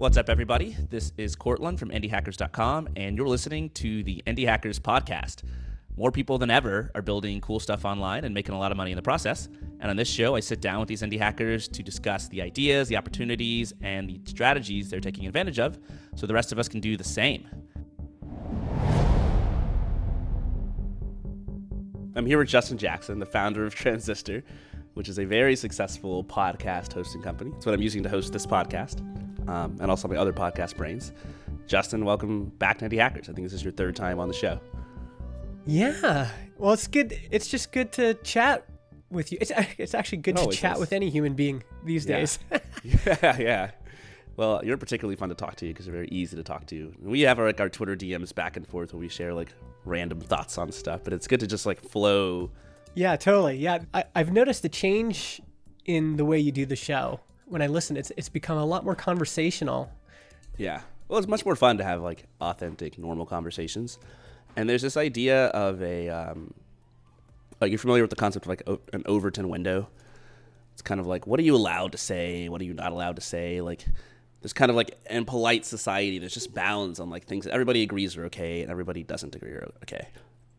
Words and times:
What's 0.00 0.16
up, 0.16 0.30
everybody? 0.30 0.74
This 0.88 1.12
is 1.18 1.36
Courtland 1.36 1.78
from 1.78 1.90
IndieHackers.com, 1.90 2.88
and 2.96 3.18
you're 3.18 3.28
listening 3.28 3.68
to 3.74 4.02
the 4.02 4.22
Indie 4.26 4.46
Hackers 4.46 4.80
podcast. 4.80 5.42
More 5.94 6.10
people 6.10 6.38
than 6.38 6.50
ever 6.50 6.90
are 6.94 7.02
building 7.02 7.38
cool 7.42 7.60
stuff 7.60 7.84
online 7.84 8.24
and 8.24 8.34
making 8.34 8.54
a 8.54 8.58
lot 8.58 8.72
of 8.72 8.78
money 8.78 8.92
in 8.92 8.96
the 8.96 9.02
process. 9.02 9.50
And 9.78 9.90
on 9.90 9.96
this 9.96 10.08
show, 10.08 10.34
I 10.36 10.40
sit 10.40 10.62
down 10.62 10.80
with 10.80 10.88
these 10.88 11.02
indie 11.02 11.18
hackers 11.18 11.68
to 11.68 11.82
discuss 11.82 12.28
the 12.28 12.40
ideas, 12.40 12.88
the 12.88 12.96
opportunities, 12.96 13.74
and 13.82 14.08
the 14.08 14.20
strategies 14.24 14.88
they're 14.88 15.00
taking 15.00 15.26
advantage 15.26 15.58
of 15.58 15.78
so 16.14 16.26
the 16.26 16.32
rest 16.32 16.50
of 16.50 16.58
us 16.58 16.68
can 16.68 16.80
do 16.80 16.96
the 16.96 17.04
same. 17.04 17.46
I'm 22.16 22.26
here 22.26 22.38
with 22.38 22.48
Justin 22.48 22.76
Jackson, 22.76 23.20
the 23.20 23.26
founder 23.26 23.64
of 23.64 23.74
Transistor, 23.76 24.42
which 24.94 25.08
is 25.08 25.18
a 25.18 25.24
very 25.24 25.54
successful 25.54 26.24
podcast 26.24 26.92
hosting 26.92 27.22
company. 27.22 27.52
It's 27.56 27.66
what 27.66 27.74
I'm 27.74 27.82
using 27.82 28.02
to 28.02 28.08
host 28.08 28.32
this 28.32 28.46
podcast 28.46 29.00
um, 29.48 29.76
and 29.80 29.90
also 29.90 30.08
my 30.08 30.16
other 30.16 30.32
podcast 30.32 30.76
brains. 30.76 31.12
Justin, 31.68 32.04
welcome 32.04 32.46
back 32.58 32.78
to 32.78 32.88
Indie 32.88 32.98
Hackers. 32.98 33.28
I 33.28 33.32
think 33.32 33.46
this 33.46 33.52
is 33.52 33.62
your 33.62 33.72
third 33.72 33.94
time 33.94 34.18
on 34.18 34.26
the 34.26 34.34
show. 34.34 34.60
Yeah. 35.66 36.28
Well, 36.58 36.72
it's 36.72 36.88
good. 36.88 37.16
It's 37.30 37.46
just 37.46 37.70
good 37.70 37.92
to 37.92 38.14
chat 38.14 38.66
with 39.10 39.30
you. 39.30 39.38
It's 39.40 39.52
it's 39.78 39.94
actually 39.94 40.18
good 40.18 40.36
to 40.36 40.48
chat 40.48 40.74
is. 40.74 40.80
with 40.80 40.92
any 40.92 41.10
human 41.10 41.34
being 41.34 41.62
these 41.84 42.06
yeah. 42.06 42.16
days. 42.16 42.38
yeah, 42.82 43.38
yeah. 43.38 43.70
Well, 44.36 44.64
you're 44.64 44.78
particularly 44.78 45.16
fun 45.16 45.28
to 45.28 45.34
talk 45.36 45.54
to 45.56 45.68
because 45.68 45.86
you're 45.86 45.94
very 45.94 46.08
easy 46.08 46.34
to 46.36 46.42
talk 46.42 46.66
to. 46.66 46.92
We 47.00 47.20
have 47.20 47.38
our, 47.38 47.46
like 47.46 47.60
our 47.60 47.68
Twitter 47.68 47.94
DMs 47.94 48.34
back 48.34 48.56
and 48.56 48.66
forth 48.66 48.92
where 48.92 49.00
we 49.00 49.08
share 49.08 49.32
like 49.32 49.52
random 49.84 50.20
thoughts 50.20 50.58
on 50.58 50.72
stuff, 50.72 51.02
but 51.04 51.12
it's 51.12 51.26
good 51.26 51.40
to 51.40 51.46
just 51.46 51.66
like 51.66 51.80
flow. 51.80 52.50
Yeah, 52.94 53.16
totally. 53.16 53.56
Yeah, 53.56 53.80
I, 53.94 54.04
I've 54.14 54.32
noticed 54.32 54.64
a 54.64 54.68
change 54.68 55.40
in 55.86 56.16
the 56.16 56.24
way 56.24 56.38
you 56.38 56.52
do 56.52 56.66
the 56.66 56.76
show 56.76 57.20
when 57.50 57.62
I 57.62 57.66
listen, 57.66 57.96
it's 57.96 58.12
it's 58.16 58.28
become 58.28 58.56
a 58.56 58.64
lot 58.64 58.84
more 58.84 58.94
conversational. 58.94 59.90
Yeah. 60.56 60.82
Well, 61.08 61.18
it's 61.18 61.28
much 61.28 61.44
more 61.44 61.56
fun 61.56 61.78
to 61.78 61.84
have 61.84 62.00
like 62.00 62.24
authentic, 62.40 62.96
normal 62.96 63.26
conversations. 63.26 63.98
And 64.56 64.68
there's 64.68 64.82
this 64.82 64.96
idea 64.96 65.46
of 65.46 65.82
a 65.82 66.08
um, 66.08 66.54
like 67.60 67.70
you're 67.70 67.78
familiar 67.78 68.02
with 68.02 68.10
the 68.10 68.16
concept 68.16 68.46
of 68.46 68.50
like 68.50 68.62
an 68.92 69.02
Overton 69.04 69.48
window. 69.48 69.88
It's 70.72 70.82
kind 70.82 71.00
of 71.00 71.06
like 71.06 71.26
what 71.26 71.40
are 71.40 71.42
you 71.42 71.56
allowed 71.56 71.92
to 71.92 71.98
say, 71.98 72.48
what 72.48 72.60
are 72.60 72.64
you 72.64 72.74
not 72.74 72.92
allowed 72.92 73.16
to 73.16 73.22
say, 73.22 73.60
like 73.60 73.84
there's 74.40 74.52
kind 74.52 74.70
of 74.70 74.76
like 74.76 74.98
in 75.08 75.24
polite 75.24 75.64
society 75.66 76.18
there's 76.18 76.34
just 76.34 76.54
bounds 76.54 76.98
on 76.98 77.10
like 77.10 77.26
things 77.26 77.44
that 77.44 77.52
everybody 77.52 77.82
agrees 77.82 78.16
are 78.16 78.24
okay 78.26 78.62
and 78.62 78.70
everybody 78.70 79.02
doesn't 79.02 79.34
agree 79.34 79.50
are 79.50 79.70
okay. 79.82 80.08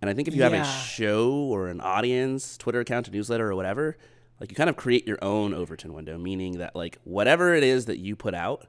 And 0.01 0.09
I 0.09 0.13
think 0.13 0.27
if 0.27 0.33
you 0.33 0.41
yeah. 0.41 0.49
have 0.49 0.65
a 0.65 0.69
show 0.69 1.31
or 1.31 1.67
an 1.67 1.79
audience, 1.79 2.57
Twitter 2.57 2.79
account, 2.79 3.07
a 3.07 3.11
newsletter 3.11 3.51
or 3.51 3.55
whatever, 3.55 3.97
like 4.39 4.49
you 4.49 4.55
kind 4.55 4.69
of 4.69 4.75
create 4.75 5.07
your 5.07 5.19
own 5.21 5.53
Overton 5.53 5.93
window, 5.93 6.17
meaning 6.17 6.57
that 6.57 6.75
like 6.75 6.97
whatever 7.03 7.53
it 7.53 7.63
is 7.63 7.85
that 7.85 7.99
you 7.99 8.15
put 8.15 8.33
out, 8.33 8.65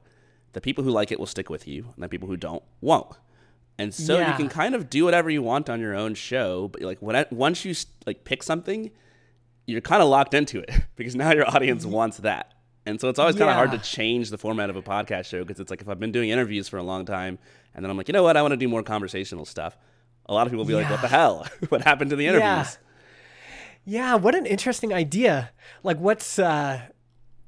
the 0.53 0.61
people 0.61 0.83
who 0.83 0.91
like 0.91 1.11
it 1.11 1.19
will 1.19 1.25
stick 1.25 1.49
with 1.49 1.67
you, 1.67 1.87
and 1.95 2.03
the 2.03 2.07
people 2.07 2.27
who 2.27 2.37
don't 2.37 2.61
won't. 2.79 3.17
And 3.79 3.91
so 3.91 4.19
yeah. 4.19 4.29
you 4.29 4.37
can 4.37 4.49
kind 4.49 4.75
of 4.75 4.87
do 4.87 5.03
whatever 5.03 5.31
you 5.31 5.41
want 5.41 5.67
on 5.67 5.79
your 5.79 5.95
own 5.95 6.13
show, 6.13 6.67
but 6.67 6.83
like 6.83 6.99
when 6.99 7.25
once 7.31 7.65
you 7.65 7.73
like 8.05 8.23
pick 8.23 8.43
something, 8.43 8.91
you're 9.65 9.81
kind 9.81 10.03
of 10.03 10.09
locked 10.09 10.35
into 10.35 10.59
it 10.59 10.69
because 10.95 11.15
now 11.15 11.33
your 11.33 11.49
audience 11.49 11.83
mm-hmm. 11.83 11.93
wants 11.93 12.17
that. 12.17 12.53
And 12.85 12.99
so 12.99 13.09
it's 13.09 13.19
always 13.19 13.35
kind 13.35 13.49
of 13.49 13.55
hard 13.55 13.71
to 13.71 13.77
change 13.77 14.29
the 14.29 14.37
format 14.37 14.69
of 14.69 14.75
a 14.75 14.81
podcast 14.81 15.25
show 15.25 15.43
because 15.43 15.59
it's 15.59 15.71
like 15.71 15.81
if 15.81 15.87
I've 15.87 15.99
been 15.99 16.11
doing 16.11 16.29
interviews 16.29 16.67
for 16.67 16.77
a 16.77 16.83
long 16.83 17.05
time 17.05 17.39
and 17.73 17.83
then 17.83 17.89
I'm 17.89 17.97
like, 17.97 18.07
you 18.09 18.13
know 18.13 18.23
what, 18.23 18.35
I 18.35 18.41
want 18.41 18.51
to 18.51 18.57
do 18.57 18.67
more 18.67 18.83
conversational 18.83 19.45
stuff. 19.45 19.77
A 20.25 20.33
lot 20.33 20.47
of 20.47 20.51
people 20.51 20.65
will 20.65 20.67
be 20.67 20.73
yeah. 20.73 20.81
like, 20.81 20.89
what 20.89 21.01
the 21.01 21.07
hell? 21.07 21.47
what 21.69 21.81
happened 21.81 22.09
to 22.09 22.15
the 22.15 22.27
interviews? 22.27 22.43
Yeah. 22.43 22.69
Yeah, 23.85 24.15
what 24.15 24.33
an 24.33 24.45
interesting 24.45 24.93
idea. 24.93 25.51
Like, 25.83 25.97
what's 25.97 26.39
uh, 26.39 26.83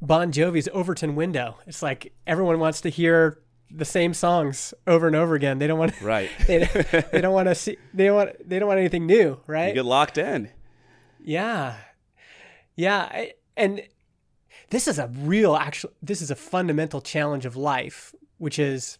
Bon 0.01 0.33
Jovi's 0.33 0.67
Overton 0.73 1.15
window? 1.15 1.57
It's 1.65 1.81
like 1.81 2.13
everyone 2.27 2.59
wants 2.59 2.81
to 2.81 2.89
hear 2.89 3.39
the 3.71 3.85
same 3.85 4.13
songs 4.13 4.73
over 4.85 5.07
and 5.07 5.15
over 5.15 5.35
again. 5.35 5.59
They 5.59 5.67
don't 5.67 5.79
want 5.79 5.95
to, 5.95 6.05
right. 6.05 6.29
they, 6.45 6.65
they 7.11 7.21
don't 7.21 7.33
want 7.33 7.47
to 7.47 7.55
see. 7.55 7.77
They 7.93 8.05
don't 8.07 8.15
want. 8.15 8.49
They 8.49 8.59
don't 8.59 8.67
want 8.67 8.79
anything 8.79 9.05
new. 9.05 9.39
Right. 9.47 9.69
You 9.69 9.75
get 9.75 9.85
locked 9.85 10.17
in. 10.17 10.49
Yeah, 11.23 11.77
yeah, 12.75 13.27
and 13.55 13.81
this 14.75 14.89
is 14.89 14.99
a 14.99 15.07
real 15.07 15.55
actual. 15.55 15.91
This 16.01 16.21
is 16.21 16.29
a 16.29 16.35
fundamental 16.35 16.99
challenge 16.99 17.45
of 17.45 17.55
life, 17.55 18.13
which 18.37 18.59
is. 18.59 18.97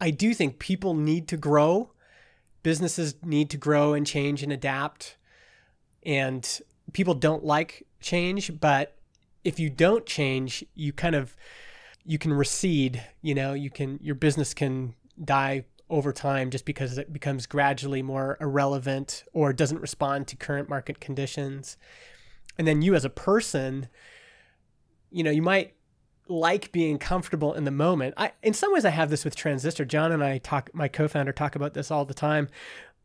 I 0.00 0.10
do 0.10 0.32
think 0.32 0.58
people 0.58 0.94
need 0.94 1.28
to 1.28 1.36
grow. 1.36 1.90
Businesses 2.62 3.16
need 3.22 3.50
to 3.50 3.56
grow 3.56 3.92
and 3.94 4.06
change 4.06 4.42
and 4.42 4.52
adapt 4.52 5.16
and 6.04 6.60
people 6.92 7.14
don't 7.14 7.44
like 7.44 7.86
change, 8.00 8.58
but 8.60 8.96
if 9.44 9.58
you 9.58 9.68
don't 9.68 10.06
change, 10.06 10.64
you 10.74 10.92
kind 10.92 11.14
of 11.14 11.36
you 12.04 12.18
can 12.18 12.32
recede, 12.32 13.04
you 13.20 13.34
know, 13.34 13.52
you 13.52 13.68
can 13.68 13.98
your 14.02 14.14
business 14.14 14.54
can 14.54 14.94
die 15.22 15.64
over 15.90 16.12
time 16.12 16.50
just 16.50 16.64
because 16.64 16.96
it 16.96 17.12
becomes 17.12 17.46
gradually 17.46 18.02
more 18.02 18.38
irrelevant 18.40 19.24
or 19.32 19.52
doesn't 19.52 19.80
respond 19.80 20.26
to 20.28 20.36
current 20.36 20.68
market 20.68 21.00
conditions. 21.00 21.76
And 22.56 22.66
then 22.66 22.82
you 22.82 22.94
as 22.94 23.04
a 23.04 23.10
person, 23.10 23.88
you 25.10 25.22
know, 25.22 25.30
you 25.30 25.42
might 25.42 25.74
like 26.28 26.70
being 26.72 26.98
comfortable 26.98 27.54
in 27.54 27.64
the 27.64 27.70
moment. 27.70 28.14
I 28.16 28.32
in 28.42 28.52
some 28.52 28.72
ways 28.72 28.84
I 28.84 28.90
have 28.90 29.10
this 29.10 29.24
with 29.24 29.34
Transistor. 29.34 29.84
John 29.84 30.12
and 30.12 30.22
I 30.22 30.38
talk 30.38 30.70
my 30.74 30.88
co-founder 30.88 31.32
talk 31.32 31.56
about 31.56 31.74
this 31.74 31.90
all 31.90 32.04
the 32.04 32.14
time, 32.14 32.48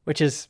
which 0.04 0.22
is 0.22 0.48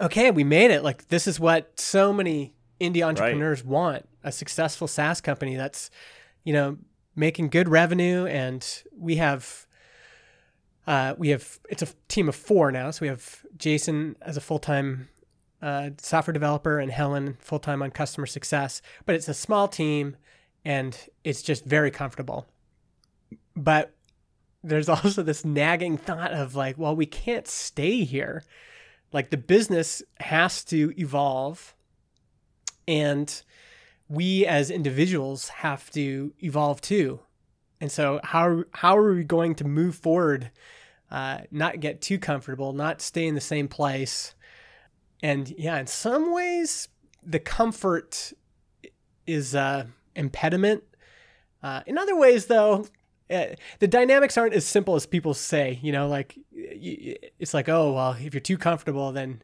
okay, 0.00 0.30
we 0.30 0.44
made 0.44 0.70
it. 0.70 0.82
Like 0.82 1.08
this 1.08 1.26
is 1.26 1.38
what 1.38 1.78
so 1.78 2.12
many 2.12 2.54
indie 2.80 3.06
entrepreneurs 3.06 3.62
right. 3.62 3.70
want 3.70 4.08
a 4.22 4.32
successful 4.32 4.88
SaaS 4.88 5.20
company 5.20 5.56
that's, 5.56 5.90
you 6.42 6.52
know, 6.52 6.78
making 7.14 7.48
good 7.48 7.68
revenue. 7.68 8.26
And 8.26 8.66
we 8.96 9.16
have, 9.16 9.66
uh, 10.86 11.14
we 11.16 11.28
have, 11.28 11.60
it's 11.68 11.82
a 11.82 11.88
team 12.08 12.28
of 12.28 12.34
four 12.34 12.72
now. 12.72 12.90
So 12.90 13.02
we 13.02 13.08
have 13.08 13.44
Jason 13.56 14.16
as 14.22 14.36
a 14.36 14.40
full 14.40 14.58
time 14.58 15.08
uh, 15.62 15.90
software 15.98 16.32
developer 16.32 16.78
and 16.78 16.90
Helen 16.90 17.36
full 17.40 17.58
time 17.58 17.82
on 17.82 17.90
customer 17.90 18.26
success. 18.26 18.82
But 19.06 19.14
it's 19.14 19.28
a 19.28 19.34
small 19.34 19.68
team 19.68 20.16
and 20.64 20.96
it's 21.22 21.42
just 21.42 21.64
very 21.64 21.90
comfortable. 21.90 22.46
But 23.56 23.94
there's 24.62 24.88
also 24.88 25.22
this 25.22 25.44
nagging 25.44 25.96
thought 25.96 26.32
of 26.32 26.54
like, 26.54 26.78
well, 26.78 26.96
we 26.96 27.06
can't 27.06 27.46
stay 27.46 28.04
here 28.04 28.42
like 29.14 29.30
the 29.30 29.38
business 29.38 30.02
has 30.18 30.64
to 30.64 30.92
evolve 30.98 31.74
and 32.86 33.42
we 34.08 34.44
as 34.44 34.70
individuals 34.70 35.48
have 35.48 35.88
to 35.92 36.34
evolve 36.42 36.80
too. 36.82 37.20
And 37.80 37.90
so 37.90 38.20
how 38.22 38.64
how 38.72 38.98
are 38.98 39.14
we 39.14 39.24
going 39.24 39.54
to 39.56 39.64
move 39.64 39.94
forward, 39.94 40.50
uh, 41.10 41.38
not 41.50 41.80
get 41.80 42.02
too 42.02 42.18
comfortable, 42.18 42.72
not 42.72 43.00
stay 43.00 43.26
in 43.26 43.36
the 43.36 43.40
same 43.40 43.68
place? 43.68 44.34
And 45.22 45.48
yeah, 45.56 45.78
in 45.78 45.86
some 45.86 46.32
ways, 46.32 46.88
the 47.22 47.38
comfort 47.38 48.32
is 49.26 49.54
a 49.54 49.86
impediment. 50.16 50.84
Uh, 51.62 51.82
in 51.86 51.96
other 51.96 52.16
ways, 52.16 52.46
though, 52.46 52.86
uh, 53.30 53.46
the 53.78 53.88
dynamics 53.88 54.36
aren't 54.36 54.54
as 54.54 54.66
simple 54.66 54.94
as 54.94 55.06
people 55.06 55.34
say. 55.34 55.78
You 55.82 55.92
know, 55.92 56.08
like 56.08 56.38
it's 56.52 57.54
like, 57.54 57.68
oh 57.68 57.92
well, 57.92 58.12
if 58.20 58.34
you're 58.34 58.40
too 58.40 58.58
comfortable, 58.58 59.12
then 59.12 59.42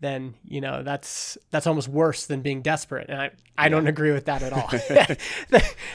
then 0.00 0.34
you 0.44 0.60
know 0.60 0.82
that's 0.82 1.38
that's 1.50 1.66
almost 1.66 1.88
worse 1.88 2.26
than 2.26 2.40
being 2.42 2.62
desperate, 2.62 3.08
and 3.08 3.20
I 3.20 3.30
I 3.56 3.64
yeah. 3.64 3.68
don't 3.68 3.86
agree 3.86 4.12
with 4.12 4.24
that 4.24 4.42
at 4.42 4.52
all. 4.52 4.68
the, 4.70 5.18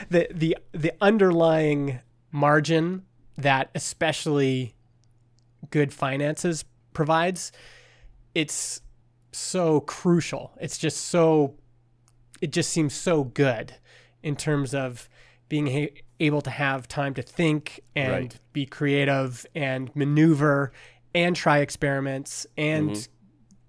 the 0.10 0.28
the 0.34 0.58
the 0.72 0.94
underlying 1.02 2.00
margin 2.32 3.04
that 3.38 3.70
especially 3.76 4.76
good 5.72 5.92
finances 5.92 6.64
provides, 6.94 7.52
it's 8.34 8.82
so 9.32 9.82
crucial. 9.82 10.54
It's 10.62 10.78
just 10.78 11.08
so 11.08 11.56
it 12.42 12.52
just 12.52 12.70
seems 12.70 12.94
so 12.94 13.24
good 13.24 13.76
in 14.26 14.36
terms 14.36 14.74
of 14.74 15.08
being 15.48 15.90
able 16.20 16.42
to 16.42 16.50
have 16.50 16.88
time 16.88 17.14
to 17.14 17.22
think 17.22 17.80
and 17.96 18.12
right. 18.12 18.40
be 18.54 18.66
creative 18.66 19.46
and 19.54 19.96
maneuver 19.96 20.72
and 21.14 21.36
try 21.36 21.60
experiments 21.60 22.48
and 22.58 22.90
mm-hmm. 22.90 23.12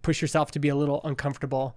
push 0.01 0.23
yourself 0.23 0.51
to 0.51 0.59
be 0.59 0.71
a 0.71 0.75
little 0.75 1.03
uncomfortable. 1.05 1.77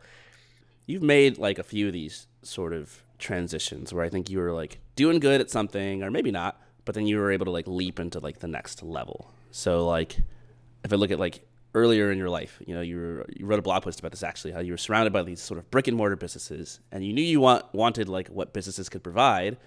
You've 0.86 1.04
made 1.04 1.38
like 1.38 1.60
a 1.60 1.64
few 1.64 1.88
of 1.88 1.94
these 1.94 2.28
sort 2.42 2.72
of 2.72 3.04
transitions 3.20 3.94
where 3.94 4.06
I 4.06 4.10
think 4.10 4.30
you 4.30 4.40
were 4.40 4.54
like 4.54 4.80
doing 4.96 5.20
good 5.20 5.42
at 5.42 5.52
something 5.52 6.02
or 6.02 6.10
maybe 6.10 6.32
not, 6.32 6.60
but 6.86 6.96
then 6.96 7.06
you 7.06 7.18
were 7.18 7.34
able 7.34 7.46
to 7.46 7.52
like 7.52 7.68
leap 7.68 8.00
into 8.00 8.20
like 8.20 8.40
the 8.40 8.48
next 8.48 8.82
level. 8.82 9.30
So 9.52 9.86
like 9.86 10.18
if 10.86 10.94
I 10.94 10.96
look 10.96 11.12
at 11.12 11.20
like 11.20 11.46
earlier 11.74 12.12
in 12.12 12.18
your 12.18 12.30
life, 12.30 12.60
you 12.66 12.74
know, 12.74 12.82
you 12.82 12.98
were, 12.98 13.26
you 13.36 13.46
wrote 13.46 13.60
a 13.60 13.62
blog 13.62 13.84
post 13.84 14.00
about 14.00 14.12
this 14.12 14.24
actually, 14.24 14.52
how 14.52 14.60
you 14.60 14.74
were 14.74 14.78
surrounded 14.78 15.14
by 15.14 15.22
these 15.24 15.42
sort 15.42 15.58
of 15.58 15.70
brick 15.70 15.88
and 15.88 15.96
mortar 15.96 16.16
businesses 16.16 16.80
and 16.92 17.06
you 17.06 17.14
knew 17.14 17.24
you 17.24 17.40
want 17.40 17.66
wanted 17.74 18.10
like 18.10 18.28
what 18.30 18.54
businesses 18.54 18.90
could 18.90 19.04
provide, 19.04 19.58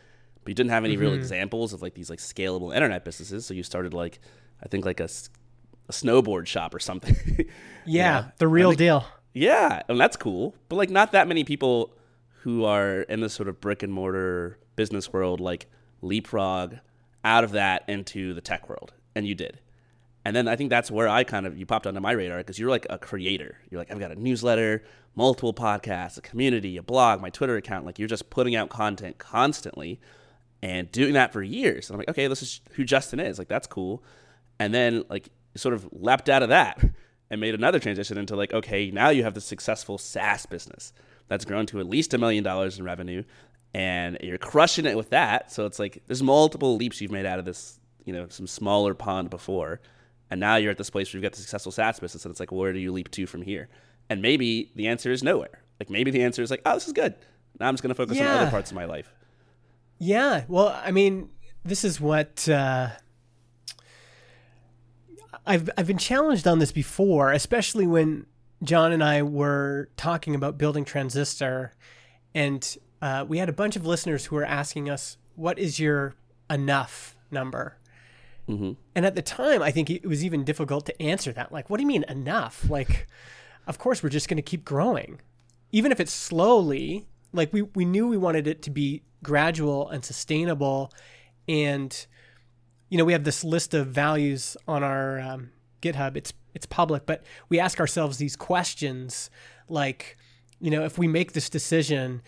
but 0.42 0.50
you 0.50 0.54
didn't 0.54 0.70
have 0.70 0.84
any 0.84 0.94
mm-hmm. 0.94 1.02
real 1.02 1.14
examples 1.14 1.72
of 1.72 1.82
like 1.82 1.94
these 1.94 2.10
like 2.10 2.18
scalable 2.18 2.74
internet 2.74 3.04
businesses. 3.04 3.46
So 3.46 3.54
you 3.54 3.62
started 3.62 3.94
like 3.94 4.18
I 4.62 4.68
think 4.68 4.84
like 4.84 5.00
a, 5.00 5.04
a 5.88 5.92
snowboard 5.92 6.46
shop 6.46 6.74
or 6.74 6.80
something. 6.80 7.48
yeah, 7.86 8.30
the 8.38 8.48
real 8.48 8.72
deal. 8.72 9.04
Yeah, 9.34 9.82
and 9.88 9.98
that's 9.98 10.16
cool. 10.16 10.54
But 10.68 10.76
like 10.76 10.90
not 10.90 11.12
that 11.12 11.28
many 11.28 11.44
people 11.44 11.94
who 12.42 12.64
are 12.64 13.02
in 13.02 13.20
this 13.20 13.32
sort 13.32 13.48
of 13.48 13.60
brick 13.60 13.82
and 13.82 13.92
mortar 13.92 14.58
business 14.74 15.12
world 15.12 15.40
like 15.40 15.66
leapfrog 16.00 16.76
out 17.24 17.44
of 17.44 17.52
that 17.52 17.84
into 17.88 18.34
the 18.34 18.40
tech 18.40 18.68
world. 18.68 18.92
And 19.14 19.26
you 19.26 19.34
did. 19.34 19.60
And 20.24 20.36
then 20.36 20.46
I 20.46 20.56
think 20.56 20.70
that's 20.70 20.90
where 20.90 21.08
I 21.08 21.24
kind 21.24 21.46
of 21.46 21.56
you 21.58 21.66
popped 21.66 21.86
onto 21.86 22.00
my 22.00 22.12
radar 22.12 22.38
because 22.38 22.58
you're 22.58 22.70
like 22.70 22.86
a 22.90 22.98
creator. 22.98 23.58
You're 23.70 23.80
like, 23.80 23.90
I've 23.90 23.98
got 23.98 24.12
a 24.12 24.20
newsletter, 24.20 24.84
multiple 25.16 25.52
podcasts, 25.52 26.16
a 26.16 26.20
community, 26.20 26.76
a 26.76 26.82
blog, 26.82 27.20
my 27.20 27.30
Twitter 27.30 27.56
account. 27.56 27.86
Like 27.86 27.98
you're 27.98 28.08
just 28.08 28.30
putting 28.30 28.54
out 28.54 28.68
content 28.68 29.18
constantly 29.18 30.00
and 30.62 30.90
doing 30.92 31.14
that 31.14 31.32
for 31.32 31.42
years. 31.42 31.88
And 31.88 31.94
I'm 31.94 31.98
like, 31.98 32.10
okay, 32.10 32.28
this 32.28 32.42
is 32.42 32.60
who 32.72 32.84
Justin 32.84 33.18
is. 33.18 33.38
Like 33.38 33.48
that's 33.48 33.66
cool. 33.66 34.02
And 34.58 34.72
then 34.72 35.04
like 35.10 35.28
sort 35.56 35.74
of 35.74 35.88
leapt 35.92 36.28
out 36.28 36.42
of 36.42 36.50
that 36.50 36.82
and 37.30 37.40
made 37.40 37.54
another 37.54 37.80
transition 37.80 38.16
into 38.16 38.36
like, 38.36 38.52
okay, 38.52 38.90
now 38.90 39.08
you 39.08 39.24
have 39.24 39.34
the 39.34 39.40
successful 39.40 39.98
SaaS 39.98 40.46
business 40.46 40.92
that's 41.26 41.44
grown 41.44 41.66
to 41.66 41.80
at 41.80 41.88
least 41.88 42.14
a 42.14 42.18
million 42.18 42.44
dollars 42.44 42.78
in 42.78 42.84
revenue 42.84 43.24
and 43.74 44.18
you're 44.20 44.38
crushing 44.38 44.86
it 44.86 44.96
with 44.96 45.10
that. 45.10 45.50
So 45.50 45.66
it's 45.66 45.78
like 45.78 46.02
there's 46.06 46.22
multiple 46.22 46.76
leaps 46.76 47.00
you've 47.00 47.10
made 47.10 47.26
out 47.26 47.38
of 47.38 47.44
this, 47.44 47.80
you 48.04 48.12
know, 48.12 48.28
some 48.28 48.46
smaller 48.46 48.94
pond 48.94 49.30
before. 49.30 49.80
And 50.32 50.40
now 50.40 50.56
you're 50.56 50.70
at 50.70 50.78
this 50.78 50.88
place 50.88 51.12
where 51.12 51.18
you've 51.18 51.24
got 51.24 51.32
the 51.32 51.42
successful 51.42 51.70
SaaS 51.70 52.00
business 52.00 52.24
and 52.24 52.30
it's 52.30 52.40
like, 52.40 52.50
where 52.50 52.72
do 52.72 52.78
you 52.78 52.90
leap 52.90 53.10
to 53.10 53.26
from 53.26 53.42
here? 53.42 53.68
And 54.08 54.22
maybe 54.22 54.72
the 54.74 54.86
answer 54.86 55.12
is 55.12 55.22
nowhere. 55.22 55.62
Like 55.78 55.90
maybe 55.90 56.10
the 56.10 56.22
answer 56.22 56.40
is 56.40 56.50
like, 56.50 56.62
oh, 56.64 56.72
this 56.72 56.86
is 56.86 56.94
good. 56.94 57.14
Now 57.60 57.68
I'm 57.68 57.74
just 57.74 57.82
going 57.82 57.90
to 57.90 57.94
focus 57.94 58.16
yeah. 58.16 58.36
on 58.36 58.38
other 58.38 58.50
parts 58.50 58.70
of 58.70 58.74
my 58.74 58.86
life. 58.86 59.12
Yeah. 59.98 60.44
Well, 60.48 60.68
I 60.82 60.90
mean, 60.90 61.28
this 61.66 61.84
is 61.84 62.00
what 62.00 62.48
uh, 62.48 62.92
I've 65.46 65.68
I've 65.76 65.86
been 65.86 65.98
challenged 65.98 66.48
on 66.48 66.60
this 66.60 66.72
before, 66.72 67.30
especially 67.30 67.86
when 67.86 68.24
John 68.62 68.90
and 68.90 69.04
I 69.04 69.22
were 69.22 69.90
talking 69.98 70.34
about 70.34 70.56
building 70.56 70.86
Transistor, 70.86 71.74
and 72.34 72.78
uh, 73.02 73.26
we 73.28 73.36
had 73.36 73.50
a 73.50 73.52
bunch 73.52 73.76
of 73.76 73.84
listeners 73.84 74.24
who 74.24 74.36
were 74.36 74.46
asking 74.46 74.88
us, 74.88 75.18
"What 75.36 75.58
is 75.58 75.78
your 75.78 76.14
enough 76.48 77.16
number?" 77.30 77.76
Mm-hmm. 78.48 78.72
And 78.94 79.06
at 79.06 79.14
the 79.14 79.22
time, 79.22 79.62
I 79.62 79.70
think 79.70 79.88
it 79.88 80.06
was 80.06 80.24
even 80.24 80.44
difficult 80.44 80.86
to 80.86 81.02
answer 81.02 81.32
that. 81.32 81.52
Like, 81.52 81.70
what 81.70 81.76
do 81.76 81.82
you 81.82 81.86
mean 81.86 82.04
enough? 82.08 82.68
Like, 82.68 83.06
of 83.66 83.78
course, 83.78 84.02
we're 84.02 84.08
just 84.08 84.28
going 84.28 84.36
to 84.36 84.42
keep 84.42 84.64
growing, 84.64 85.20
even 85.70 85.92
if 85.92 86.00
it's 86.00 86.12
slowly. 86.12 87.06
Like 87.32 87.52
we 87.52 87.62
we 87.62 87.84
knew 87.84 88.08
we 88.08 88.18
wanted 88.18 88.46
it 88.46 88.60
to 88.62 88.70
be 88.70 89.02
gradual 89.22 89.88
and 89.88 90.04
sustainable, 90.04 90.92
and 91.48 92.06
you 92.90 92.98
know, 92.98 93.06
we 93.06 93.14
have 93.14 93.24
this 93.24 93.42
list 93.42 93.72
of 93.72 93.86
values 93.86 94.54
on 94.68 94.82
our 94.82 95.18
um, 95.18 95.50
GitHub. 95.80 96.16
It's 96.16 96.34
it's 96.54 96.66
public, 96.66 97.06
but 97.06 97.24
we 97.48 97.58
ask 97.58 97.80
ourselves 97.80 98.18
these 98.18 98.36
questions 98.36 99.30
like, 99.68 100.18
you 100.60 100.70
know, 100.70 100.84
if 100.84 100.98
we 100.98 101.08
make 101.08 101.32
this 101.32 101.48
decision, 101.48 102.20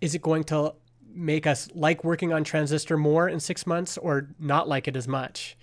is 0.00 0.14
it 0.14 0.22
going 0.22 0.42
to 0.44 0.74
make 1.14 1.46
us 1.46 1.68
like 1.74 2.04
working 2.04 2.32
on 2.32 2.44
Transistor 2.44 2.96
more 2.96 3.28
in 3.28 3.40
six 3.40 3.66
months 3.66 3.98
or 3.98 4.28
not 4.38 4.68
like 4.68 4.88
it 4.88 4.96
as 4.96 5.08
much? 5.08 5.56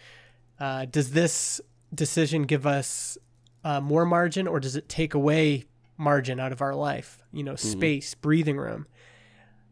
Uh, 0.60 0.86
does 0.86 1.12
this 1.12 1.62
decision 1.94 2.44
give 2.44 2.66
us 2.66 3.18
uh, 3.64 3.82
more 3.82 4.06
margin 4.06 4.48
or 4.48 4.60
does 4.60 4.76
it 4.76 4.90
take 4.90 5.14
away 5.14 5.66
margin 5.98 6.40
out 6.40 6.52
of 6.52 6.62
our 6.62 6.76
life? 6.76 7.22
You 7.32 7.44
know, 7.44 7.54
mm-hmm. 7.54 7.80
space, 7.80 8.16
breathing 8.16 8.58
room. 8.58 8.88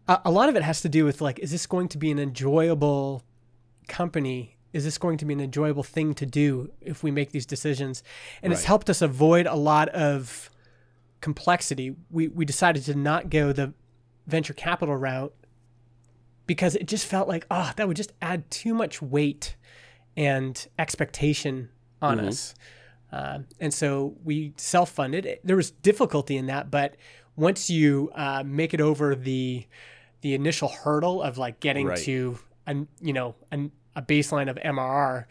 A, 0.07 0.22
a 0.25 0.31
lot 0.31 0.50
of 0.50 0.56
it 0.56 0.63
has 0.63 0.81
to 0.81 0.89
do 0.89 1.06
with 1.06 1.22
like, 1.22 1.39
is 1.39 1.51
this 1.51 1.66
going 1.66 1.88
to 1.89 1.98
be 1.98 2.12
an 2.12 2.19
enjoyable 2.19 3.24
company 3.88 4.56
is 4.75 4.83
this 4.83 4.98
going 4.98 5.18
to 5.18 5.24
be 5.24 5.33
an 5.33 5.39
enjoyable 5.39 5.83
thing 5.83 6.13
to 6.16 6.25
do 6.25 6.69
if 6.81 7.01
we 7.01 7.10
make 7.10 7.31
these 7.31 7.45
decisions? 7.45 8.04
And 8.44 8.51
right. 8.51 8.57
it's 8.57 8.66
helped 8.66 8.89
us 8.89 9.01
avoid 9.01 9.48
a 9.48 9.56
lot 9.56 9.88
of 9.89 10.50
complexity. 11.22 11.95
We 12.12 12.27
we 12.27 12.44
decided 12.44 12.83
to 12.83 12.94
not 12.94 13.30
go 13.30 13.54
the 13.54 13.74
venture 14.27 14.54
capital 14.54 14.98
route 14.98 15.33
because 16.45 16.75
it 16.75 16.88
just 16.88 17.06
felt 17.06 17.27
like 17.27 17.45
oh 17.50 17.71
that 17.75 17.88
would 17.88 17.97
just 17.97 18.13
add 18.21 18.50
too 18.51 18.74
much 18.74 19.01
weight 19.01 19.56
and 20.18 20.68
expectation 20.80 21.69
on 22.01 22.18
mm-hmm. 22.18 22.27
us. 22.27 22.56
Uh, 23.12 23.39
and 23.59 23.74
so 23.74 24.15
we 24.24 24.53
self-funded. 24.57 25.39
There 25.44 25.56
was 25.56 25.71
difficulty 25.71 26.38
in 26.38 26.47
that, 26.47 26.69
but 26.69 26.95
once 27.36 27.69
you 27.69 28.12
uh, 28.15 28.44
make 28.45 28.74
it 28.74 28.81
over 28.81 29.15
the 29.15 29.65
the 30.21 30.33
initial 30.33 30.69
hurdle 30.69 31.21
of 31.21 31.38
like 31.38 31.59
getting 31.59 31.88
right. 31.88 31.97
to 32.00 32.39
an 32.65 32.88
you 33.01 33.13
know 33.13 33.36
an 33.51 33.71
a 33.95 34.01
baseline 34.01 34.50
of 34.50 34.57
MRR, 34.57 35.25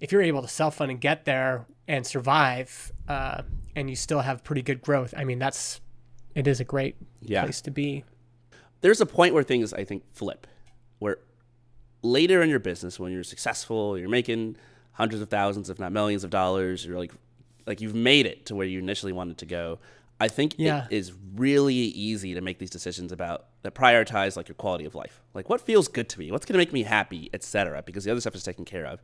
if 0.00 0.12
you're 0.12 0.22
able 0.22 0.42
to 0.42 0.48
self 0.48 0.76
fund 0.76 0.90
and 0.90 1.00
get 1.00 1.24
there 1.24 1.66
and 1.88 2.06
survive, 2.06 2.92
uh, 3.08 3.42
and 3.74 3.90
you 3.90 3.96
still 3.96 4.20
have 4.20 4.44
pretty 4.44 4.62
good 4.62 4.80
growth, 4.80 5.14
I 5.16 5.24
mean, 5.24 5.38
that's 5.38 5.80
it 6.34 6.46
is 6.46 6.60
a 6.60 6.64
great 6.64 6.96
yeah. 7.20 7.42
place 7.42 7.60
to 7.62 7.70
be. 7.70 8.04
There's 8.80 9.00
a 9.00 9.06
point 9.06 9.34
where 9.34 9.42
things 9.42 9.72
I 9.72 9.84
think 9.84 10.02
flip, 10.12 10.46
where 11.04 11.18
later 12.00 12.42
in 12.42 12.48
your 12.48 12.58
business, 12.58 12.98
when 12.98 13.12
you're 13.12 13.22
successful, 13.22 13.98
you're 13.98 14.08
making 14.08 14.56
hundreds 14.92 15.20
of 15.20 15.28
thousands, 15.28 15.68
if 15.68 15.78
not 15.78 15.92
millions 15.92 16.24
of 16.24 16.30
dollars, 16.30 16.84
you're 16.84 16.98
like, 16.98 17.12
like 17.66 17.82
you've 17.82 17.94
made 17.94 18.24
it 18.24 18.46
to 18.46 18.54
where 18.54 18.66
you 18.66 18.78
initially 18.78 19.12
wanted 19.12 19.36
to 19.36 19.44
go. 19.44 19.78
I 20.18 20.28
think 20.28 20.54
yeah. 20.56 20.86
it 20.90 20.96
is 20.96 21.12
really 21.34 21.74
easy 21.74 22.32
to 22.32 22.40
make 22.40 22.58
these 22.58 22.70
decisions 22.70 23.12
about 23.12 23.48
that 23.62 23.74
prioritize 23.74 24.34
like 24.34 24.48
your 24.48 24.54
quality 24.54 24.86
of 24.86 24.94
life. 24.94 25.20
Like 25.34 25.50
what 25.50 25.60
feels 25.60 25.88
good 25.88 26.08
to 26.08 26.18
me, 26.18 26.32
what's 26.32 26.46
going 26.46 26.54
to 26.54 26.58
make 26.58 26.72
me 26.72 26.84
happy, 26.84 27.28
etc. 27.34 27.82
Because 27.82 28.04
the 28.04 28.10
other 28.10 28.20
stuff 28.22 28.34
is 28.34 28.42
taken 28.42 28.64
care 28.64 28.86
of. 28.86 29.02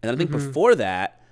And 0.00 0.12
I 0.12 0.16
think 0.16 0.30
mm-hmm. 0.30 0.46
before 0.46 0.76
that, 0.76 1.22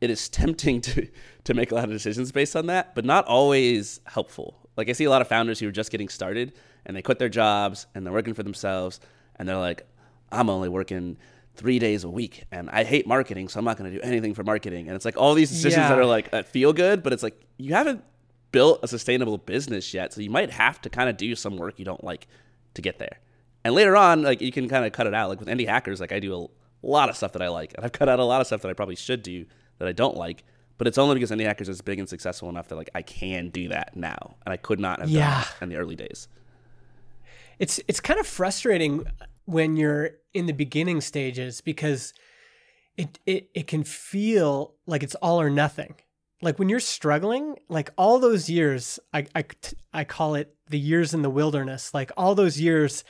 it 0.00 0.10
is 0.10 0.28
tempting 0.40 0.80
to 0.80 1.06
to 1.44 1.54
make 1.54 1.70
a 1.70 1.76
lot 1.76 1.84
of 1.84 1.90
decisions 1.90 2.32
based 2.32 2.56
on 2.56 2.66
that, 2.66 2.96
but 2.96 3.04
not 3.04 3.24
always 3.26 4.00
helpful. 4.04 4.68
Like 4.76 4.88
I 4.88 4.92
see 4.92 5.04
a 5.04 5.10
lot 5.10 5.20
of 5.20 5.28
founders 5.28 5.60
who 5.60 5.68
are 5.68 5.72
just 5.72 5.92
getting 5.92 6.08
started 6.08 6.54
and 6.86 6.96
they 6.96 7.02
quit 7.02 7.20
their 7.20 7.28
jobs 7.28 7.86
and 7.94 8.04
they're 8.04 8.12
working 8.12 8.34
for 8.34 8.42
themselves 8.42 8.98
and 9.40 9.48
they're 9.48 9.56
like, 9.56 9.86
I'm 10.30 10.50
only 10.50 10.68
working 10.68 11.16
three 11.54 11.78
days 11.78 12.04
a 12.04 12.10
week 12.10 12.44
and 12.52 12.68
I 12.68 12.84
hate 12.84 13.06
marketing, 13.06 13.48
so 13.48 13.58
I'm 13.58 13.64
not 13.64 13.78
going 13.78 13.90
to 13.90 13.98
do 13.98 14.02
anything 14.02 14.34
for 14.34 14.44
marketing. 14.44 14.86
And 14.86 14.94
it's 14.94 15.06
like 15.06 15.16
all 15.16 15.32
these 15.32 15.48
decisions 15.48 15.78
yeah. 15.78 15.88
that 15.88 15.98
are 15.98 16.04
like 16.04 16.30
that 16.30 16.46
feel 16.46 16.74
good, 16.74 17.02
but 17.02 17.14
it's 17.14 17.22
like 17.22 17.42
you 17.56 17.72
haven't 17.72 18.04
built 18.52 18.80
a 18.82 18.88
sustainable 18.88 19.38
business 19.38 19.94
yet, 19.94 20.12
so 20.12 20.20
you 20.20 20.28
might 20.28 20.50
have 20.50 20.80
to 20.82 20.90
kind 20.90 21.08
of 21.08 21.16
do 21.16 21.34
some 21.34 21.56
work 21.56 21.78
you 21.78 21.86
don't 21.86 22.04
like 22.04 22.28
to 22.74 22.82
get 22.82 22.98
there. 22.98 23.18
And 23.64 23.74
later 23.74 23.96
on, 23.96 24.22
like 24.22 24.42
you 24.42 24.52
can 24.52 24.68
kind 24.68 24.84
of 24.84 24.92
cut 24.92 25.06
it 25.06 25.14
out. 25.14 25.30
Like 25.30 25.40
with 25.40 25.48
indie 25.48 25.66
hackers, 25.66 26.00
like 26.00 26.12
I 26.12 26.20
do 26.20 26.34
a 26.34 26.46
lot 26.86 27.08
of 27.08 27.16
stuff 27.16 27.32
that 27.32 27.40
I 27.40 27.48
like, 27.48 27.72
and 27.74 27.84
I've 27.84 27.92
cut 27.92 28.10
out 28.10 28.20
a 28.20 28.24
lot 28.24 28.42
of 28.42 28.46
stuff 28.46 28.60
that 28.60 28.68
I 28.68 28.74
probably 28.74 28.96
should 28.96 29.22
do 29.22 29.46
that 29.78 29.88
I 29.88 29.92
don't 29.92 30.18
like. 30.18 30.44
But 30.76 30.86
it's 30.86 30.98
only 30.98 31.14
because 31.14 31.30
indie 31.30 31.46
hackers 31.46 31.70
is 31.70 31.80
big 31.80 31.98
and 31.98 32.08
successful 32.08 32.50
enough 32.50 32.68
that 32.68 32.76
like 32.76 32.90
I 32.94 33.00
can 33.00 33.48
do 33.48 33.68
that 33.68 33.96
now, 33.96 34.36
and 34.44 34.52
I 34.52 34.58
could 34.58 34.80
not 34.80 35.00
have 35.00 35.08
yeah. 35.08 35.30
done 35.30 35.40
it 35.40 35.62
in 35.62 35.68
the 35.70 35.76
early 35.76 35.96
days. 35.96 36.28
It's 37.58 37.80
it's 37.88 38.00
kind 38.00 38.18
of 38.18 38.26
frustrating 38.26 39.06
when 39.50 39.76
you're 39.76 40.10
in 40.32 40.46
the 40.46 40.52
beginning 40.52 41.00
stages 41.00 41.60
because 41.60 42.12
it 42.96 43.18
it 43.26 43.50
it 43.54 43.66
can 43.66 43.84
feel 43.84 44.74
like 44.86 45.02
it's 45.02 45.14
all 45.16 45.40
or 45.40 45.50
nothing 45.50 45.94
like 46.42 46.58
when 46.58 46.68
you're 46.68 46.80
struggling, 46.80 47.56
like 47.68 47.90
all 47.98 48.18
those 48.18 48.48
years, 48.48 48.98
I, 49.12 49.26
I, 49.34 49.44
I 49.92 50.04
call 50.04 50.34
it 50.34 50.54
the 50.68 50.78
years 50.78 51.12
in 51.12 51.22
the 51.22 51.30
wilderness. 51.30 51.92
Like 51.92 52.10
all 52.16 52.34
those 52.34 52.58
years, 52.60 53.04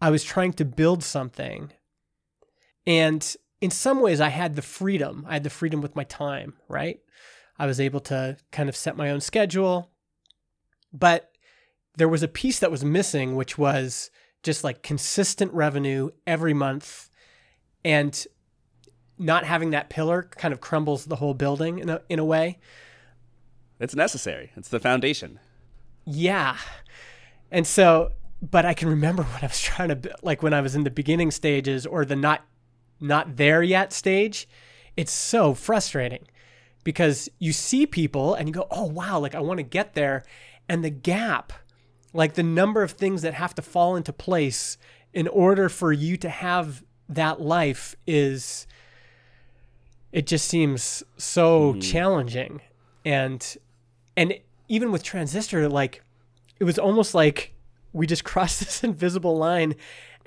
I 0.00 0.10
was 0.10 0.22
trying 0.22 0.52
to 0.54 0.64
build 0.64 1.02
something. 1.02 1.72
And 2.86 3.36
in 3.60 3.70
some 3.70 4.00
ways, 4.00 4.20
I 4.20 4.28
had 4.28 4.54
the 4.54 4.62
freedom. 4.62 5.26
I 5.28 5.34
had 5.34 5.44
the 5.44 5.50
freedom 5.50 5.80
with 5.80 5.96
my 5.96 6.04
time, 6.04 6.54
right? 6.68 7.00
I 7.58 7.66
was 7.66 7.80
able 7.80 8.00
to 8.00 8.36
kind 8.52 8.68
of 8.68 8.76
set 8.76 8.96
my 8.96 9.10
own 9.10 9.20
schedule. 9.20 9.90
But 10.92 11.32
there 11.96 12.08
was 12.08 12.22
a 12.22 12.28
piece 12.28 12.60
that 12.60 12.70
was 12.70 12.84
missing, 12.84 13.34
which 13.34 13.58
was 13.58 14.10
just 14.42 14.64
like 14.64 14.82
consistent 14.82 15.52
revenue 15.52 16.10
every 16.26 16.54
month 16.54 17.10
and 17.84 18.26
not 19.18 19.44
having 19.44 19.70
that 19.70 19.90
pillar 19.90 20.22
kind 20.22 20.54
of 20.54 20.60
crumbles 20.60 21.06
the 21.06 21.16
whole 21.16 21.34
building 21.34 21.78
in 21.78 21.88
a 21.88 22.00
in 22.08 22.18
a 22.18 22.24
way. 22.24 22.58
It's 23.80 23.94
necessary. 23.94 24.52
It's 24.56 24.68
the 24.68 24.80
foundation. 24.80 25.38
Yeah. 26.04 26.56
And 27.50 27.66
so, 27.66 28.12
but 28.42 28.64
I 28.64 28.74
can 28.74 28.88
remember 28.88 29.22
when 29.22 29.42
I 29.42 29.46
was 29.46 29.60
trying 29.60 29.88
to 29.88 30.14
like 30.22 30.42
when 30.42 30.54
I 30.54 30.60
was 30.60 30.74
in 30.74 30.84
the 30.84 30.90
beginning 30.90 31.30
stages 31.30 31.86
or 31.86 32.04
the 32.04 32.16
not 32.16 32.44
not 33.00 33.36
there 33.36 33.62
yet 33.62 33.92
stage, 33.92 34.48
it's 34.96 35.12
so 35.12 35.54
frustrating 35.54 36.26
because 36.84 37.28
you 37.38 37.52
see 37.52 37.86
people 37.86 38.34
and 38.34 38.48
you 38.48 38.54
go, 38.54 38.66
"Oh 38.70 38.84
wow, 38.84 39.18
like 39.18 39.34
I 39.34 39.40
want 39.40 39.58
to 39.58 39.64
get 39.64 39.94
there." 39.94 40.24
And 40.68 40.84
the 40.84 40.90
gap, 40.90 41.52
like 42.12 42.34
the 42.34 42.42
number 42.42 42.82
of 42.82 42.92
things 42.92 43.22
that 43.22 43.34
have 43.34 43.54
to 43.54 43.62
fall 43.62 43.96
into 43.96 44.12
place 44.12 44.76
in 45.12 45.28
order 45.28 45.68
for 45.68 45.92
you 45.92 46.16
to 46.16 46.28
have 46.28 46.82
that 47.08 47.40
life 47.40 47.94
is 48.06 48.66
it 50.12 50.26
just 50.26 50.46
seems 50.46 51.02
so 51.16 51.74
mm. 51.74 51.82
challenging 51.82 52.60
and 53.04 53.56
and 54.16 54.34
even 54.68 54.92
with 54.92 55.02
transistor 55.02 55.68
like 55.68 56.02
it 56.58 56.64
was 56.64 56.78
almost 56.78 57.14
like 57.14 57.54
we 57.92 58.06
just 58.06 58.24
crossed 58.30 58.60
this 58.60 58.84
invisible 58.84 59.36
line 59.36 59.74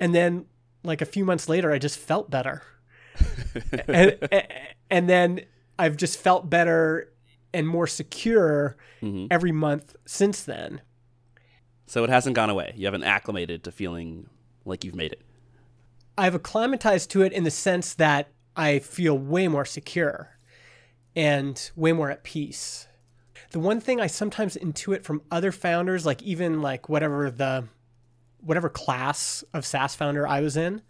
and 0.00 0.14
then 0.14 0.46
like 0.82 1.00
a 1.00 1.06
few 1.06 1.24
months 1.24 1.48
later 1.48 1.72
i 1.72 1.78
just 1.78 1.98
felt 1.98 2.30
better 2.30 2.62
and, 3.88 4.18
and 4.90 5.08
then 5.08 5.40
i've 5.78 5.96
just 5.96 6.18
felt 6.18 6.50
better 6.50 7.12
and 7.54 7.68
more 7.68 7.86
secure 7.86 8.76
Mm-hmm. 9.02 9.26
every 9.30 9.52
month 9.52 9.96
since 10.06 10.44
then. 10.44 10.80
So 11.86 12.04
it 12.04 12.10
hasn't 12.10 12.36
gone 12.36 12.50
away. 12.50 12.72
You 12.76 12.86
haven't 12.86 13.04
acclimated 13.04 13.64
to 13.64 13.72
feeling 13.72 14.28
like 14.64 14.84
you've 14.84 14.94
made 14.94 15.12
it. 15.12 15.22
I've 16.16 16.34
acclimatized 16.34 17.10
to 17.10 17.22
it 17.22 17.32
in 17.32 17.44
the 17.44 17.50
sense 17.50 17.94
that 17.94 18.28
I 18.56 18.78
feel 18.78 19.18
way 19.18 19.48
more 19.48 19.64
secure 19.64 20.36
and 21.16 21.70
way 21.74 21.92
more 21.92 22.10
at 22.10 22.22
peace. 22.22 22.86
The 23.50 23.58
one 23.60 23.80
thing 23.80 24.00
I 24.00 24.06
sometimes 24.06 24.56
intuit 24.56 25.04
from 25.04 25.22
other 25.30 25.52
founders, 25.52 26.06
like 26.06 26.22
even 26.22 26.62
like 26.62 26.88
whatever 26.88 27.30
the 27.30 27.68
whatever 28.40 28.68
class 28.68 29.44
of 29.54 29.64
SaaS 29.64 29.94
founder 29.94 30.26
I 30.26 30.40
was 30.40 30.56
in, 30.56 30.82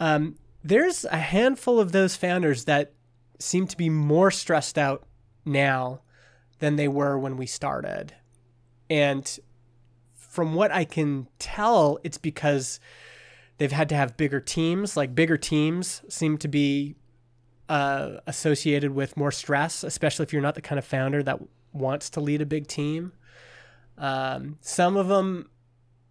um, 0.00 0.36
there's 0.64 1.04
a 1.04 1.18
handful 1.18 1.78
of 1.80 1.92
those 1.92 2.16
founders 2.16 2.64
that 2.64 2.92
seem 3.38 3.66
to 3.66 3.76
be 3.76 3.88
more 3.88 4.30
stressed 4.30 4.76
out 4.78 5.06
now 5.44 6.00
than 6.58 6.76
they 6.76 6.88
were 6.88 7.18
when 7.18 7.36
we 7.36 7.46
started. 7.46 8.14
And 8.90 9.38
from 10.28 10.54
what 10.54 10.70
I 10.70 10.84
can 10.84 11.26
tell, 11.38 11.98
it's 12.04 12.18
because 12.18 12.78
they've 13.56 13.72
had 13.72 13.88
to 13.88 13.96
have 13.96 14.16
bigger 14.16 14.40
teams. 14.40 14.96
Like 14.96 15.14
bigger 15.14 15.36
teams 15.36 16.02
seem 16.08 16.38
to 16.38 16.48
be 16.48 16.94
uh, 17.68 18.18
associated 18.26 18.92
with 18.92 19.16
more 19.16 19.32
stress, 19.32 19.82
especially 19.82 20.24
if 20.24 20.32
you're 20.32 20.42
not 20.42 20.54
the 20.54 20.62
kind 20.62 20.78
of 20.78 20.84
founder 20.84 21.22
that 21.22 21.40
wants 21.72 22.10
to 22.10 22.20
lead 22.20 22.40
a 22.40 22.46
big 22.46 22.66
team. 22.66 23.12
Um, 23.96 24.58
some 24.60 24.96
of 24.96 25.08
them 25.08 25.50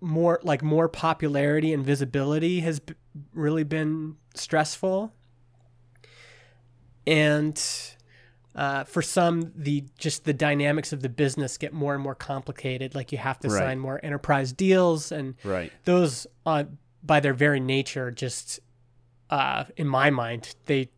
more 0.01 0.39
like 0.43 0.61
more 0.61 0.89
popularity 0.89 1.73
and 1.73 1.83
visibility 1.85 2.59
has 2.59 2.79
b- 2.79 2.93
really 3.33 3.63
been 3.63 4.17
stressful, 4.35 5.13
and 7.07 7.59
uh, 8.57 8.83
for 8.83 9.01
some, 9.03 9.51
the 9.55 9.85
just 9.97 10.25
the 10.25 10.33
dynamics 10.33 10.91
of 10.91 11.01
the 11.01 11.09
business 11.09 11.57
get 11.57 11.71
more 11.73 11.93
and 11.93 12.01
more 12.03 12.15
complicated. 12.15 12.95
Like 12.95 13.11
you 13.11 13.17
have 13.19 13.39
to 13.41 13.47
Right. 13.49 13.59
sign 13.59 13.79
more 13.79 13.99
enterprise 14.03 14.51
deals, 14.51 15.11
and 15.11 15.35
Right. 15.43 15.71
those 15.85 16.27
uh, 16.45 16.63
by 17.03 17.19
their 17.19 17.33
very 17.35 17.59
nature 17.59 18.09
just 18.11 18.59
uh, 19.29 19.65
in 19.77 19.87
my 19.87 20.09
mind 20.09 20.55
they 20.65 20.89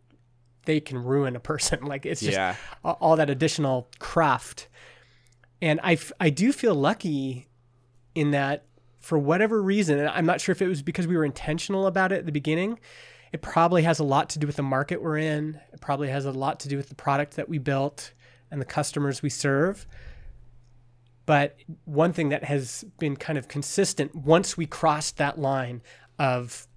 they 0.66 0.80
can 0.80 0.98
ruin 1.04 1.36
a 1.36 1.40
person 1.40 1.84
like 1.86 2.06
it's 2.06 2.22
just 2.22 2.34
Yeah. 2.38 2.56
all 2.84 3.16
that 3.16 3.30
additional 3.30 3.90
craft 4.00 4.68
and 5.62 5.80
I, 5.84 5.94
f- 5.94 6.12
I 6.20 6.30
do 6.30 6.54
feel 6.54 6.76
lucky 6.76 7.48
in 8.16 8.32
that 8.32 8.66
for 9.00 9.18
whatever 9.18 9.62
reason 9.64 9.98
and 9.98 10.08
i'm 10.10 10.26
not 10.26 10.42
sure 10.42 10.52
if 10.54 10.62
it 10.62 10.68
was 10.68 10.82
because 10.84 11.08
we 11.08 11.18
were 11.18 11.26
intentional 11.26 11.88
about 11.88 12.12
it 12.12 12.20
at 12.20 12.26
the 12.28 12.32
beginning 12.32 12.80
it 13.32 13.42
probably 13.42 13.84
has 13.84 14.00
a 14.00 14.04
lot 14.04 14.30
to 14.32 14.40
do 14.40 14.48
with 14.48 14.56
the 14.56 14.64
market 14.64 15.02
we're 15.02 15.18
in. 15.18 15.60
It 15.74 15.82
probably 15.82 16.10
has 16.10 16.26
a 16.26 16.32
lot 16.32 16.60
to 16.62 16.70
do 16.70 16.78
with 16.78 16.90
the 16.90 16.96
product 16.96 17.36
that 17.36 17.50
we 17.50 17.58
built 17.58 18.14
and 18.52 18.60
the 18.60 18.66
customers 18.66 19.22
we 19.22 19.30
serve. 19.30 19.86
But 21.26 21.58
one 21.86 22.12
thing 22.12 22.30
that 22.30 22.44
has 22.46 22.84
been 22.98 23.16
kind 23.16 23.38
of 23.38 23.48
consistent 23.48 24.16
once 24.16 24.58
we 24.58 24.66
crossed 24.66 25.18
that 25.18 25.38
line 25.38 25.82
of 26.18 26.68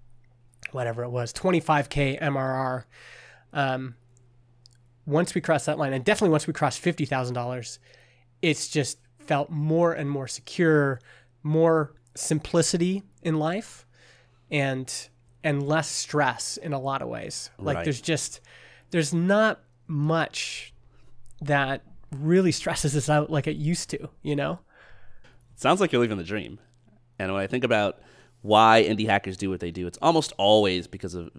whatever 0.73 1.03
it 1.03 1.11
was 1.11 1.35
25k 1.35 2.19
mrr 2.23 2.85
um, 3.53 3.95
once 5.05 5.35
we 5.35 5.41
crossed 5.41 5.67
that 5.67 5.77
line 5.77 5.93
and 5.93 6.03
definitely 6.03 6.31
once 6.31 6.47
we 6.47 6.53
crossed 6.53 6.83
$50000 6.83 7.79
it's 8.41 8.69
just 8.69 8.99
felt 9.19 9.51
more 9.51 9.93
and 9.93 10.09
more 10.09 10.27
secure 10.27 10.99
more 11.43 11.95
simplicity 12.15 13.03
in 13.23 13.39
life. 13.39 13.87
And 14.51 14.93
and 15.45 15.67
less 15.67 15.89
stress 15.89 16.57
in 16.57 16.73
a 16.73 16.79
lot 16.79 17.03
of 17.03 17.09
ways 17.09 17.51
like 17.59 17.77
Right. 17.77 17.85
there's 17.85 18.01
just 18.01 18.41
there's 18.91 19.13
not 19.13 19.61
much 19.87 20.73
that 21.41 21.83
really 22.11 22.53
stresses 22.53 22.97
us 22.97 23.09
out 23.09 23.31
like 23.31 23.47
it 23.47 23.57
used 23.57 23.91
to 23.91 24.09
you 24.23 24.37
know 24.37 24.61
Sounds 25.63 25.81
like 25.81 25.93
you're 25.93 26.01
living 26.01 26.19
the 26.19 26.25
dream. 26.25 26.59
And 27.21 27.33
when 27.33 27.41
I 27.41 27.47
think 27.47 27.63
about 27.63 28.01
why 28.41 28.85
indie 28.85 29.07
hackers 29.07 29.37
do 29.37 29.49
what 29.49 29.61
they 29.61 29.71
do, 29.71 29.87
it's 29.87 29.99
almost 30.03 30.33
always 30.37 30.89
because 30.89 31.15
of 31.15 31.31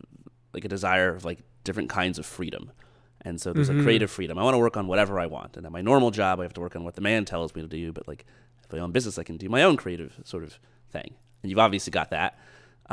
like 0.54 0.64
a 0.64 0.70
desire 0.70 1.14
of 1.14 1.26
like 1.26 1.40
different 1.66 1.90
kinds 1.90 2.18
of 2.18 2.26
freedom. 2.26 2.72
And 3.20 3.42
so 3.42 3.52
there's 3.52 3.68
a 3.68 3.74
mm-hmm. 3.74 3.84
creative 3.84 4.10
freedom. 4.10 4.38
I 4.38 4.44
want 4.44 4.54
to 4.54 4.60
work 4.60 4.78
on 4.78 4.88
whatever 4.88 5.20
I 5.20 5.26
want. 5.26 5.58
And 5.58 5.66
at 5.66 5.74
my 5.74 5.82
normal 5.82 6.10
job, 6.10 6.40
I 6.40 6.44
have 6.44 6.54
to 6.54 6.62
work 6.62 6.76
on 6.78 6.86
what 6.86 6.96
the 6.96 7.02
man 7.02 7.26
tells 7.26 7.54
me 7.54 7.62
to 7.64 7.68
do. 7.68 7.92
But 7.92 8.08
like 8.08 8.26
if 8.64 8.74
I 8.74 8.78
own 8.78 8.94
business, 8.94 9.18
I 9.18 9.24
can 9.24 9.36
do 9.36 9.50
my 9.50 9.64
own 9.64 9.76
creative 9.76 10.18
sort 10.24 10.44
of 10.44 10.58
thing. 10.90 11.16
And 11.42 11.50
you've 11.50 11.60
obviously 11.60 11.92
got 11.92 12.12
that. 12.12 12.40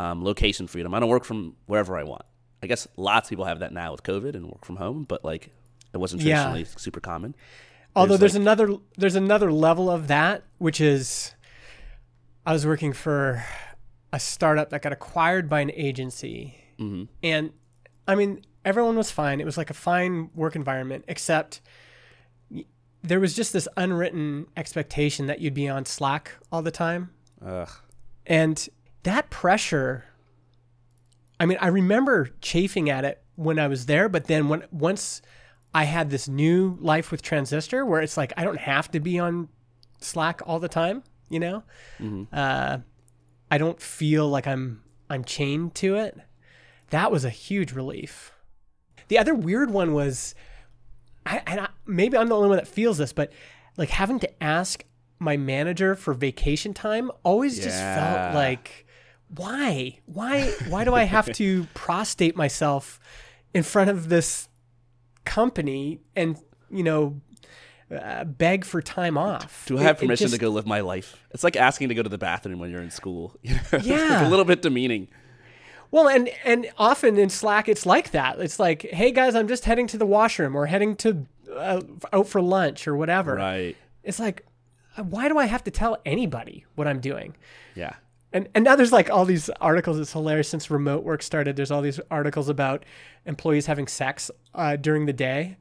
Um, 0.00 0.25
location 0.25 0.66
freedom. 0.66 0.95
I 0.95 1.00
don't 1.00 1.11
work 1.11 1.25
from 1.25 1.57
wherever 1.66 1.99
I 1.99 2.04
want. 2.04 2.23
I 2.62 2.66
guess 2.66 2.88
lots 2.97 3.26
of 3.26 3.30
people 3.30 3.45
have 3.45 3.59
that 3.61 3.73
now 3.73 3.92
with 3.92 4.02
COVID 4.02 4.35
and 4.35 4.47
work 4.47 4.64
from 4.64 4.76
home, 4.76 5.04
but 5.04 5.25
like 5.25 5.50
it 5.92 5.99
wasn't 5.99 6.23
Yeah. 6.23 6.45
traditionally 6.45 6.64
super 6.76 7.00
common. 7.00 7.35
Although 7.95 8.16
There's, 8.16 8.33
there's, 8.33 8.35
another 8.37 8.76
there's 8.97 9.16
another 9.16 9.52
level 9.52 9.90
of 9.90 10.09
that, 10.09 10.45
which 10.59 10.80
is 10.80 11.35
I 12.47 12.52
was 12.52 12.64
working 12.66 12.92
for 12.92 13.45
a 14.12 14.21
startup 14.21 14.71
that 14.71 14.80
got 14.83 14.92
acquired 14.92 15.49
by 15.49 15.61
an 15.61 15.71
agency. 15.73 16.57
hmm 16.78 17.04
And 17.23 17.52
I 18.09 18.14
mean, 18.14 18.42
everyone 18.64 18.97
was 18.97 19.11
fine. 19.11 19.40
It 19.40 19.45
was 19.45 19.59
like 19.59 19.71
a 19.71 19.75
fine 19.75 20.30
work 20.35 20.57
environment, 20.57 21.04
except 21.09 21.61
there 23.02 23.21
was 23.21 23.35
just 23.35 23.52
this 23.52 23.69
unwritten 23.76 24.47
expectation 24.57 25.26
that 25.26 25.40
you'd 25.40 25.54
be 25.54 25.69
on 25.69 25.85
Slack 25.85 26.33
all 26.52 26.62
the 26.62 26.71
time. 26.71 27.11
Ugh. 27.45 27.69
And 28.26 28.69
that 29.02 29.30
pressure, 29.30 30.04
I 31.38 31.47
mean, 31.47 31.59
I 31.61 31.69
remember 31.69 32.30
chafing 32.40 32.90
at 32.90 33.04
it 33.04 33.23
when 33.37 33.59
I 33.59 33.69
was 33.69 33.87
there, 33.87 34.09
but 34.09 34.26
then 34.26 34.49
when 34.49 34.64
once 34.71 35.23
I 35.75 35.85
had 35.85 36.11
this 36.11 36.28
new 36.28 36.76
life 36.80 37.11
with 37.11 37.23
Transistor 37.23 37.87
where 37.87 38.00
it's 38.02 38.16
like 38.16 38.33
I 38.37 38.45
don't 38.45 38.59
have 38.59 38.90
to 38.90 39.00
be 39.00 39.19
on 39.19 39.49
Slack 40.00 40.42
all 40.47 40.59
the 40.59 40.69
time, 40.69 41.02
you 41.28 41.40
know? 41.40 41.62
Uh, 42.33 42.78
I 43.50 43.59
don't 43.59 43.80
feel 43.80 44.28
like 44.28 44.47
I'm 44.47 44.83
I'm 45.09 45.25
chained 45.25 45.75
to 45.76 45.97
it. 45.97 46.19
That 46.90 47.11
was 47.11 47.25
a 47.25 47.30
huge 47.30 47.73
relief. 47.73 48.33
The 49.09 49.19
other 49.19 49.35
weird 49.35 49.71
one 49.71 49.92
was, 49.92 50.35
I, 51.26 51.42
and 51.47 51.61
I, 51.61 51.69
maybe 51.87 52.16
I'm 52.16 52.28
the 52.28 52.37
only 52.37 52.49
one 52.49 52.59
that 52.59 52.69
feels 52.69 52.99
this, 52.99 53.12
but 53.12 53.33
like 53.76 53.90
having 53.90 54.21
to 54.21 54.42
ask 54.42 54.85
my 55.19 55.37
manager 55.37 55.95
for 55.95 56.14
vacation 56.14 56.75
time 56.75 57.11
always 57.25 57.59
just 57.61 57.78
felt 57.78 58.35
like, 58.35 58.87
why, 59.35 59.99
why, 60.07 60.51
why 60.69 60.85
do 60.85 60.95
I 60.95 61.05
have 61.05 61.33
to 61.35 61.67
prostate 61.75 62.37
myself 62.37 62.99
in 63.55 63.63
front 63.63 63.91
of 63.91 64.09
this 64.09 64.49
company 65.25 66.01
and 66.17 66.39
you 66.71 66.83
know 66.83 67.21
uh, 67.95 68.25
beg 68.25 68.65
for 68.65 68.81
time 68.83 69.19
off? 69.19 69.65
Do 69.67 69.79
I 69.79 69.83
have 69.83 69.97
it 69.97 70.07
permission 70.07 70.27
to 70.27 70.31
just- 70.33 70.41
go 70.41 70.49
live 70.49 70.67
my 70.67 70.81
life? 70.81 71.17
It's 71.33 71.45
like 71.45 71.57
asking 71.57 71.89
to 71.91 71.95
go 71.95 72.03
to 72.03 72.09
the 72.09 72.19
bathroom 72.19 72.59
when 72.59 72.71
you're 72.71 72.83
in 72.83 72.91
school. 72.91 73.37
Like 73.73 73.85
Yeah. 73.85 74.27
a 74.27 74.31
little 74.31 74.45
bit 74.45 74.63
demeaning. 74.63 75.09
Well, 75.93 76.09
and 76.09 76.29
and 76.45 76.71
often 76.79 77.19
in 77.19 77.31
Slack, 77.31 77.69
it's 77.69 77.85
like 77.85 78.13
that. 78.13 78.39
It's 78.41 78.61
like, 78.61 78.83
hey 78.83 79.11
guys, 79.11 79.35
I'm 79.35 79.49
just 79.49 79.65
heading 79.65 79.89
to 79.89 79.99
the 79.99 80.07
washroom 80.07 80.55
or 80.55 80.67
heading 80.67 80.95
to 80.97 81.27
uh, 81.53 81.81
out 82.13 82.29
for 82.29 82.41
lunch 82.41 82.87
or 82.87 82.97
whatever. 82.97 83.35
Right. 83.35 83.77
It's 84.05 84.21
like, 84.21 84.47
why 84.97 85.29
do 85.29 85.37
I 85.37 85.47
have 85.47 85.65
to 85.65 85.71
tell 85.73 85.99
anybody 86.07 86.65
what 86.77 86.87
I'm 86.87 87.01
doing? 87.01 87.35
Yeah. 87.75 87.95
And 88.33 88.49
and 88.55 88.65
now 88.65 88.77
there's 88.77 88.93
like 88.93 89.11
all 89.11 89.25
these 89.25 89.51
articles. 89.61 89.99
It's 89.99 90.13
hilarious 90.13 90.49
since 90.49 90.71
remote 90.71 91.05
work 91.05 91.23
started. 91.23 91.57
There's 91.57 91.71
all 91.71 91.83
these 91.83 92.01
articles 92.11 92.49
about 92.49 92.85
employees 93.27 93.67
having 93.67 93.87
sex 93.87 94.31
uh, 94.55 94.77
during 94.77 95.07
the 95.07 95.13
day. 95.13 95.57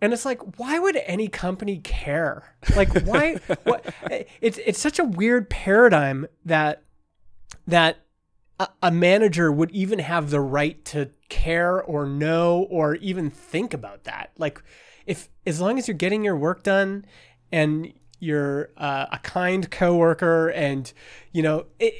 And 0.00 0.14
it's 0.14 0.24
like, 0.24 0.58
why 0.58 0.78
would 0.78 0.96
any 1.04 1.28
company 1.28 1.78
care? 1.78 2.56
Like, 2.74 3.02
why? 3.02 3.34
what? 3.64 3.94
It's 4.40 4.58
it's 4.64 4.78
such 4.78 4.98
a 4.98 5.04
weird 5.04 5.50
paradigm 5.50 6.26
that 6.44 6.84
that 7.66 7.98
a, 8.58 8.68
a 8.82 8.90
manager 8.90 9.52
would 9.52 9.70
even 9.70 9.98
have 9.98 10.30
the 10.30 10.40
right 10.40 10.82
to 10.86 11.10
care 11.28 11.82
or 11.82 12.06
know 12.06 12.66
or 12.70 12.94
even 12.96 13.28
think 13.28 13.74
about 13.74 14.04
that. 14.04 14.30
Like, 14.38 14.62
if 15.04 15.28
as 15.46 15.60
long 15.60 15.78
as 15.78 15.86
you're 15.86 15.96
getting 15.96 16.24
your 16.24 16.36
work 16.36 16.62
done 16.62 17.04
and 17.52 17.92
you're 18.20 18.70
uh, 18.76 19.06
a 19.10 19.18
kind 19.18 19.70
coworker 19.70 20.48
and 20.50 20.92
you 21.32 21.42
know 21.42 21.66
it, 21.78 21.94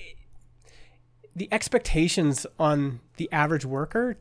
the 1.35 1.49
expectations 1.53 2.47
on 2.59 3.01
the 3.17 3.31
average 3.33 3.65
worker 3.65 4.17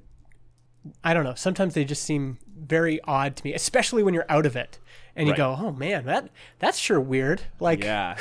i 1.03 1.13
don't 1.13 1.23
know 1.25 1.33
sometimes 1.35 1.73
they 1.73 1.83
just 1.83 2.03
seem 2.03 2.37
very 2.57 2.99
odd 3.03 3.35
to 3.35 3.43
me 3.43 3.53
especially 3.53 4.01
when 4.03 4.13
you're 4.13 4.25
out 4.29 4.45
of 4.45 4.55
it 4.55 4.79
and 5.15 5.27
you 5.27 5.33
Right. 5.33 5.37
go 5.37 5.57
oh 5.59 5.71
man 5.73 6.05
that 6.05 6.29
that's 6.59 6.77
sure 6.77 6.99
weird 7.01 7.41
like 7.59 7.83
Yeah. 7.83 8.17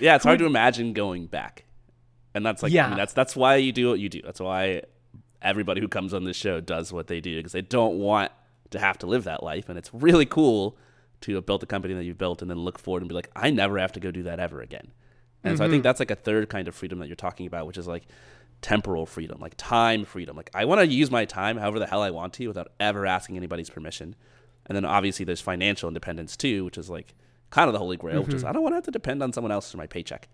Yeah. 0.00 0.16
It's 0.16 0.24
hard 0.24 0.38
to 0.40 0.44
imagine 0.54 0.92
going 0.92 1.26
back. 1.26 1.64
And 2.34 2.44
that's 2.44 2.62
like, 2.62 2.72
I 2.72 2.74
Yeah. 2.74 2.88
mean, 2.88 2.96
that's, 2.98 3.12
that's 3.12 3.36
why 3.36 3.56
you 3.56 3.72
do 3.72 3.88
what 3.90 4.00
you 4.00 4.08
do. 4.08 4.20
That's 4.22 4.40
why 4.40 4.82
everybody 5.40 5.80
who 5.80 5.88
comes 5.88 6.12
on 6.14 6.24
this 6.24 6.36
show 6.36 6.60
does 6.60 6.92
what 6.92 7.06
they 7.06 7.20
do 7.20 7.36
because 7.38 7.52
they 7.52 7.62
don't 7.62 7.98
want 7.98 8.32
to 8.70 8.78
have 8.78 8.98
to 8.98 9.06
live 9.06 9.24
that 9.24 9.42
life. 9.42 9.68
And 9.68 9.78
it's 9.78 9.92
really 9.94 10.26
cool 10.26 10.76
to 11.22 11.34
have 11.36 11.46
built 11.46 11.60
the 11.60 11.66
company 11.66 11.94
that 11.94 12.04
you've 12.04 12.18
built 12.18 12.42
and 12.42 12.50
then 12.50 12.58
look 12.58 12.78
forward 12.78 13.02
and 13.02 13.08
be 13.08 13.14
like, 13.14 13.30
I 13.34 13.50
never 13.50 13.78
have 13.78 13.92
to 13.92 14.00
go 14.00 14.10
do 14.10 14.24
that 14.24 14.40
ever 14.40 14.60
again. 14.60 14.92
And 15.44 15.58
so 15.58 15.64
I 15.64 15.68
think 15.68 15.80
mm-hmm. 15.80 15.82
that's 15.82 16.00
like 16.00 16.10
a 16.10 16.16
third 16.16 16.48
kind 16.48 16.68
of 16.68 16.74
freedom 16.74 17.00
that 17.00 17.08
you're 17.08 17.16
talking 17.16 17.46
about, 17.46 17.66
which 17.66 17.76
is 17.76 17.88
like 17.88 18.04
temporal 18.60 19.06
freedom, 19.06 19.40
like 19.40 19.54
time 19.56 20.04
freedom. 20.04 20.36
Like 20.36 20.50
I 20.54 20.64
want 20.64 20.80
to 20.80 20.86
use 20.86 21.10
my 21.10 21.24
time 21.24 21.56
however 21.56 21.78
the 21.78 21.86
hell 21.86 22.02
I 22.02 22.10
want 22.10 22.34
to 22.34 22.46
without 22.46 22.72
ever 22.78 23.06
asking 23.06 23.36
anybody's 23.36 23.70
permission. 23.70 24.14
And 24.66 24.76
then 24.76 24.84
obviously 24.84 25.24
there's 25.24 25.40
financial 25.40 25.88
independence 25.88 26.36
too, 26.36 26.64
which 26.64 26.78
is 26.78 26.88
like 26.88 27.14
kind 27.50 27.68
of 27.68 27.72
the 27.72 27.80
holy 27.80 27.96
grail, 27.96 28.22
which 28.22 28.34
is 28.34 28.42
mm-hmm. 28.42 28.50
I 28.50 28.52
don't 28.52 28.62
want 28.62 28.72
to 28.72 28.76
have 28.76 28.84
to 28.84 28.92
depend 28.92 29.22
on 29.22 29.32
someone 29.32 29.50
else 29.50 29.70
for 29.70 29.78
my 29.78 29.88
paycheck. 29.88 30.28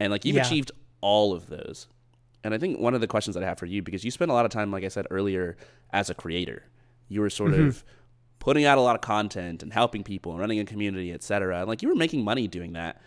And 0.00 0.10
like 0.10 0.24
you've 0.24 0.36
Yeah. 0.36 0.46
achieved 0.46 0.72
all 1.00 1.32
of 1.32 1.46
those. 1.46 1.86
And 2.44 2.52
I 2.52 2.58
think 2.58 2.80
one 2.80 2.94
of 2.94 3.00
the 3.00 3.06
questions 3.06 3.34
that 3.34 3.44
I 3.44 3.46
have 3.46 3.58
for 3.60 3.66
you, 3.66 3.82
because 3.82 4.04
you 4.04 4.10
spent 4.10 4.32
a 4.32 4.34
lot 4.34 4.44
of 4.44 4.50
time, 4.50 4.72
like 4.72 4.82
I 4.82 4.88
said 4.88 5.06
earlier, 5.10 5.56
as 5.92 6.10
a 6.10 6.14
creator, 6.14 6.64
you 7.08 7.20
were 7.20 7.30
sort 7.30 7.52
mm-hmm. 7.52 7.68
of 7.68 7.84
putting 8.42 8.64
out 8.64 8.76
a 8.76 8.80
lot 8.80 8.96
of 8.96 9.00
content 9.00 9.62
and 9.62 9.72
helping 9.72 10.02
people 10.02 10.32
and 10.32 10.40
running 10.40 10.58
a 10.58 10.64
community, 10.64 11.12
et 11.12 11.22
cetera. 11.22 11.60
And 11.60 11.68
like 11.68 11.80
you 11.80 11.88
were 11.88 11.94
making 11.94 12.24
money 12.24 12.48
doing 12.48 12.72
that. 12.72 13.00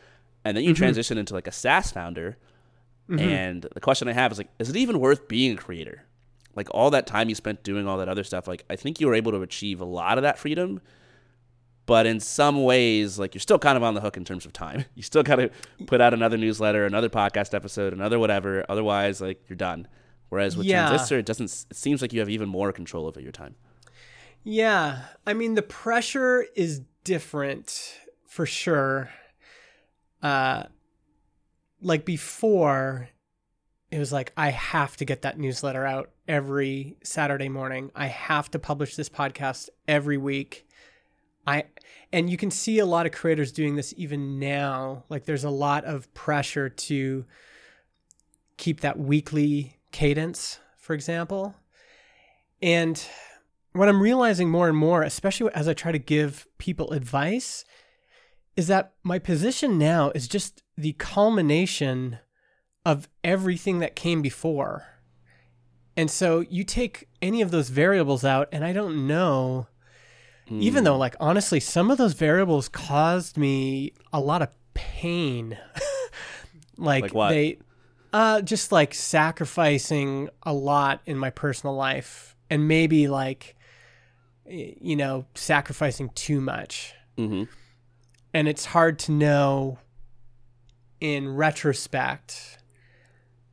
And 0.45 0.55
then 0.55 0.63
you 0.63 0.69
mm-hmm. 0.69 0.77
transition 0.77 1.17
into 1.17 1.33
like 1.33 1.45
a 1.45 1.51
SaaS 1.51 1.91
founder. 1.91 2.37
Mm-hmm. 3.09 3.19
And 3.19 3.67
the 3.73 3.81
question 3.81 4.07
I 4.07 4.13
have 4.13 4.31
is 4.31 4.37
like, 4.37 4.47
is 4.59 4.69
it 4.69 4.77
even 4.77 4.97
worth 4.97 5.27
being 5.27 5.51
a 5.51 5.57
creator? 5.57 6.05
Like 6.55 6.69
all 6.71 6.89
that 6.91 7.05
time 7.05 7.27
you 7.27 7.35
spent 7.35 7.63
doing 7.63 7.85
all 7.85 7.97
that 7.97 8.07
other 8.07 8.23
stuff, 8.23 8.47
like 8.47 8.63
I 8.69 8.77
think 8.77 9.01
you 9.01 9.07
were 9.07 9.13
able 9.13 9.33
to 9.33 9.41
achieve 9.41 9.81
a 9.81 9.85
lot 9.85 10.17
of 10.17 10.21
that 10.21 10.39
freedom. 10.39 10.79
But 11.85 12.05
in 12.05 12.21
some 12.21 12.63
ways, 12.63 13.19
like 13.19 13.35
you're 13.35 13.41
still 13.41 13.59
kind 13.59 13.75
of 13.75 13.83
on 13.83 13.93
the 13.93 13.99
hook 13.99 14.15
in 14.15 14.23
terms 14.23 14.45
of 14.45 14.53
time. 14.53 14.85
You 14.95 15.03
still 15.03 15.21
got 15.21 15.35
to 15.35 15.51
put 15.85 15.99
out 15.99 16.13
another 16.13 16.37
newsletter, 16.37 16.85
another 16.85 17.09
podcast 17.09 17.53
episode, 17.53 17.91
another 17.91 18.19
whatever. 18.19 18.65
Otherwise, 18.69 19.19
like 19.19 19.43
you're 19.49 19.57
done. 19.57 19.89
Whereas 20.29 20.55
with 20.55 20.65
Yeah. 20.65 20.87
Transistor, 20.87 21.19
it 21.19 21.25
doesn't. 21.25 21.65
It 21.69 21.75
seems 21.75 22.01
like 22.01 22.13
you 22.13 22.21
have 22.21 22.29
even 22.29 22.47
more 22.47 22.71
control 22.71 23.05
over 23.05 23.19
your 23.19 23.33
time. 23.33 23.55
Yeah, 24.47 25.01
I 25.25 25.33
mean 25.33 25.55
the 25.55 25.63
pressure 25.63 26.45
is 26.55 26.81
different 27.03 27.99
for 28.27 28.45
sure. 28.45 29.09
Uh 30.21 30.63
like 31.81 32.05
before 32.05 33.09
it 33.89 33.97
was 33.97 34.13
like 34.13 34.31
I 34.37 34.51
have 34.51 34.97
to 34.97 35.05
get 35.05 35.23
that 35.23 35.39
newsletter 35.39 35.83
out 35.83 36.11
every 36.27 36.95
Saturday 37.03 37.49
morning. 37.49 37.89
I 37.95 38.05
have 38.05 38.51
to 38.51 38.59
publish 38.59 38.95
this 38.95 39.09
podcast 39.09 39.69
every 39.87 40.17
week. 40.17 40.67
I 41.47 41.63
and 42.13 42.29
you 42.29 42.37
can 42.37 42.51
see 42.51 42.77
a 42.77 42.85
lot 42.85 43.07
of 43.07 43.11
creators 43.11 43.51
doing 43.51 43.75
this 43.75 43.95
even 43.97 44.37
now. 44.37 45.05
Like 45.09 45.25
there's 45.25 45.43
a 45.43 45.49
lot 45.49 45.85
of 45.85 46.13
pressure 46.13 46.69
to 46.69 47.25
keep 48.57 48.81
that 48.81 48.99
weekly 48.99 49.79
cadence, 49.91 50.59
for 50.77 50.93
example. 50.93 51.55
And 52.61 53.03
what 53.75 53.89
I'm 53.89 54.01
realizing 54.01 54.49
more 54.49 54.69
and 54.69 54.77
more, 54.77 55.03
especially 55.03 55.51
as 55.53 55.67
I 55.67 55.73
try 55.73 55.91
to 55.91 55.99
give 55.99 56.47
people 56.57 56.91
advice, 56.91 57.65
is 58.55 58.67
that 58.67 58.93
my 59.03 59.19
position 59.19 59.77
now 59.77 60.11
is 60.15 60.29
just 60.29 60.63
the 60.77 60.93
culmination 60.93 62.19
of 62.85 63.09
everything 63.23 63.79
that 63.79 63.95
came 63.95 64.21
before. 64.21 64.85
And 65.97 66.09
so 66.09 66.39
you 66.39 66.63
take 66.63 67.09
any 67.21 67.41
of 67.41 67.51
those 67.51 67.69
variables 67.69 68.23
out, 68.23 68.47
and 68.51 68.63
I 68.63 68.71
don't 68.71 69.07
know, 69.07 69.67
even 70.49 70.83
though, 70.83 70.97
like, 70.97 71.15
honestly, 71.19 71.59
some 71.59 71.89
of 71.91 71.97
those 71.97 72.13
variables 72.13 72.69
caused 72.69 73.35
me 73.35 73.93
a 74.13 74.19
lot 74.19 74.41
of 74.41 74.49
pain. 74.73 75.57
like, 76.77 77.03
Like 77.03 77.13
what? 77.13 77.29
they, 77.29 77.57
uh, 78.13 78.41
just 78.41 78.71
like 78.71 78.93
sacrificing 78.93 80.29
a 80.43 80.53
lot 80.53 81.01
in 81.05 81.17
my 81.17 81.29
personal 81.29 81.75
life 81.75 82.35
and 82.49 82.67
maybe 82.67 83.07
like, 83.07 83.55
you 84.47 84.95
know, 84.95 85.25
sacrificing 85.35 86.09
too 86.15 86.41
much. 86.41 86.93
Mm-hmm. 87.17 87.43
And 88.33 88.47
it's 88.47 88.65
hard 88.65 88.99
to 88.99 89.11
know 89.11 89.79
in 90.99 91.35
retrospect 91.35 92.57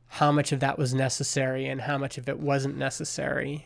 how 0.07 0.31
much 0.31 0.51
of 0.51 0.59
that 0.59 0.77
was 0.77 0.93
necessary 0.93 1.67
and 1.67 1.81
how 1.81 1.97
much 1.97 2.17
of 2.17 2.29
it 2.29 2.39
wasn't 2.39 2.77
necessary. 2.77 3.65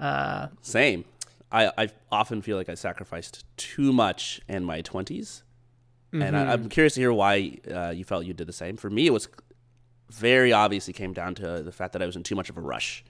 Uh, 0.00 0.48
Same. 0.62 1.04
I, 1.52 1.70
I 1.78 1.88
often 2.10 2.42
feel 2.42 2.56
like 2.56 2.68
I 2.68 2.74
sacrificed 2.74 3.44
too 3.56 3.92
much 3.92 4.40
in 4.48 4.64
my 4.64 4.82
20s. 4.82 5.42
And 6.12 6.36
I, 6.36 6.52
I'm 6.52 6.68
curious 6.68 6.94
to 6.94 7.00
hear 7.00 7.12
why 7.12 7.58
uh, 7.68 7.90
you 7.90 8.04
felt 8.04 8.24
you 8.24 8.34
did 8.34 8.46
the 8.46 8.52
same. 8.52 8.76
For 8.76 8.88
me, 8.88 9.06
it 9.06 9.12
was 9.12 9.28
very 10.10 10.52
obviously 10.52 10.92
came 10.92 11.12
down 11.12 11.34
to 11.36 11.62
the 11.62 11.72
fact 11.72 11.92
that 11.92 12.02
I 12.02 12.06
was 12.06 12.14
in 12.14 12.22
too 12.22 12.36
much 12.36 12.50
of 12.50 12.56
a 12.56 12.60
rush. 12.60 13.04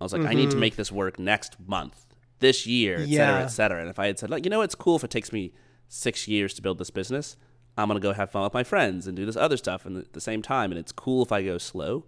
I 0.00 0.04
was 0.04 0.12
like, 0.12 0.24
I 0.24 0.34
need 0.34 0.50
to 0.50 0.56
make 0.56 0.74
this 0.74 0.90
work 0.90 1.20
next 1.20 1.56
month, 1.64 2.06
this 2.42 2.66
year, 2.66 2.98
et 3.00 3.08
cetera, 3.08 3.42
et 3.44 3.48
cetera. 3.48 3.80
And 3.80 3.88
if 3.88 3.98
I 3.98 4.06
had 4.08 4.18
said, 4.18 4.28
like, 4.28 4.44
you 4.44 4.50
know, 4.50 4.60
it's 4.60 4.74
cool 4.74 4.96
if 4.96 5.04
it 5.04 5.10
takes 5.10 5.32
me 5.32 5.54
six 5.88 6.28
years 6.28 6.52
to 6.54 6.62
build 6.62 6.76
this 6.78 6.90
business, 6.90 7.36
I'm 7.78 7.88
going 7.88 7.98
to 7.98 8.06
go 8.06 8.12
have 8.12 8.30
fun 8.30 8.42
with 8.42 8.52
my 8.52 8.64
friends 8.64 9.06
and 9.06 9.16
do 9.16 9.24
this 9.24 9.36
other 9.36 9.56
stuff 9.56 9.86
and 9.86 9.96
at 9.96 10.12
the 10.12 10.20
same 10.20 10.42
time. 10.42 10.70
And 10.70 10.78
it's 10.78 10.92
cool 10.92 11.22
if 11.22 11.32
I 11.32 11.42
go 11.42 11.56
slow. 11.56 12.04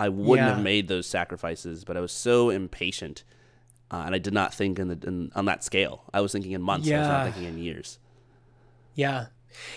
I 0.00 0.08
wouldn't 0.08 0.48
Yeah. 0.48 0.54
have 0.56 0.64
made 0.64 0.88
those 0.88 1.06
sacrifices, 1.06 1.84
but 1.84 1.96
I 1.96 2.00
was 2.00 2.10
so 2.10 2.50
impatient. 2.50 3.22
Uh, 3.92 4.02
and 4.06 4.14
I 4.14 4.18
did 4.18 4.34
not 4.34 4.52
think 4.52 4.78
in 4.80 4.88
the 4.88 4.98
in, 5.06 5.30
on 5.36 5.44
that 5.44 5.62
scale. 5.62 6.02
I 6.12 6.20
was 6.20 6.32
thinking 6.32 6.50
in 6.50 6.62
months. 6.62 6.90
I 6.90 6.98
was 6.98 7.06
not 7.06 7.24
thinking 7.26 7.44
in 7.44 7.58
years. 7.58 8.00
Yeah. 8.96 9.26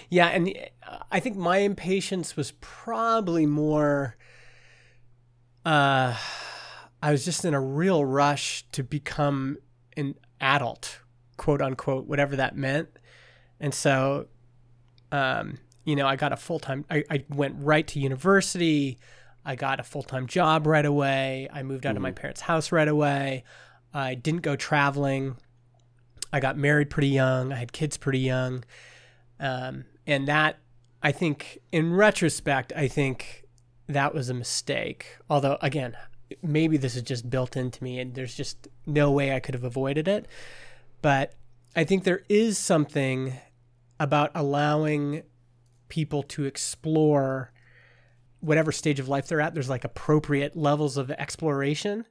Yeah. 0.10 0.28
And 0.30 0.52
uh, 0.88 1.00
I 1.12 1.20
think 1.20 1.36
my 1.38 1.58
impatience 1.58 2.36
was 2.36 2.52
probably 2.62 3.46
more, 3.46 4.16
uh, 5.66 6.16
I 7.04 7.12
was 7.12 7.26
just 7.26 7.46
in 7.46 7.54
a 7.54 7.62
real 7.62 8.04
rush 8.04 8.66
to 8.72 8.82
become 8.82 9.60
an 9.98 10.16
adult, 10.40 11.00
quote 11.36 11.62
unquote, 11.62 12.08
whatever 12.08 12.36
that 12.38 12.56
meant. 12.56 12.90
And 13.60 13.74
so, 13.74 14.28
um, 15.12 15.58
you 15.84 15.96
know, 15.96 16.08
I 16.08 16.16
got 16.16 16.32
a 16.32 16.38
full 16.38 16.60
time, 16.60 16.86
I, 16.90 17.04
I 17.10 17.26
went 17.30 17.56
right 17.58 17.88
to 17.88 18.00
university. 18.00 19.00
I 19.44 19.56
got 19.56 19.80
a 19.80 19.84
full 19.84 20.04
time 20.04 20.28
job 20.28 20.68
right 20.68 20.86
away. 20.86 21.48
I 21.52 21.64
moved 21.64 21.86
out 21.86 21.96
of 21.96 22.02
my 22.02 22.12
parents' 22.12 22.42
house 22.42 22.72
right 22.72 22.88
away. 22.88 23.44
I 23.94 24.14
didn't 24.16 24.42
go 24.42 24.56
traveling. 24.56 25.38
I 26.34 26.42
got 26.42 26.58
married 26.58 26.90
pretty 26.90 27.08
young. 27.08 27.54
I 27.54 27.56
had 27.56 27.72
kids 27.72 27.96
pretty 27.96 28.20
young. 28.20 28.66
Um, 29.40 29.86
and 30.06 30.28
that, 30.28 30.58
I 31.02 31.14
think, 31.14 31.60
in 31.72 31.94
retrospect, 31.94 32.74
I 32.76 32.90
think 32.90 33.46
that 33.88 34.14
was 34.14 34.30
a 34.30 34.34
mistake. 34.34 35.18
Although, 35.30 35.58
again, 35.62 35.96
maybe 36.42 36.78
this 36.78 36.96
is 36.96 37.04
just 37.04 37.30
built 37.30 37.56
into 37.56 37.84
me 37.84 38.00
and 38.00 38.16
there's 38.16 38.36
just 38.36 38.68
no 38.86 39.12
way 39.12 39.34
I 39.34 39.40
could 39.40 39.56
have 39.56 39.64
avoided 39.64 40.08
it. 40.08 40.28
But 41.02 41.34
I 41.76 41.84
think 41.84 42.04
there 42.04 42.24
is 42.30 42.58
something 42.58 43.34
about 44.00 44.32
allowing 44.36 45.24
people 45.90 46.24
to 46.24 46.46
explore 46.46 47.52
whatever 48.40 48.72
stage 48.72 49.00
of 49.00 49.08
life 49.08 49.28
they're 49.28 49.42
at. 49.42 49.54
There's 49.54 49.70
like 49.70 49.84
appropriate 49.84 50.56
levels 50.56 50.98
of 50.98 51.12
exploration. 51.12 52.06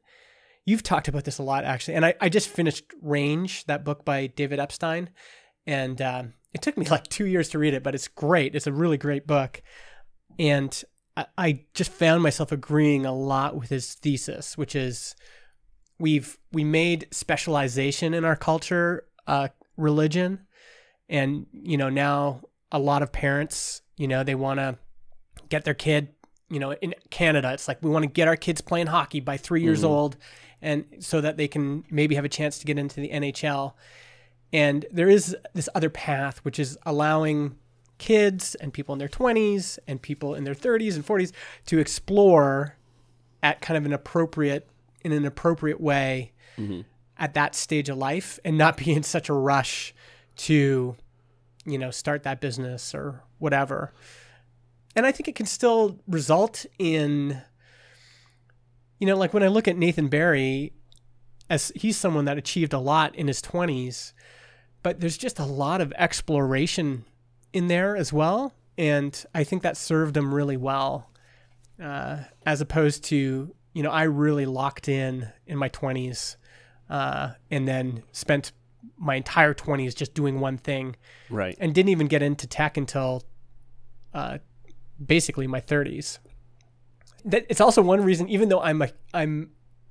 You've 0.64 0.82
talked 0.82 1.08
about 1.08 1.24
this 1.24 1.38
a 1.38 1.42
lot, 1.42 1.64
actually. 1.64 1.94
And 1.94 2.04
I, 2.04 2.14
I 2.20 2.28
just 2.28 2.48
finished 2.48 2.84
Range, 3.00 3.64
that 3.66 3.84
book 3.84 4.04
by 4.04 4.26
David 4.26 4.58
Epstein. 4.58 5.10
And 5.66 6.00
um, 6.02 6.34
it 6.52 6.62
took 6.62 6.76
me 6.76 6.86
like 6.86 7.06
two 7.08 7.26
years 7.26 7.48
to 7.50 7.58
read 7.58 7.74
it, 7.74 7.82
but 7.82 7.94
it's 7.94 8.08
great. 8.08 8.54
It's 8.54 8.66
a 8.66 8.72
really 8.72 8.98
great 8.98 9.26
book. 9.26 9.62
And 10.38 10.82
I, 11.16 11.26
I 11.38 11.60
just 11.74 11.90
found 11.90 12.22
myself 12.22 12.52
agreeing 12.52 13.06
a 13.06 13.14
lot 13.14 13.56
with 13.56 13.70
his 13.70 13.94
thesis, 13.94 14.56
which 14.58 14.74
is 14.74 15.14
we've 15.98 16.38
we 16.52 16.64
made 16.64 17.08
specialization 17.10 18.14
in 18.14 18.24
our 18.24 18.36
culture 18.36 19.04
uh, 19.26 19.48
religion. 19.76 20.40
And, 21.08 21.46
you 21.52 21.76
know, 21.76 21.88
now 21.88 22.42
a 22.72 22.78
lot 22.78 23.02
of 23.02 23.12
parents, 23.12 23.82
you 23.96 24.08
know, 24.08 24.24
they 24.24 24.34
want 24.34 24.58
to 24.58 24.78
get 25.48 25.64
their 25.64 25.74
kid, 25.74 26.08
you 26.50 26.58
know, 26.58 26.72
in 26.72 26.94
Canada, 27.10 27.52
it's 27.52 27.68
like 27.68 27.82
we 27.82 27.90
want 27.90 28.04
to 28.04 28.10
get 28.10 28.28
our 28.28 28.36
kids 28.36 28.60
playing 28.60 28.88
hockey 28.88 29.20
by 29.20 29.36
3 29.36 29.62
years 29.62 29.84
old 29.84 30.16
and 30.62 30.84
so 31.00 31.20
that 31.20 31.36
they 31.36 31.48
can 31.48 31.84
maybe 31.90 32.14
have 32.14 32.24
a 32.24 32.28
chance 32.28 32.58
to 32.58 32.66
get 32.66 32.78
into 32.78 33.00
the 33.00 33.08
NHL. 33.08 33.74
And 34.52 34.86
there 34.90 35.08
is 35.08 35.36
this 35.54 35.68
other 35.74 35.90
path 35.90 36.38
which 36.44 36.58
is 36.58 36.78
allowing 36.86 37.56
kids 37.98 38.54
and 38.56 38.72
people 38.72 38.92
in 38.92 38.98
their 38.98 39.08
20s 39.08 39.78
and 39.86 40.00
people 40.00 40.34
in 40.34 40.44
their 40.44 40.54
30s 40.54 40.94
and 40.94 41.06
40s 41.06 41.32
to 41.66 41.78
explore 41.78 42.76
at 43.42 43.60
kind 43.60 43.76
of 43.76 43.86
an 43.86 43.92
appropriate 43.92 44.68
in 45.02 45.12
an 45.12 45.24
appropriate 45.24 45.80
way 45.80 46.32
mm-hmm. 46.58 46.80
at 47.18 47.34
that 47.34 47.54
stage 47.54 47.88
of 47.88 47.96
life 47.96 48.38
and 48.44 48.58
not 48.58 48.76
be 48.76 48.92
in 48.92 49.02
such 49.02 49.28
a 49.28 49.32
rush 49.32 49.94
to 50.36 50.96
you 51.64 51.78
know 51.78 51.90
start 51.90 52.22
that 52.22 52.40
business 52.40 52.94
or 52.94 53.22
whatever. 53.38 53.92
And 54.94 55.04
i 55.04 55.12
think 55.12 55.28
it 55.28 55.34
can 55.34 55.46
still 55.46 55.98
result 56.08 56.64
in 56.78 57.42
you 58.98 59.06
know 59.06 59.16
like 59.16 59.34
when 59.34 59.42
i 59.42 59.48
look 59.48 59.68
at 59.68 59.76
nathan 59.76 60.08
barry 60.08 60.72
as 61.50 61.70
he's 61.74 61.98
someone 61.98 62.24
that 62.24 62.38
achieved 62.38 62.72
a 62.72 62.78
lot 62.78 63.14
in 63.14 63.28
his 63.28 63.42
20s 63.42 64.14
but 64.82 65.00
there's 65.00 65.18
just 65.18 65.38
a 65.38 65.44
lot 65.44 65.82
of 65.82 65.92
exploration 65.98 67.04
in 67.56 67.68
there 67.68 67.96
as 67.96 68.12
well 68.12 68.52
and 68.76 69.24
i 69.34 69.42
think 69.42 69.62
that 69.62 69.76
served 69.76 70.16
him 70.16 70.32
really 70.34 70.56
well 70.56 71.10
uh, 71.82 72.18
as 72.44 72.60
opposed 72.60 73.02
to 73.04 73.54
you 73.72 73.82
know 73.82 73.90
i 73.90 74.02
really 74.02 74.46
locked 74.46 74.88
in 74.88 75.28
in 75.46 75.56
my 75.58 75.68
20s 75.68 76.36
uh, 76.90 77.30
and 77.50 77.66
then 77.66 78.02
spent 78.12 78.52
my 78.98 79.14
entire 79.16 79.52
20s 79.54 79.94
just 79.94 80.14
doing 80.14 80.38
one 80.40 80.56
thing 80.58 80.94
Right. 81.30 81.56
and 81.60 81.74
didn't 81.74 81.88
even 81.90 82.06
get 82.06 82.22
into 82.22 82.46
tech 82.46 82.76
until 82.76 83.22
uh, 84.14 84.38
basically 85.04 85.46
my 85.46 85.60
30s. 85.60 86.18
That 87.24 87.44
it's 87.50 87.60
also 87.60 87.82
one 87.82 88.02
reason, 88.04 88.28
even 88.28 88.48
though 88.48 88.60
I'm 88.60 88.80
a 88.80 88.88
I'm 89.12 89.50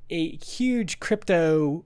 a 0.09 0.37
huge 0.37 0.99
crypto 0.99 1.83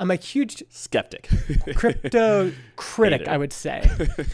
I'm 0.00 0.10
a 0.10 0.16
huge 0.16 0.62
Skeptic. 0.68 1.28
crypto 1.74 2.52
critic, 2.76 3.20
Hater. 3.22 3.30
I 3.30 3.36
would 3.36 3.52
say. 3.52 3.88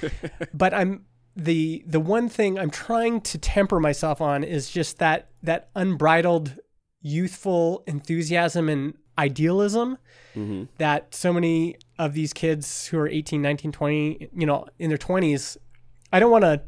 but 0.55 0.75
I'm 0.75 1.07
the 1.37 1.83
the 1.87 2.01
one 2.01 2.29
thing 2.29 2.59
I'm 2.59 2.71
trying 2.71 3.21
to 3.23 3.39
temper 3.39 3.81
myself 3.81 4.21
on 4.21 4.45
is 4.45 4.71
just 4.71 4.99
that 4.99 5.29
that 5.43 5.71
unbridled 5.75 6.57
youthful 7.01 7.83
enthusiasm 7.87 8.69
and 8.69 8.95
idealism 9.19 9.99
hmm 10.35 10.65
that 10.79 11.15
so 11.15 11.33
many 11.33 11.77
of 11.99 12.15
these 12.15 12.33
kids 12.33 12.87
who 12.89 12.99
are 12.99 13.07
18, 13.09 13.41
19, 13.41 13.71
20, 13.71 14.29
you 14.35 14.47
know, 14.47 14.67
in 14.81 14.89
their 14.89 14.99
20s, 14.99 15.57
I 16.13 16.19
don't 16.19 16.31
want 16.33 16.43
to 16.43 16.63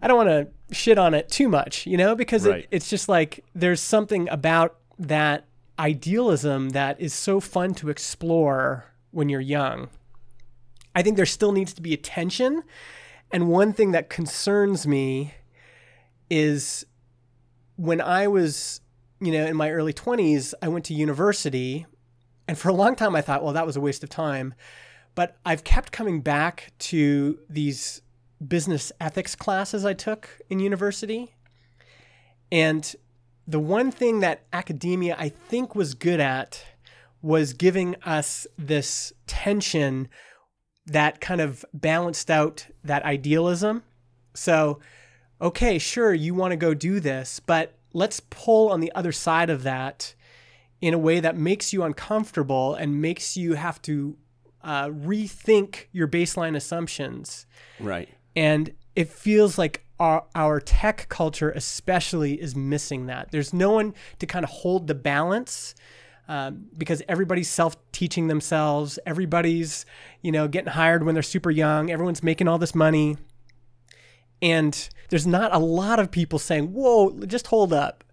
I 0.00 0.08
don't 0.08 0.16
want 0.16 0.28
to 0.28 0.74
shit 0.74 0.98
on 0.98 1.14
it 1.14 1.28
too 1.30 1.48
much, 1.48 1.86
you 1.86 1.96
know, 1.96 2.14
because 2.14 2.46
Right. 2.46 2.60
it, 2.60 2.68
it's 2.70 2.88
just 2.90 3.08
like 3.08 3.44
there's 3.54 3.80
something 3.80 4.28
about 4.30 4.76
that 4.98 5.45
idealism 5.78 6.70
that 6.70 7.00
is 7.00 7.12
so 7.12 7.40
fun 7.40 7.74
to 7.74 7.88
explore 7.88 8.86
when 9.10 9.28
you're 9.28 9.40
young. 9.40 9.88
I 10.94 11.02
think 11.02 11.16
there 11.16 11.26
still 11.26 11.52
needs 11.52 11.74
to 11.74 11.82
be 11.82 11.92
attention. 11.92 12.62
And 13.30 13.48
one 13.48 13.72
thing 13.72 13.92
that 13.92 14.08
concerns 14.08 14.86
me 14.86 15.34
is 16.30 16.86
when 17.76 18.00
I 18.00 18.26
was, 18.26 18.80
you 19.20 19.32
know, 19.32 19.44
in 19.44 19.56
my 19.56 19.70
early 19.70 19.92
20s, 19.92 20.54
I 20.62 20.68
went 20.68 20.84
to 20.86 20.94
university. 20.94 21.86
And 22.48 22.58
for 22.58 22.68
a 22.68 22.74
long 22.74 22.96
time, 22.96 23.14
I 23.14 23.20
thought, 23.20 23.42
well, 23.42 23.52
that 23.52 23.66
was 23.66 23.76
a 23.76 23.80
waste 23.80 24.02
of 24.02 24.08
time. 24.08 24.54
But 25.14 25.36
I've 25.44 25.64
kept 25.64 25.92
coming 25.92 26.20
back 26.20 26.72
to 26.78 27.38
these 27.48 28.02
business 28.46 28.92
ethics 29.00 29.34
classes 29.34 29.84
I 29.84 29.94
took 29.94 30.28
in 30.48 30.60
university. 30.60 31.34
And 32.52 32.94
the 33.46 33.60
one 33.60 33.90
thing 33.90 34.20
that 34.20 34.44
academia 34.52 35.16
I 35.18 35.28
think 35.28 35.74
was 35.74 35.94
good 35.94 36.20
at 36.20 36.64
was 37.22 37.52
giving 37.52 37.96
us 38.04 38.46
this 38.58 39.12
tension 39.26 40.08
that 40.86 41.20
kind 41.20 41.40
of 41.40 41.64
balanced 41.72 42.30
out 42.30 42.66
that 42.84 43.04
idealism. 43.04 43.82
So, 44.34 44.80
okay, 45.40 45.78
sure, 45.78 46.14
you 46.14 46.34
want 46.34 46.52
to 46.52 46.56
go 46.56 46.74
do 46.74 47.00
this, 47.00 47.40
but 47.40 47.74
let's 47.92 48.20
pull 48.20 48.70
on 48.70 48.80
the 48.80 48.92
other 48.94 49.12
side 49.12 49.50
of 49.50 49.62
that 49.62 50.14
in 50.80 50.94
a 50.94 50.98
way 50.98 51.20
that 51.20 51.36
makes 51.36 51.72
you 51.72 51.82
uncomfortable 51.82 52.74
and 52.74 53.00
makes 53.00 53.36
you 53.36 53.54
have 53.54 53.80
to 53.82 54.16
uh, 54.62 54.88
rethink 54.88 55.86
your 55.92 56.06
baseline 56.06 56.54
assumptions. 56.54 57.46
Right. 57.80 58.08
And 58.34 58.72
it 58.94 59.08
feels 59.08 59.56
like 59.56 59.85
our, 59.98 60.24
our 60.34 60.60
tech 60.60 61.08
culture, 61.08 61.50
especially, 61.50 62.40
is 62.40 62.54
missing 62.54 63.06
that. 63.06 63.30
There's 63.30 63.52
no 63.52 63.72
one 63.72 63.94
to 64.18 64.26
kind 64.26 64.44
of 64.44 64.50
hold 64.50 64.86
the 64.86 64.94
balance 64.94 65.74
um, 66.28 66.66
because 66.76 67.02
everybody's 67.08 67.48
self 67.48 67.76
teaching 67.92 68.26
themselves. 68.26 68.98
Everybody's, 69.06 69.86
you 70.22 70.32
know, 70.32 70.48
getting 70.48 70.72
hired 70.72 71.04
when 71.04 71.14
they're 71.14 71.22
super 71.22 71.50
young. 71.50 71.90
Everyone's 71.90 72.22
making 72.22 72.48
all 72.48 72.58
this 72.58 72.74
money. 72.74 73.16
And 74.42 74.88
there's 75.08 75.26
not 75.26 75.54
a 75.54 75.58
lot 75.58 75.98
of 75.98 76.10
people 76.10 76.38
saying, 76.38 76.72
whoa, 76.72 77.18
just 77.26 77.46
hold 77.46 77.72
up. 77.72 78.04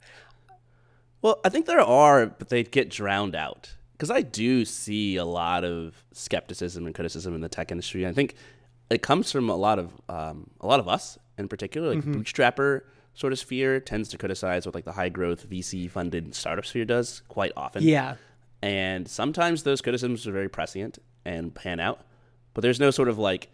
Well, 1.21 1.39
I 1.43 1.49
think 1.49 1.65
there 1.65 1.81
are, 1.81 2.27
but 2.27 2.49
they 2.49 2.63
get 2.63 2.89
drowned 2.89 3.35
out. 3.35 3.73
Because 3.93 4.11
I 4.11 4.21
do 4.21 4.65
see 4.65 5.15
a 5.15 5.25
lot 5.25 5.63
of 5.63 6.03
skepticism 6.11 6.85
and 6.85 6.93
criticism 6.93 7.35
in 7.35 7.41
the 7.41 7.49
tech 7.49 7.71
industry. 7.71 8.05
I 8.05 8.13
think 8.13 8.35
it 8.93 9.01
comes 9.01 9.31
from 9.31 9.49
a 9.49 9.55
lot 9.55 9.79
of 9.79 9.91
um, 10.09 10.49
a 10.61 10.67
lot 10.67 10.79
of 10.79 10.87
us 10.87 11.17
in 11.37 11.47
particular, 11.47 11.95
like 11.95 12.03
bootstrapper 12.03 12.81
sort 13.15 13.33
of 13.33 13.39
sphere 13.39 13.79
tends 13.79 14.09
to 14.09 14.17
criticize 14.17 14.65
what 14.65 14.73
like 14.75 14.85
the 14.85 14.91
high 14.91 15.09
growth 15.09 15.49
VC 15.49 15.89
funded 15.89 16.33
startup 16.35 16.65
sphere 16.65 16.85
does 16.85 17.21
quite 17.27 17.51
often. 17.57 17.83
Yeah. 17.83 18.15
And 18.61 19.07
sometimes 19.07 19.63
those 19.63 19.81
criticisms 19.81 20.25
are 20.27 20.31
very 20.31 20.49
prescient 20.49 20.97
and 21.25 21.53
pan 21.53 21.79
out, 21.79 22.01
but 22.53 22.61
there's 22.61 22.79
no 22.79 22.91
sort 22.91 23.09
of 23.09 23.17
like 23.19 23.51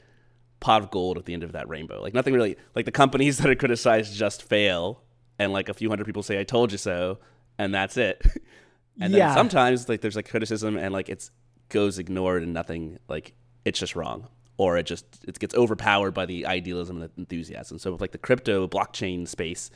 pot 0.60 0.82
of 0.84 0.92
gold 0.92 1.18
at 1.18 1.26
the 1.26 1.34
end 1.34 1.44
of 1.44 1.54
that 1.54 1.68
rainbow. 1.68 2.02
Like 2.02 2.14
nothing 2.14 2.34
really 2.34 2.58
like 2.76 2.86
the 2.86 2.92
companies 2.92 3.38
that 3.40 3.50
are 3.50 3.56
criticized 3.56 4.14
just 4.16 4.44
fail 4.44 5.02
and 5.40 5.52
like 5.54 5.70
a 5.70 5.74
few 5.74 5.90
hundred 5.90 6.06
people 6.06 6.22
say 6.24 6.40
I 6.40 6.44
told 6.44 6.72
you 6.72 6.78
so 6.78 7.18
and 7.58 7.74
that's 7.74 7.98
it. 7.98 8.22
and 9.02 9.14
Yeah. 9.14 9.28
then 9.30 9.36
sometimes 9.38 9.90
like 9.90 10.02
there's 10.02 10.16
like 10.16 10.30
criticism 10.30 10.78
and 10.78 10.94
like 10.94 11.10
it's 11.10 11.32
goes 11.70 11.98
ignored 12.00 12.44
and 12.44 12.54
nothing 12.54 12.98
like 13.08 13.34
it's 13.66 13.80
just 13.80 13.96
wrong 13.96 14.28
or 14.60 14.78
it 14.78 14.86
just 14.86 15.06
it 15.28 15.40
gets 15.40 15.56
overpowered 15.56 16.12
by 16.12 16.26
the 16.26 16.46
idealism 16.46 17.02
and 17.02 17.10
the 17.10 17.12
enthusiasm. 17.18 17.80
So 17.80 17.92
with 17.94 18.02
like 18.02 18.12
the 18.12 18.18
crypto 18.18 18.68
blockchain 18.68 19.28
space 19.28 19.72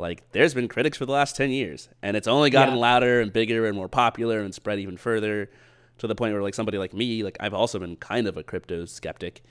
like 0.00 0.30
there's 0.30 0.54
been 0.54 0.68
critics 0.68 0.96
for 0.96 1.06
the 1.06 1.12
last 1.12 1.34
10 1.34 1.50
years 1.50 1.88
and 2.02 2.16
it's 2.16 2.28
only 2.28 2.50
gotten 2.50 2.74
Yeah. 2.74 2.80
louder 2.80 3.20
and 3.20 3.32
bigger 3.32 3.66
and 3.66 3.74
more 3.74 3.88
popular 3.88 4.38
and 4.38 4.54
spread 4.54 4.78
even 4.78 4.96
further 4.96 5.50
to 5.98 6.06
the 6.06 6.14
point 6.14 6.32
where 6.34 6.42
like 6.42 6.54
somebody 6.54 6.78
like 6.78 6.94
me 6.94 7.24
like 7.24 7.36
i've 7.40 7.52
also 7.54 7.80
been 7.80 7.96
kind 7.96 8.28
of 8.28 8.36
a 8.36 8.44
crypto 8.44 8.84
skeptic 8.84 9.42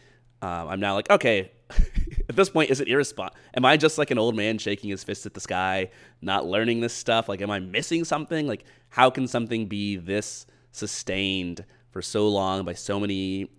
um, 0.42 0.70
i'm 0.70 0.80
now 0.80 0.94
like 0.94 1.10
okay 1.10 1.52
at 2.30 2.36
this 2.38 2.50
point 2.50 2.70
is 2.70 2.80
it 2.80 2.88
irresponsible 2.88 3.38
am 3.56 3.66
i 3.66 3.76
just 3.76 3.98
like 3.98 4.10
an 4.10 4.18
old 4.18 4.38
man 4.38 4.58
shaking 4.58 4.90
his 4.90 5.04
fist 5.04 5.26
at 5.26 5.34
the 5.34 5.42
sky 5.42 5.90
not 6.22 6.46
learning 6.46 6.80
this 6.80 6.94
stuff 6.94 7.28
like 7.28 7.42
am 7.42 7.52
i 7.52 7.60
missing 7.60 8.06
something 8.06 8.48
like 8.48 8.63
how 8.88 9.10
can 9.10 9.28
something 9.28 9.66
be 9.66 9.98
this 9.98 10.46
sustained 10.72 11.66
for 11.92 12.02
so 12.02 12.30
long 12.30 12.63
by 12.63 12.72
so 12.74 13.02
many 13.02 13.50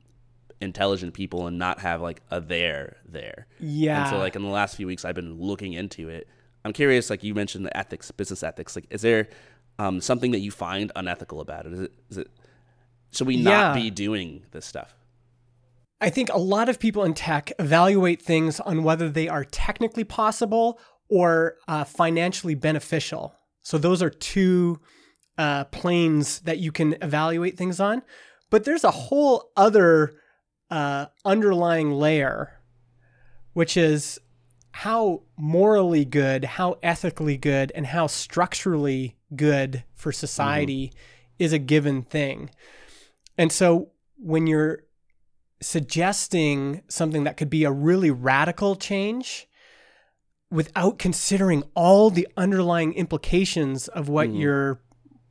intelligent 0.61 1.15
people 1.15 1.47
and 1.47 1.59
not 1.59 1.81
have 1.81 2.01
like 2.01 2.21
a 2.31 2.41
there 2.41 2.97
there 3.07 3.47
Yeah. 3.61 4.01
and 4.03 4.11
so 4.11 4.19
like 4.19 4.35
in 4.37 4.43
the 4.43 4.49
last 4.49 4.77
few 4.77 4.87
weeks 4.87 5.05
I've 5.05 5.15
been 5.15 5.39
looking 5.41 5.73
into 5.73 6.09
it. 6.09 6.27
I'm 6.65 6.73
curious, 6.73 7.09
like 7.11 7.23
you 7.23 7.35
mentioned 7.35 7.65
the 7.65 7.75
ethics, 7.77 8.11
business 8.11 8.43
ethics. 8.43 8.75
Like 8.77 8.87
is 8.91 9.03
there 9.03 9.29
um, 9.79 10.01
something 10.01 10.33
that 10.33 10.41
you 10.41 10.51
find 10.51 10.91
unethical 10.97 11.41
about 11.41 11.67
it? 11.67 11.73
Is 11.73 11.81
it 11.81 11.93
is 12.11 12.19
it 12.19 12.29
should 13.13 13.27
we 13.27 13.37
Yeah. 13.37 13.43
not 13.45 13.75
be 13.77 13.91
doing 13.91 14.43
this 14.51 14.67
stuff? 14.67 14.95
I 16.01 16.11
think 16.11 16.29
a 16.33 16.39
lot 16.39 16.69
of 16.69 16.79
people 16.79 17.05
in 17.05 17.15
tech 17.15 17.51
evaluate 17.59 18.23
things 18.23 18.61
on 18.61 18.83
whether 18.85 19.09
they 19.09 19.29
are 19.29 19.45
technically 19.45 20.05
possible 20.05 20.79
or 21.09 21.57
uh, 21.67 21.85
financially 21.85 22.55
beneficial. 22.55 23.35
So 23.63 23.79
those 23.79 24.03
are 24.03 24.11
two 24.11 24.81
uh, 25.39 25.65
planes 25.67 26.41
that 26.41 26.59
you 26.59 26.71
can 26.73 26.97
evaluate 27.03 27.57
things 27.57 27.81
on. 27.81 28.03
But 28.51 28.65
there's 28.65 28.85
a 28.85 28.91
whole 28.91 29.51
other 29.57 30.15
uh, 30.71 31.07
underlying 31.25 31.93
layer, 31.93 32.61
which 33.53 33.77
is 33.77 34.19
how 34.73 35.23
morally 35.37 36.05
good, 36.05 36.45
how 36.45 36.79
ethically 36.83 37.37
good, 37.37 37.73
and 37.75 37.87
how 37.87 38.07
structurally 38.07 39.17
good 39.35 39.85
for 39.95 40.13
society 40.13 40.93
is 41.39 41.53
a 41.53 41.59
given 41.59 42.03
thing. 42.03 42.51
And 43.37 43.51
so 43.51 43.91
when 44.17 44.47
you're 44.47 44.85
suggesting 45.61 46.83
something 46.89 47.25
that 47.25 47.37
could 47.37 47.51
be 47.51 47.65
a 47.65 47.73
really 47.73 48.11
radical 48.11 48.77
change 48.77 49.49
without 50.51 50.99
considering 50.99 51.63
all 51.75 52.11
the 52.11 52.27
underlying 52.37 52.93
implications 52.95 53.89
of 53.89 54.09
what 54.09 54.33
you're 54.33 54.81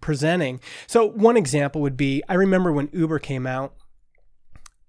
presenting. 0.02 0.60
So, 0.86 1.06
one 1.06 1.38
example 1.38 1.82
would 1.82 1.98
be 1.98 2.24
I 2.30 2.36
remember 2.36 2.72
when 2.72 2.90
Uber 2.94 3.20
came 3.20 3.48
out, 3.48 3.74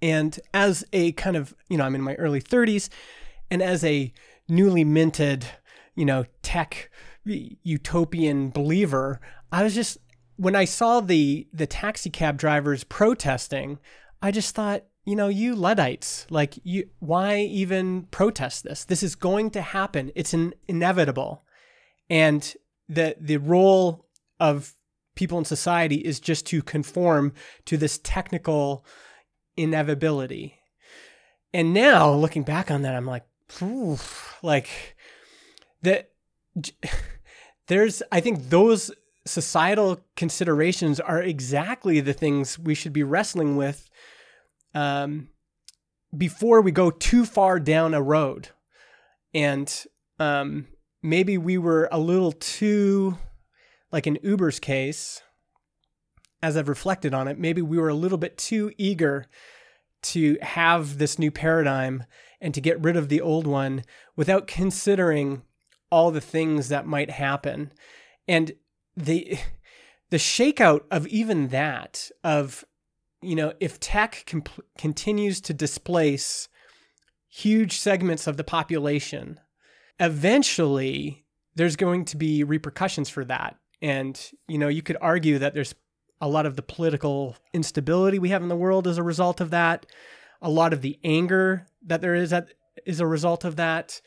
and 0.01 0.39
as 0.55 0.85
a 0.93 1.13
kind 1.13 1.37
of, 1.37 1.55
you 1.69 1.77
know, 1.77 1.85
I'm 1.85 1.95
in 1.95 2.03
my 2.03 2.15
early 2.15 2.41
30s, 2.41 2.89
and 3.51 3.63
as 3.63 3.85
a 3.85 4.13
newly 4.49 4.85
minted, 4.85 5.47
you 5.95 6.05
know, 6.05 6.25
tech 6.43 6.91
utopian 7.25 8.51
believer, 8.51 9.21
I 9.53 9.63
was 9.63 9.75
just 9.75 9.99
when 10.37 10.55
I 10.55 10.65
saw 10.65 11.01
the 11.01 11.49
the 11.53 11.67
taxi 11.67 12.11
cab 12.11 12.39
drivers 12.39 12.85
protesting, 12.85 13.79
I 14.23 14.31
just 14.31 14.55
thought, 14.55 14.85
you 15.05 15.17
know, 15.17 15.29
you 15.29 15.55
Luddites, 15.55 16.27
like 16.31 16.59
you 16.63 16.89
why 17.01 17.41
even 17.41 18.03
protest 18.11 18.65
this? 18.65 18.85
This 18.85 19.03
is 19.03 19.15
going 19.15 19.51
to 19.51 19.61
happen. 19.61 20.13
It's 20.15 20.33
an 20.33 20.55
inevitable. 20.69 21.45
And 22.09 22.55
the 22.89 23.17
the 23.21 23.39
role 23.39 24.07
of 24.41 24.75
people 25.17 25.39
in 25.39 25.45
society 25.45 25.97
is 25.97 26.21
just 26.21 26.47
to 26.47 26.63
conform 26.63 27.33
to 27.65 27.77
this 27.77 27.99
technical 28.05 28.87
inevitability. 29.59 30.55
And 31.53 31.75
now 31.75 32.13
looking 32.13 32.43
back 32.43 32.71
on 32.71 32.83
that, 32.83 32.95
I'm 32.95 33.07
like, 33.07 33.25
like 34.43 34.69
that 35.83 36.11
there's 37.67 38.03
I 38.13 38.21
think 38.21 38.51
those 38.51 38.91
societal 39.27 40.01
considerations 40.17 41.01
are 41.01 41.23
exactly 41.23 42.01
the 42.01 42.13
things 42.13 42.59
we 42.59 42.75
should 42.75 42.93
be 42.93 43.03
wrestling 43.03 43.57
with 43.57 43.89
um, 44.75 45.29
before 46.17 46.61
we 46.61 46.73
go 46.73 46.91
too 46.91 47.25
far 47.25 47.61
down 47.61 47.95
a 47.95 48.03
road. 48.03 48.49
And 49.35 49.73
um, 50.19 50.67
maybe 51.03 51.37
we 51.37 51.59
were 51.59 51.89
a 51.93 51.99
little 51.99 52.33
too, 52.33 53.19
like 53.93 54.07
in 54.07 54.19
Uber's 54.23 54.59
case, 54.59 55.21
as 56.43 56.57
I've 56.57 56.69
reflected 56.69 57.15
on 57.15 57.29
it, 57.29 57.39
maybe 57.39 57.63
we 57.63 57.79
were 57.79 57.89
a 57.89 57.95
little 57.95 58.19
bit 58.19 58.39
too 58.39 58.73
eager 58.79 59.27
to 60.01 60.39
have 60.43 60.99
this 60.99 61.19
new 61.19 61.31
paradigm 61.31 62.05
and 62.41 62.55
to 62.55 62.61
get 62.61 62.81
rid 62.81 62.97
of 62.97 63.09
the 63.09 63.21
old 63.21 63.47
one 63.47 63.83
without 64.15 64.47
considering 64.47 65.43
all 65.91 66.11
the 66.11 66.21
things 66.21 66.69
that 66.69 66.87
might 66.87 67.11
happen. 67.11 67.73
And 68.27 68.53
the 68.97 69.39
the 70.11 70.17
shakeout 70.17 70.83
of 70.91 71.07
even 71.09 71.49
that 71.49 72.11
of 72.25 72.65
you 73.23 73.35
know 73.35 73.53
if 73.61 73.79
tech 73.81 74.33
continues 74.77 75.41
to 75.41 75.55
displace 75.55 76.49
huge 77.29 77.79
segments 77.79 78.27
of 78.27 78.37
the 78.37 78.45
population 78.45 79.39
eventually 80.01 81.25
there's 81.55 81.77
going 81.77 82.05
to 82.05 82.17
be 82.17 82.43
repercussions 82.43 83.09
for 83.09 83.25
that 83.25 83.57
and 83.83 84.31
you 84.47 84.59
know 84.59 84.69
you 84.69 84.83
could 84.83 84.97
argue 85.01 85.39
that 85.39 85.55
there's 85.55 85.75
a 86.21 86.29
lot 86.29 86.47
of 86.47 86.57
the 86.57 86.63
political 86.63 87.37
instability 87.53 88.19
we 88.19 88.31
have 88.31 88.43
in 88.43 88.49
the 88.49 88.57
world 88.57 88.87
is 88.87 88.99
a 88.99 89.03
result 89.03 89.41
of 89.41 89.51
that. 89.51 89.87
A 90.43 90.51
lot 90.51 90.73
of 90.73 90.83
the 90.83 90.99
anger 91.05 91.67
that 91.87 92.01
there 92.01 92.15
is 92.15 92.31
that 92.31 92.49
is 92.87 93.01
a 93.01 93.07
result 93.07 93.45
of 93.45 93.57
that. 93.57 94.01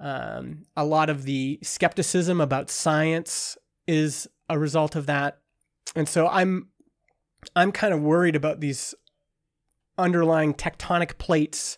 Um, 0.00 0.64
a 0.76 0.84
lot 0.84 1.10
of 1.10 1.24
the 1.24 1.58
skepticism 1.62 2.40
about 2.40 2.70
science 2.70 3.56
is 3.86 4.28
a 4.48 4.58
result 4.58 4.96
of 4.96 5.06
that. 5.06 5.38
And 5.94 6.08
so 6.08 6.28
i'm 6.28 6.68
i'm 7.54 7.72
kind 7.72 7.92
of 7.92 8.00
worried 8.00 8.36
about 8.36 8.60
these 8.60 8.94
underlying 9.98 10.54
tectonic 10.54 11.18
plates 11.18 11.76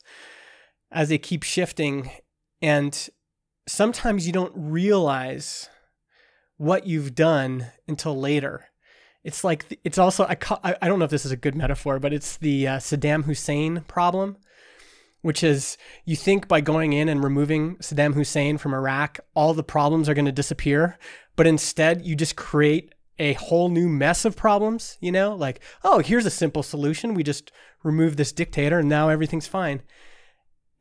as 0.92 1.08
they 1.08 1.18
keep 1.18 1.42
shifting. 1.42 2.10
And 2.62 3.08
sometimes 3.66 4.26
you 4.26 4.32
don't 4.32 4.52
realize 4.54 5.68
what 6.56 6.86
you've 6.86 7.14
done 7.14 7.66
until 7.88 8.18
later 8.18 8.68
it's 9.24 9.42
like 9.42 9.80
it's 9.84 9.98
also 9.98 10.24
I, 10.24 10.36
I 10.80 10.88
don't 10.88 10.98
know 10.98 11.04
if 11.04 11.10
this 11.10 11.26
is 11.26 11.32
a 11.32 11.36
good 11.36 11.54
metaphor 11.54 11.98
but 11.98 12.12
it's 12.12 12.36
the 12.36 12.68
uh, 12.68 12.76
saddam 12.76 13.24
hussein 13.24 13.84
problem 13.88 14.36
which 15.22 15.42
is 15.42 15.78
you 16.04 16.14
think 16.14 16.46
by 16.46 16.60
going 16.60 16.92
in 16.92 17.08
and 17.08 17.24
removing 17.24 17.76
saddam 17.76 18.14
hussein 18.14 18.58
from 18.58 18.74
iraq 18.74 19.18
all 19.34 19.54
the 19.54 19.64
problems 19.64 20.08
are 20.08 20.14
going 20.14 20.24
to 20.26 20.32
disappear 20.32 20.98
but 21.36 21.46
instead 21.46 22.04
you 22.04 22.14
just 22.14 22.36
create 22.36 22.94
a 23.18 23.34
whole 23.34 23.68
new 23.68 23.88
mess 23.88 24.24
of 24.24 24.36
problems, 24.36 24.98
you 25.00 25.12
know? 25.12 25.34
Like, 25.34 25.60
oh, 25.82 26.00
here's 26.00 26.26
a 26.26 26.30
simple 26.30 26.62
solution. 26.62 27.14
We 27.14 27.22
just 27.22 27.52
remove 27.82 28.16
this 28.16 28.32
dictator 28.32 28.80
and 28.80 28.88
now 28.88 29.08
everything's 29.08 29.46
fine. 29.46 29.82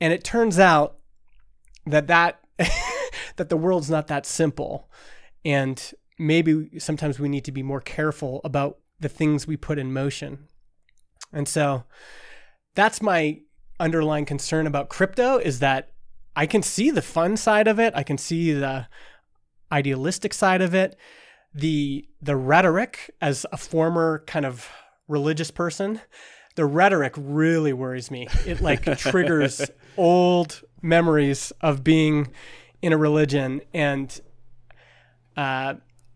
And 0.01 0.11
it 0.11 0.23
turns 0.23 0.59
out 0.59 0.97
that 1.85 2.07
that 2.07 2.39
that 3.35 3.49
the 3.49 3.57
world's 3.57 3.89
not 3.89 4.07
that 4.07 4.25
simple. 4.25 4.89
And 5.45 5.93
maybe 6.25 6.79
sometimes 6.79 7.19
we 7.19 7.29
need 7.29 7.45
to 7.45 7.51
be 7.51 7.63
more 7.63 7.81
careful 7.81 8.41
about 8.43 8.79
the 8.99 9.09
things 9.09 9.45
we 9.45 9.57
put 9.57 9.77
in 9.77 9.93
motion. 9.93 10.47
And 11.31 11.47
so 11.47 11.83
that's 12.75 13.01
my 13.01 13.41
underlying 13.79 14.25
concern 14.25 14.67
about 14.67 14.89
crypto 14.89 15.37
is 15.37 15.59
that 15.59 15.91
I 16.35 16.45
can 16.45 16.63
see 16.63 16.89
the 16.89 17.01
fun 17.01 17.37
side 17.37 17.67
of 17.67 17.79
it. 17.79 17.93
I 17.95 18.03
can 18.03 18.17
see 18.17 18.53
the 18.53 18.87
idealistic 19.71 20.33
side 20.33 20.61
of 20.61 20.75
it 20.75 20.95
the 21.53 22.07
the 22.21 22.35
rhetoric 22.35 23.11
as 23.21 23.45
a 23.51 23.57
former 23.57 24.23
kind 24.25 24.45
of 24.45 24.69
religious 25.07 25.51
person 25.51 26.01
the 26.55 26.65
rhetoric 26.65 27.13
really 27.17 27.73
worries 27.73 28.09
me 28.09 28.27
it 28.45 28.61
like 28.61 28.83
triggers 28.97 29.69
old 29.97 30.63
memories 30.81 31.51
of 31.61 31.83
being 31.83 32.31
in 32.81 32.93
a 32.93 32.97
religion 32.97 33.61
and 33.73 34.21
uh, 35.37 35.73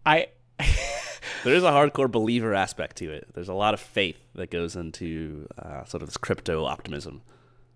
i 0.07 0.27
there 1.43 1.53
is 1.53 1.63
a 1.63 1.71
hardcore 1.71 2.11
believer 2.11 2.55
aspect 2.55 2.97
to 2.97 3.11
it. 3.11 3.27
There's 3.35 3.49
a 3.49 3.53
lot 3.53 3.75
of 3.75 3.79
faith 3.79 4.17
that 4.33 4.49
goes 4.49 4.75
into 4.75 5.47
uh, 5.59 5.85
sort 5.85 6.01
of 6.01 6.09
this 6.09 6.17
crypto 6.17 6.65
optimism. 6.65 7.21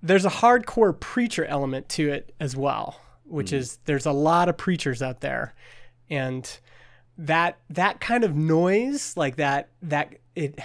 there's 0.02 0.26
a 0.26 0.30
hardcore 0.30 1.00
preacher 1.00 1.46
element 1.46 1.88
to 1.90 2.10
it 2.10 2.34
as 2.40 2.56
well 2.56 3.00
which 3.32 3.52
mm. 3.52 3.58
is 3.58 3.80
there's 3.86 4.06
a 4.06 4.12
lot 4.12 4.50
of 4.50 4.58
preachers 4.58 5.02
out 5.02 5.22
there. 5.22 5.56
And 6.10 6.60
that 7.18 7.60
that 7.70 8.00
kind 8.00 8.24
of 8.24 8.36
noise 8.36 9.16
like 9.16 9.38
that 9.38 9.70
that 9.82 10.16
it 10.36 10.60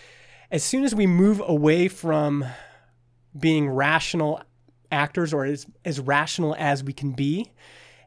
as 0.50 0.62
soon 0.62 0.84
as 0.84 0.94
we 0.94 1.06
move 1.06 1.42
away 1.44 1.88
from 1.88 2.44
being 3.38 3.68
rational 3.68 4.42
actors 4.90 5.32
or 5.32 5.44
as 5.44 5.66
as 5.84 5.98
rational 5.98 6.54
as 6.58 6.84
we 6.84 6.92
can 6.92 7.12
be 7.12 7.50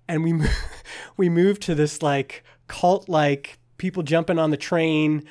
and 0.08 0.24
we 0.24 0.40
we 1.18 1.30
move 1.30 1.60
to 1.60 1.74
this 1.74 2.04
like 2.04 2.44
cult 2.68 3.10
like 3.10 3.58
people 3.78 4.04
jumping 4.04 4.40
on 4.40 4.52
the 4.52 4.58
train 4.58 5.24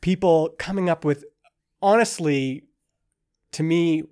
people 0.00 0.54
coming 0.58 0.88
up 0.88 1.04
with 1.04 1.24
honestly 1.82 2.64
to 3.52 3.62
me 3.62 4.02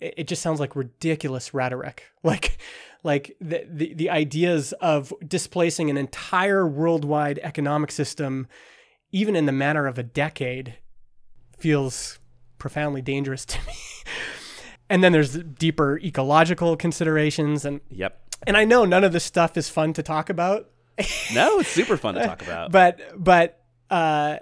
it 0.00 0.26
just 0.26 0.42
sounds 0.42 0.60
like 0.60 0.76
ridiculous 0.76 1.54
rhetoric 1.54 2.04
like 2.22 2.58
like 3.04 3.36
the, 3.38 3.64
the, 3.70 3.94
the 3.94 4.10
ideas 4.10 4.72
of 4.80 5.12
displacing 5.28 5.90
an 5.90 5.96
entire 5.96 6.66
worldwide 6.66 7.38
economic 7.42 7.92
system, 7.92 8.48
even 9.12 9.36
in 9.36 9.44
the 9.44 9.52
matter 9.52 9.86
of 9.86 9.98
a 9.98 10.02
decade, 10.02 10.78
feels 11.58 12.18
profoundly 12.58 13.02
dangerous 13.02 13.44
to 13.44 13.58
me. 13.66 13.74
and 14.88 15.04
then 15.04 15.12
there's 15.12 15.36
deeper 15.36 16.00
ecological 16.02 16.76
considerations 16.76 17.64
and 17.64 17.80
yep. 17.90 18.20
And 18.46 18.56
I 18.56 18.64
know 18.64 18.84
none 18.84 19.04
of 19.04 19.12
this 19.12 19.24
stuff 19.24 19.56
is 19.56 19.68
fun 19.70 19.92
to 19.94 20.02
talk 20.02 20.28
about. 20.28 20.68
No, 21.32 21.58
it's 21.60 21.68
super 21.68 21.96
fun 21.96 22.14
to 22.14 22.24
talk 22.24 22.42
about. 22.46 22.70
but 22.72 23.00
but 23.16 23.60
uh 23.90 24.38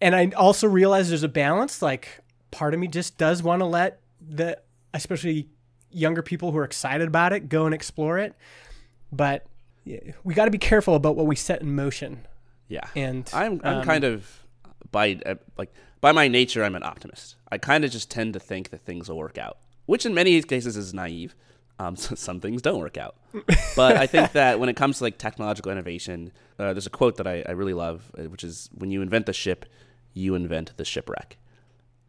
and 0.00 0.14
I 0.14 0.30
also 0.36 0.68
realize 0.68 1.08
there's 1.08 1.22
a 1.22 1.28
balance 1.28 1.82
like 1.82 2.20
part 2.50 2.74
of 2.74 2.80
me 2.80 2.86
just 2.86 3.18
does 3.18 3.42
want 3.42 3.60
to 3.60 3.66
let 3.66 4.00
the 4.20 4.58
especially 4.94 5.48
younger 5.90 6.22
people 6.22 6.52
who 6.52 6.58
are 6.58 6.64
excited 6.64 7.08
about 7.08 7.32
it 7.32 7.48
go 7.48 7.66
and 7.66 7.74
explore 7.74 8.18
it. 8.18 8.34
But 9.10 9.46
we 10.22 10.34
got 10.34 10.44
to 10.44 10.50
be 10.50 10.58
careful 10.58 10.94
about 10.94 11.16
what 11.16 11.26
we 11.26 11.34
set 11.36 11.62
in 11.62 11.74
motion. 11.74 12.26
Yeah, 12.68 12.86
and 12.94 13.28
I'm 13.32 13.60
I'm 13.64 13.78
um, 13.78 13.84
kind 13.84 14.04
of 14.04 14.44
by 14.90 15.18
uh, 15.24 15.36
like 15.56 15.72
by 16.00 16.12
my 16.12 16.28
nature 16.28 16.62
I'm 16.62 16.74
an 16.74 16.82
optimist. 16.82 17.36
I 17.50 17.56
kind 17.58 17.84
of 17.84 17.90
just 17.90 18.10
tend 18.10 18.34
to 18.34 18.40
think 18.40 18.68
that 18.70 18.82
things 18.82 19.08
will 19.08 19.16
work 19.16 19.38
out, 19.38 19.58
which 19.86 20.04
in 20.04 20.12
many 20.12 20.40
cases 20.42 20.76
is 20.76 20.92
naive. 20.92 21.34
Um, 21.78 21.96
so 21.96 22.14
some 22.14 22.40
things 22.40 22.62
don't 22.62 22.78
work 22.78 22.96
out, 22.96 23.16
but 23.76 23.96
I 23.96 24.06
think 24.06 24.32
that 24.32 24.58
when 24.58 24.68
it 24.68 24.76
comes 24.76 24.98
to 24.98 25.04
like 25.04 25.18
technological 25.18 25.70
innovation, 25.70 26.32
uh, 26.58 26.72
there's 26.72 26.86
a 26.86 26.90
quote 26.90 27.16
that 27.16 27.26
I, 27.26 27.44
I 27.46 27.52
really 27.52 27.74
love, 27.74 28.10
uh, 28.18 28.24
which 28.24 28.44
is 28.44 28.68
when 28.74 28.90
you 28.90 29.02
invent 29.02 29.26
the 29.26 29.32
ship, 29.32 29.64
you 30.14 30.34
invent 30.34 30.72
the 30.76 30.84
shipwreck, 30.84 31.36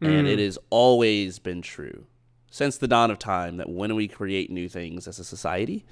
mm. 0.00 0.08
and 0.08 0.26
it 0.26 0.38
has 0.38 0.58
always 0.70 1.38
been 1.38 1.62
true 1.62 2.06
since 2.50 2.76
the 2.76 2.88
dawn 2.88 3.10
of 3.10 3.18
time 3.18 3.56
that 3.56 3.70
when 3.70 3.94
we 3.94 4.08
create 4.08 4.50
new 4.50 4.68
things 4.68 5.06
as 5.06 5.18
a 5.18 5.24
society, 5.24 5.84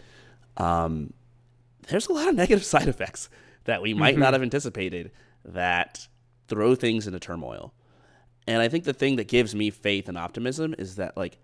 um, 0.56 1.12
there's 1.88 2.08
a 2.08 2.12
lot 2.12 2.28
of 2.28 2.34
negative 2.34 2.64
side 2.64 2.88
effects 2.88 3.30
that 3.64 3.80
we 3.80 3.94
might 3.94 4.14
mm-hmm. 4.14 4.22
not 4.22 4.32
have 4.32 4.42
anticipated 4.42 5.12
that 5.44 6.08
throw 6.48 6.74
things 6.74 7.06
into 7.06 7.20
turmoil. 7.20 7.72
And 8.46 8.60
I 8.60 8.68
think 8.68 8.84
the 8.84 8.92
thing 8.92 9.16
that 9.16 9.28
gives 9.28 9.54
me 9.54 9.70
faith 9.70 10.08
and 10.08 10.18
optimism 10.18 10.74
is 10.78 10.96
that 10.96 11.16
like 11.16 11.38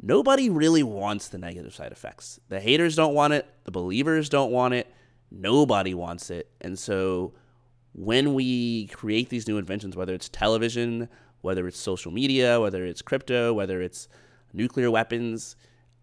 nobody 0.00 0.50
really 0.50 0.82
wants 0.82 1.28
the 1.28 1.38
negative 1.38 1.74
side 1.74 1.92
effects. 1.92 2.40
The 2.48 2.60
haters 2.60 2.96
don't 2.96 3.14
want 3.14 3.32
it, 3.32 3.46
the 3.64 3.70
believers 3.70 4.28
don't 4.28 4.50
want 4.50 4.74
it, 4.74 4.92
nobody 5.30 5.94
wants 5.94 6.30
it. 6.30 6.50
And 6.60 6.78
so 6.78 7.34
when 7.92 8.34
we 8.34 8.86
create 8.88 9.28
these 9.28 9.46
new 9.46 9.58
inventions, 9.58 9.96
whether 9.96 10.14
it's 10.14 10.28
television, 10.28 11.08
whether 11.42 11.68
it's 11.68 11.78
social 11.78 12.10
media, 12.10 12.60
whether 12.60 12.84
it's 12.84 13.02
crypto, 13.02 13.52
whether 13.52 13.82
it's 13.82 14.08
nuclear 14.54 14.90
weapons. 14.90 15.56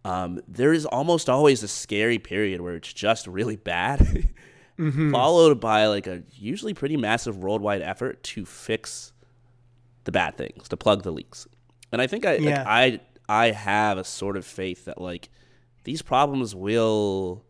Um, 0.06 0.42
there 0.48 0.74
is 0.74 0.86
almost 0.86 1.30
always 1.30 1.64
a 1.64 1.68
scary 1.68 2.20
period 2.20 2.62
where 2.62 2.76
it's 2.76 2.92
just 2.92 3.28
really 3.28 3.56
bad, 3.56 4.00
mm-hmm. 4.80 5.12
followed 5.12 5.60
by 5.60 5.88
like 5.88 6.08
a 6.08 6.24
usually 6.34 6.74
pretty 6.74 6.98
massive 6.98 7.38
worldwide 7.38 7.82
effort 7.82 8.22
to 8.24 8.46
fix 8.46 9.14
the 10.04 10.12
bad 10.12 10.38
things, 10.38 10.68
to 10.70 10.78
plug 10.78 11.04
the 11.04 11.12
leaks. 11.12 11.48
And 11.92 12.02
I 12.02 12.08
think 12.08 12.26
I 12.26 12.36
yeah. 12.36 12.58
like, 12.58 12.68
I 12.68 13.00
I 13.32 13.52
have 13.52 13.98
a 13.98 14.04
sort 14.04 14.36
of 14.38 14.46
faith 14.46 14.86
that 14.86 15.00
like 15.00 15.30
these 15.84 16.02
problems 16.02 16.54
will 16.54 17.44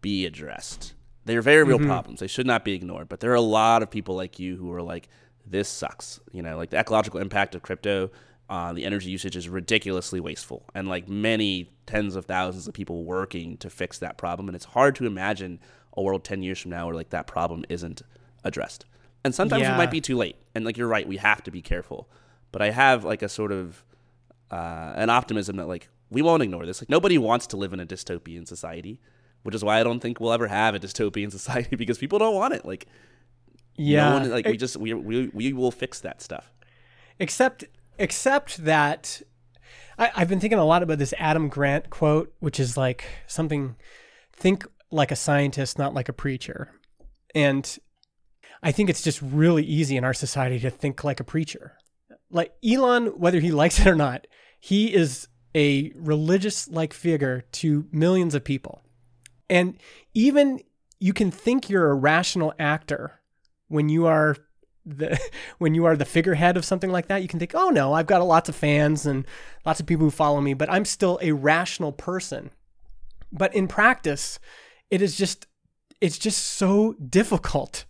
be 0.00 0.26
addressed. 0.26 0.94
They're 1.24 1.42
very 1.42 1.64
real 1.64 1.78
mm-hmm. 1.78 1.86
problems. 1.86 2.20
They 2.20 2.26
should 2.26 2.46
not 2.46 2.64
be 2.64 2.72
ignored. 2.72 3.08
But 3.08 3.20
there 3.20 3.30
are 3.30 3.34
a 3.34 3.40
lot 3.40 3.82
of 3.82 3.90
people 3.90 4.14
like 4.14 4.38
you 4.38 4.56
who 4.56 4.72
are 4.72 4.82
like, 4.82 5.08
this 5.46 5.68
sucks. 5.68 6.20
You 6.32 6.42
know, 6.42 6.56
like 6.56 6.70
the 6.70 6.78
ecological 6.78 7.20
impact 7.20 7.54
of 7.54 7.62
crypto 7.62 8.10
uh, 8.50 8.72
the 8.72 8.84
energy 8.84 9.10
usage 9.10 9.36
is 9.36 9.48
ridiculously 9.48 10.20
wasteful, 10.20 10.64
and 10.74 10.88
like 10.88 11.08
many 11.08 11.70
tens 11.86 12.16
of 12.16 12.24
thousands 12.24 12.66
of 12.66 12.72
people 12.72 13.04
working 13.04 13.58
to 13.58 13.68
fix 13.68 13.98
that 13.98 14.16
problem, 14.16 14.48
and 14.48 14.56
it's 14.56 14.64
hard 14.64 14.94
to 14.96 15.06
imagine 15.06 15.60
a 15.94 16.02
world 16.02 16.24
ten 16.24 16.42
years 16.42 16.58
from 16.58 16.70
now 16.70 16.86
where 16.86 16.94
like 16.94 17.10
that 17.10 17.26
problem 17.26 17.64
isn't 17.68 18.00
addressed. 18.44 18.86
And 19.22 19.34
sometimes 19.34 19.62
yeah. 19.62 19.74
it 19.74 19.76
might 19.76 19.90
be 19.90 20.00
too 20.00 20.16
late, 20.16 20.36
and 20.54 20.64
like 20.64 20.78
you're 20.78 20.88
right, 20.88 21.06
we 21.06 21.18
have 21.18 21.42
to 21.42 21.50
be 21.50 21.60
careful. 21.60 22.08
But 22.50 22.62
I 22.62 22.70
have 22.70 23.04
like 23.04 23.20
a 23.20 23.28
sort 23.28 23.52
of 23.52 23.84
uh, 24.50 24.92
an 24.96 25.10
optimism 25.10 25.56
that 25.56 25.68
like 25.68 25.88
we 26.10 26.22
won't 26.22 26.42
ignore 26.42 26.66
this. 26.66 26.80
Like 26.82 26.88
nobody 26.88 27.18
wants 27.18 27.46
to 27.48 27.56
live 27.56 27.72
in 27.72 27.80
a 27.80 27.86
dystopian 27.86 28.46
society, 28.46 29.00
which 29.42 29.54
is 29.54 29.64
why 29.64 29.80
I 29.80 29.84
don't 29.84 30.00
think 30.00 30.20
we'll 30.20 30.32
ever 30.32 30.48
have 30.48 30.74
a 30.74 30.80
dystopian 30.80 31.30
society 31.38 31.76
because 31.76 31.98
people 31.98 32.18
don't 32.18 32.34
want 32.34 32.54
it. 32.54 32.64
Like 32.64 32.86
yeah, 33.76 34.08
no 34.08 34.18
one, 34.18 34.30
like 34.30 34.46
we 34.46 34.56
just 34.56 34.76
we, 34.76 34.94
we 34.94 35.28
we 35.28 35.52
will 35.52 35.70
fix 35.70 36.00
that 36.00 36.22
stuff. 36.22 36.52
Except 37.18 37.64
except 37.98 38.64
that 38.64 39.22
I, 39.98 40.10
I've 40.14 40.28
been 40.28 40.40
thinking 40.40 40.58
a 40.58 40.64
lot 40.64 40.82
about 40.82 40.98
this 40.98 41.14
Adam 41.18 41.48
Grant 41.48 41.90
quote, 41.90 42.32
which 42.40 42.60
is 42.60 42.76
like 42.76 43.04
something 43.26 43.76
think 44.32 44.64
like 44.90 45.10
a 45.10 45.16
scientist, 45.16 45.78
not 45.78 45.94
like 45.94 46.08
a 46.08 46.12
preacher. 46.12 46.72
And 47.34 47.78
I 48.62 48.72
think 48.72 48.88
it's 48.88 49.02
just 49.02 49.20
really 49.20 49.64
easy 49.64 49.96
in 49.96 50.04
our 50.04 50.14
society 50.14 50.58
to 50.60 50.70
think 50.70 51.04
like 51.04 51.20
a 51.20 51.24
preacher. 51.24 51.74
Like 52.30 52.52
Elon, 52.64 53.06
whether 53.18 53.40
he 53.40 53.50
likes 53.50 53.80
it 53.80 53.86
or 53.86 53.94
not, 53.94 54.26
he 54.60 54.94
is 54.94 55.28
a 55.54 55.92
religious 55.96 56.68
like 56.68 56.92
figure 56.92 57.44
to 57.52 57.86
millions 57.90 58.34
of 58.34 58.44
people. 58.44 58.82
And 59.48 59.78
even 60.14 60.60
you 61.00 61.12
can 61.12 61.30
think 61.30 61.70
you're 61.70 61.90
a 61.90 61.94
rational 61.94 62.52
actor 62.58 63.20
when 63.68 63.88
you 63.88 64.06
are 64.06 64.36
the 64.84 65.18
when 65.58 65.74
you 65.74 65.84
are 65.84 65.96
the 65.96 66.04
figurehead 66.04 66.56
of 66.56 66.64
something 66.64 66.90
like 66.90 67.08
that. 67.08 67.22
You 67.22 67.28
can 67.28 67.38
think, 67.38 67.54
"Oh 67.54 67.70
no, 67.70 67.92
I've 67.92 68.06
got 68.06 68.24
lots 68.26 68.48
of 68.48 68.56
fans 68.56 69.06
and 69.06 69.26
lots 69.64 69.80
of 69.80 69.86
people 69.86 70.06
who 70.06 70.10
follow 70.10 70.40
me, 70.40 70.54
but 70.54 70.70
I'm 70.70 70.84
still 70.84 71.18
a 71.22 71.32
rational 71.32 71.92
person." 71.92 72.50
But 73.30 73.54
in 73.54 73.68
practice, 73.68 74.38
it 74.90 75.02
is 75.02 75.16
just 75.16 75.46
it's 76.00 76.18
just 76.18 76.42
so 76.42 76.94
difficult 76.94 77.84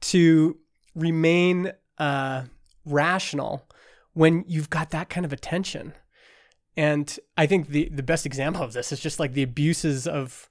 to 0.00 0.58
remain 0.94 1.72
uh, 1.98 2.44
rational 2.84 3.68
when 4.12 4.44
you've 4.46 4.70
got 4.70 4.90
that 4.90 5.08
kind 5.08 5.24
of 5.24 5.32
attention. 5.32 5.94
And 6.76 7.18
I 7.36 7.46
think 7.46 7.68
the 7.68 7.88
the 7.88 8.02
best 8.02 8.26
example 8.26 8.62
of 8.62 8.72
this 8.72 8.92
is 8.92 9.00
just 9.00 9.20
like 9.20 9.32
the 9.32 9.42
abuses 9.42 10.06
of 10.06 10.48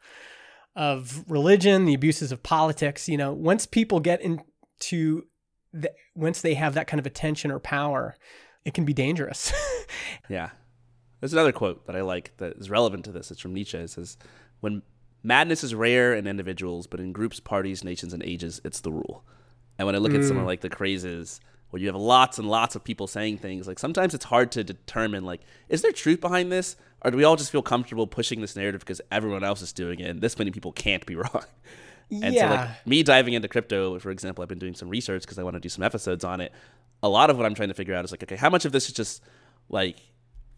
of 0.76 1.24
religion, 1.30 1.86
the 1.86 1.94
abuses 1.94 2.32
of 2.32 2.44
politics. 2.44 3.10
You 3.10 3.18
know, 3.18 3.34
once 3.34 3.66
people 3.66 4.00
get 4.00 4.22
into 4.22 5.26
the, 5.74 5.92
once 6.16 6.42
they 6.42 6.54
have 6.54 6.76
that 6.76 6.88
kind 6.88 7.00
of 7.00 7.06
attention 7.06 7.52
or 7.52 7.60
power, 7.60 8.16
it 8.64 8.74
can 8.74 8.86
be 8.86 8.94
dangerous. 8.94 9.52
yeah. 10.30 10.50
There's 11.20 11.34
another 11.34 11.52
quote 11.52 11.86
that 11.88 11.96
I 11.96 12.02
like 12.02 12.36
that 12.38 12.58
is 12.58 12.70
relevant 12.70 13.06
to 13.06 13.12
this. 13.12 13.32
It's 13.32 13.40
from 13.40 13.54
Nietzsche. 13.54 13.78
It 13.78 13.90
says, 13.90 14.18
"When 14.60 14.82
madness 15.24 15.64
is 15.64 15.74
rare 15.76 16.14
in 16.14 16.28
individuals, 16.28 16.88
but 16.88 17.00
in 17.00 17.14
groups, 17.14 17.40
parties, 17.40 17.84
nations, 17.84 18.14
and 18.14 18.24
ages, 18.24 18.62
it's 18.64 18.82
the 18.82 18.92
rule." 18.92 19.24
And 19.78 19.86
when 19.86 19.96
I 19.96 20.00
look 20.00 20.12
mm. 20.12 20.20
at 20.20 20.26
someone 20.26 20.46
like 20.46 20.62
the 20.62 20.70
crazes, 20.70 21.40
where 21.74 21.82
you 21.82 21.88
have 21.88 21.96
lots 21.96 22.38
and 22.38 22.48
lots 22.48 22.76
of 22.76 22.84
people 22.84 23.08
saying 23.08 23.40
things, 23.40 23.68
like 23.68 23.80
sometimes 23.80 24.14
it's 24.14 24.26
hard 24.26 24.52
to 24.52 24.64
determine, 24.64 25.26
like, 25.26 25.42
is 25.70 25.82
there 25.82 25.92
truth 25.92 26.22
behind 26.22 26.52
this, 26.52 26.76
or 27.02 27.10
do 27.10 27.18
we 27.18 27.24
all 27.24 27.36
just 27.36 27.52
feel 27.52 27.64
comfortable 27.64 28.06
pushing 28.06 28.42
this 28.42 28.56
narrative 28.56 28.82
because 28.82 29.02
everyone 29.12 29.44
else 29.44 29.64
is 29.64 29.74
doing 29.74 30.00
it, 30.00 30.08
and 30.08 30.22
this 30.22 30.38
many 30.38 30.52
people 30.52 30.72
can't 30.72 31.04
be 31.08 31.16
wrong? 31.16 31.44
And 32.12 32.36
yeah. 32.36 32.50
so, 32.50 32.56
like 32.56 32.88
me 32.88 33.02
diving 33.02 33.34
into 33.34 33.48
crypto, 33.48 33.98
for 33.98 34.12
example, 34.12 34.44
I've 34.44 34.50
been 34.50 34.60
doing 34.60 34.76
some 34.76 34.88
research 34.88 35.24
because 35.24 35.40
I 35.40 35.44
want 35.44 35.56
to 35.56 35.60
do 35.60 35.68
some 35.68 35.84
episodes 35.84 36.24
on 36.24 36.42
it. 36.42 36.54
A 37.02 37.10
lot 37.10 37.32
of 37.32 37.38
what 37.38 37.48
I'm 37.48 37.56
trying 37.56 37.70
to 37.70 37.74
figure 37.74 37.96
out 37.96 38.06
is 38.06 38.12
like, 38.12 38.22
okay, 38.22 38.36
how 38.36 38.52
much 38.52 38.66
of 38.66 38.72
this 38.72 38.86
is 38.86 38.94
just 38.94 39.24
like 39.68 39.98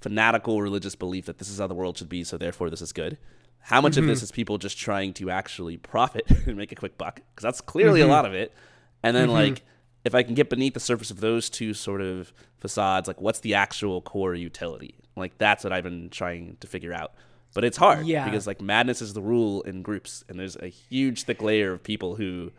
fanatical 0.02 0.62
religious 0.62 0.96
belief 0.96 1.28
that 1.28 1.38
this 1.38 1.50
is 1.50 1.60
how 1.60 1.68
the 1.68 1.76
world 1.76 1.98
should 1.98 2.10
be, 2.10 2.26
so 2.26 2.38
therefore 2.38 2.70
this 2.70 2.82
is 2.82 2.92
good? 2.92 3.18
How 3.60 3.80
much 3.80 3.94
mm-hmm. 3.94 4.02
of 4.02 4.08
this 4.08 4.22
is 4.22 4.34
people 4.34 4.58
just 4.58 4.78
trying 4.78 5.14
to 5.14 5.32
actually 5.32 5.78
profit 5.78 6.30
and 6.46 6.58
make 6.58 6.74
a 6.74 6.76
quick 6.76 6.98
buck? 6.98 7.16
Because 7.16 7.44
that's 7.44 7.62
clearly 7.62 8.02
mm-hmm. 8.02 8.10
a 8.10 8.14
lot 8.14 8.26
of 8.26 8.34
it. 8.34 8.54
And 9.02 9.16
then, 9.16 9.30
mm-hmm. 9.30 9.38
like, 9.38 9.64
if 10.06 10.14
I 10.14 10.22
can 10.22 10.36
get 10.36 10.50
beneath 10.50 10.76
the 10.76 10.80
surface 10.80 11.10
of 11.10 11.20
those 11.20 11.50
two 11.50 11.74
sort 11.74 12.00
of 12.00 12.32
facades, 12.60 13.08
like, 13.08 13.20
what's 13.20 13.40
the 13.40 13.56
actual 13.56 14.02
core 14.02 14.36
utility? 14.36 14.96
Like, 15.18 15.38
that's 15.40 15.64
what 15.64 15.74
I've 15.74 15.84
been 15.84 16.10
trying 16.10 16.58
to 16.60 16.68
figure 16.68 16.94
out. 16.94 17.14
But 17.56 17.64
it's 17.64 17.78
hard 17.78 18.06
yeah. 18.06 18.24
because, 18.24 18.46
like, 18.46 18.62
madness 18.62 19.02
is 19.02 19.14
the 19.14 19.22
rule 19.22 19.64
in 19.64 19.82
groups, 19.82 20.24
and 20.30 20.40
there's 20.40 20.58
a 20.58 20.68
huge, 20.68 21.24
thick 21.24 21.42
layer 21.42 21.74
of 21.74 21.82
people 21.82 22.16
who 22.16 22.52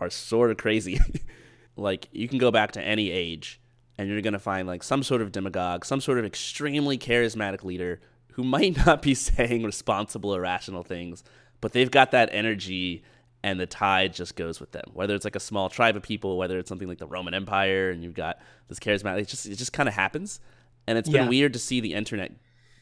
are 0.00 0.10
sort 0.10 0.50
of 0.50 0.58
crazy. 0.58 1.00
like, 1.76 2.08
you 2.12 2.28
can 2.28 2.38
go 2.38 2.50
back 2.50 2.72
to 2.72 2.82
any 2.82 3.10
age, 3.10 3.58
and 3.96 4.10
you're 4.10 4.20
going 4.20 4.32
to 4.34 4.38
find, 4.38 4.68
like, 4.68 4.82
some 4.82 5.02
sort 5.02 5.22
of 5.22 5.32
demagogue, 5.32 5.86
some 5.86 6.00
sort 6.00 6.18
of 6.18 6.26
extremely 6.26 6.98
charismatic 6.98 7.64
leader 7.64 8.00
who 8.32 8.44
might 8.44 8.76
not 8.86 9.00
be 9.00 9.14
saying 9.14 9.62
responsible 9.62 10.34
or 10.34 10.42
rational 10.42 10.82
things, 10.82 11.24
but 11.62 11.72
they've 11.72 11.90
got 11.90 12.10
that 12.10 12.28
energy 12.32 13.02
and 13.42 13.58
the 13.58 13.66
tide 13.66 14.14
just 14.14 14.36
goes 14.36 14.60
with 14.60 14.72
them. 14.72 14.84
Whether 14.92 15.14
it's 15.14 15.24
like 15.24 15.36
a 15.36 15.40
small 15.40 15.68
tribe 15.68 15.96
of 15.96 16.02
people, 16.02 16.36
whether 16.38 16.58
it's 16.58 16.68
something 16.68 16.88
like 16.88 16.98
the 16.98 17.06
Roman 17.06 17.34
Empire 17.34 17.90
and 17.90 18.02
you've 18.02 18.14
got 18.14 18.38
this 18.68 18.78
charismatic, 18.78 19.22
it 19.22 19.28
just 19.28 19.46
it 19.46 19.56
just 19.56 19.72
kind 19.72 19.88
of 19.88 19.94
happens. 19.94 20.40
And 20.86 20.98
it's 20.98 21.08
been 21.08 21.24
yeah. 21.24 21.28
weird 21.28 21.52
to 21.52 21.58
see 21.58 21.80
the 21.80 21.94
internet 21.94 22.32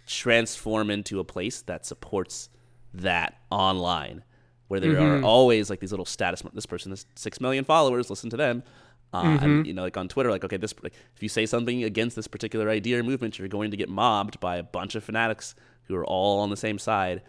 transform 0.07 0.91
into 0.91 1.21
a 1.21 1.25
place 1.25 1.63
that 1.63 1.87
supports 1.87 2.49
that 2.95 3.39
online, 3.51 4.25
where 4.69 4.81
there 4.81 4.95
mm-hmm. 4.95 5.25
are 5.25 5.27
always 5.27 5.71
like 5.71 5.81
these 5.81 5.93
little 5.93 6.07
status. 6.07 6.43
This 6.53 6.67
person 6.67 6.93
has 6.93 7.07
six 7.15 7.41
million 7.41 7.65
followers. 7.65 8.11
Listen 8.11 8.31
to 8.31 8.37
them. 8.37 8.63
Uh, 9.13 9.25
mm-hmm. 9.25 9.45
and, 9.45 9.67
you 9.67 9.73
know, 9.73 9.83
like 9.83 9.97
on 9.97 10.09
Twitter, 10.09 10.31
like 10.31 10.45
okay, 10.45 10.57
this 10.57 10.75
like, 10.83 10.95
if 11.17 11.23
you 11.23 11.29
say 11.29 11.45
something 11.45 11.85
against 11.85 12.17
this 12.17 12.29
particular 12.29 12.69
idea 12.69 12.99
or 12.99 13.03
movement, 13.03 13.39
you're 13.39 13.49
going 13.49 13.71
to 13.71 13.77
get 13.77 13.89
mobbed 13.89 14.39
by 14.41 14.57
a 14.57 14.63
bunch 14.63 14.95
of 14.95 15.03
fanatics 15.03 15.55
who 15.85 15.97
are 15.97 16.05
all 16.05 16.41
on 16.41 16.51
the 16.51 16.57
same 16.57 16.79
side. 16.79 17.23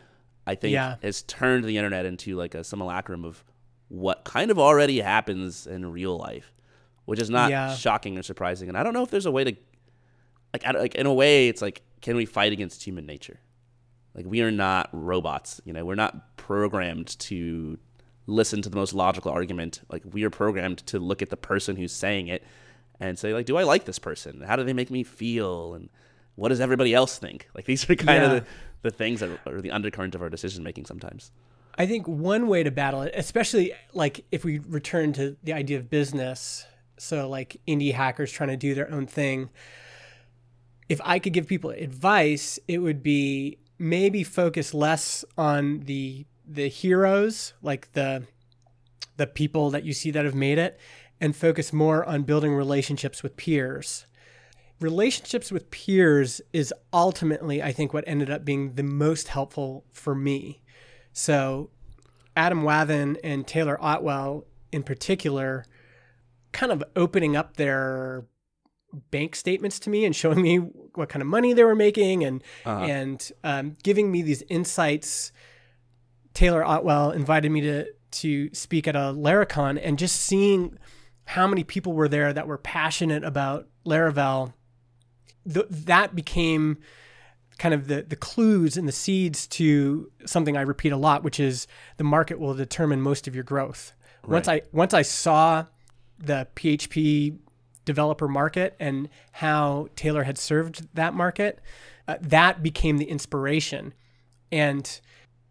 I 0.46 0.56
think 0.56 0.74
yeah. 0.74 0.96
has 1.02 1.22
turned 1.24 1.64
the 1.66 1.78
internet 1.78 2.06
into 2.06 2.36
like 2.36 2.56
a 2.56 2.64
simulacrum 2.64 3.26
of 3.26 3.44
what 3.90 4.24
kind 4.24 4.52
of 4.52 4.58
already 4.58 5.00
happens 5.02 5.68
in 5.68 5.92
real 5.92 6.18
life, 6.18 6.54
which 7.06 7.20
is 7.20 7.30
not 7.30 7.52
yeah. 7.52 7.76
shocking 7.76 8.18
or 8.18 8.24
surprising. 8.24 8.70
And 8.70 8.78
I 8.78 8.84
don't 8.84 8.94
know 8.94 9.04
if 9.04 9.12
there's 9.12 9.26
a 9.26 9.32
way 9.32 9.44
to, 9.44 9.56
like, 10.54 10.66
like 10.74 10.96
in 10.96 11.06
a 11.06 11.14
way, 11.14 11.48
it's 11.48 11.62
like, 11.62 11.82
can 12.02 12.16
we 12.16 12.26
fight 12.26 12.54
against 12.54 12.84
human 12.84 13.06
nature? 13.06 13.40
Like 14.16 14.26
we 14.26 14.42
are 14.42 14.52
not 14.52 14.90
robots, 14.92 15.62
you 15.64 15.74
know. 15.74 15.86
We're 15.86 15.96
not 15.96 16.38
programmed 16.38 17.20
to 17.20 17.78
listen 18.28 18.62
to 18.62 18.70
the 18.70 18.76
most 18.76 18.94
logical 18.94 19.32
argument. 19.32 19.82
Like 19.90 20.04
we 20.12 20.24
are 20.24 20.30
programmed 20.30 20.80
to 20.88 21.00
look 21.00 21.22
at 21.22 21.30
the 21.30 21.38
person 21.38 21.76
who's 21.76 21.94
saying 21.94 22.28
it 22.28 22.44
and 23.00 23.18
say 23.18 23.34
like, 23.34 23.46
do 23.46 23.58
I 23.58 23.64
like 23.64 23.86
this 23.86 24.00
person? 24.00 24.42
How 24.42 24.56
do 24.56 24.64
they 24.64 24.74
make 24.74 24.92
me 24.92 25.04
feel? 25.04 25.74
And 25.74 25.90
what 26.36 26.50
does 26.50 26.60
everybody 26.60 26.94
else 26.94 27.18
think? 27.18 27.48
Like 27.56 27.66
these 27.66 27.90
are 27.90 27.96
kind 27.96 28.24
yeah. 28.24 28.32
of 28.32 28.32
the, 28.32 28.46
the 28.82 28.92
things 28.92 29.20
that 29.20 29.30
are 29.46 29.62
the 29.62 29.72
undercurrent 29.72 30.16
of 30.16 30.22
our 30.22 30.30
decision 30.30 30.64
making 30.64 30.86
sometimes. 30.86 31.32
I 31.78 31.86
think 31.86 32.08
one 32.08 32.48
way 32.48 32.64
to 32.64 32.72
battle 32.72 33.02
it, 33.02 33.14
especially 33.16 33.74
like 33.94 34.26
if 34.32 34.44
we 34.44 34.60
return 34.60 35.14
to 35.14 35.38
the 35.44 35.54
idea 35.54 35.78
of 35.78 35.90
business, 35.90 36.66
so 36.98 37.30
like 37.30 37.58
indie 37.68 37.94
hackers 37.94 38.32
trying 38.32 38.50
to 38.50 38.58
do 38.58 38.76
their 38.76 38.92
own 38.92 39.08
thing. 39.08 39.50
If 40.90 41.00
I 41.04 41.20
could 41.20 41.34
give 41.34 41.48
people 41.48 41.70
advice, 41.70 42.60
it 42.68 42.80
would 42.80 43.02
be 43.02 43.58
maybe 43.80 44.24
focus 44.24 44.74
less 44.74 45.24
on 45.38 45.82
the 45.82 46.26
the 46.46 46.68
heroes, 46.68 47.54
like 47.62 47.94
the 47.94 48.28
the 49.18 49.28
people 49.28 49.70
that 49.70 49.84
you 49.84 49.94
see 49.94 50.12
that 50.12 50.26
have 50.26 50.36
made 50.36 50.58
it, 50.58 50.80
and 51.22 51.36
focus 51.36 51.72
more 51.72 52.04
on 52.06 52.24
building 52.24 52.54
relationships 52.54 53.24
with 53.24 53.38
peers. 53.38 54.06
Relationships 54.82 55.52
with 55.52 55.72
peers 55.72 56.42
is 56.54 56.74
ultimately, 56.92 57.62
I 57.62 57.72
think, 57.72 57.94
what 57.94 58.04
ended 58.08 58.30
up 58.30 58.44
being 58.44 58.74
the 58.74 58.84
most 58.84 59.30
helpful 59.30 59.86
for 59.92 60.16
me. 60.16 60.62
So, 61.14 61.70
Adam 62.36 62.64
Wathan 62.64 63.18
and 63.24 63.48
Taylor 63.48 63.78
Otwell, 63.82 64.46
in 64.72 64.84
particular, 64.84 65.66
kind 66.52 66.72
of 66.72 66.84
opening 66.96 67.36
up 67.36 67.58
their 67.58 68.26
bank 69.10 69.36
statements 69.36 69.80
to 69.80 69.90
me 69.90 70.04
and 70.04 70.16
showing 70.16 70.42
me 70.42 70.58
what 70.58 71.10
kind 71.10 71.22
of 71.22 71.28
money 71.28 71.54
they 71.54 71.64
were 71.64 71.76
making 71.76 72.26
and 72.26 72.44
uh-huh. 72.66 72.84
and 72.84 73.32
um, 73.44 73.78
giving 73.84 74.12
me 74.12 74.22
these 74.22 74.44
insights 74.50 75.32
Taylor 76.34 76.64
Otwell 76.64 77.12
invited 77.12 77.52
me 77.52 77.62
to 77.62 77.86
to 78.12 78.54
speak 78.54 78.88
at 78.88 78.96
a 78.96 79.14
Laracon 79.14 79.80
and 79.82 79.98
just 79.98 80.18
seeing 80.18 80.78
how 81.26 81.48
many 81.48 81.64
people 81.64 81.94
were 81.94 82.10
there 82.10 82.34
that 82.34 82.48
were 82.48 82.58
passionate 82.58 83.24
about 83.24 83.68
Laravel, 83.86 84.54
th- 85.52 85.68
that 85.70 86.16
became 86.16 86.78
kind 87.58 87.74
of 87.74 87.88
the 87.88 88.02
the 88.02 88.16
clues 88.16 88.76
and 88.78 88.88
the 88.88 88.92
seeds 88.92 89.46
to 89.46 90.12
something 90.26 90.58
I 90.58 90.62
repeat 90.62 90.92
a 90.92 90.98
lot, 90.98 91.24
which 91.24 91.40
is 91.40 91.68
the 91.98 92.04
market 92.04 92.40
will 92.40 92.54
determine 92.54 93.02
most 93.02 93.28
of 93.28 93.36
your 93.36 93.44
growth. 93.44 93.94
Right. 94.24 94.34
Once 94.34 94.48
I 94.48 94.62
once 94.72 94.94
I 94.94 95.02
saw 95.04 95.66
the 96.18 96.48
PHP 96.56 97.38
developer 97.86 98.28
market 98.28 98.76
and 98.80 99.10
how 99.34 99.88
Taylor 99.96 100.24
had 100.24 100.38
served 100.38 100.88
that 100.96 101.14
market, 101.14 101.60
uh, 102.08 102.18
that 102.22 102.62
became 102.64 102.98
the 102.98 103.06
inspiration. 103.06 103.94
And 104.52 105.00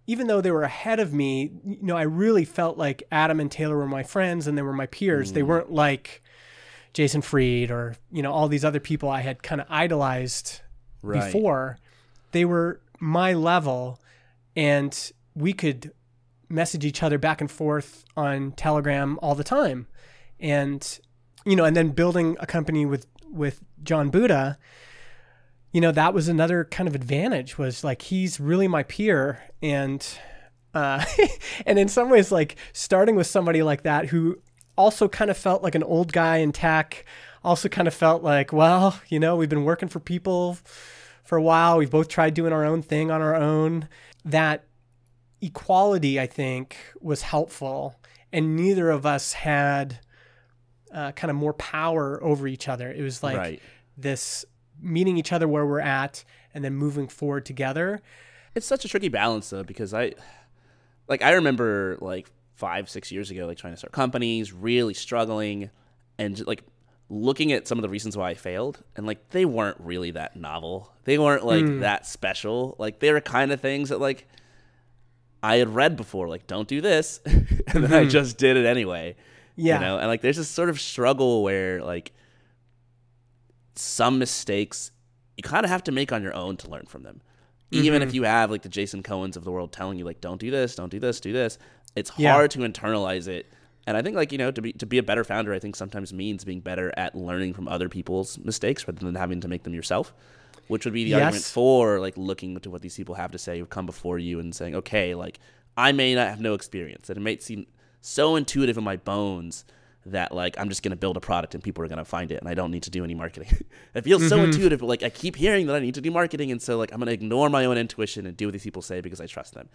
even 0.06 0.26
though 0.26 0.40
they 0.40 0.50
were 0.50 0.62
ahead 0.62 1.00
of 1.00 1.12
me, 1.12 1.52
you 1.64 1.78
know, 1.82 1.96
I 1.96 2.02
really 2.02 2.44
felt 2.44 2.76
like 2.76 3.02
Adam 3.10 3.40
and 3.40 3.50
Taylor 3.50 3.76
were 3.76 3.86
my 3.86 4.02
friends 4.02 4.46
and 4.46 4.56
they 4.56 4.62
were 4.62 4.72
my 4.72 4.86
peers. 4.86 5.30
Mm. 5.30 5.34
They 5.34 5.42
weren't 5.42 5.72
like 5.72 6.22
Jason 6.92 7.22
Fried 7.22 7.70
or, 7.70 7.94
you 8.10 8.22
know, 8.22 8.32
all 8.32 8.48
these 8.48 8.64
other 8.64 8.80
people 8.80 9.08
I 9.08 9.20
had 9.20 9.42
kind 9.42 9.60
of 9.60 9.66
idolized 9.70 10.60
right. 11.02 11.24
before. 11.24 11.78
They 12.32 12.44
were 12.44 12.80
my 12.98 13.32
level 13.32 14.00
and 14.56 15.12
we 15.34 15.52
could 15.52 15.92
message 16.48 16.84
each 16.84 17.02
other 17.02 17.18
back 17.18 17.40
and 17.40 17.50
forth 17.50 18.04
on 18.16 18.52
Telegram 18.52 19.18
all 19.22 19.34
the 19.34 19.44
time. 19.44 19.86
And 20.38 20.98
you 21.44 21.56
know, 21.56 21.64
and 21.64 21.74
then 21.74 21.90
building 21.90 22.36
a 22.40 22.46
company 22.46 22.84
with 22.84 23.06
with 23.30 23.62
Jon 23.82 24.10
Buda, 24.10 24.58
you 25.72 25.80
know 25.80 25.92
that 25.92 26.14
was 26.14 26.28
another 26.28 26.64
kind 26.64 26.88
of 26.88 26.94
advantage 26.94 27.58
was 27.58 27.84
like 27.84 28.02
he's 28.02 28.40
really 28.40 28.68
my 28.68 28.82
peer 28.82 29.42
and 29.62 30.06
uh 30.74 31.04
and 31.66 31.78
in 31.78 31.88
some 31.88 32.10
ways 32.10 32.32
like 32.32 32.56
starting 32.72 33.16
with 33.16 33.26
somebody 33.26 33.62
like 33.62 33.82
that 33.82 34.06
who 34.06 34.38
also 34.80 35.08
kind 35.08 35.30
of 35.30 35.36
felt 35.36 35.62
like 35.62 35.74
an 35.74 35.82
old 35.82 36.12
guy 36.12 36.38
in 36.38 36.52
tech 36.52 37.04
also 37.44 37.68
kind 37.68 37.86
of 37.88 37.94
felt 37.94 38.22
like 38.22 38.52
well 38.52 39.00
you 39.08 39.20
know 39.20 39.36
we've 39.36 39.48
been 39.48 39.64
working 39.64 39.88
for 39.88 40.00
people 40.00 40.58
for 41.24 41.38
a 41.38 41.42
while 41.42 41.78
we've 41.78 41.90
both 41.90 42.08
tried 42.08 42.34
doing 42.34 42.52
our 42.52 42.64
own 42.64 42.82
thing 42.82 43.10
on 43.10 43.22
our 43.22 43.34
own 43.34 43.88
that 44.24 44.64
equality 45.40 46.20
i 46.20 46.26
think 46.26 46.76
was 47.00 47.22
helpful 47.22 47.96
and 48.32 48.56
neither 48.56 48.90
of 48.90 49.06
us 49.06 49.32
had 49.32 50.00
uh, 50.92 51.12
kind 51.12 51.30
of 51.30 51.36
more 51.36 51.54
power 51.54 52.22
over 52.22 52.46
each 52.46 52.68
other. 52.68 52.90
It 52.90 53.02
was 53.02 53.22
like 53.22 53.36
right. 53.36 53.62
this 53.96 54.44
meeting 54.80 55.16
each 55.16 55.32
other 55.32 55.46
where 55.46 55.66
we're 55.66 55.80
at 55.80 56.24
and 56.54 56.64
then 56.64 56.74
moving 56.74 57.08
forward 57.08 57.44
together. 57.44 58.00
It's 58.54 58.66
such 58.66 58.84
a 58.84 58.88
tricky 58.88 59.08
balance 59.08 59.50
though 59.50 59.62
because 59.62 59.94
I 59.94 60.14
like 61.08 61.22
I 61.22 61.32
remember 61.32 61.96
like 62.00 62.30
5 62.60 62.88
6 62.90 63.10
years 63.10 63.30
ago 63.30 63.46
like 63.46 63.58
trying 63.58 63.72
to 63.72 63.76
start 63.78 63.92
companies, 63.92 64.52
really 64.52 64.94
struggling 64.94 65.70
and 66.18 66.46
like 66.46 66.62
looking 67.08 67.50
at 67.52 67.66
some 67.66 67.76
of 67.78 67.82
the 67.82 67.88
reasons 67.88 68.16
why 68.16 68.30
I 68.30 68.34
failed 68.34 68.82
and 68.94 69.04
like 69.06 69.30
they 69.30 69.44
weren't 69.44 69.78
really 69.80 70.12
that 70.12 70.36
novel. 70.36 70.92
They 71.04 71.18
weren't 71.18 71.44
like 71.44 71.64
Mm. 71.64 71.80
that 71.80 72.06
special. 72.06 72.76
Like 72.78 73.00
they 73.00 73.12
were 73.12 73.20
kind 73.20 73.50
of 73.50 73.60
things 73.60 73.88
that 73.88 73.98
like 74.00 74.28
I 75.42 75.56
had 75.56 75.74
read 75.74 75.96
before 75.96 76.28
like 76.28 76.46
don't 76.46 76.68
do 76.68 76.80
this 76.80 77.18
and 77.26 77.82
then 77.84 77.92
I 77.92 78.04
just 78.04 78.36
did 78.38 78.56
it 78.56 78.66
anyway. 78.66 79.16
Yeah. 79.56 79.74
You 79.74 79.86
know, 79.86 79.98
and 79.98 80.06
like 80.06 80.20
there's 80.20 80.36
this 80.36 80.48
sort 80.48 80.68
of 80.68 80.78
struggle 80.80 81.42
where 81.42 81.82
like 81.82 82.12
some 83.74 84.18
mistakes 84.18 84.92
you 85.36 85.42
kind 85.42 85.64
of 85.64 85.70
have 85.70 85.82
to 85.84 85.92
make 85.92 86.12
on 86.12 86.22
your 86.22 86.34
own 86.34 86.56
to 86.58 86.68
learn 86.68 86.84
from 86.86 87.02
them. 87.02 87.22
Even 87.72 88.02
if 88.02 88.12
you 88.14 88.24
have 88.24 88.50
like 88.50 88.62
the 88.62 88.68
Jason 88.68 89.00
Cohens 89.02 89.36
of 89.36 89.44
the 89.44 89.50
world 89.52 89.72
telling 89.72 89.96
you 89.96 90.04
like 90.04 90.20
don't 90.20 90.40
do 90.40 90.50
this, 90.50 90.74
don't 90.74 90.90
do 90.90 90.98
this, 90.98 91.20
do 91.20 91.32
this, 91.32 91.56
it's 91.96 92.12
Yeah. 92.16 92.32
hard 92.32 92.50
to 92.52 92.60
internalize 92.60 93.28
it. 93.28 93.46
And 93.86 93.96
I 93.96 94.02
think 94.02 94.16
like, 94.16 94.32
you 94.32 94.38
know, 94.38 94.50
to 94.50 94.62
be 94.62 94.72
to 94.74 94.86
be 94.86 94.98
a 94.98 95.02
better 95.02 95.24
founder, 95.24 95.52
I 95.52 95.58
think 95.58 95.74
sometimes 95.74 96.12
means 96.12 96.44
being 96.44 96.60
better 96.60 96.92
at 96.96 97.14
learning 97.14 97.54
from 97.54 97.66
other 97.66 97.88
people's 97.88 98.38
mistakes 98.38 98.86
rather 98.86 99.04
than 99.04 99.14
having 99.14 99.40
to 99.40 99.48
make 99.48 99.64
them 99.64 99.74
yourself. 99.74 100.14
Which 100.68 100.84
would 100.84 100.94
be 100.94 101.04
the 101.04 101.14
argument 101.14 101.44
for 101.44 101.98
like 101.98 102.16
looking 102.16 102.58
to 102.60 102.70
what 102.70 102.82
these 102.82 102.96
people 102.96 103.16
have 103.16 103.32
to 103.32 103.38
say 103.38 103.58
who 103.58 103.66
come 103.66 103.86
before 103.86 104.18
you 104.18 104.38
and 104.38 104.54
saying, 104.54 104.74
Okay, 104.76 105.14
like 105.14 105.40
I 105.76 105.92
may 105.92 106.14
not 106.14 106.28
have 106.28 106.40
no 106.40 106.54
experience 106.54 107.08
and 107.08 107.16
it 107.16 107.20
may 107.20 107.38
seem 107.38 107.66
so 108.00 108.36
intuitive 108.36 108.78
in 108.78 108.84
my 108.84 108.96
bones 108.96 109.64
that 110.06 110.32
like 110.32 110.58
I'm 110.58 110.68
just 110.68 110.82
gonna 110.82 110.96
build 110.96 111.16
a 111.16 111.20
product 111.20 111.54
and 111.54 111.62
people 111.64 111.84
are 111.84 111.88
gonna 111.88 112.04
find 112.04 112.30
it 112.30 112.40
and 112.40 112.48
I 112.48 112.54
don't 112.54 112.70
need 112.70 112.84
to 112.84 112.90
do 112.90 113.02
any 113.02 113.14
marketing. 113.14 113.48
it 113.94 114.02
feels 114.02 114.28
so 114.28 114.36
mm-hmm. 114.36 114.46
intuitive, 114.46 114.80
but 114.80 114.86
like 114.86 115.02
I 115.02 115.10
keep 115.10 115.36
hearing 115.36 115.66
that 115.66 115.76
I 115.76 115.80
need 115.80 115.94
to 115.94 116.00
do 116.00 116.10
marketing 116.10 116.52
and 116.52 116.62
so 116.62 116.78
like 116.78 116.92
I'm 116.92 116.98
gonna 116.98 117.10
ignore 117.10 117.50
my 117.50 117.64
own 117.64 117.76
intuition 117.76 118.26
and 118.26 118.36
do 118.36 118.46
what 118.46 118.52
these 118.52 118.62
people 118.62 118.82
say 118.82 119.00
because 119.00 119.20
I 119.20 119.26
trust 119.26 119.54
them. 119.54 119.68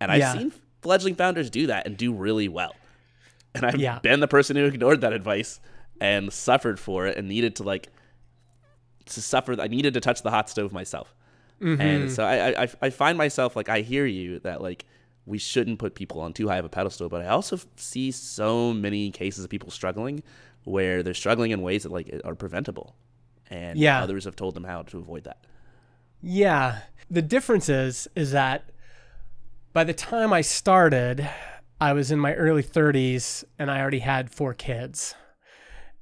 And 0.00 0.10
I've 0.10 0.38
seen 0.38 0.52
fledgling 0.82 1.14
founders 1.14 1.50
do 1.50 1.66
that 1.68 1.86
and 1.86 1.96
do 1.96 2.12
really 2.12 2.48
well. 2.48 2.74
And 3.54 3.64
I've 3.64 3.80
Yeah. 3.80 3.98
been 4.00 4.20
the 4.20 4.28
person 4.28 4.56
who 4.56 4.64
ignored 4.64 5.00
that 5.00 5.12
advice 5.12 5.60
and 6.00 6.32
suffered 6.32 6.78
for 6.78 7.06
it 7.06 7.16
and 7.16 7.28
needed 7.28 7.56
to 7.56 7.62
like 7.64 7.88
to 9.06 9.22
suffer 9.22 9.58
I 9.60 9.68
needed 9.68 9.94
to 9.94 10.00
touch 10.00 10.22
the 10.22 10.30
hot 10.30 10.50
stove 10.50 10.72
myself. 10.72 11.14
Mm-hmm. 11.60 11.80
And 11.80 12.12
so 12.12 12.24
I, 12.24 12.62
I 12.64 12.68
I 12.82 12.90
find 12.90 13.16
myself 13.18 13.56
like 13.56 13.68
I 13.68 13.80
hear 13.80 14.06
you 14.06 14.38
that 14.40 14.60
like 14.62 14.84
we 15.26 15.38
shouldn't 15.38 15.78
put 15.78 15.94
people 15.94 16.20
on 16.20 16.32
too 16.32 16.48
high 16.48 16.58
of 16.58 16.64
a 16.64 16.68
pedestal, 16.68 17.08
but 17.08 17.22
I 17.22 17.28
also 17.28 17.58
see 17.76 18.10
so 18.10 18.72
many 18.72 19.10
cases 19.10 19.44
of 19.44 19.50
people 19.50 19.70
struggling 19.70 20.22
where 20.64 21.02
they're 21.02 21.14
struggling 21.14 21.50
in 21.50 21.62
ways 21.62 21.82
that 21.82 21.92
like 21.92 22.20
are 22.24 22.34
preventable, 22.34 22.94
and 23.50 23.78
Yeah. 23.78 24.02
others 24.02 24.24
have 24.24 24.36
told 24.36 24.54
them 24.54 24.64
how 24.64 24.82
to 24.82 24.98
avoid 24.98 25.24
that. 25.24 25.38
Yeah. 26.22 26.80
The 27.10 27.22
difference 27.22 27.68
is 27.68 28.08
is 28.14 28.32
that 28.32 28.70
by 29.78 29.84
the 29.84 29.94
time 29.94 30.32
I 30.32 30.40
started, 30.40 31.30
I 31.80 31.92
was 31.92 32.10
in 32.10 32.18
my 32.18 32.34
early 32.34 32.64
30s 32.64 33.44
and 33.60 33.70
I 33.70 33.80
already 33.80 34.00
had 34.00 34.28
four 34.28 34.52
kids. 34.52 35.14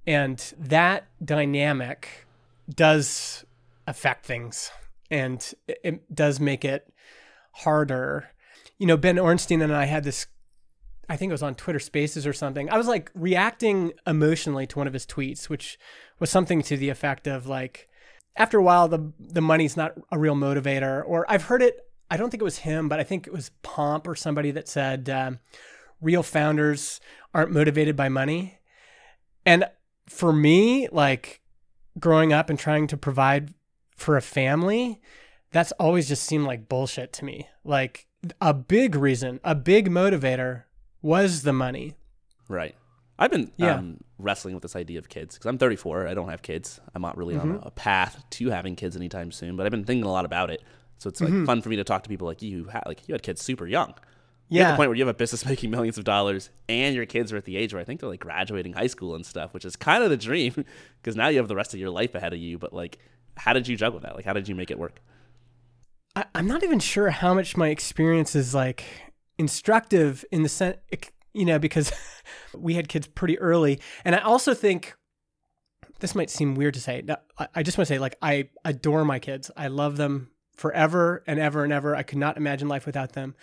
And 0.07 0.39
that 0.59 1.05
dynamic 1.23 2.27
does 2.75 3.45
affect 3.87 4.25
things 4.25 4.71
and 5.11 5.53
it, 5.69 6.15
does 6.15 6.41
make 6.41 6.65
it 6.65 6.91
harder. 7.53 8.31
You 8.79 8.87
know, 8.87 8.97
Ben 8.97 9.17
Orenstein 9.17 9.63
and 9.63 9.77
I 9.77 9.85
had 9.85 10.05
this 10.05 10.27
I 11.11 11.19
think 11.19 11.29
it 11.29 11.35
was 11.35 11.43
on 11.43 11.55
Twitter 11.55 11.79
Spaces 11.79 12.27
or 12.27 12.33
something. 12.33 12.71
I 12.71 12.79
was 12.79 12.87
like 12.87 13.11
reacting 13.15 13.93
emotionally 14.07 14.67
to 14.69 14.79
one 14.79 14.87
of 14.87 14.95
his 14.95 15.05
tweets, 15.05 15.51
which 15.51 15.79
was 16.19 16.31
something 16.31 16.63
to 16.63 16.79
the 16.79 16.89
effect 16.89 17.27
of 17.27 17.47
like 17.47 17.91
after 18.37 18.59
a 18.59 18.63
while 18.63 18.89
the 18.89 19.13
the 19.19 19.43
money's 19.43 19.77
not 19.77 19.93
a 20.11 20.19
real 20.19 20.35
motivator 20.35 21.03
or 21.07 21.25
i've 21.31 21.45
heard 21.45 21.63
it 21.63 21.86
i 22.11 22.17
don't 22.17 22.31
think 22.31 22.41
it 22.41 22.45
was 22.45 22.59
him 22.59 22.89
but 22.89 22.99
i 23.01 23.05
think 23.05 23.27
it 23.27 23.33
was 23.33 23.51
pomp 23.63 24.07
or 24.07 24.15
somebody 24.15 24.51
that 24.51 24.69
said 24.69 25.09
um, 25.11 25.39
real 26.01 26.23
founders 26.23 27.01
aren't 27.35 27.51
motivated 27.53 27.97
by 27.97 28.09
money 28.09 28.59
and 29.45 29.65
for 30.07 30.33
me 30.33 30.89
like 30.93 31.41
growing 31.99 32.33
up 32.33 32.51
and 32.51 32.59
trying 32.59 32.87
to 32.87 32.97
provide 32.97 33.55
for 33.97 34.17
a 34.17 34.23
family 34.23 35.01
that's 35.53 35.73
always 35.73 36.09
just 36.09 36.25
seemed 36.25 36.45
like 36.45 36.69
bullshit 36.69 37.13
to 37.13 37.25
me 37.25 37.49
like 37.65 38.07
a 38.41 38.53
big 38.53 38.95
reason 38.95 39.41
a 39.45 39.55
big 39.55 39.89
motivator 39.91 40.65
was 41.03 41.43
the 41.43 41.53
money 41.53 41.95
Right. 42.49 42.75
I've 43.19 43.31
been 43.31 43.51
Yeah. 43.57 43.75
um, 43.77 43.99
wrestling 44.19 44.55
with 44.55 44.63
this 44.63 44.77
idea 44.77 44.99
of 45.01 45.09
kids 45.09 45.35
because 45.35 45.47
I'm 45.49 45.59
34. 45.59 46.07
I 46.07 46.15
don't 46.15 46.29
have 46.29 46.43
kids. 46.43 46.81
I'm 46.95 47.03
not 47.03 47.17
really 47.17 47.37
on 47.37 47.51
a, 47.53 47.59
a 47.67 47.71
path 47.71 48.23
to 48.31 48.51
having 48.51 48.77
kids 48.77 48.95
anytime 48.95 49.33
soon, 49.33 49.57
but 49.57 49.67
I've 49.67 49.73
been 49.73 49.85
thinking 49.85 50.05
a 50.05 50.13
lot 50.13 50.25
about 50.25 50.51
it. 50.51 50.63
So 50.99 51.09
it's 51.09 51.21
like 51.21 51.31
mm-hmm. 51.31 51.45
fun 51.45 51.61
for 51.63 51.69
me 51.69 51.77
to 51.77 51.85
talk 51.85 52.03
to 52.05 52.09
people 52.09 52.27
like 52.27 52.43
you 52.43 52.65
who 52.65 52.71
had 52.71 52.83
like 52.87 53.07
you 53.09 53.15
had 53.15 53.23
kids 53.23 53.43
super 53.43 53.67
young. 53.67 53.95
You're 54.49 54.63
yeah 54.63 54.71
the 54.73 54.77
point 54.77 54.91
where 54.91 54.97
you 54.97 55.05
have 55.05 55.15
a 55.15 55.19
business 55.19 55.45
making 55.47 55.71
millions 55.71 55.99
of 55.99 56.05
dollars 56.05 56.51
and 56.69 56.95
your 56.95 57.07
kids 57.07 57.33
are 57.33 57.37
at 57.37 57.45
the 57.45 57.57
age 57.57 57.73
where 57.75 57.81
I 57.81 57.85
think 57.85 58.01
they're 58.01 58.09
like 58.09 58.21
graduating 58.21 58.73
high 58.73 58.87
school 58.87 59.15
and 59.15 59.27
stuff, 59.27 59.53
which 59.53 59.65
is 59.65 59.77
kind 59.77 60.03
of 60.03 60.11
the 60.11 60.17
dream 60.17 60.53
because 61.03 61.17
now 61.17 61.29
you 61.29 61.39
have 61.39 61.49
the 61.49 61.57
rest 61.57 61.75
of 61.75 61.81
your 61.81 61.91
life 61.91 62.15
ahead 62.15 62.33
of 62.33 62.39
you. 62.39 62.59
But 62.59 62.73
like, 62.73 62.99
how 63.37 63.53
did 63.53 63.69
you 63.69 63.77
juggle 63.77 64.01
that? 64.01 64.15
Like, 64.15 64.25
how 64.25 64.33
did 64.33 64.49
you 64.49 64.55
make 64.55 64.71
it 64.71 64.79
work? 64.79 65.01
I, 66.15 66.25
I'm 66.35 66.47
not 66.47 66.63
even 66.63 66.79
sure 66.79 67.11
how 67.11 67.35
much 67.35 67.57
my 67.57 67.69
experience 67.69 68.35
is 68.35 68.55
like 68.55 68.85
instructive 69.39 70.25
in 70.33 70.43
the 70.43 70.49
sense, 70.49 70.79
you 71.35 71.45
know, 71.45 71.59
because 71.59 71.93
we 72.57 72.75
had 72.75 72.89
kids 72.89 73.07
pretty 73.07 73.39
early. 73.39 73.81
And 74.05 74.15
I 74.15 74.21
also 74.21 74.55
think 74.55 74.95
this 76.01 76.15
might 76.15 76.31
seem 76.31 76.55
weird 76.55 76.75
to 76.75 76.81
say. 76.81 77.05
I, 77.39 77.49
I 77.55 77.63
just 77.63 77.77
want 77.77 77.89
to 77.89 77.95
say, 77.95 77.99
like, 77.99 78.17
I 78.23 78.49
adore 78.65 79.05
my 79.05 79.19
kids. 79.19 79.51
I 79.57 79.69
love 79.69 79.97
them 79.97 80.31
forever 80.57 81.23
and 81.27 81.39
ever 81.39 81.65
and 81.65 81.73
ever. 81.73 81.95
I 81.95 82.03
could 82.03 82.19
not 82.19 82.37
imagine 82.37 82.69
life 82.69 82.87
without 82.87 83.13
them. 83.13 83.35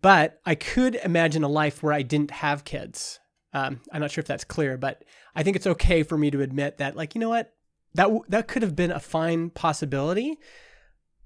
But 0.00 0.40
I 0.46 0.54
could 0.54 0.94
imagine 0.96 1.42
a 1.42 1.48
life 1.48 1.82
where 1.82 1.92
I 1.92 2.02
didn't 2.02 2.30
have 2.30 2.64
kids. 2.64 3.18
Um, 3.52 3.80
I'm 3.92 4.00
not 4.00 4.10
sure 4.10 4.20
if 4.20 4.28
that's 4.28 4.44
clear, 4.44 4.76
but 4.76 5.04
I 5.34 5.42
think 5.42 5.56
it's 5.56 5.66
okay 5.66 6.02
for 6.02 6.16
me 6.16 6.30
to 6.30 6.42
admit 6.42 6.78
that, 6.78 6.96
like, 6.96 7.14
you 7.14 7.20
know 7.20 7.30
what, 7.30 7.52
that 7.94 8.04
w- 8.04 8.24
that 8.28 8.46
could 8.46 8.62
have 8.62 8.76
been 8.76 8.92
a 8.92 9.00
fine 9.00 9.50
possibility. 9.50 10.38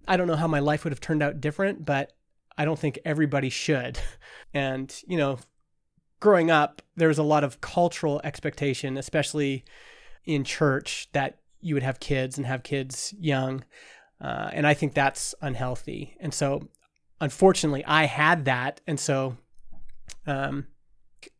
I 0.07 0.16
don't 0.16 0.28
know 0.28 0.36
how 0.36 0.47
my 0.47 0.61
life 0.61 0.84
would 0.84 0.93
have 0.93 1.01
turned 1.01 1.22
out 1.22 1.40
different, 1.40 1.84
but 1.84 2.12
I 2.57 2.64
don't 2.64 2.78
think 2.78 2.99
everybody 3.05 3.51
should. 3.51 3.99
And, 4.55 4.95
you 5.09 5.16
know, 5.16 5.38
growing 6.20 6.51
up, 6.51 6.82
there 6.95 7.09
was 7.09 7.16
a 7.16 7.22
lot 7.22 7.43
of 7.43 7.62
cultural 7.62 8.20
expectation, 8.22 8.99
especially 8.99 9.64
in 10.26 10.45
church, 10.45 11.09
that 11.12 11.38
you 11.62 11.74
would 11.74 11.82
have 11.82 12.01
kids 12.01 12.36
and 12.36 12.47
have 12.47 12.62
kids 12.62 13.14
young. 13.18 13.64
Uh, 14.23 14.51
and 14.53 14.66
I 14.66 14.75
think 14.75 14.95
that's 14.95 15.35
unhealthy. 15.43 16.16
And 16.20 16.33
so, 16.33 16.68
unfortunately, 17.20 17.85
I 17.85 18.05
had 18.05 18.45
that. 18.45 18.81
And 18.87 19.01
so, 19.01 19.37
um, 20.27 20.68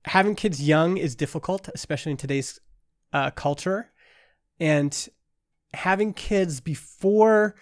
having 0.05 0.35
kids 0.35 0.61
young 0.61 0.97
is 0.97 1.14
difficult, 1.14 1.68
especially 1.74 2.12
in 2.12 2.18
today's 2.18 2.59
uh, 3.12 3.30
culture. 3.30 3.91
And 4.59 5.09
having 5.72 6.12
kids 6.12 6.61
before 6.61 7.55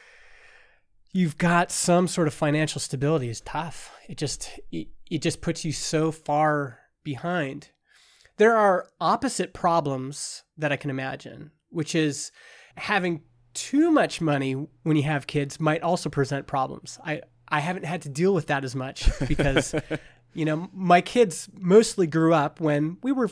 you've 1.13 1.39
got 1.39 1.71
some 1.71 2.07
sort 2.09 2.29
of 2.29 2.35
financial 2.35 2.81
stability 2.81 3.29
is 3.29 3.41
tough. 3.41 3.93
It 4.09 4.17
just 4.17 4.51
it, 4.71 4.89
it 5.11 5.23
just 5.23 5.41
puts 5.41 5.65
you 5.65 5.73
so 5.73 6.13
far 6.13 6.79
behind. 7.05 7.71
There 8.37 8.57
are 8.57 8.89
opposite 9.01 9.53
problems 9.53 10.45
that 10.57 10.73
I 10.73 10.77
can 10.77 10.91
imagine, 10.91 11.51
which 11.69 11.95
is 11.95 12.31
having 12.77 13.23
too 13.69 13.91
much 13.91 14.21
money 14.21 14.53
when 14.83 14.97
you 14.97 15.03
have 15.05 15.27
kids 15.27 15.59
might 15.61 15.83
also 15.83 16.09
present 16.09 16.47
problems. 16.47 16.99
I 17.05 17.23
I 17.49 17.61
haven't 17.61 17.85
had 17.85 18.03
to 18.03 18.09
deal 18.09 18.33
with 18.35 18.47
that 18.47 18.65
as 18.65 18.75
much 18.75 19.09
because 19.29 19.75
you 20.33 20.45
know, 20.45 20.69
my 20.73 21.01
kids 21.01 21.49
mostly 21.59 22.07
grew 22.07 22.33
up 22.35 22.61
when 22.61 22.97
we 23.03 23.13
were 23.13 23.31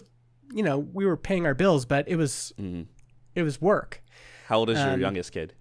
you 0.52 0.62
know, 0.62 0.78
we 0.78 1.04
were 1.06 1.16
paying 1.16 1.46
our 1.46 1.54
bills, 1.54 1.84
but 1.86 2.08
it 2.08 2.16
was 2.16 2.52
Mhm. 2.58 2.86
it 3.34 3.42
was 3.42 3.60
work. 3.60 4.02
How 4.48 4.58
old 4.58 4.70
is 4.70 4.78
your 4.78 4.94
Um, 4.94 5.00
youngest 5.00 5.32
kid? 5.32 5.52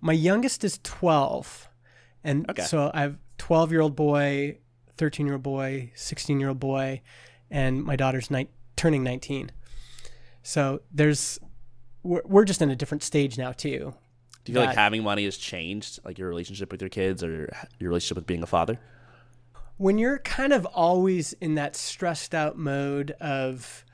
My 0.00 0.12
youngest 0.12 0.64
is 0.64 0.78
12. 0.84 1.68
And 2.24 2.48
Okay. 2.50 2.62
so 2.62 2.90
I 2.94 3.00
have 3.02 3.16
12 3.38 3.72
year 3.72 3.80
old 3.80 3.96
boy, 3.96 4.58
13 4.96 5.26
year 5.26 5.34
old 5.36 5.42
boy, 5.42 5.90
16 5.94 6.38
year 6.40 6.48
old 6.50 6.60
boy, 6.60 7.00
and 7.50 7.82
my 7.84 7.96
daughter's 7.96 8.30
ni- 8.30 8.48
turning 8.76 9.02
19. 9.02 9.50
So 10.42 10.80
there's, 10.92 11.38
we're, 12.08 12.22
we're 12.24 12.44
just 12.44 12.62
in 12.62 12.70
a 12.70 12.76
different 12.76 13.02
stage 13.02 13.36
now, 13.36 13.52
too. 13.52 13.94
Do 14.44 14.52
you 14.52 14.54
feel 14.54 14.64
like 14.64 14.76
having 14.76 15.02
money 15.02 15.26
has 15.26 15.36
changed, 15.36 16.00
like 16.04 16.18
your 16.18 16.28
relationship 16.28 16.72
with 16.72 16.80
your 16.80 16.88
kids 16.88 17.22
or 17.22 17.54
your 17.78 17.90
relationship 17.90 18.16
with 18.16 18.26
being 18.26 18.42
a 18.42 18.46
father? 18.46 18.80
When 19.76 19.98
you're 19.98 20.18
kind 20.20 20.52
of 20.52 20.64
always 20.66 21.34
in 21.34 21.54
that 21.56 21.76
stressed 21.76 22.34
out 22.34 22.56
mode 22.56 23.10
of, 23.20 23.84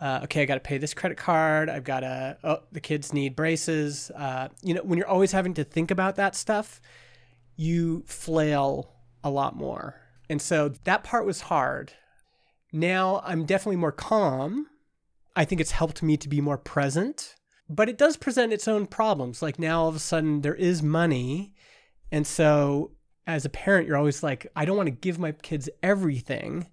uh, 0.00 0.20
okay, 0.24 0.42
I 0.42 0.44
got 0.44 0.54
to 0.54 0.60
pay 0.60 0.78
this 0.78 0.94
credit 0.94 1.18
card. 1.18 1.68
I've 1.68 1.84
got 1.84 2.00
to, 2.00 2.38
oh, 2.44 2.60
the 2.70 2.80
kids 2.80 3.12
need 3.12 3.34
braces. 3.34 4.12
Uh, 4.12 4.48
you 4.62 4.74
know, 4.74 4.82
when 4.82 4.96
you're 4.96 5.08
always 5.08 5.32
having 5.32 5.54
to 5.54 5.64
think 5.64 5.90
about 5.90 6.14
that 6.16 6.36
stuff, 6.36 6.80
you 7.56 8.04
flail 8.06 8.92
a 9.24 9.30
lot 9.30 9.56
more. 9.56 10.00
And 10.30 10.40
so 10.40 10.68
that 10.84 11.02
part 11.02 11.26
was 11.26 11.42
hard. 11.42 11.92
Now 12.72 13.22
I'm 13.24 13.44
definitely 13.44 13.76
more 13.76 13.92
calm. 13.92 14.68
I 15.36 15.44
think 15.44 15.60
it's 15.60 15.72
helped 15.72 16.02
me 16.02 16.16
to 16.16 16.28
be 16.28 16.40
more 16.40 16.58
present, 16.58 17.34
but 17.68 17.88
it 17.88 17.98
does 17.98 18.16
present 18.16 18.52
its 18.52 18.68
own 18.68 18.86
problems. 18.86 19.42
Like 19.42 19.58
now 19.58 19.82
all 19.82 19.88
of 19.88 19.96
a 19.96 20.00
sudden 20.00 20.42
there 20.42 20.54
is 20.54 20.82
money. 20.82 21.54
And 22.12 22.26
so 22.26 22.92
as 23.26 23.44
a 23.44 23.50
parent, 23.50 23.88
you're 23.88 23.96
always 23.96 24.22
like, 24.22 24.46
I 24.54 24.64
don't 24.64 24.76
want 24.76 24.88
to 24.88 24.90
give 24.92 25.18
my 25.18 25.32
kids 25.32 25.68
everything. 25.82 26.68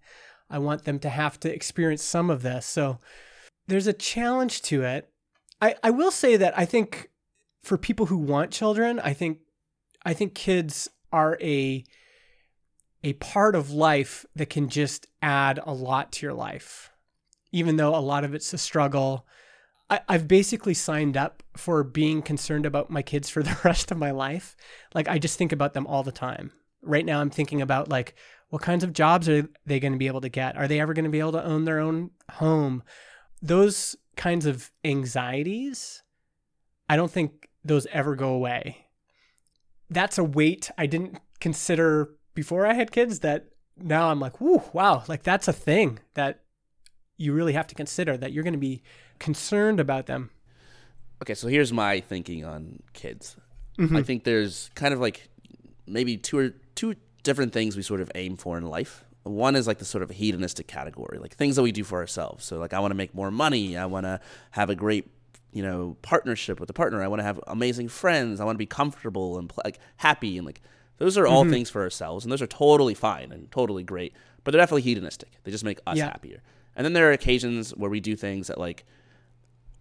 I 0.50 0.60
want 0.60 0.84
them 0.84 1.00
to 1.00 1.10
have 1.10 1.40
to 1.42 1.54
experience 1.54 2.04
some 2.04 2.30
of 2.30 2.44
this. 2.44 2.66
So 2.66 3.00
there's 3.68 3.88
a 3.88 3.94
challenge 3.94 4.62
to 4.64 4.84
it. 4.84 5.10
I, 5.62 5.76
I 5.84 5.92
will 5.92 6.12
say 6.12 6.36
that 6.38 6.58
I 6.58 6.66
think 6.66 7.10
for 7.64 7.78
people 7.78 8.08
who 8.08 8.18
want 8.18 8.52
children, 8.52 9.00
I 9.00 9.14
think 9.14 9.40
I 10.04 10.14
think 10.14 10.34
kids 10.34 10.90
are 11.12 11.38
a 11.42 11.84
a 13.04 13.14
part 13.14 13.56
of 13.56 13.72
life 13.72 14.26
that 14.36 14.50
can 14.50 14.70
just 14.70 15.08
add 15.22 15.60
a 15.66 15.74
lot 15.74 16.12
to 16.14 16.26
your 16.26 16.34
life. 16.34 16.91
Even 17.52 17.76
though 17.78 17.96
a 17.96 17.98
lot 18.00 18.24
of 18.24 18.34
it's 18.34 18.54
a 18.54 18.58
struggle. 18.58 19.26
I, 19.90 20.02
I've 20.08 20.28
basically 20.28 20.74
signed 20.74 21.18
up 21.18 21.44
for 21.58 21.84
being 21.84 22.22
concerned 22.22 22.66
about 22.66 22.90
my 22.90 23.02
kids 23.02 23.30
for 23.30 23.44
the 23.44 23.58
rest 23.64 23.92
of 23.92 23.98
my 23.98 24.12
life. 24.12 24.56
Like 24.94 25.08
I 25.08 25.20
just 25.20 25.38
think 25.38 25.52
about 25.52 25.74
them 25.74 25.88
all 25.88 26.04
the 26.04 26.12
time. 26.12 26.52
Right 26.82 27.06
now 27.06 27.22
I'm 27.22 27.30
thinking 27.30 27.62
about 27.62 27.90
like 27.90 28.16
what 28.50 28.62
kinds 28.62 28.84
of 28.84 28.94
jobs 28.94 29.30
are 29.30 29.48
they 29.66 29.80
going 29.80 29.94
to 29.94 30.00
be 30.00 30.08
able 30.08 30.22
to 30.22 30.30
get? 30.30 30.58
Are 30.58 30.68
they 30.68 30.80
ever 30.80 30.94
going 30.94 31.06
to 31.06 31.12
be 31.12 31.20
able 31.20 31.32
to 31.34 31.44
own 31.44 31.64
their 31.66 31.80
own 31.80 32.12
home? 32.32 32.84
Those 33.42 33.96
kinds 34.18 34.46
of 34.46 34.72
anxieties, 34.84 36.04
I 36.90 36.98
don't 36.98 37.12
think 37.12 37.50
those 37.64 37.88
ever 37.88 38.16
go 38.16 38.34
away. 38.34 38.88
That's 39.90 40.18
a 40.18 40.24
weight 40.24 40.70
I 40.78 40.86
didn't 40.86 41.20
consider 41.40 42.12
before 42.34 42.66
I 42.66 42.74
had 42.74 42.92
kids 42.92 43.20
that 43.20 43.46
now 43.78 44.10
I'm 44.10 44.20
like, 44.20 44.42
whoo, 44.42 44.64
wow, 44.74 45.04
like 45.08 45.24
that's 45.24 45.48
a 45.48 45.54
thing 45.54 46.00
that 46.14 46.42
you 47.22 47.34
really 47.34 47.54
have 47.54 47.68
to 47.68 47.76
consider 47.76 48.18
that 48.18 48.32
you're 48.34 48.44
going 48.44 48.54
to 48.54 48.60
be 48.60 48.82
concerned 49.20 49.80
about 49.80 50.08
them. 50.08 50.32
Okay, 51.22 51.36
so 51.36 51.48
here's 51.48 51.72
my 51.72 52.00
thinking 52.00 52.44
on 52.44 52.82
kids. 52.94 53.36
Mm-hmm. 53.78 53.96
I 53.96 54.04
think 54.04 54.24
there's 54.24 54.72
kind 54.74 54.94
of 54.94 55.00
like 55.00 55.30
maybe 55.86 56.18
two 56.18 56.38
or 56.38 56.50
two 56.76 56.96
different 57.24 57.54
things 57.54 57.78
we 57.78 57.84
sort 57.84 58.02
of 58.02 58.12
aim 58.16 58.36
for 58.38 58.58
in 58.58 58.66
life. 58.66 59.06
One 59.24 59.56
is 59.56 59.68
like 59.68 59.78
the 59.78 59.86
sort 59.86 60.04
of 60.04 60.10
hedonistic 60.10 60.68
category, 60.68 61.20
like 61.20 61.36
things 61.36 61.56
that 61.56 61.62
we 61.62 61.72
do 61.72 61.84
for 61.84 62.00
ourselves. 62.00 62.44
So 62.44 62.58
like 62.58 62.74
I 62.74 62.80
want 62.80 62.92
to 62.92 62.96
make 62.96 63.14
more 63.14 63.30
money, 63.30 63.78
I 63.78 63.86
want 63.86 64.06
to 64.08 64.20
have 64.52 64.70
a 64.72 64.76
great 64.76 65.08
you 65.54 65.62
know 65.62 65.98
partnership 66.02 66.60
with 66.60 66.70
a 66.72 66.74
partner, 66.74 67.04
I 67.04 67.08
want 67.08 67.20
to 67.20 67.24
have 67.24 67.40
amazing 67.46 67.90
friends, 67.90 68.40
I 68.40 68.46
want 68.46 68.56
to 68.56 68.60
be 68.60 68.66
comfortable 68.66 69.38
and 69.38 69.52
like 69.64 69.78
happy 69.98 70.38
and 70.38 70.46
like 70.46 70.62
those 70.98 71.18
are 71.18 71.26
all 71.26 71.44
mm-hmm. 71.44 71.54
things 71.54 71.70
for 71.70 71.82
ourselves, 71.82 72.26
and 72.26 72.32
those 72.32 72.44
are 72.44 72.48
totally 72.48 72.94
fine 72.94 73.32
and 73.32 73.52
totally 73.52 73.84
great. 73.84 74.14
But 74.44 74.52
they're 74.52 74.62
definitely 74.62 74.84
hedonistic. 74.84 75.30
They 75.44 75.52
just 75.52 75.64
make 75.64 75.80
us 75.88 75.98
yeah. 75.98 76.06
happier. 76.06 76.42
And 76.76 76.86
then 76.86 76.94
there 76.94 77.10
are 77.10 77.12
occasions 77.12 77.72
where 77.72 77.90
we 77.90 78.00
do 78.00 78.16
things 78.16 78.48
that 78.48 78.58
like 78.58 78.86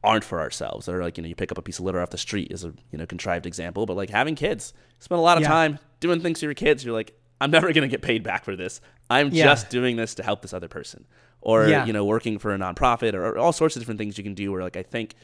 aren't 0.03 0.25
for 0.25 0.41
ourselves. 0.41 0.87
That 0.87 0.95
are 0.95 1.03
like 1.03 1.17
you 1.17 1.23
know 1.23 1.29
you 1.29 1.35
pick 1.35 1.53
up 1.53 1.59
a 1.59 1.63
piece 1.63 1.79
of 1.79 1.85
litter 1.85 2.01
off 2.01 2.11
the 2.11 2.19
street 2.19 2.49
is 2.51 2.65
a 2.65 2.73
you 2.91 2.99
know 2.99 3.07
contrived 3.07 3.47
example, 3.47 3.87
but 3.87 3.97
like 3.97 4.11
having 4.11 4.35
kids, 4.35 4.73
spend 4.99 5.19
a 5.19 5.23
lot 5.23 5.37
of 5.37 5.43
yeah. 5.43 5.49
time 5.49 5.79
doing 6.01 6.21
things 6.21 6.41
for 6.41 6.47
your 6.47 6.55
kids. 6.55 6.85
You're 6.85 6.95
like, 6.95 7.13
I'm 7.41 7.51
never 7.51 7.73
gonna 7.73 7.89
get 7.89 8.03
paid 8.03 8.23
back 8.23 8.45
for 8.45 8.57
this. 8.57 8.81
I'm 9.09 9.31
yeah. 9.31 9.45
just 9.45 9.71
doing 9.71 9.97
this 9.97 10.15
to 10.17 10.23
help 10.23 10.43
this 10.43 10.53
other 10.53 10.69
person, 10.69 11.07
or 11.41 11.67
you 11.67 11.93
know 11.93 12.05
working 12.05 12.39
for 12.39 12.55
a 12.55 12.59
nonprofit, 12.59 13.15
or, 13.15 13.25
or 13.25 13.39
all 13.39 13.53
sorts 13.53 13.77
of 13.77 13.83
different 13.83 13.99
things 13.99 14.19
you 14.19 14.25
can 14.25 14.35
do. 14.35 14.51
Where 14.53 14.63
like 14.63 14.77
I 14.77 14.83
think 14.83 15.15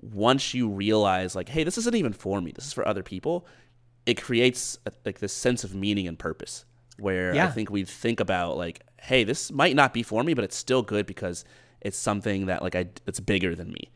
once 0.00 0.54
you 0.54 0.68
realize 0.68 1.34
like, 1.34 1.48
hey, 1.48 1.64
this 1.64 1.78
isn't 1.78 1.94
even 1.94 2.12
for 2.12 2.40
me. 2.40 2.52
This 2.52 2.66
is 2.66 2.72
for 2.72 2.86
other 2.86 3.02
people 3.02 3.46
it 4.08 4.22
creates 4.22 4.78
a, 4.86 4.92
like 5.04 5.18
this 5.18 5.34
sense 5.34 5.64
of 5.64 5.74
meaning 5.74 6.08
and 6.08 6.18
purpose 6.18 6.64
where 6.98 7.34
yeah. 7.34 7.46
I 7.46 7.50
think 7.50 7.70
we 7.70 7.84
think 7.84 8.20
about 8.20 8.56
like, 8.56 8.80
hey, 9.00 9.24
this 9.24 9.50
might 9.50 9.76
not 9.76 9.92
be 9.92 10.02
for 10.02 10.22
me, 10.22 10.34
but 10.34 10.44
it's 10.44 10.56
still 10.56 10.82
good 10.82 11.06
because 11.06 11.44
it's 11.80 11.96
something 11.96 12.46
that 12.46 12.62
like 12.62 12.74
I 12.74 12.88
it's 13.06 13.20
bigger 13.20 13.54
than 13.54 13.72
me. 13.72 13.90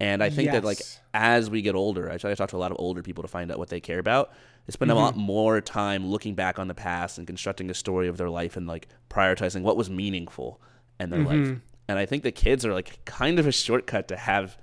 And 0.00 0.22
I 0.22 0.30
think 0.30 0.46
yes. 0.46 0.54
that 0.54 0.64
like 0.64 0.80
as 1.12 1.50
we 1.50 1.62
get 1.62 1.74
older, 1.74 2.08
actually 2.08 2.32
I 2.32 2.34
talk 2.34 2.50
to 2.50 2.56
a 2.56 2.58
lot 2.58 2.70
of 2.70 2.78
older 2.78 3.02
people 3.02 3.22
to 3.22 3.28
find 3.28 3.50
out 3.50 3.58
what 3.58 3.68
they 3.68 3.80
care 3.80 3.98
about. 3.98 4.32
They 4.66 4.72
spend 4.72 4.90
mm-hmm. 4.90 4.98
a 4.98 5.02
lot 5.02 5.16
more 5.16 5.60
time 5.60 6.06
looking 6.06 6.34
back 6.34 6.58
on 6.58 6.68
the 6.68 6.74
past 6.74 7.18
and 7.18 7.26
constructing 7.26 7.70
a 7.70 7.74
story 7.74 8.08
of 8.08 8.16
their 8.16 8.30
life 8.30 8.56
and 8.56 8.66
like 8.66 8.88
prioritizing 9.10 9.62
what 9.62 9.76
was 9.76 9.90
meaningful 9.90 10.60
in 11.00 11.10
their 11.10 11.20
mm-hmm. 11.20 11.44
life. 11.44 11.58
And 11.88 11.98
I 11.98 12.06
think 12.06 12.22
the 12.22 12.32
kids 12.32 12.64
are 12.64 12.72
like 12.72 13.04
kind 13.04 13.38
of 13.38 13.46
a 13.46 13.52
shortcut 13.52 14.08
to 14.08 14.16
have 14.16 14.56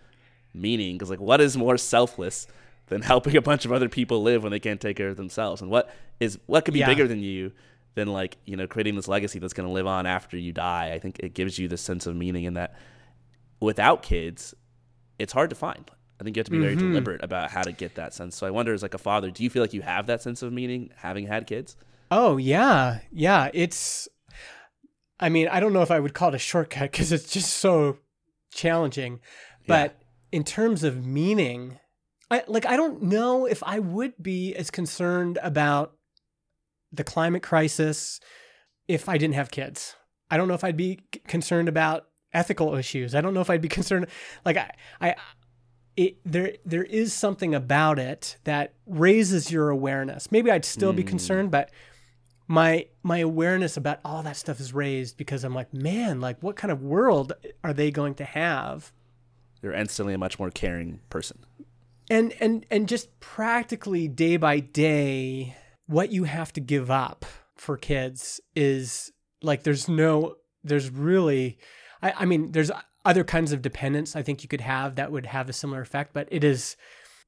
meaning 0.53 0.95
because 0.95 1.09
like 1.09 1.19
what 1.19 1.41
is 1.41 1.57
more 1.57 1.77
selfless 1.77 2.47
than 2.87 3.01
helping 3.01 3.35
a 3.35 3.41
bunch 3.41 3.65
of 3.65 3.71
other 3.71 3.89
people 3.89 4.21
live 4.21 4.43
when 4.43 4.51
they 4.51 4.59
can't 4.59 4.79
take 4.79 4.95
care 4.95 5.09
of 5.09 5.17
themselves. 5.17 5.61
And 5.61 5.69
what 5.69 5.93
is 6.19 6.39
what 6.45 6.65
could 6.65 6.73
be 6.73 6.81
yeah. 6.81 6.87
bigger 6.87 7.07
than 7.07 7.19
you 7.19 7.51
than 7.95 8.07
like 8.07 8.37
you 8.45 8.55
know 8.55 8.67
creating 8.67 8.95
this 8.95 9.07
legacy 9.07 9.39
that's 9.39 9.53
going 9.53 9.67
to 9.67 9.73
live 9.73 9.87
on 9.87 10.05
after 10.05 10.37
you 10.37 10.51
die? 10.51 10.91
I 10.93 10.99
think 10.99 11.19
it 11.19 11.33
gives 11.33 11.57
you 11.57 11.67
this 11.67 11.81
sense 11.81 12.05
of 12.05 12.15
meaning 12.15 12.43
in 12.43 12.53
that 12.53 12.75
without 13.59 14.03
kids, 14.03 14.53
it's 15.17 15.33
hard 15.33 15.49
to 15.49 15.55
find. 15.55 15.89
I 16.19 16.23
think 16.23 16.35
you 16.35 16.39
have 16.39 16.45
to 16.45 16.51
be 16.51 16.59
very 16.59 16.75
mm-hmm. 16.75 16.89
deliberate 16.89 17.23
about 17.23 17.51
how 17.51 17.63
to 17.63 17.71
get 17.71 17.95
that 17.95 18.13
sense. 18.13 18.35
So 18.35 18.47
I 18.47 18.51
wonder, 18.51 18.73
as 18.73 18.81
like 18.81 18.93
a 18.93 18.99
father, 18.99 19.31
do 19.31 19.43
you 19.43 19.49
feel 19.49 19.61
like 19.61 19.73
you 19.73 19.81
have 19.81 20.07
that 20.07 20.21
sense 20.21 20.41
of 20.41 20.53
meaning 20.53 20.91
having 20.95 21.27
had 21.27 21.47
kids? 21.47 21.75
Oh 22.11 22.37
yeah, 22.37 22.99
yeah. 23.11 23.49
It's. 23.53 24.07
I 25.19 25.29
mean, 25.29 25.47
I 25.47 25.59
don't 25.59 25.73
know 25.73 25.81
if 25.81 25.91
I 25.91 25.99
would 25.99 26.13
call 26.13 26.29
it 26.29 26.35
a 26.35 26.39
shortcut 26.39 26.91
because 26.91 27.11
it's 27.11 27.31
just 27.31 27.53
so 27.53 27.97
challenging, 28.53 29.19
but 29.67 29.97
yeah. 29.97 30.37
in 30.37 30.43
terms 30.43 30.83
of 30.83 31.05
meaning, 31.05 31.79
I 32.31 32.43
like 32.47 32.65
I 32.65 32.77
don't 32.77 33.03
know 33.03 33.45
if 33.45 33.63
I 33.63 33.79
would 33.79 34.13
be 34.21 34.55
as 34.55 34.71
concerned 34.71 35.37
about 35.41 35.94
the 36.95 37.03
climate 37.03 37.43
crisis 37.43 38.19
if 38.87 39.09
I 39.09 39.17
didn't 39.17 39.35
have 39.35 39.51
kids. 39.51 39.95
I 40.29 40.37
don't 40.37 40.47
know 40.47 40.53
if 40.53 40.63
I'd 40.63 40.77
be 40.77 41.01
concerned 41.27 41.69
about 41.69 42.07
ethical 42.33 42.75
issues. 42.75 43.15
I 43.15 43.21
don't 43.21 43.33
know 43.33 43.41
if 43.41 43.49
I'd 43.49 43.61
be 43.61 43.69
concerned 43.79 44.07
like 44.43 44.57
I 44.57 44.71
I 45.01 45.15
it 45.95 46.17
there 46.25 46.53
there 46.65 46.83
is 46.83 47.13
something 47.13 47.55
about 47.55 47.99
it 47.99 48.37
that 48.43 48.73
raises 48.85 49.51
your 49.51 49.69
awareness. 49.69 50.31
Maybe 50.31 50.51
I'd 50.51 50.65
still 50.65 50.93
mm. 50.93 50.97
be 50.97 51.03
concerned, 51.03 51.51
but 51.51 51.71
my 52.47 52.87
my 53.01 53.19
awareness 53.19 53.77
about 53.77 53.99
all 54.05 54.21
that 54.23 54.37
stuff 54.37 54.59
is 54.59 54.73
raised 54.73 55.17
because 55.17 55.43
I'm 55.43 55.55
like, 55.55 55.73
man, 55.73 56.21
like 56.21 56.41
what 56.43 56.55
kind 56.55 56.71
of 56.71 56.81
world 56.81 57.33
are 57.63 57.73
they 57.73 57.91
going 57.91 58.15
to 58.15 58.25
have? 58.25 58.91
You're 59.61 59.73
instantly 59.73 60.13
a 60.13 60.17
much 60.17 60.37
more 60.37 60.51
caring 60.51 60.99
person 61.09 61.45
and 62.09 62.33
and 62.39 62.65
and 62.69 62.87
just 62.87 63.19
practically 63.19 64.07
day 64.07 64.37
by 64.37 64.59
day 64.59 65.55
what 65.87 66.11
you 66.11 66.23
have 66.23 66.51
to 66.53 66.61
give 66.61 66.89
up 66.89 67.25
for 67.55 67.77
kids 67.77 68.41
is 68.55 69.11
like 69.41 69.63
there's 69.63 69.87
no 69.87 70.35
there's 70.63 70.89
really 70.89 71.57
I, 72.01 72.13
I 72.19 72.25
mean 72.25 72.51
there's 72.51 72.71
other 73.03 73.23
kinds 73.23 73.51
of 73.51 73.61
dependence 73.61 74.15
I 74.15 74.23
think 74.23 74.43
you 74.43 74.49
could 74.49 74.61
have 74.61 74.95
that 74.95 75.11
would 75.11 75.27
have 75.27 75.49
a 75.49 75.53
similar 75.53 75.81
effect, 75.81 76.13
but 76.13 76.27
it 76.31 76.43
is 76.43 76.75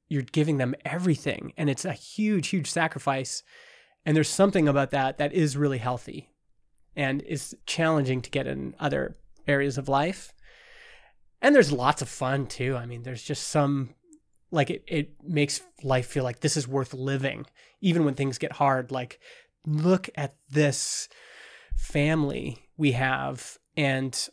you're 0.10 0.24
giving 0.24 0.58
them 0.58 0.76
everything 0.86 1.54
and 1.58 1.70
it's 1.70 1.86
a 1.86 1.94
huge, 1.94 2.48
huge 2.50 2.70
sacrifice. 2.70 3.44
And 4.06 4.16
there's 4.16 4.30
something 4.30 4.68
about 4.68 4.92
that 4.92 5.18
that 5.18 5.34
is 5.34 5.58
really 5.58 5.80
healthy 5.80 6.30
and 6.96 7.22
is 7.24 7.56
challenging 7.66 8.22
to 8.22 8.30
get 8.30 8.48
in 8.48 8.74
other 8.80 9.18
areas 9.48 9.78
of 9.78 9.90
life. 9.90 10.34
And 11.42 11.54
there's 11.54 11.72
lots 11.72 12.02
of 12.02 12.10
fun 12.10 12.48
too. 12.48 12.76
I 12.76 12.86
mean, 12.86 13.04
there's 13.04 13.22
just 13.22 13.50
some 13.50 13.94
like 14.52 14.70
it, 14.70 14.84
it 14.88 15.12
makes 15.24 15.62
life 15.84 16.08
feel 16.08 16.24
like 16.24 16.40
this 16.40 16.58
is 16.58 16.68
worth 16.68 16.94
living 16.94 17.46
even 17.82 18.06
when 18.06 18.14
things 18.14 18.38
get 18.38 18.54
hard. 18.54 18.92
Like 18.92 19.20
look 19.66 20.10
at 20.16 20.36
this 20.50 21.10
family 21.76 22.58
we 22.78 22.94
have 22.94 23.58
and 23.76 24.30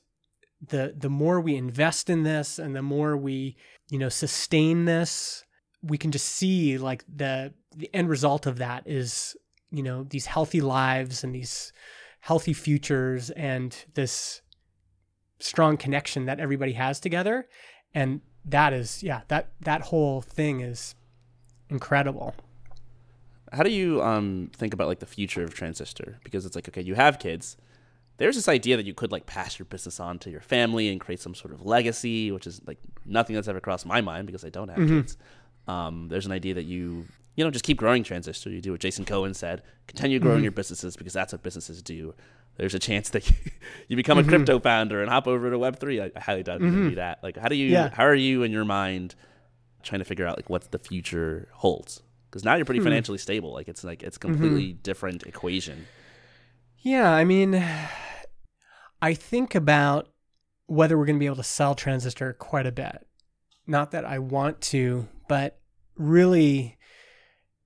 the 0.66 0.94
the 0.96 1.10
more 1.10 1.40
we 1.40 1.56
invest 1.56 2.08
in 2.08 2.22
this 2.22 2.58
and 2.58 2.74
the 2.74 2.82
more 2.82 3.16
we 3.16 3.56
you 3.90 3.98
know 3.98 4.08
sustain 4.08 4.86
this 4.86 5.44
we 5.82 5.98
can 5.98 6.10
just 6.10 6.26
see 6.26 6.78
like 6.78 7.04
the 7.14 7.52
the 7.76 7.90
end 7.92 8.08
result 8.08 8.46
of 8.46 8.56
that 8.56 8.82
is 8.86 9.36
you 9.70 9.82
know 9.82 10.04
these 10.04 10.24
healthy 10.24 10.62
lives 10.62 11.22
and 11.22 11.34
these 11.34 11.72
healthy 12.20 12.54
futures 12.54 13.28
and 13.30 13.84
this 13.92 14.40
strong 15.38 15.76
connection 15.76 16.24
that 16.26 16.40
everybody 16.40 16.72
has 16.72 16.98
together. 16.98 17.46
And 17.92 18.22
that 18.45 18.72
is 18.72 19.03
yeah 19.03 19.22
that 19.28 19.49
that 19.61 19.82
whole 19.82 20.20
thing 20.22 20.61
is 20.61 20.95
incredible. 21.70 22.34
How 23.53 23.62
do 23.62 23.70
you 23.70 24.03
um 24.03 24.51
think 24.55 24.74
about 24.74 24.88
like 24.88 25.01
the 25.01 25.07
future 25.07 25.42
of 25.42 25.55
transistor? 25.55 26.18
Because 26.24 26.45
it's 26.45 26.55
like 26.55 26.68
okay 26.68 26.82
you 26.82 26.95
have 26.95 27.18
kids. 27.18 27.57
There's 28.16 28.36
this 28.36 28.49
idea 28.49 28.76
that 28.76 28.86
you 28.86 28.95
could 28.95 29.11
like 29.11 29.26
pass 29.26 29.59
your 29.59 29.66
business 29.66 29.99
on 29.99 30.20
to 30.20 30.30
your 30.30 30.40
family 30.40 30.88
and 30.88 31.01
create 31.01 31.20
some 31.20 31.34
sort 31.34 31.53
of 31.53 31.66
legacy 31.66 32.30
which 32.30 32.47
is 32.47 32.61
like 32.66 32.78
nothing 33.05 33.34
that's 33.34 33.49
ever 33.49 33.61
crossed 33.61 33.86
my 33.86 34.01
mind 34.01 34.26
because 34.26 34.45
i 34.45 34.51
don't 34.51 34.68
have 34.68 34.78
mm-hmm. 34.78 35.01
kids. 35.01 35.16
Um, 35.66 36.09
there's 36.09 36.26
an 36.26 36.32
idea 36.32 36.55
that 36.55 36.64
you 36.64 37.07
you 37.34 37.45
know 37.45 37.51
just 37.51 37.64
keep 37.64 37.78
growing 37.78 38.05
transistor. 38.05 38.51
You 38.51 38.61
do 38.61 38.72
what 38.72 38.80
jason 38.80 39.05
cohen 39.05 39.34
said 39.34 39.62
continue 39.86 40.20
growing 40.20 40.38
mm-hmm. 40.38 40.45
your 40.45 40.53
businesses 40.53 40.97
because 40.97 41.12
that's 41.12 41.32
what 41.32 41.42
businesses 41.42 41.82
do 41.82 42.14
there's 42.57 42.74
a 42.74 42.78
chance 42.78 43.11
that 43.11 43.30
you 43.88 43.96
become 43.96 44.18
a 44.18 44.22
mm-hmm. 44.22 44.30
crypto 44.30 44.59
founder 44.59 45.00
and 45.00 45.11
hop 45.11 45.26
over 45.26 45.50
to 45.50 45.59
Web 45.59 45.78
three. 45.78 46.00
I, 46.00 46.11
highly 46.16 46.42
doubt 46.42 46.61
mm-hmm. 46.61 46.90
do 46.90 46.94
that. 46.96 47.22
Like, 47.22 47.36
how 47.36 47.48
do 47.48 47.57
you? 47.57 47.68
Yeah. 47.68 47.90
How 47.92 48.05
are 48.05 48.14
you 48.14 48.42
in 48.42 48.52
your 48.52 48.64
mind 48.64 49.14
trying 49.82 50.00
to 50.00 50.05
figure 50.05 50.26
out 50.26 50.36
like 50.36 50.48
what 50.48 50.70
the 50.70 50.78
future 50.78 51.48
holds? 51.52 52.02
Because 52.30 52.44
now 52.44 52.57
you're 52.57 52.64
pretty 52.64 52.80
hmm. 52.80 52.86
financially 52.86 53.18
stable. 53.18 53.52
Like, 53.52 53.68
it's 53.68 53.84
like 53.84 54.02
it's 54.02 54.18
completely 54.18 54.68
mm-hmm. 54.68 54.82
different 54.82 55.22
equation. 55.24 55.86
Yeah, 56.78 57.11
I 57.11 57.24
mean, 57.24 57.64
I 59.00 59.14
think 59.14 59.55
about 59.55 60.09
whether 60.66 60.98
we're 60.98 61.07
going 61.07 61.16
to 61.16 61.20
be 61.20 61.26
able 61.26 61.36
to 61.36 61.42
sell 61.42 61.74
Transistor 61.74 62.32
quite 62.34 62.66
a 62.66 62.72
bit. 62.72 63.07
Not 63.66 63.92
that 63.92 64.05
I 64.05 64.18
want 64.18 64.61
to, 64.62 65.09
but 65.28 65.59
really 65.96 66.76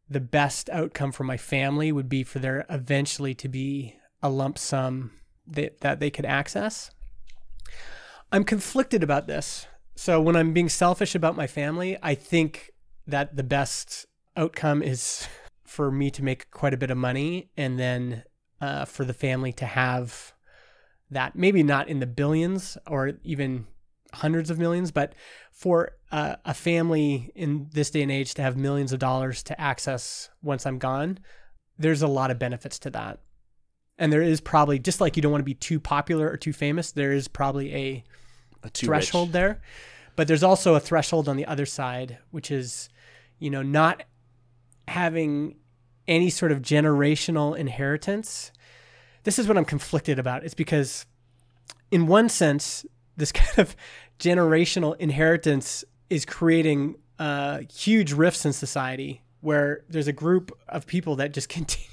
the 0.09 0.21
best 0.21 0.71
outcome 0.71 1.13
for 1.13 1.25
my 1.25 1.37
family 1.37 1.93
would 1.93 2.09
be 2.09 2.23
for 2.23 2.39
there 2.39 2.65
eventually 2.71 3.35
to 3.35 3.49
be 3.49 3.97
a 4.23 4.29
lump 4.29 4.59
sum 4.59 5.13
that, 5.47 5.81
that 5.81 6.01
they 6.01 6.11
could 6.11 6.27
access. 6.27 6.91
I'm 8.31 8.45
conflicted 8.45 9.03
about 9.03 9.27
this. 9.27 9.67
So 9.97 10.21
when 10.21 10.37
I'm 10.37 10.53
being 10.53 10.69
selfish 10.69 11.15
about 11.15 11.37
my 11.37 11.47
family, 11.47 11.97
I 12.03 12.15
think 12.15 12.71
that 13.07 13.37
the 13.37 13.43
best 13.43 14.07
outcome 14.37 14.83
is 14.83 15.27
for 15.65 15.91
me 15.91 16.11
to 16.11 16.23
make 16.23 16.51
quite 16.51 16.75
a 16.75 16.79
bit 16.79 16.91
of 16.91 16.97
money 16.97 17.51
and 17.57 17.79
then 17.79 18.25
uh, 18.61 18.85
for 18.85 19.05
the 19.05 19.15
family 19.15 19.53
to 19.53 19.67
have 19.67 20.33
that 21.11 21.37
maybe 21.37 21.63
not 21.63 21.89
in 21.89 22.01
the 22.01 22.07
billions 22.07 22.77
or 22.87 23.13
even 23.23 23.67
hundreds 24.15 24.51
of 24.51 24.59
millions, 24.59 24.91
but 24.91 25.15
for 25.53 25.93
uh, 26.11 26.37
a 26.45 26.55
family 26.55 27.31
in 27.35 27.69
this 27.73 27.91
day 27.91 28.03
and 28.03 28.13
age 28.13 28.35
to 28.35 28.43
have 28.43 28.57
millions 28.57 28.93
of 28.93 28.99
dollars 28.99 29.43
to 29.43 29.61
access 29.61 30.31
once 30.43 30.67
I'm 30.67 30.79
gone, 30.79 31.19
there's 31.79 32.03
a 32.03 32.09
lot 32.09 32.31
of 32.31 32.39
benefits 32.39 32.79
to 32.81 32.91
that. 32.91 33.21
And 33.99 34.13
there 34.13 34.23
is 34.23 34.41
probably 34.41 34.79
just 34.79 35.01
like 35.01 35.17
you 35.17 35.23
don't 35.23 35.33
want 35.33 35.41
to 35.41 35.45
be 35.47 35.55
too 35.55 35.81
popular 35.81 36.31
or 36.31 36.37
too 36.37 36.53
famous, 36.53 36.93
there 36.93 37.13
is 37.13 37.27
probably 37.29 37.75
a, 37.75 38.05
A 38.63 38.69
threshold 38.69 39.29
rich. 39.29 39.33
there. 39.33 39.61
But 40.17 40.29
there's 40.29 40.43
also 40.43 40.75
a 40.75 40.81
threshold 40.81 41.29
on 41.29 41.37
the 41.37 41.47
other 41.47 41.67
side, 41.67 42.19
which 42.31 42.51
is, 42.51 42.89
you 43.39 43.51
know, 43.51 43.63
not 43.63 44.03
having 44.89 45.57
any 46.07 46.31
sort 46.31 46.51
of 46.53 46.61
generational 46.63 47.57
inheritance. 47.57 48.51
This 49.25 49.39
is 49.39 49.47
what 49.47 49.57
I'm 49.57 49.65
conflicted 49.65 50.19
about. 50.19 50.45
It's 50.45 50.55
because, 50.55 51.07
in 51.91 52.07
one 52.07 52.29
sense, 52.29 52.87
this 53.17 53.33
kind 53.33 53.59
of 53.59 53.77
generational 54.19 54.97
inheritance 54.99 55.85
is 56.11 56.25
creating 56.25 56.97
uh, 57.19 57.61
huge 57.73 58.13
rifts 58.13 58.45
in 58.47 58.53
society 58.53 59.23
where 59.41 59.85
there's 59.89 60.09
a 60.09 60.13
group 60.13 60.57
of 60.69 60.87
people 60.87 61.17
that 61.17 61.33
just 61.33 61.49
continue, 61.59 61.87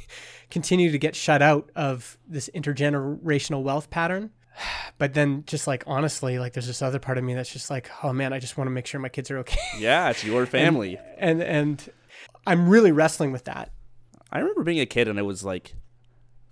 continue 0.50 0.92
to 0.92 0.98
get 0.98 1.16
shut 1.16 1.42
out 1.42 1.70
of 1.76 2.18
this 2.28 2.50
intergenerational 2.56 3.64
wealth 3.64 3.90
pattern. 3.90 4.32
But 4.98 5.14
then, 5.14 5.44
just 5.46 5.68
like 5.68 5.84
honestly, 5.86 6.40
like 6.40 6.54
there's 6.54 6.68
this 6.68 6.82
other 6.82 7.00
part 7.00 7.18
of 7.18 7.24
me 7.26 7.34
that's 7.34 7.52
just 7.52 7.70
like, 7.70 7.90
oh 8.02 8.14
man, 8.14 8.32
I 8.32 8.40
just 8.40 8.58
want 8.58 8.68
to 8.68 8.72
make 8.72 8.88
sure 8.88 8.98
my 9.02 9.10
kids 9.10 9.30
are 9.30 9.40
okay. 9.40 9.60
Yeah, 9.78 10.10
it's 10.10 10.24
your 10.24 10.46
family. 10.46 10.98
and 11.18 11.44
and 11.44 11.90
I'm 12.48 12.70
really 12.70 12.94
wrestling 12.94 13.34
with 13.34 13.44
that. 13.44 13.72
I 14.32 14.40
remember 14.40 14.64
being 14.64 14.80
a 14.80 14.86
kid 14.86 15.10
and 15.10 15.20
it 15.20 15.24
was 15.24 15.44
like 15.44 15.76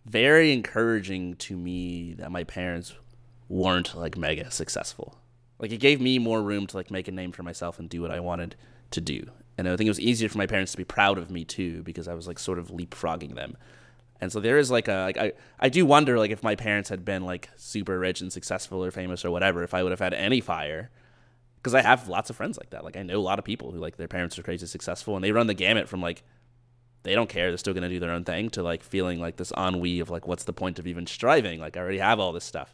very 0.05 0.51
encouraging 0.51 1.35
to 1.35 1.55
me 1.55 2.15
that 2.17 2.31
my 2.31 2.43
parents 2.43 2.93
weren't 3.47 3.95
like 3.95 4.17
mega 4.17 4.51
successful. 4.51 5.17
Like 5.59 5.71
it 5.71 5.77
gave 5.79 6.01
me 6.01 6.19
more 6.19 6.41
room 6.41 6.67
to 6.67 6.75
like 6.77 6.91
make 6.91 7.07
a 7.07 7.11
name 7.11 7.31
for 7.31 7.43
myself 7.43 7.79
and 7.79 7.89
do 7.89 8.01
what 8.01 8.11
I 8.11 8.19
wanted 8.19 8.55
to 8.91 8.99
do. 8.99 9.25
And 9.57 9.67
I 9.69 9.77
think 9.77 9.87
it 9.87 9.91
was 9.91 9.99
easier 9.99 10.27
for 10.27 10.37
my 10.37 10.47
parents 10.47 10.71
to 10.73 10.77
be 10.77 10.83
proud 10.83 11.17
of 11.17 11.29
me 11.31 11.45
too 11.45 11.83
because 11.83 12.07
I 12.09 12.13
was 12.13 12.27
like 12.27 12.39
sort 12.39 12.59
of 12.59 12.69
leapfrogging 12.69 13.35
them. 13.35 13.55
And 14.23 14.31
so 14.31 14.39
there 14.39 14.57
is 14.57 14.71
like 14.71 14.87
a 14.87 15.03
like 15.03 15.17
I 15.17 15.33
I 15.59 15.67
do 15.67 15.85
wonder 15.85 16.17
like 16.17 16.31
if 16.31 16.41
my 16.41 16.55
parents 16.55 16.89
had 16.89 17.03
been 17.03 17.25
like 17.25 17.49
super 17.57 17.99
rich 17.99 18.21
and 18.21 18.31
successful 18.31 18.83
or 18.83 18.89
famous 18.89 19.25
or 19.25 19.31
whatever 19.31 19.63
if 19.63 19.73
I 19.73 19.83
would 19.83 19.91
have 19.91 19.99
had 19.99 20.13
any 20.13 20.39
fire 20.39 20.89
because 21.57 21.75
I 21.75 21.81
have 21.81 22.07
lots 22.07 22.29
of 22.29 22.37
friends 22.37 22.57
like 22.57 22.69
that. 22.69 22.85
Like 22.85 22.95
I 22.95 23.03
know 23.03 23.17
a 23.17 23.21
lot 23.21 23.37
of 23.37 23.43
people 23.43 23.71
who 23.73 23.79
like 23.79 23.97
their 23.97 24.07
parents 24.07 24.39
are 24.39 24.43
crazy 24.43 24.65
successful 24.65 25.15
and 25.15 25.23
they 25.23 25.33
run 25.33 25.47
the 25.47 25.53
gamut 25.53 25.89
from 25.89 26.01
like 26.01 26.23
they 27.03 27.15
don't 27.15 27.27
care, 27.27 27.51
they're 27.51 27.57
still 27.57 27.73
gonna 27.73 27.89
do 27.89 27.99
their 27.99 28.11
own 28.11 28.23
thing 28.23 28.49
to 28.51 28.63
like 28.63 28.81
feeling 28.81 29.19
like 29.19 29.35
this 29.35 29.51
ennui 29.57 29.99
of 29.99 30.09
like 30.09 30.25
what's 30.25 30.45
the 30.45 30.53
point 30.53 30.79
of 30.79 30.87
even 30.87 31.05
striving? 31.05 31.59
Like 31.59 31.75
I 31.75 31.81
already 31.81 31.97
have 31.97 32.17
all 32.17 32.31
this 32.31 32.45
stuff. 32.45 32.73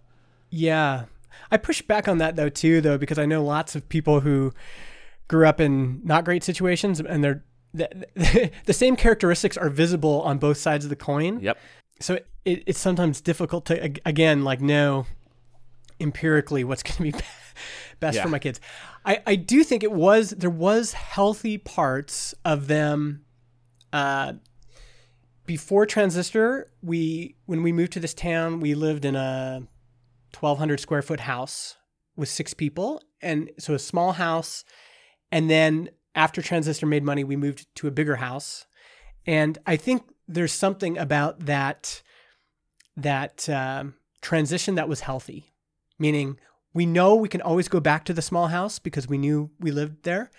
Yeah. 0.51 1.05
I 1.49 1.57
push 1.57 1.81
back 1.81 2.07
on 2.07 2.19
that 2.19 2.35
though 2.35 2.49
too 2.49 2.79
though 2.79 2.99
because 2.99 3.17
I 3.17 3.25
know 3.25 3.43
lots 3.43 3.75
of 3.75 3.89
people 3.89 4.19
who 4.19 4.53
grew 5.27 5.47
up 5.47 5.59
in 5.59 6.01
not 6.03 6.25
great 6.25 6.43
situations 6.43 6.99
and 6.99 7.23
they're 7.23 7.43
the, 7.73 8.51
the 8.65 8.73
same 8.73 8.95
characteristics 8.95 9.57
are 9.57 9.69
visible 9.69 10.21
on 10.21 10.37
both 10.37 10.57
sides 10.57 10.85
of 10.85 10.89
the 10.89 10.95
coin. 10.95 11.39
Yep. 11.39 11.57
So 11.99 12.19
it, 12.45 12.63
it's 12.65 12.79
sometimes 12.79 13.21
difficult 13.21 13.65
to 13.65 13.81
again 14.05 14.43
like 14.43 14.61
know 14.61 15.05
empirically 15.99 16.63
what's 16.63 16.83
going 16.89 17.11
to 17.11 17.17
be 17.17 17.23
best 17.99 18.15
Yeah. 18.15 18.23
for 18.23 18.29
my 18.29 18.39
kids. 18.39 18.59
I, 19.05 19.21
I 19.27 19.35
do 19.35 19.63
think 19.63 19.83
it 19.83 19.91
was 19.91 20.31
there 20.31 20.49
was 20.49 20.93
healthy 20.93 21.57
parts 21.57 22.33
of 22.45 22.67
them 22.67 23.25
uh, 23.91 24.33
before 25.45 25.85
transistor 25.85 26.71
we 26.81 27.35
when 27.45 27.63
we 27.63 27.71
moved 27.73 27.91
to 27.93 27.99
this 27.99 28.13
town 28.13 28.59
we 28.59 28.75
lived 28.75 29.03
in 29.03 29.15
a 29.15 29.63
1200 30.39 30.79
square 30.79 31.01
foot 31.01 31.21
house 31.21 31.75
with 32.15 32.29
six 32.29 32.53
people 32.53 33.01
and 33.21 33.49
so 33.57 33.73
a 33.73 33.79
small 33.79 34.11
house 34.13 34.63
and 35.31 35.49
then 35.49 35.89
after 36.19 36.41
transistor 36.41 36.85
made 36.85 37.03
money 37.03 37.23
we 37.23 37.35
moved 37.35 37.65
to 37.75 37.87
a 37.87 37.91
bigger 37.91 38.17
house. 38.17 38.65
And 39.25 39.57
i 39.65 39.75
think 39.75 40.03
there's 40.27 40.53
something 40.65 40.97
about 40.97 41.45
that 41.45 42.01
that 42.95 43.47
um, 43.49 43.95
transition 44.21 44.75
that 44.75 44.89
was 44.89 45.01
healthy 45.01 45.53
meaning 45.97 46.37
we 46.73 46.85
know 46.85 47.15
we 47.15 47.29
can 47.29 47.41
always 47.41 47.67
go 47.67 47.79
back 47.79 48.05
to 48.05 48.13
the 48.13 48.21
small 48.21 48.47
house 48.47 48.79
because 48.79 49.07
we 49.07 49.17
knew 49.17 49.49
we 49.59 49.71
lived 49.71 50.03
there 50.03 50.29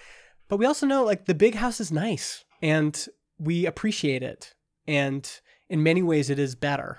but 0.51 0.59
we 0.59 0.67
also 0.67 0.85
know 0.85 1.05
like 1.05 1.27
the 1.27 1.35
big 1.35 1.55
house 1.55 1.81
is 1.81 1.93
nice 1.93 2.45
and 2.61 3.09
we 3.39 3.67
appreciate 3.67 4.23
it. 4.23 4.53
And 4.87 5.31
in 5.69 5.83
many 5.83 6.03
ways 6.03 6.29
it 6.29 6.39
is 6.39 6.55
better. 6.57 6.99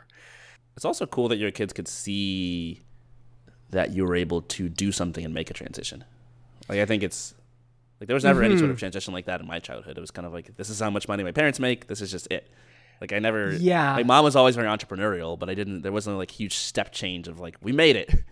It's 0.76 0.86
also 0.86 1.06
cool 1.06 1.28
that 1.28 1.38
your 1.38 1.52
kids 1.52 1.74
could 1.74 1.88
see 1.88 2.82
that 3.70 3.92
you 3.92 4.06
were 4.06 4.16
able 4.16 4.42
to 4.42 4.70
do 4.70 4.92
something 4.94 5.24
and 5.24 5.34
make 5.34 5.50
a 5.50 5.54
transition. 5.54 6.06
Like 6.70 6.80
I 6.80 6.86
think 6.86 7.04
it's 7.04 7.36
like 8.02 8.08
there 8.08 8.16
was 8.16 8.26
never 8.26 8.44
any 8.44 8.58
sort 8.58 8.70
of 8.72 8.78
transition 8.80 9.14
like 9.14 9.26
that 9.28 9.40
in 9.40 9.48
my 9.48 9.60
childhood. 9.60 9.98
It 9.98 10.02
was 10.02 10.12
kind 10.12 10.26
of 10.26 10.34
like 10.34 10.58
this 10.58 10.70
is 10.70 10.80
how 10.82 10.90
much 10.90 11.08
money 11.08 11.24
my 11.24 11.32
parents 11.32 11.60
make. 11.60 11.88
This 11.88 12.02
is 12.02 12.12
just 12.12 12.28
it. 12.30 12.50
Like 13.00 13.14
I 13.14 13.20
never. 13.20 13.54
Yeah. 13.54 13.94
My 13.94 14.04
mom 14.04 14.26
was 14.26 14.36
always 14.36 14.56
very 14.56 14.68
entrepreneurial, 14.68 15.40
but 15.40 15.50
I 15.50 15.54
didn't. 15.54 15.84
There 15.84 15.92
wasn't 15.94 16.18
like 16.18 16.32
huge 16.32 16.56
step 16.56 16.92
change 16.92 17.30
of 17.30 17.40
like 17.40 17.56
we 17.62 17.72
made 17.72 17.96
it. 17.96 18.14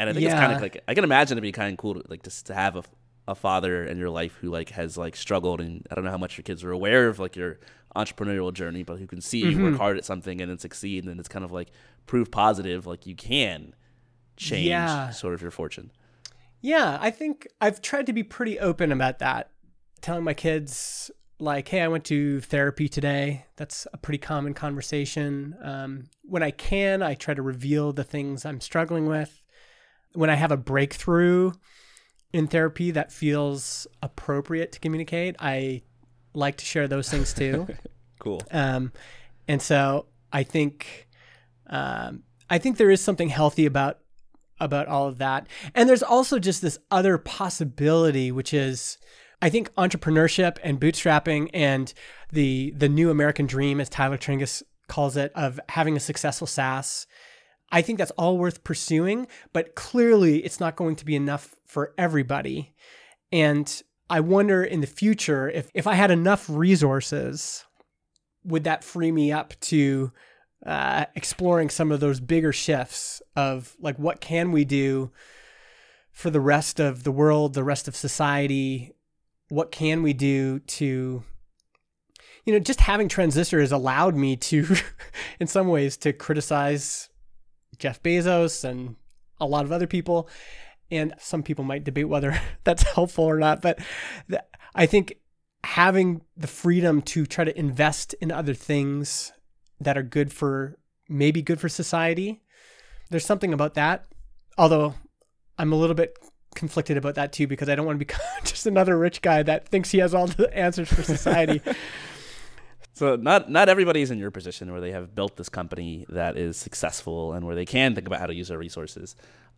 And 0.00 0.08
I 0.08 0.12
think 0.12 0.26
it's 0.26 0.34
kind 0.34 0.52
of 0.52 0.62
like 0.62 0.80
I 0.86 0.94
can 0.94 1.02
imagine 1.02 1.34
it'd 1.36 1.42
be 1.42 1.50
kind 1.50 1.72
of 1.72 1.76
cool 1.76 1.94
to 1.94 2.04
like 2.08 2.22
just 2.22 2.46
to 2.46 2.54
have 2.54 2.76
a, 2.76 2.84
a 3.26 3.34
father 3.34 3.84
in 3.84 3.98
your 3.98 4.10
life 4.10 4.34
who 4.40 4.48
like 4.48 4.68
has 4.70 4.96
like 4.96 5.16
struggled 5.16 5.60
and 5.60 5.84
I 5.90 5.96
don't 5.96 6.04
know 6.04 6.12
how 6.12 6.18
much 6.18 6.38
your 6.38 6.44
kids 6.44 6.62
are 6.62 6.70
aware 6.70 7.08
of 7.08 7.18
like 7.18 7.34
your 7.34 7.58
entrepreneurial 7.96 8.52
journey, 8.52 8.84
but 8.84 9.00
who 9.00 9.08
can 9.08 9.20
see 9.20 9.40
you 9.40 9.46
Mm-hmm. 9.56 9.64
work 9.64 9.76
hard 9.76 9.98
at 9.98 10.04
something 10.04 10.40
and 10.40 10.48
then 10.48 10.58
succeed, 10.58 11.02
and 11.02 11.10
then 11.10 11.18
it's 11.18 11.28
kind 11.28 11.44
of 11.44 11.50
like 11.50 11.72
proof 12.06 12.30
positive, 12.30 12.86
like 12.86 13.06
you 13.06 13.16
can 13.16 13.74
change 14.36 14.66
Yeah. 14.66 15.10
sort 15.10 15.34
of 15.34 15.42
your 15.42 15.50
fortune. 15.50 15.90
Yeah, 16.60 16.98
I 17.00 17.10
think 17.10 17.46
I've 17.60 17.80
tried 17.80 18.06
to 18.06 18.12
be 18.12 18.22
pretty 18.22 18.58
open 18.58 18.92
about 18.92 19.20
that. 19.20 19.50
Telling 20.00 20.24
my 20.24 20.34
kids, 20.34 21.10
like, 21.38 21.68
hey, 21.68 21.82
I 21.82 21.88
went 21.88 22.04
to 22.06 22.40
therapy 22.40 22.88
today. 22.88 23.46
That's 23.56 23.86
a 23.92 23.96
pretty 23.96 24.18
common 24.18 24.54
conversation. 24.54 25.56
Um, 25.62 26.04
when 26.22 26.42
I 26.42 26.50
can, 26.50 27.02
I 27.02 27.14
try 27.14 27.34
to 27.34 27.42
reveal 27.42 27.92
the 27.92 28.04
things 28.04 28.44
I'm 28.44 28.60
struggling 28.60 29.06
with. 29.06 29.42
When 30.14 30.30
I 30.30 30.34
have 30.34 30.52
a 30.52 30.56
breakthrough 30.56 31.52
in 32.32 32.46
therapy 32.46 32.90
that 32.92 33.12
feels 33.12 33.86
appropriate 34.02 34.72
to 34.72 34.80
communicate, 34.80 35.36
I 35.38 35.82
like 36.34 36.56
to 36.58 36.64
share 36.64 36.88
those 36.88 37.08
things 37.08 37.32
too. 37.32 37.66
Cool. 38.20 38.42
Um, 38.50 38.92
and 39.46 39.62
so 39.62 40.06
I 40.32 40.42
think 40.42 41.08
um, 41.68 42.24
I 42.50 42.58
think 42.58 42.76
there 42.76 42.90
is 42.90 43.00
something 43.00 43.28
healthy 43.28 43.66
about 43.66 44.00
about 44.60 44.88
all 44.88 45.06
of 45.08 45.18
that. 45.18 45.46
And 45.74 45.88
there's 45.88 46.02
also 46.02 46.38
just 46.38 46.62
this 46.62 46.78
other 46.90 47.18
possibility, 47.18 48.32
which 48.32 48.52
is 48.52 48.98
I 49.40 49.50
think 49.50 49.72
entrepreneurship 49.74 50.58
and 50.62 50.80
bootstrapping 50.80 51.50
and 51.54 51.92
the 52.32 52.72
the 52.76 52.88
new 52.88 53.10
American 53.10 53.46
dream, 53.46 53.80
as 53.80 53.88
Tyler 53.88 54.18
Tringas 54.18 54.62
calls 54.88 55.16
it, 55.16 55.32
of 55.34 55.60
having 55.68 55.96
a 55.96 56.00
successful 56.00 56.46
SaaS. 56.46 57.06
I 57.70 57.82
think 57.82 57.98
that's 57.98 58.10
all 58.12 58.38
worth 58.38 58.64
pursuing, 58.64 59.26
but 59.52 59.74
clearly 59.74 60.38
it's 60.38 60.58
not 60.58 60.76
going 60.76 60.96
to 60.96 61.04
be 61.04 61.14
enough 61.14 61.54
for 61.66 61.92
everybody. 61.98 62.74
And 63.30 63.82
I 64.08 64.20
wonder 64.20 64.64
in 64.64 64.80
the 64.80 64.86
future 64.86 65.50
if, 65.50 65.70
if 65.74 65.86
I 65.86 65.92
had 65.94 66.10
enough 66.10 66.48
resources, 66.48 67.66
would 68.42 68.64
that 68.64 68.84
free 68.84 69.12
me 69.12 69.30
up 69.32 69.52
to 69.60 70.12
uh, 70.64 71.06
exploring 71.14 71.70
some 71.70 71.92
of 71.92 72.00
those 72.00 72.20
bigger 72.20 72.52
shifts 72.52 73.22
of 73.36 73.76
like 73.80 73.98
what 73.98 74.20
can 74.20 74.52
we 74.52 74.64
do 74.64 75.10
for 76.10 76.30
the 76.30 76.40
rest 76.40 76.80
of 76.80 77.04
the 77.04 77.12
world, 77.12 77.54
the 77.54 77.64
rest 77.64 77.86
of 77.86 77.94
society? 77.94 78.92
What 79.48 79.70
can 79.70 80.02
we 80.02 80.12
do 80.12 80.58
to, 80.58 81.22
you 82.44 82.52
know, 82.52 82.58
just 82.58 82.80
having 82.80 83.08
Transistor 83.08 83.60
has 83.60 83.72
allowed 83.72 84.14
me 84.14 84.36
to, 84.36 84.76
in 85.40 85.46
some 85.46 85.68
ways, 85.68 85.96
to 85.98 86.12
criticize 86.12 87.08
Jeff 87.78 88.02
Bezos 88.02 88.64
and 88.64 88.96
a 89.40 89.46
lot 89.46 89.64
of 89.64 89.72
other 89.72 89.86
people. 89.86 90.28
And 90.90 91.14
some 91.18 91.42
people 91.42 91.64
might 91.64 91.84
debate 91.84 92.08
whether 92.08 92.38
that's 92.64 92.82
helpful 92.82 93.24
or 93.24 93.38
not. 93.38 93.62
But 93.62 93.78
I 94.74 94.86
think 94.86 95.14
having 95.64 96.22
the 96.36 96.46
freedom 96.46 97.02
to 97.02 97.26
try 97.26 97.44
to 97.44 97.58
invest 97.58 98.14
in 98.14 98.32
other 98.32 98.54
things 98.54 99.32
that 99.80 99.96
are 99.96 100.02
good 100.02 100.32
for 100.32 100.78
maybe 101.08 101.42
good 101.42 101.60
for 101.60 101.68
society, 101.68 102.42
there's 103.10 103.24
something 103.24 103.52
about 103.52 103.74
that. 103.74 104.06
Although 104.56 104.94
I'm 105.58 105.72
a 105.72 105.76
little 105.76 105.94
bit 105.94 106.18
conflicted 106.54 106.96
about 106.96 107.14
that 107.14 107.32
too 107.32 107.46
because 107.46 107.68
I 107.68 107.74
don't 107.74 107.86
want 107.86 107.98
to 107.98 108.04
be 108.04 108.12
just 108.44 108.66
another 108.66 108.98
rich 108.98 109.22
guy 109.22 109.42
that 109.42 109.68
thinks 109.68 109.90
he 109.90 109.98
has 109.98 110.14
all 110.14 110.26
the 110.26 110.54
answers 110.56 110.88
for 110.88 111.02
society. 111.02 111.60
so 112.94 113.16
not 113.16 113.50
not 113.50 113.68
everybody's 113.68 114.10
in 114.10 114.18
your 114.18 114.30
position 114.30 114.72
where 114.72 114.80
they 114.80 114.92
have 114.92 115.14
built 115.14 115.36
this 115.36 115.48
company 115.48 116.04
that 116.08 116.36
is 116.36 116.56
successful 116.56 117.32
and 117.32 117.46
where 117.46 117.54
they 117.54 117.66
can 117.66 117.94
think 117.94 118.06
about 118.06 118.20
how 118.20 118.26
to 118.26 118.34
use 118.34 118.48
their 118.48 118.58
resources. 118.58 119.14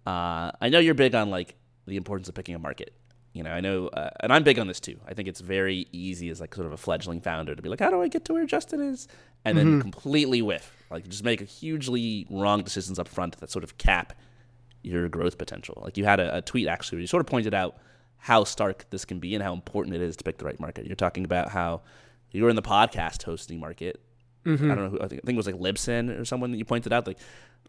Uh, 0.06 0.50
I 0.60 0.68
know 0.70 0.78
you're 0.78 0.94
big 0.94 1.14
on 1.14 1.30
like 1.30 1.56
the 1.86 1.96
importance 1.96 2.28
of 2.28 2.34
picking 2.34 2.54
a 2.54 2.58
market. 2.58 2.94
You 3.32 3.44
know, 3.44 3.50
I 3.50 3.60
know, 3.60 3.88
uh, 3.88 4.10
and 4.20 4.32
I'm 4.32 4.42
big 4.42 4.58
on 4.58 4.66
this 4.66 4.80
too. 4.80 4.98
I 5.06 5.14
think 5.14 5.28
it's 5.28 5.40
very 5.40 5.86
easy 5.92 6.30
as 6.30 6.40
like 6.40 6.54
sort 6.54 6.66
of 6.66 6.72
a 6.72 6.76
fledgling 6.76 7.20
founder 7.20 7.54
to 7.54 7.62
be 7.62 7.68
like, 7.68 7.78
how 7.78 7.90
do 7.90 8.02
I 8.02 8.08
get 8.08 8.24
to 8.24 8.32
where 8.34 8.44
Justin 8.44 8.80
is, 8.80 9.06
and 9.44 9.56
then 9.56 9.66
mm-hmm. 9.66 9.80
completely 9.80 10.42
whiff, 10.42 10.72
like 10.90 11.08
just 11.08 11.24
make 11.24 11.40
a 11.40 11.44
hugely 11.44 12.26
wrong 12.28 12.62
decisions 12.62 12.98
up 12.98 13.06
front 13.06 13.36
that 13.38 13.50
sort 13.50 13.62
of 13.62 13.78
cap 13.78 14.14
your 14.82 15.08
growth 15.08 15.38
potential. 15.38 15.80
Like 15.84 15.96
you 15.96 16.04
had 16.04 16.20
a, 16.20 16.38
a 16.38 16.42
tweet 16.42 16.66
actually 16.66 16.96
where 16.96 17.02
you 17.02 17.06
sort 17.06 17.20
of 17.20 17.26
pointed 17.26 17.54
out 17.54 17.76
how 18.16 18.44
stark 18.44 18.86
this 18.90 19.04
can 19.04 19.18
be 19.18 19.34
and 19.34 19.42
how 19.44 19.52
important 19.52 19.94
it 19.94 20.02
is 20.02 20.16
to 20.16 20.24
pick 20.24 20.38
the 20.38 20.44
right 20.44 20.58
market. 20.58 20.86
You're 20.86 20.96
talking 20.96 21.24
about 21.24 21.50
how 21.50 21.82
you 22.32 22.42
were 22.42 22.50
in 22.50 22.56
the 22.56 22.62
podcast 22.62 23.22
hosting 23.22 23.60
market. 23.60 24.00
Mm-hmm. 24.44 24.70
I 24.70 24.74
don't 24.74 24.84
know 24.84 24.90
who 24.90 25.00
I 25.00 25.08
think, 25.08 25.20
I 25.22 25.26
think 25.26 25.36
it 25.36 25.44
was 25.44 25.46
like 25.46 25.56
Libsyn 25.56 26.18
or 26.18 26.24
someone 26.24 26.50
that 26.50 26.58
you 26.58 26.64
pointed 26.64 26.92
out. 26.92 27.06
Like 27.06 27.18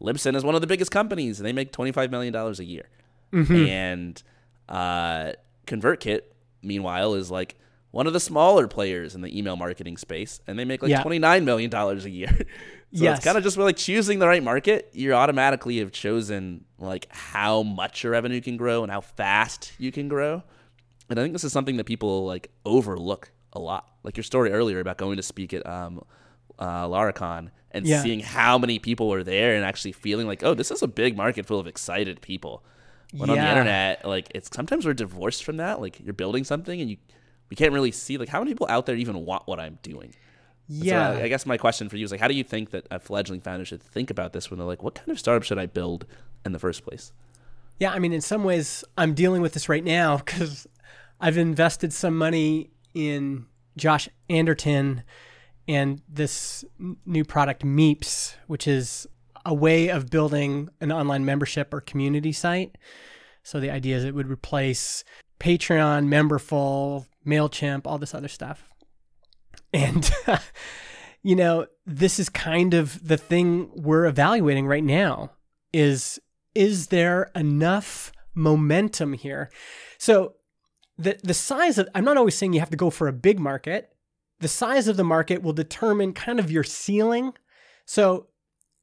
Libsyn 0.02 0.36
is 0.36 0.44
one 0.44 0.56
of 0.56 0.62
the 0.62 0.68
biggest 0.68 0.92
companies 0.92 1.40
and 1.40 1.46
they 1.46 1.54
make 1.54 1.72
twenty 1.72 1.92
five 1.92 2.10
million 2.10 2.34
dollars 2.34 2.60
a 2.60 2.66
year. 2.66 2.90
Mm-hmm. 3.32 3.66
And 3.68 4.24
uh, 4.68 5.34
ConvertKit, 5.68 6.22
meanwhile, 6.62 7.14
is 7.14 7.32
like 7.32 7.56
one 7.92 8.08
of 8.08 8.14
the 8.14 8.20
smaller 8.20 8.68
players 8.68 9.16
in 9.16 9.22
the 9.22 9.38
email 9.38 9.56
marketing 9.56 9.98
space, 9.98 10.40
and 10.48 10.58
they 10.58 10.66
make 10.66 10.82
like 10.82 10.92
yeah. 10.92 11.02
twenty 11.02 11.20
nine 11.20 11.46
million 11.46 11.70
dollars 11.70 12.06
a 12.06 12.10
year. 12.10 12.30
so 12.38 12.46
yes. 12.92 13.18
it's 13.18 13.26
kind 13.26 13.38
of 13.38 13.44
just 13.44 13.58
like 13.58 13.78
choosing 13.78 14.20
the 14.20 14.28
right 14.28 14.44
market. 14.44 14.90
You 14.94 15.14
automatically 15.14 15.80
have 15.80 15.92
chosen 15.92 16.66
like 16.80 17.08
how 17.10 17.64
much 17.64 18.04
your 18.04 18.14
revenue 18.14 18.42
can 18.42 18.58
grow 18.58 18.84
and 18.84 18.92
how 18.92 19.02
fast 19.02 19.74
you 19.78 19.92
can 19.92 20.08
grow. 20.08 20.44
And 21.10 21.20
I 21.20 21.24
think 21.24 21.34
this 21.34 21.44
is 21.44 21.52
something 21.52 21.78
that 21.78 21.84
people 21.84 22.26
like 22.26 22.52
overlook 22.66 23.32
a 23.54 23.60
lot. 23.60 23.90
Like 24.04 24.18
your 24.18 24.24
story 24.24 24.52
earlier 24.52 24.80
about 24.80 24.98
going 24.98 25.18
to 25.18 25.24
speak 25.24 25.54
at 25.54 25.66
um, 25.66 26.04
uh, 26.58 26.88
Laracon 26.88 27.50
and 27.72 27.86
yeah. 27.86 28.02
seeing 28.02 28.20
how 28.22 28.58
many 28.58 28.80
people 28.80 29.10
were 29.10 29.24
there 29.24 29.56
and 29.56 29.66
actually 29.66 29.92
feeling 29.92 30.28
like, 30.28 30.44
oh, 30.44 30.54
this 30.54 30.72
is 30.72 30.82
a 30.82 30.88
big 30.88 31.18
market 31.18 31.46
full 31.46 31.60
of 31.60 31.68
excited 31.68 32.22
people. 32.22 32.64
When 33.12 33.30
yeah. 33.30 33.36
on 33.36 33.42
the 33.42 33.50
internet, 33.50 34.06
like 34.06 34.32
it's 34.34 34.50
sometimes 34.54 34.86
we're 34.86 34.94
divorced 34.94 35.44
from 35.44 35.58
that. 35.58 35.82
Like 35.82 36.00
you're 36.00 36.14
building 36.14 36.44
something 36.44 36.80
and 36.80 36.90
you 36.90 36.98
we 37.50 37.56
can't 37.56 37.74
really 37.74 37.92
see 37.92 38.18
like 38.18 38.30
how 38.30 38.40
many 38.40 38.52
people 38.52 38.68
out 38.70 38.86
there 38.86 38.96
even 38.96 39.26
want 39.26 39.46
what 39.46 39.60
I'm 39.60 39.78
doing. 39.84 40.16
Yeah. 40.68 41.18
So 41.18 41.24
I 41.24 41.28
guess 41.28 41.46
my 41.46 41.58
question 41.58 41.90
for 41.90 41.98
you 41.98 42.06
is 42.06 42.12
like, 42.12 42.22
how 42.22 42.30
do 42.30 42.34
you 42.34 42.46
think 42.46 42.72
that 42.72 42.88
a 42.90 43.00
fledgling 43.00 43.42
founder 43.42 43.66
should 43.66 43.84
think 43.84 44.10
about 44.10 44.32
this 44.32 44.50
when 44.50 44.58
they're 44.58 44.68
like, 44.68 44.82
what 44.82 44.96
kind 44.96 45.10
of 45.10 45.20
startup 45.20 45.44
should 45.44 45.60
I 45.60 45.66
build 45.66 46.06
in 46.46 46.54
the 46.54 46.60
first 46.60 46.86
place? 46.86 47.12
Yeah, 47.78 47.92
I 47.92 48.00
mean, 48.00 48.14
in 48.14 48.22
some 48.22 48.46
ways, 48.46 48.86
I'm 48.98 49.14
dealing 49.14 49.42
with 49.42 49.54
this 49.54 49.68
right 49.68 49.84
now 49.84 50.18
because 50.26 50.66
I've 51.20 51.38
invested 51.38 51.92
some 51.92 52.18
money 52.18 52.72
in 52.94 53.48
Josh 53.76 54.08
Anderton 54.30 55.04
and 55.68 56.02
this 56.08 56.64
new 57.06 57.26
product 57.26 57.64
Meeps, 57.64 58.36
which 58.48 58.68
is 58.68 59.08
a 59.46 59.54
way 59.54 59.90
of 59.90 60.10
building 60.10 60.70
an 60.80 60.92
online 60.92 61.26
membership 61.26 61.74
or 61.74 61.82
community 61.82 62.32
site. 62.32 62.78
So 63.44 63.60
the 63.60 63.72
idea 63.72 63.98
is 63.98 64.04
it 64.04 64.16
would 64.16 64.30
replace 64.30 65.04
Patreon, 65.40 66.08
Memberful, 66.08 67.08
MailChimp, 67.26 67.82
all 67.86 67.98
this 67.98 68.14
other 68.14 68.28
stuff. 68.28 68.70
And, 69.74 70.10
you 71.24 71.36
know, 71.36 71.66
this 71.86 72.20
is 72.20 72.30
kind 72.30 72.74
of 72.74 73.08
the 73.08 73.18
thing 73.18 73.72
we're 73.74 74.06
evaluating 74.06 74.68
right 74.68 74.84
now 74.84 75.32
is, 75.74 76.20
is 76.54 76.88
there 76.88 77.32
enough 77.36 78.12
momentum 78.36 79.14
here? 79.14 79.50
So 79.98 80.36
the, 80.98 81.18
the 81.24 81.34
size 81.34 81.78
of, 81.78 81.90
I'm 81.96 82.04
not 82.04 82.18
always 82.18 82.36
saying 82.36 82.54
you 82.54 82.60
have 82.60 82.70
to 82.70 82.78
go 82.78 82.90
for 82.90 83.08
a 83.08 83.14
big 83.14 83.40
market. 83.40 83.90
The 84.40 84.48
size 84.48 84.88
of 84.88 84.98
the 84.98 85.04
market 85.04 85.42
will 85.42 85.54
determine 85.54 86.14
kind 86.14 86.40
of 86.40 86.52
your 86.52 86.64
ceiling. 86.64 87.34
So 87.86 88.28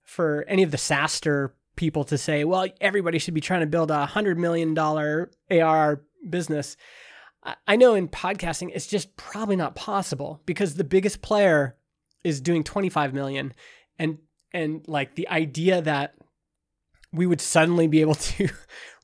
for 0.09 0.47
any 0.49 0.63
of 0.63 0.71
the 0.71 0.79
SaaStr 0.79 1.51
people 1.77 2.03
to 2.03 2.17
say, 2.17 2.43
well, 2.43 2.67
everybody 2.81 3.19
should 3.19 3.35
be 3.35 3.43
trying 3.43 3.61
to 3.61 3.67
build 3.67 3.91
a 3.91 4.09
$100 4.11 4.39
million 4.39 4.77
AR 4.77 6.03
business. 6.29 6.79
I 7.67 7.77
know 7.77 7.95
in 7.95 8.09
podcasting, 8.09 8.71
it's 8.75 8.87
just 8.87 9.17
probably 9.17 9.55
not 9.55 9.75
possible 9.75 10.41
because 10.47 10.75
the 10.75 10.83
biggest 10.83 11.21
player 11.21 11.77
is 12.25 12.41
doing 12.41 12.65
25 12.65 13.13
million. 13.13 13.53
And, 13.99 14.17
and 14.51 14.83
like 14.89 15.15
the 15.15 15.29
idea 15.29 15.83
that 15.83 16.15
we 17.13 17.27
would 17.27 17.43
suddenly 17.43 17.87
be 17.87 18.01
able 18.01 18.15
to 18.33 18.49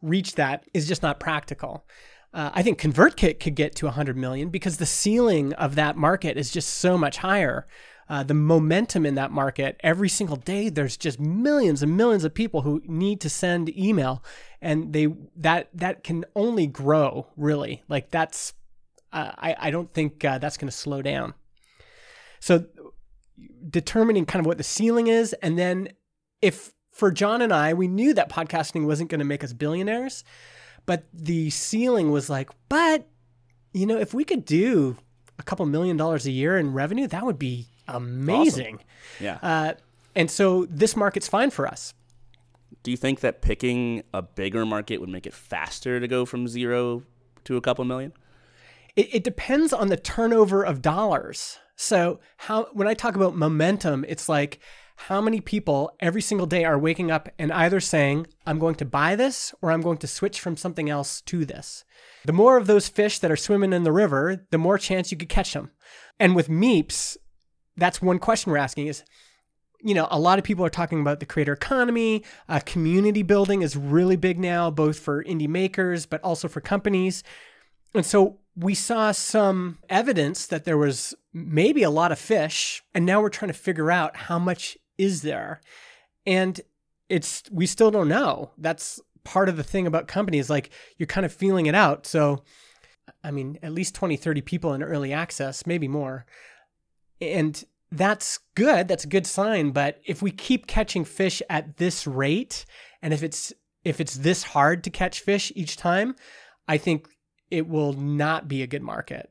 reach 0.00 0.36
that 0.36 0.64
is 0.72 0.88
just 0.88 1.02
not 1.02 1.20
practical. 1.20 1.86
Uh, 2.32 2.50
I 2.54 2.62
think 2.62 2.80
ConvertKit 2.80 3.40
could 3.40 3.54
get 3.54 3.74
to 3.76 3.84
100 3.84 4.16
million 4.16 4.48
because 4.48 4.78
the 4.78 4.86
ceiling 4.86 5.52
of 5.52 5.74
that 5.74 5.96
market 5.96 6.38
is 6.38 6.50
just 6.50 6.70
so 6.78 6.96
much 6.96 7.18
higher 7.18 7.66
uh, 8.08 8.22
the 8.22 8.34
momentum 8.34 9.06
in 9.06 9.14
that 9.14 9.30
market 9.30 9.80
every 9.82 10.08
single 10.08 10.36
day 10.36 10.68
there's 10.68 10.96
just 10.96 11.18
millions 11.18 11.82
and 11.82 11.96
millions 11.96 12.24
of 12.24 12.34
people 12.34 12.62
who 12.62 12.82
need 12.86 13.20
to 13.20 13.30
send 13.30 13.76
email 13.76 14.22
and 14.64 14.92
they 14.94 15.08
that 15.36 15.68
that 15.74 16.02
can 16.02 16.24
only 16.34 16.66
grow 16.66 17.26
really. 17.36 17.82
Like 17.88 18.10
that's 18.10 18.54
uh, 19.12 19.32
I, 19.36 19.56
I 19.58 19.70
don't 19.70 19.92
think 19.92 20.24
uh, 20.24 20.38
that's 20.38 20.56
going 20.56 20.68
to 20.68 20.76
slow 20.76 21.02
down. 21.02 21.34
So 22.40 22.64
determining 23.68 24.26
kind 24.26 24.40
of 24.40 24.46
what 24.46 24.58
the 24.58 24.64
ceiling 24.64 25.06
is 25.06 25.32
and 25.42 25.58
then 25.58 25.88
if 26.40 26.72
for 26.92 27.10
john 27.10 27.42
and 27.42 27.52
i 27.52 27.74
we 27.74 27.88
knew 27.88 28.14
that 28.14 28.28
podcasting 28.28 28.86
wasn't 28.86 29.10
going 29.10 29.18
to 29.18 29.24
make 29.24 29.42
us 29.42 29.52
billionaires 29.52 30.22
but 30.86 31.04
the 31.12 31.50
ceiling 31.50 32.12
was 32.12 32.30
like 32.30 32.50
but 32.68 33.08
you 33.72 33.86
know 33.86 33.98
if 33.98 34.14
we 34.14 34.22
could 34.22 34.44
do 34.44 34.96
a 35.38 35.42
couple 35.42 35.66
million 35.66 35.96
dollars 35.96 36.26
a 36.26 36.30
year 36.30 36.56
in 36.56 36.72
revenue 36.72 37.08
that 37.08 37.24
would 37.24 37.38
be 37.38 37.66
amazing. 37.88 38.76
Awesome. 38.76 38.86
Yeah. 39.20 39.38
Uh, 39.42 39.74
and 40.14 40.30
so 40.30 40.66
this 40.66 40.96
market's 40.96 41.28
fine 41.28 41.50
for 41.50 41.66
us. 41.66 41.94
Do 42.82 42.90
you 42.90 42.96
think 42.96 43.20
that 43.20 43.42
picking 43.42 44.02
a 44.12 44.22
bigger 44.22 44.66
market 44.66 45.00
would 45.00 45.08
make 45.08 45.26
it 45.26 45.34
faster 45.34 46.00
to 46.00 46.08
go 46.08 46.24
from 46.24 46.46
zero 46.46 47.02
to 47.44 47.56
a 47.56 47.60
couple 47.60 47.84
million? 47.84 48.12
It, 48.96 49.14
it 49.14 49.24
depends 49.24 49.72
on 49.72 49.88
the 49.88 49.96
turnover 49.96 50.62
of 50.62 50.82
dollars. 50.82 51.58
So 51.76 52.20
how 52.36 52.68
when 52.72 52.86
I 52.86 52.94
talk 52.94 53.16
about 53.16 53.36
momentum, 53.36 54.04
it's 54.06 54.28
like 54.28 54.60
how 54.96 55.20
many 55.20 55.40
people 55.40 55.92
every 55.98 56.22
single 56.22 56.46
day 56.46 56.64
are 56.64 56.78
waking 56.78 57.10
up 57.10 57.28
and 57.38 57.52
either 57.52 57.80
saying, 57.80 58.26
I'm 58.46 58.58
going 58.58 58.76
to 58.76 58.84
buy 58.84 59.16
this 59.16 59.52
or 59.60 59.72
I'm 59.72 59.80
going 59.80 59.98
to 59.98 60.06
switch 60.06 60.40
from 60.40 60.56
something 60.56 60.88
else 60.88 61.20
to 61.22 61.44
this. 61.44 61.84
The 62.24 62.32
more 62.32 62.56
of 62.56 62.66
those 62.66 62.88
fish 62.88 63.18
that 63.18 63.30
are 63.30 63.36
swimming 63.36 63.72
in 63.72 63.82
the 63.82 63.92
river, 63.92 64.46
the 64.50 64.58
more 64.58 64.78
chance 64.78 65.10
you 65.10 65.18
could 65.18 65.28
catch 65.28 65.52
them. 65.52 65.72
And 66.20 66.36
with 66.36 66.48
Meeps, 66.48 67.16
that's 67.76 68.00
one 68.02 68.18
question 68.18 68.52
we're 68.52 68.58
asking 68.58 68.86
is 68.86 69.04
you 69.84 69.92
know, 69.92 70.08
a 70.10 70.18
lot 70.18 70.38
of 70.38 70.44
people 70.46 70.64
are 70.64 70.70
talking 70.70 71.00
about 71.00 71.20
the 71.20 71.26
creator 71.26 71.52
economy. 71.52 72.24
Uh, 72.48 72.58
community 72.64 73.22
building 73.22 73.60
is 73.60 73.76
really 73.76 74.16
big 74.16 74.38
now, 74.38 74.70
both 74.70 74.98
for 74.98 75.22
indie 75.22 75.46
makers, 75.46 76.06
but 76.06 76.22
also 76.22 76.48
for 76.48 76.62
companies. 76.62 77.22
And 77.94 78.04
so 78.04 78.38
we 78.56 78.74
saw 78.74 79.12
some 79.12 79.78
evidence 79.90 80.46
that 80.46 80.64
there 80.64 80.78
was 80.78 81.14
maybe 81.34 81.82
a 81.82 81.90
lot 81.90 82.12
of 82.12 82.18
fish, 82.18 82.82
and 82.94 83.04
now 83.04 83.20
we're 83.20 83.28
trying 83.28 83.52
to 83.52 83.58
figure 83.58 83.90
out 83.90 84.16
how 84.16 84.38
much 84.38 84.78
is 84.96 85.20
there. 85.20 85.60
And 86.24 86.58
it's, 87.10 87.42
we 87.52 87.66
still 87.66 87.90
don't 87.90 88.08
know. 88.08 88.52
That's 88.56 89.00
part 89.22 89.50
of 89.50 89.58
the 89.58 89.62
thing 89.62 89.86
about 89.86 90.08
companies, 90.08 90.48
like 90.48 90.70
you're 90.96 91.06
kind 91.06 91.26
of 91.26 91.32
feeling 91.32 91.66
it 91.66 91.74
out. 91.74 92.06
So, 92.06 92.42
I 93.22 93.30
mean, 93.30 93.58
at 93.62 93.72
least 93.72 93.94
20, 93.94 94.16
30 94.16 94.40
people 94.40 94.72
in 94.72 94.82
early 94.82 95.12
access, 95.12 95.66
maybe 95.66 95.88
more. 95.88 96.24
And 97.20 97.64
that's 97.90 98.38
good. 98.54 98.88
That's 98.88 99.04
a 99.04 99.08
good 99.08 99.26
sign. 99.26 99.70
But 99.70 100.00
if 100.04 100.20
we 100.20 100.30
keep 100.30 100.66
catching 100.66 101.04
fish 101.04 101.40
at 101.48 101.76
this 101.76 102.06
rate, 102.06 102.64
and 103.02 103.14
if 103.14 103.22
it's 103.22 103.52
if 103.84 104.00
it's 104.00 104.14
this 104.16 104.42
hard 104.42 104.82
to 104.84 104.90
catch 104.90 105.20
fish 105.20 105.52
each 105.54 105.76
time, 105.76 106.16
I 106.66 106.78
think 106.78 107.08
it 107.50 107.68
will 107.68 107.92
not 107.92 108.48
be 108.48 108.62
a 108.62 108.66
good 108.66 108.82
market. 108.82 109.30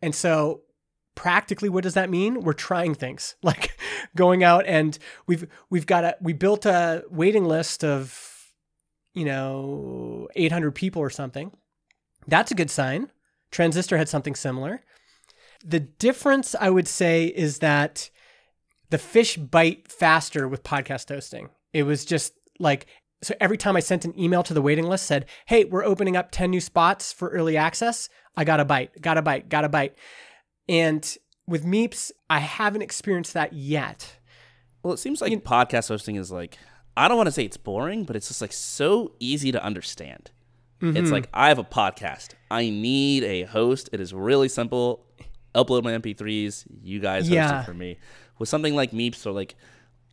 And 0.00 0.14
so 0.14 0.62
practically 1.14 1.68
what 1.68 1.84
does 1.84 1.94
that 1.94 2.10
mean? 2.10 2.40
We're 2.40 2.52
trying 2.52 2.94
things. 2.94 3.36
Like 3.42 3.78
going 4.16 4.42
out 4.44 4.66
and 4.66 4.98
we've 5.26 5.46
we've 5.70 5.86
got 5.86 6.04
a 6.04 6.16
we 6.20 6.32
built 6.32 6.66
a 6.66 7.04
waiting 7.10 7.44
list 7.44 7.84
of 7.84 8.52
you 9.14 9.24
know 9.24 10.28
800 10.34 10.72
people 10.72 11.00
or 11.02 11.10
something. 11.10 11.52
That's 12.26 12.50
a 12.50 12.54
good 12.54 12.70
sign. 12.70 13.10
Transistor 13.50 13.98
had 13.98 14.08
something 14.08 14.34
similar. 14.34 14.82
The 15.64 15.80
difference, 15.80 16.54
I 16.58 16.70
would 16.70 16.88
say, 16.88 17.26
is 17.26 17.58
that 17.58 18.10
the 18.90 18.98
fish 18.98 19.36
bite 19.36 19.90
faster 19.90 20.46
with 20.46 20.62
podcast 20.62 21.08
hosting. 21.08 21.48
It 21.72 21.84
was 21.84 22.04
just 22.04 22.34
like, 22.58 22.86
so 23.22 23.34
every 23.40 23.56
time 23.56 23.76
I 23.76 23.80
sent 23.80 24.04
an 24.04 24.18
email 24.18 24.42
to 24.42 24.54
the 24.54 24.62
waiting 24.62 24.86
list 24.86 25.06
said, 25.06 25.26
Hey, 25.46 25.64
we're 25.64 25.84
opening 25.84 26.16
up 26.16 26.30
10 26.30 26.50
new 26.50 26.60
spots 26.60 27.12
for 27.12 27.28
early 27.28 27.56
access. 27.56 28.08
I 28.36 28.44
got 28.44 28.60
a 28.60 28.64
bite, 28.64 29.00
got 29.00 29.16
a 29.16 29.22
bite, 29.22 29.48
got 29.48 29.64
a 29.64 29.68
bite. 29.68 29.96
And 30.68 31.16
with 31.46 31.64
Meeps, 31.64 32.10
I 32.28 32.40
haven't 32.40 32.82
experienced 32.82 33.34
that 33.34 33.52
yet. 33.52 34.16
Well, 34.82 34.92
it 34.92 34.98
seems 34.98 35.20
like 35.20 35.30
you 35.30 35.36
know, 35.36 35.42
podcast 35.42 35.88
hosting 35.88 36.16
is 36.16 36.30
like 36.30 36.58
I 36.96 37.08
don't 37.08 37.16
want 37.16 37.28
to 37.28 37.32
say 37.32 37.44
it's 37.44 37.56
boring, 37.56 38.04
but 38.04 38.16
it's 38.16 38.28
just 38.28 38.42
like 38.42 38.52
so 38.52 39.12
easy 39.20 39.52
to 39.52 39.62
understand. 39.62 40.30
It's 40.82 40.98
mm-hmm. 40.98 41.12
like 41.12 41.28
I 41.32 41.46
have 41.48 41.60
a 41.60 41.64
podcast. 41.64 42.30
I 42.50 42.68
need 42.68 43.22
a 43.22 43.44
host. 43.44 43.88
It 43.92 44.00
is 44.00 44.12
really 44.12 44.48
simple. 44.48 45.06
Upload 45.54 45.82
my 45.84 45.92
MP3s. 45.92 46.66
You 46.82 47.00
guys 47.00 47.24
host 47.24 47.32
Yeah. 47.32 47.60
it 47.60 47.64
for 47.64 47.74
me. 47.74 47.98
With 48.38 48.48
something 48.48 48.74
like 48.74 48.92
Meeps 48.92 49.26
or 49.26 49.32
like 49.32 49.54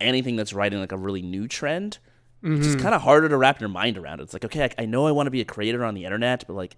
anything 0.00 0.36
that's 0.36 0.52
writing 0.52 0.80
like 0.80 0.92
a 0.92 0.98
really 0.98 1.22
new 1.22 1.48
trend, 1.48 1.98
it's 2.42 2.64
just 2.64 2.76
mm-hmm. 2.76 2.82
kind 2.82 2.94
of 2.94 3.02
harder 3.02 3.28
to 3.28 3.36
wrap 3.36 3.60
your 3.60 3.68
mind 3.68 3.98
around. 3.98 4.20
It's 4.20 4.32
like, 4.32 4.44
okay, 4.44 4.64
I, 4.64 4.82
I 4.82 4.86
know 4.86 5.06
I 5.06 5.12
want 5.12 5.26
to 5.26 5.30
be 5.30 5.40
a 5.40 5.44
creator 5.44 5.84
on 5.84 5.94
the 5.94 6.04
internet, 6.04 6.44
but 6.46 6.54
like, 6.54 6.76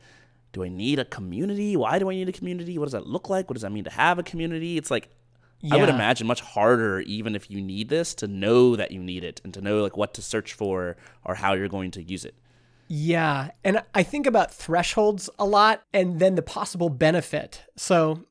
do 0.52 0.64
I 0.64 0.68
need 0.68 0.98
a 0.98 1.04
community? 1.04 1.76
Why 1.76 1.98
do 1.98 2.10
I 2.10 2.14
need 2.14 2.28
a 2.28 2.32
community? 2.32 2.78
What 2.78 2.86
does 2.86 2.92
that 2.92 3.06
look 3.06 3.30
like? 3.30 3.48
What 3.48 3.54
does 3.54 3.62
that 3.62 3.72
mean 3.72 3.84
to 3.84 3.90
have 3.90 4.18
a 4.18 4.22
community? 4.22 4.76
It's 4.76 4.90
like, 4.90 5.08
I 5.70 5.76
would 5.76 5.88
imagine 5.88 6.26
much 6.26 6.40
harder, 6.40 7.00
even 7.00 7.36
if 7.36 7.48
you 7.48 7.60
need 7.60 7.88
this, 7.88 8.14
to 8.16 8.26
know 8.26 8.74
that 8.74 8.90
you 8.90 9.00
need 9.00 9.22
it 9.22 9.40
and 9.44 9.54
to 9.54 9.60
know 9.60 9.80
like 9.80 9.96
what 9.96 10.14
to 10.14 10.22
search 10.22 10.54
for 10.54 10.96
or 11.24 11.36
how 11.36 11.52
you're 11.52 11.68
going 11.68 11.92
to 11.92 12.02
use 12.02 12.24
it. 12.24 12.34
Yeah. 12.88 13.52
And 13.62 13.82
I 13.94 14.02
think 14.02 14.26
about 14.26 14.52
thresholds 14.52 15.30
a 15.38 15.44
lot 15.44 15.82
and 15.92 16.18
then 16.18 16.34
the 16.34 16.42
possible 16.42 16.88
benefit. 16.88 17.62
So, 17.76 18.24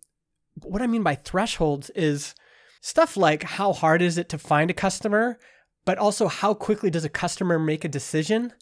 what 0.64 0.82
I 0.82 0.88
mean 0.88 1.04
by 1.04 1.16
thresholds 1.16 1.90
is 1.92 2.36
stuff 2.82 3.16
like 3.18 3.44
how 3.44 3.74
hard 3.74 4.02
is 4.02 4.18
it 4.18 4.30
to 4.30 4.38
find 4.38 4.70
a 4.70 4.74
customer, 4.74 5.40
but 5.86 5.98
also 5.98 6.28
how 6.28 6.54
quickly 6.54 6.90
does 6.90 7.06
a 7.06 7.10
customer 7.10 7.58
make 7.60 7.84
a 7.86 7.90
decision? 7.90 8.54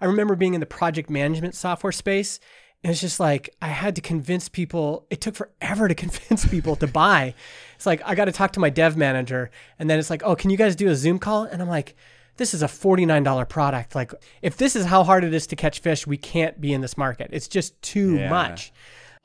I 0.00 0.06
remember 0.06 0.36
being 0.36 0.54
in 0.54 0.60
the 0.60 0.66
project 0.66 1.08
management 1.10 1.54
software 1.54 1.92
space. 1.92 2.38
And 2.84 2.92
it's 2.92 3.00
just 3.00 3.18
like 3.18 3.50
I 3.60 3.68
had 3.68 3.96
to 3.96 4.02
convince 4.02 4.48
people. 4.48 5.06
It 5.10 5.20
took 5.20 5.34
forever 5.34 5.88
to 5.88 5.94
convince 6.04 6.46
people 6.46 6.76
to 6.76 6.86
buy. 6.86 7.34
It's 7.74 7.86
like 7.86 8.00
I 8.04 8.14
got 8.14 8.26
to 8.26 8.32
talk 8.32 8.52
to 8.52 8.60
my 8.60 8.70
dev 8.70 8.96
manager, 8.96 9.50
and 9.78 9.88
then 9.90 9.98
it's 9.98 10.10
like, 10.10 10.22
oh, 10.22 10.36
can 10.36 10.50
you 10.50 10.56
guys 10.56 10.76
do 10.76 10.88
a 10.88 10.94
Zoom 10.94 11.18
call? 11.18 11.44
And 11.44 11.60
I'm 11.62 11.68
like, 11.68 11.96
this 12.36 12.52
is 12.52 12.62
a 12.62 12.66
$49 12.66 13.48
product. 13.48 13.94
Like, 13.94 14.12
if 14.42 14.58
this 14.58 14.76
is 14.76 14.84
how 14.84 15.02
hard 15.04 15.24
it 15.24 15.32
is 15.34 15.46
to 15.48 15.56
catch 15.56 15.80
fish, 15.80 16.06
we 16.06 16.18
can't 16.18 16.60
be 16.60 16.72
in 16.74 16.82
this 16.82 16.98
market. 16.98 17.30
It's 17.32 17.48
just 17.48 17.80
too 17.80 18.16
Yeah. 18.16 18.28
much. 18.28 18.72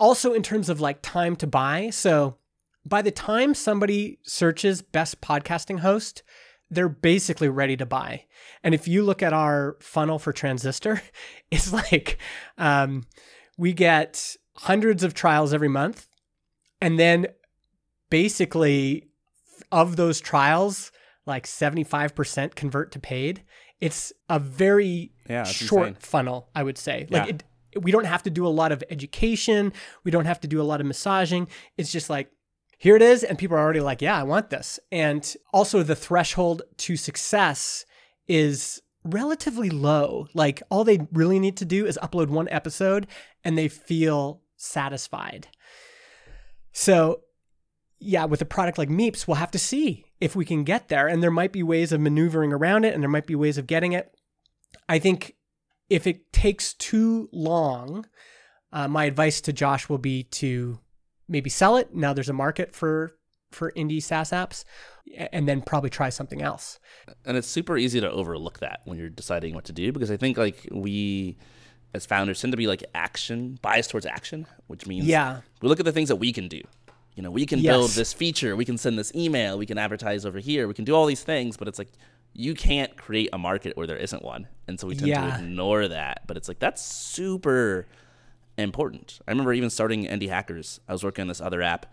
Also, 0.01 0.33
in 0.33 0.41
terms 0.43 0.67
of 0.67 0.81
like 0.81 1.01
time 1.01 1.35
to 1.37 1.47
buy. 1.47 1.89
So, 1.91 2.37
by 2.85 3.01
the 3.03 3.11
time 3.11 3.53
somebody 3.53 4.17
searches 4.23 4.81
best 4.81 5.21
podcasting 5.21 5.79
host, 5.79 6.23
they're 6.71 6.89
basically 6.89 7.47
ready 7.49 7.77
to 7.77 7.85
buy. 7.85 8.25
And 8.63 8.73
if 8.73 8.87
you 8.87 9.03
look 9.03 9.21
at 9.21 9.33
our 9.33 9.77
funnel 9.79 10.17
for 10.17 10.33
Transistor, 10.33 11.01
it's 11.51 11.71
like 11.71 12.17
um, 12.57 13.05
we 13.57 13.73
get 13.73 14.35
hundreds 14.55 15.03
of 15.03 15.13
trials 15.13 15.53
every 15.53 15.67
month. 15.69 16.07
And 16.81 16.97
then 16.97 17.27
basically, 18.09 19.07
of 19.71 19.95
those 19.95 20.19
trials, 20.19 20.91
like 21.25 21.45
75% 21.45 22.55
convert 22.55 22.91
to 22.93 22.99
paid. 22.99 23.43
It's 23.79 24.11
a 24.29 24.39
very 24.39 25.11
Yeah, 25.29 25.43
short 25.43 25.87
insane. 25.89 26.01
funnel, 26.01 26.49
I 26.55 26.63
would 26.63 26.77
say. 26.77 27.07
Like 27.09 27.25
Yeah. 27.27 27.35
it, 27.35 27.43
we 27.79 27.91
don't 27.91 28.05
have 28.05 28.23
to 28.23 28.29
do 28.29 28.45
a 28.45 28.49
lot 28.49 28.71
of 28.71 28.83
education. 28.89 29.73
We 30.03 30.11
don't 30.11 30.25
have 30.25 30.39
to 30.41 30.47
do 30.47 30.61
a 30.61 30.63
lot 30.63 30.81
of 30.81 30.87
massaging. 30.87 31.47
It's 31.77 31.91
just 31.91 32.09
like, 32.09 32.31
here 32.77 32.95
it 32.95 33.01
is. 33.01 33.23
And 33.23 33.37
people 33.37 33.57
are 33.57 33.61
already 33.61 33.79
like, 33.79 34.01
yeah, 34.01 34.17
I 34.17 34.23
want 34.23 34.49
this. 34.49 34.79
And 34.91 35.35
also, 35.53 35.83
the 35.83 35.95
threshold 35.95 36.63
to 36.77 36.97
success 36.97 37.85
is 38.27 38.81
relatively 39.03 39.69
low. 39.69 40.27
Like, 40.33 40.63
all 40.69 40.83
they 40.83 41.07
really 41.11 41.39
need 41.39 41.57
to 41.57 41.65
do 41.65 41.85
is 41.85 41.99
upload 42.01 42.29
one 42.29 42.49
episode 42.49 43.07
and 43.43 43.57
they 43.57 43.67
feel 43.67 44.41
satisfied. 44.57 45.47
So, 46.71 47.21
yeah, 47.99 48.25
with 48.25 48.41
a 48.41 48.45
product 48.45 48.79
like 48.79 48.89
Meeps, 48.89 49.27
we'll 49.27 49.35
have 49.35 49.51
to 49.51 49.59
see 49.59 50.05
if 50.19 50.35
we 50.35 50.43
can 50.43 50.63
get 50.63 50.87
there. 50.87 51.07
And 51.07 51.21
there 51.21 51.29
might 51.29 51.51
be 51.51 51.61
ways 51.61 51.91
of 51.91 52.01
maneuvering 52.01 52.51
around 52.51 52.83
it 52.83 52.93
and 52.93 53.03
there 53.03 53.09
might 53.09 53.27
be 53.27 53.35
ways 53.35 53.59
of 53.59 53.67
getting 53.67 53.93
it. 53.93 54.11
I 54.89 54.97
think 54.97 55.35
if 55.91 56.07
it 56.07 56.31
takes 56.31 56.73
too 56.73 57.27
long, 57.33 58.05
uh, 58.71 58.87
my 58.87 59.05
advice 59.05 59.41
to 59.41 59.53
Josh 59.53 59.89
will 59.89 59.97
be 59.97 60.23
to 60.23 60.79
maybe 61.27 61.49
sell 61.49 61.75
it. 61.77 61.93
Now 61.93 62.13
there's 62.13 62.29
a 62.29 62.33
market 62.33 62.73
for 62.73 63.13
for 63.51 63.73
indie 63.73 64.01
SaaS 64.01 64.31
apps, 64.31 64.63
and 65.33 65.45
then 65.47 65.61
probably 65.61 65.89
try 65.89 66.07
something 66.09 66.41
else. 66.41 66.79
and 67.25 67.35
it's 67.35 67.47
super 67.49 67.77
easy 67.77 67.99
to 67.99 68.09
overlook 68.09 68.59
that 68.59 68.79
when 68.85 68.97
you're 68.97 69.09
deciding 69.09 69.53
what 69.53 69.65
to 69.65 69.73
do 69.73 69.91
because 69.91 70.09
I 70.09 70.15
think 70.15 70.37
like 70.37 70.65
we 70.71 71.37
as 71.93 72.05
founders 72.05 72.39
tend 72.39 72.53
to 72.53 72.57
be 72.57 72.67
like 72.67 72.85
action 72.95 73.59
biased 73.61 73.89
towards 73.89 74.05
action, 74.05 74.47
which 74.67 74.87
means 74.87 75.05
Yeah. 75.05 75.41
we 75.61 75.67
look 75.67 75.81
at 75.81 75.85
the 75.85 75.91
things 75.91 76.07
that 76.07 76.15
we 76.15 76.31
can 76.31 76.47
do. 76.47 76.61
You 77.15 77.23
know, 77.23 77.31
we 77.31 77.45
can 77.45 77.61
build 77.61 77.91
this 77.91 78.13
feature, 78.13 78.55
we 78.55 78.63
can 78.63 78.77
send 78.77 78.97
this 78.97 79.13
email, 79.13 79.57
we 79.57 79.65
can 79.65 79.77
advertise 79.77 80.25
over 80.25 80.39
here, 80.39 80.65
we 80.69 80.73
can 80.73 80.85
do 80.85 80.95
all 80.95 81.05
these 81.05 81.21
things, 81.23 81.57
but 81.57 81.67
it's 81.67 81.77
like 81.77 81.91
you 82.33 82.53
can't 82.53 82.95
create 82.95 83.29
a 83.33 83.37
market 83.37 83.75
where 83.75 83.87
there 83.87 83.97
isn't 83.97 84.23
one. 84.23 84.47
And 84.67 84.79
so 84.79 84.87
we 84.87 84.95
tend 84.95 85.09
Yeah. 85.09 85.37
to 85.37 85.43
ignore 85.43 85.87
that. 85.87 86.25
But 86.27 86.37
it's 86.37 86.47
like 86.47 86.59
that's 86.59 86.81
super 86.81 87.87
important. 88.57 89.19
I 89.27 89.31
remember 89.31 89.53
even 89.53 89.69
starting 89.69 90.05
Indie 90.05 90.29
Hackers. 90.29 90.79
I 90.87 90.93
was 90.93 91.03
working 91.03 91.23
on 91.23 91.27
this 91.27 91.41
other 91.41 91.61
app 91.61 91.85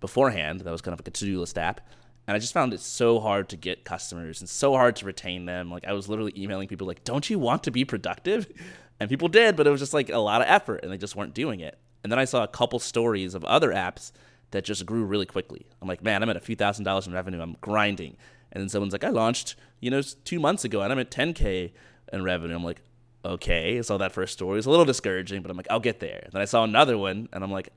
beforehand 0.00 0.60
that 0.60 0.70
was 0.70 0.80
kind 0.82 0.92
of 0.92 1.00
like 1.00 1.08
a 1.08 1.12
to-do 1.12 1.40
list 1.40 1.58
app. 1.58 1.80
And 2.26 2.34
I 2.34 2.38
just 2.40 2.52
found 2.52 2.74
it 2.74 2.80
so 2.80 3.20
hard 3.20 3.48
to 3.50 3.56
get 3.56 3.84
customers 3.84 4.40
and 4.40 4.48
so 4.48 4.72
hard 4.72 4.96
to 4.96 5.06
retain 5.06 5.46
them. 5.46 5.70
Like 5.70 5.86
I 5.86 5.92
was 5.92 6.08
literally 6.08 6.32
emailing 6.36 6.66
people 6.68 6.86
like, 6.86 7.04
"Don't 7.04 7.30
you 7.30 7.38
want 7.38 7.62
to 7.64 7.70
be 7.70 7.84
productive?" 7.84 8.50
And 8.98 9.08
people 9.08 9.28
did, 9.28 9.54
but 9.56 9.66
it 9.66 9.70
was 9.70 9.80
just 9.80 9.94
like 9.94 10.08
a 10.08 10.18
lot 10.18 10.40
of 10.40 10.48
effort 10.48 10.80
and 10.82 10.90
they 10.90 10.98
just 10.98 11.14
weren't 11.14 11.34
doing 11.34 11.60
it. 11.60 11.78
And 12.02 12.10
then 12.10 12.18
I 12.18 12.24
saw 12.24 12.42
a 12.42 12.48
couple 12.48 12.78
stories 12.80 13.34
of 13.34 13.44
other 13.44 13.70
apps 13.72 14.10
that 14.50 14.64
just 14.64 14.84
grew 14.86 15.04
really 15.04 15.26
quickly. 15.26 15.66
I'm 15.80 15.86
like, 15.88 16.02
"Man, 16.02 16.22
I'm 16.22 16.30
at 16.30 16.36
a 16.36 16.40
few 16.40 16.56
thousand 16.56 16.84
dollars 16.84 17.06
in 17.06 17.12
revenue. 17.12 17.40
I'm 17.40 17.56
grinding." 17.60 18.16
And 18.56 18.62
then 18.62 18.68
someone's 18.70 18.92
like, 18.94 19.04
"I 19.04 19.10
launched, 19.10 19.54
you 19.80 19.90
know, 19.90 20.00
2 20.00 20.40
months 20.40 20.64
ago 20.64 20.80
and 20.80 20.90
I'm 20.90 20.98
at 20.98 21.10
10k 21.10 21.72
in 22.12 22.22
revenue." 22.22 22.54
I'm 22.54 22.64
like, 22.64 22.80
"Okay." 23.22 23.76
I 23.76 23.82
saw 23.82 23.98
that 23.98 24.12
first 24.12 24.32
story. 24.32 24.54
It 24.54 24.56
was 24.56 24.66
a 24.66 24.70
little 24.70 24.86
discouraging, 24.86 25.42
but 25.42 25.50
I'm 25.50 25.56
like, 25.58 25.66
"I'll 25.70 25.80
get 25.80 26.00
there." 26.00 26.20
And 26.24 26.32
then 26.32 26.40
I 26.40 26.46
saw 26.46 26.64
another 26.64 26.96
one 26.96 27.28
and 27.34 27.44
I'm 27.44 27.52
like, 27.52 27.68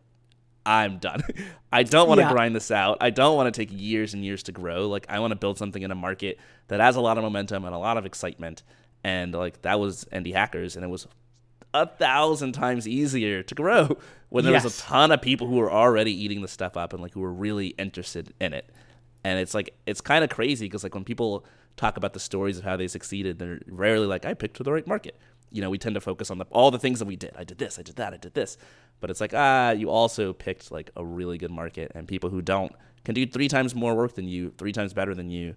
I'm 0.66 0.98
done. 1.00 1.22
I 1.74 1.84
don't 1.84 2.08
want 2.08 2.20
to 2.20 2.26
Yeah. 2.28 2.32
grind 2.32 2.56
this 2.56 2.70
out. 2.72 2.98
I 3.02 3.10
don't 3.10 3.36
want 3.36 3.54
to 3.54 3.60
take 3.62 3.70
years 3.72 4.14
and 4.14 4.24
years 4.24 4.44
to 4.44 4.52
grow. 4.52 4.88
Like 4.88 5.06
I 5.10 5.20
want 5.20 5.32
to 5.32 5.36
build 5.36 5.58
something 5.58 5.82
in 5.82 5.92
a 5.92 5.96
market 5.96 6.38
that 6.68 6.80
has 6.80 6.96
a 6.96 7.02
lot 7.02 7.18
of 7.18 7.24
momentum 7.24 7.66
and 7.66 7.74
a 7.76 7.78
lot 7.78 7.98
of 7.98 8.06
excitement. 8.06 8.64
And 9.04 9.34
like 9.34 9.62
that 9.64 9.80
was 9.80 10.06
Indie 10.14 10.34
Hackers, 10.34 10.76
and 10.76 10.84
it 10.86 10.90
was 10.90 11.08
a 11.74 11.86
thousand 11.88 12.52
times 12.54 12.88
easier 12.88 13.44
to 13.44 13.56
grow 13.56 13.98
when 14.30 14.44
there 14.44 14.54
was 14.54 14.66
a 14.66 14.82
ton 14.82 15.12
of 15.12 15.22
people 15.22 15.48
who 15.48 15.56
were 15.56 15.72
already 15.72 16.12
eating 16.12 16.42
the 16.42 16.48
stuff 16.48 16.76
up 16.76 16.94
and 16.94 17.02
like 17.02 17.14
who 17.14 17.22
were 17.22 17.34
really 17.34 17.68
interested 17.78 18.34
in 18.42 18.54
it. 18.54 18.70
And 19.24 19.40
it's 19.40 19.54
like 19.54 19.76
it's 19.86 20.02
kind 20.02 20.24
of 20.24 20.30
crazy 20.30 20.66
because 20.66 20.84
like 20.84 20.96
when 20.96 21.04
people 21.04 21.46
talk 21.76 21.98
about 21.98 22.14
the 22.14 22.20
stories 22.20 22.58
of 22.58 22.64
how 22.64 22.78
they 22.78 22.88
succeeded, 22.88 23.40
they're 23.40 23.60
rarely 23.68 24.08
like 24.08 24.26
I 24.26 24.34
picked 24.34 24.62
the 24.64 24.72
right 24.72 24.88
market. 24.88 25.18
You 25.52 25.62
know, 25.62 25.70
we 25.70 25.78
tend 25.78 25.96
to 25.96 26.02
focus 26.02 26.30
on 26.30 26.38
the, 26.38 26.46
all 26.52 26.70
the 26.70 26.78
things 26.78 27.00
that 27.00 27.06
we 27.06 27.16
did. 27.16 27.34
I 27.36 27.44
did 27.44 27.58
this, 27.58 27.80
I 27.80 27.82
did 27.82 27.96
that, 27.96 28.14
I 28.14 28.18
did 28.18 28.34
this. 28.34 28.58
But 29.00 29.10
it's 29.10 29.22
like 29.22 29.34
ah, 29.34 29.72
you 29.72 29.90
also 29.90 30.34
picked 30.34 30.72
like 30.72 30.92
a 30.96 31.04
really 31.04 31.38
good 31.38 31.52
market, 31.52 31.92
and 31.96 32.08
people 32.08 32.30
who 32.30 32.42
don't 32.42 32.74
can 33.04 33.16
do 33.16 33.26
three 33.26 33.48
times 33.48 33.74
more 33.76 33.96
work 33.96 34.16
than 34.16 34.28
you, 34.28 34.54
three 34.58 34.72
times 34.72 34.94
better 34.94 35.16
than 35.16 35.30
you. 35.30 35.56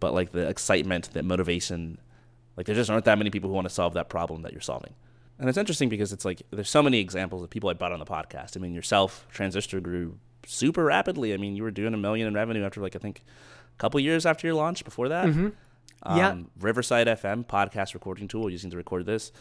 But 0.00 0.14
like 0.14 0.32
the 0.32 0.48
excitement, 0.48 1.10
the 1.12 1.22
motivation, 1.22 1.98
like 2.56 2.66
there 2.66 2.74
just 2.74 2.90
aren't 2.90 3.06
that 3.06 3.18
many 3.18 3.30
people 3.30 3.48
who 3.48 3.54
want 3.54 3.68
to 3.68 3.74
solve 3.74 3.94
that 3.94 4.08
problem 4.08 4.42
that 4.42 4.52
you're 4.52 4.60
solving. 4.60 4.94
And 5.38 5.48
it's 5.48 5.58
interesting 5.58 5.88
because 5.88 6.12
it's 6.12 6.24
like 6.24 6.42
there's 6.50 6.70
so 6.70 6.82
many 6.82 7.00
examples 7.00 7.42
of 7.42 7.50
people 7.50 7.68
I 7.68 7.72
brought 7.72 7.92
on 7.92 7.98
the 7.98 8.04
podcast. 8.04 8.56
I 8.56 8.60
mean, 8.60 8.74
yourself, 8.74 9.26
Transistor 9.30 9.80
grew 9.80 10.18
super 10.46 10.84
rapidly. 10.84 11.32
I 11.34 11.36
mean, 11.36 11.56
you 11.56 11.62
were 11.62 11.70
doing 11.70 11.94
a 11.94 11.96
million 11.98 12.26
in 12.28 12.34
revenue 12.34 12.64
after 12.64 12.80
like 12.80 12.94
I 12.96 12.98
think 12.98 13.22
a 13.74 13.78
couple 13.78 13.98
years 14.00 14.26
after 14.26 14.46
your 14.46 14.54
launch. 14.54 14.84
Before 14.84 15.08
that, 15.08 15.26
um, 16.02 16.18
Yeah. 16.18 16.36
Riverside 16.60 17.06
FM 17.06 17.44
podcast 17.46 17.94
recording 17.94 18.28
tool 18.28 18.50
using 18.50 18.70
to 18.70 18.76
record 18.76 19.06
this. 19.06 19.32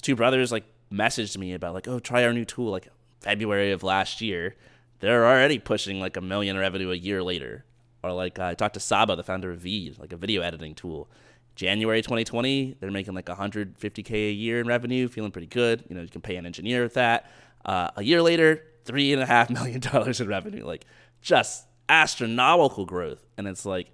Two 0.00 0.16
brothers 0.16 0.50
like 0.52 0.64
messaged 0.92 1.36
me 1.36 1.52
about 1.54 1.74
like, 1.74 1.86
oh, 1.88 1.98
try 1.98 2.24
our 2.24 2.32
new 2.32 2.44
tool 2.44 2.70
like 2.70 2.88
February 3.20 3.72
of 3.72 3.82
last 3.82 4.20
year. 4.20 4.54
They're 5.00 5.26
already 5.26 5.58
pushing 5.58 6.00
like 6.00 6.16
a 6.16 6.20
million 6.20 6.56
revenue 6.56 6.90
a 6.90 6.94
year 6.96 7.22
later. 7.22 7.64
Or 8.02 8.12
like 8.12 8.38
uh, 8.38 8.46
I 8.46 8.54
talked 8.54 8.74
to 8.74 8.80
Sabba, 8.80 9.16
the 9.16 9.22
founder 9.22 9.50
of 9.50 9.58
VEED, 9.60 9.98
like 9.98 10.12
a 10.12 10.16
video 10.16 10.42
editing 10.42 10.74
tool. 10.74 11.08
January 11.54 12.00
2020, 12.00 12.76
they're 12.80 12.90
making 12.90 13.14
like 13.14 13.26
150k 13.26 14.10
a 14.30 14.32
year 14.32 14.58
in 14.60 14.66
revenue, 14.66 15.06
feeling 15.08 15.30
pretty 15.30 15.46
good. 15.46 15.84
You 15.88 15.94
know, 15.94 16.02
you 16.02 16.08
can 16.08 16.22
pay 16.22 16.36
an 16.36 16.46
engineer 16.46 16.82
with 16.82 16.94
that. 16.94 17.30
Uh, 17.64 17.90
a 17.96 18.02
year 18.02 18.22
later, 18.22 18.64
three 18.84 19.12
and 19.12 19.22
a 19.22 19.26
half 19.26 19.50
million 19.50 19.80
dollars 19.92 20.20
in 20.20 20.28
revenue, 20.28 20.64
like 20.64 20.84
just 21.20 21.66
astronomical 21.88 22.86
growth. 22.86 23.24
And 23.36 23.46
it's 23.46 23.66
like 23.66 23.92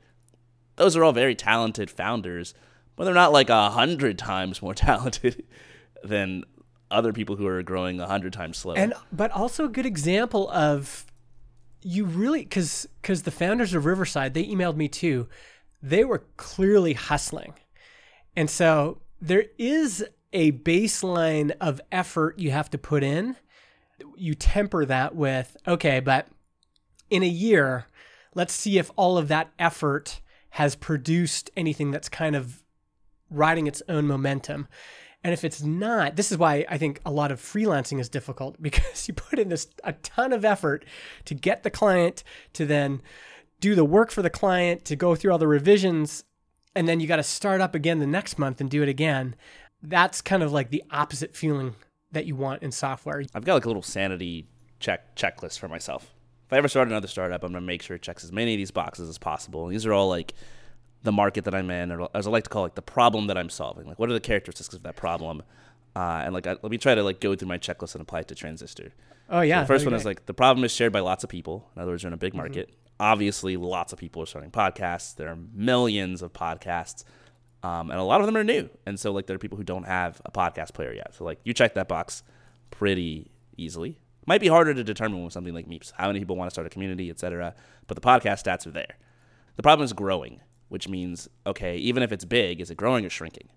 those 0.77 0.97
are 0.97 1.05
all 1.05 1.13
very 1.13 1.35
talented 1.35 1.91
founders, 1.91 2.55
but 2.97 3.05
they're 3.05 3.15
not 3.15 3.33
like 3.33 3.51
a 3.51 3.71
hundred 3.71 4.19
times 4.19 4.63
more 4.63 4.75
talented 4.75 5.45
than 6.03 6.45
other 6.91 7.13
people 7.13 7.37
who 7.37 7.47
are 7.47 7.63
growing 7.63 8.01
a 8.01 8.07
hundred 8.07 8.33
times 8.33 8.57
slower. 8.57 8.79
And 8.79 8.95
but 9.13 9.31
also 9.33 9.65
a 9.65 9.69
good 9.69 9.87
example 9.87 10.51
of 10.51 11.05
you 11.83 12.05
really 12.05 12.41
because 12.41 12.89
because 13.03 13.23
the 13.23 13.31
founders 13.31 13.75
of 13.75 13.85
Riverside 13.85 14.35
they 14.35 14.45
emailed 14.45 14.77
me 14.77 14.89
too. 14.89 15.29
They 15.81 16.05
were 16.05 16.25
clearly 16.37 16.95
hustling, 16.95 17.55
and 18.35 18.51
so 18.51 19.01
there 19.21 19.45
is 19.59 20.05
a 20.33 20.53
baseline 20.53 21.53
of 21.61 21.81
effort 21.93 22.39
you 22.39 22.51
have 22.51 22.71
to 22.71 22.79
put 22.79 23.03
in. 23.03 23.37
You 24.17 24.35
temper 24.35 24.85
that 24.85 25.15
with 25.15 25.57
okay, 25.67 26.01
but 26.01 26.29
in 27.11 27.23
a 27.23 27.27
year, 27.27 27.87
let's 28.35 28.53
see 28.53 28.79
if 28.79 28.91
all 28.97 29.19
of 29.19 29.29
that 29.29 29.51
effort 29.59 30.21
has 30.51 30.77
produced 30.77 31.51
anything 31.57 31.91
that's 31.91 32.09
kind 32.09 32.37
of 32.37 32.63
riding 33.31 33.67
its 33.67 33.83
own 33.89 34.07
momentum. 34.07 34.69
And 35.25 35.33
if 35.33 35.45
it's 35.45 35.63
not, 35.63 36.17
this 36.17 36.31
is 36.31 36.39
why 36.39 36.65
I 36.69 36.79
think 36.79 37.01
a 37.05 37.11
lot 37.11 37.33
of 37.33 37.41
freelancing 37.41 38.01
is 38.01 38.09
difficult 38.09 38.57
because 38.63 39.09
you 39.09 39.15
put 39.15 39.39
in 39.39 39.49
this 39.49 39.69
a 39.85 39.93
ton 39.95 40.33
of 40.33 40.45
effort 40.45 40.85
to 41.27 41.35
get 41.35 41.63
the 41.63 41.71
client 41.71 42.23
to 42.55 42.67
then 42.67 43.03
do 43.61 43.75
the 43.75 43.85
work 43.85 44.11
for 44.11 44.23
the 44.23 44.31
client, 44.31 44.85
to 44.85 44.97
go 44.97 45.15
through 45.15 45.33
all 45.33 45.39
the 45.39 45.49
revisions, 45.49 46.23
and 46.77 46.87
then 46.87 47.01
you 47.01 47.09
got 47.09 47.17
to 47.17 47.25
start 47.25 47.61
up 47.61 47.75
again 47.75 47.99
the 47.99 48.07
next 48.07 48.39
month 48.39 48.61
and 48.61 48.71
do 48.71 48.83
it 48.83 48.89
again. 48.89 49.35
That's 49.83 50.21
kind 50.21 50.43
of 50.43 50.53
like 50.53 50.71
the 50.71 50.85
opposite 50.91 51.35
feeling 51.35 51.75
that 52.13 52.27
you 52.27 52.35
want 52.37 52.63
in 52.63 52.73
software. 52.73 53.23
I've 53.35 53.45
got 53.45 53.55
like 53.55 53.65
a 53.65 53.69
little 53.69 53.83
sanity 53.83 54.47
check 54.81 55.15
checklist 55.17 55.59
for 55.59 55.69
myself. 55.69 56.15
If 56.47 56.53
I 56.53 56.57
ever 56.57 56.69
start 56.69 56.89
another 56.89 57.09
startup, 57.09 57.43
I'm 57.45 57.53
gonna 57.53 57.67
make 57.67 57.83
sure 57.83 57.97
it 57.97 58.03
checks 58.03 58.25
as 58.25 58.33
many 58.33 58.55
of 58.55 58.59
these 58.59 58.71
boxes 58.71 59.09
as 59.09 59.19
possible. 59.19 59.65
And 59.67 59.75
these 59.75 59.85
are 59.87 59.93
all 59.93 60.09
like 60.09 60.33
the 61.03 61.13
market 61.13 61.45
that 61.45 61.55
I'm 61.55 61.71
in, 61.71 61.93
or 61.93 62.09
as 62.15 62.27
I 62.27 62.31
like 62.31 62.45
to 62.45 62.51
call 62.51 62.65
it, 62.65 62.69
like 62.69 62.75
the 62.75 62.83
problem 62.83 63.27
that 63.29 63.37
I'm 63.39 63.51
solving. 63.51 63.87
Like, 63.87 63.99
what 63.99 64.09
are 64.11 64.15
the 64.15 64.21
characteristics 64.21 64.73
of 64.75 64.83
that 64.83 64.97
problem? 64.97 65.43
Uh, 65.95 66.23
and 66.25 66.35
like, 66.35 66.47
I, 66.47 66.53
let 66.63 66.71
me 66.71 66.79
try 66.79 66.95
to 66.95 67.03
like 67.03 67.21
go 67.21 67.35
through 67.37 67.49
my 67.49 67.59
checklist 67.59 67.95
and 67.95 68.03
apply 68.03 68.21
it 68.21 68.29
to 68.29 68.35
Transistor. 68.35 68.93
Oh 69.29 69.43
yeah. 69.43 69.59
So 69.59 69.61
the 69.63 69.67
first 69.67 69.85
one 69.85 69.95
is 69.95 70.05
like 70.05 70.27
the 70.27 70.35
problem 70.35 70.65
is 70.65 70.73
shared 70.73 70.93
by 70.93 71.01
lots 71.01 71.25
of 71.25 71.31
people. 71.31 71.69
In 71.77 71.83
other 71.83 71.91
words, 71.93 72.03
you're 72.03 72.09
in 72.09 72.15
a 72.15 72.17
big 72.17 72.33
Mm-hmm. 72.33 72.39
market. 72.39 72.71
Obviously, 73.01 73.57
lots 73.57 73.93
of 73.93 73.99
people 73.99 74.23
are 74.23 74.27
starting 74.27 74.51
podcasts. 74.51 75.15
There 75.15 75.29
are 75.29 75.39
millions 75.55 76.21
of 76.23 76.33
podcasts, 76.33 77.05
um, 77.63 77.91
and 77.91 77.99
a 77.99 78.05
lot 78.05 78.21
of 78.21 78.27
them 78.27 78.37
are 78.37 78.45
new. 78.45 78.71
And 78.87 78.99
so, 78.99 79.13
like, 79.13 79.27
there 79.27 79.35
are 79.35 79.39
people 79.39 79.59
who 79.59 79.65
don't 79.65 79.85
have 79.85 80.21
a 80.25 80.31
podcast 80.31 80.75
player 80.75 80.93
yet. 80.93 81.15
So, 81.15 81.25
like, 81.25 81.41
you 81.45 81.53
check 81.53 81.75
that 81.75 81.89
box 81.89 82.23
pretty 82.71 83.31
easily. 83.57 83.99
Might 84.27 84.41
be 84.41 84.49
harder 84.49 84.75
to 84.75 84.85
determine 84.85 85.25
with 85.25 85.33
something 85.33 85.55
like 85.55 85.67
Meeps, 85.67 85.93
how 85.97 86.07
many 86.07 86.21
people 86.21 86.37
want 86.37 86.51
to 86.51 86.55
start 86.55 86.67
a 86.67 86.71
community, 86.71 87.11
etc. 87.11 87.55
But 87.87 87.95
the 87.95 88.01
podcast 88.01 88.45
stats 88.45 88.67
are 88.67 88.71
there. 88.71 88.97
The 89.57 89.63
problem 89.63 89.85
is 89.85 89.93
growing, 89.93 90.41
which 90.69 90.89
means 90.89 91.29
okay, 91.47 91.77
even 91.79 92.03
if 92.03 92.13
it's 92.13 92.25
big, 92.25 92.61
is 92.61 92.71
it 92.71 92.77
growing 92.77 93.05
or 93.05 93.11
shrinking? 93.11 93.49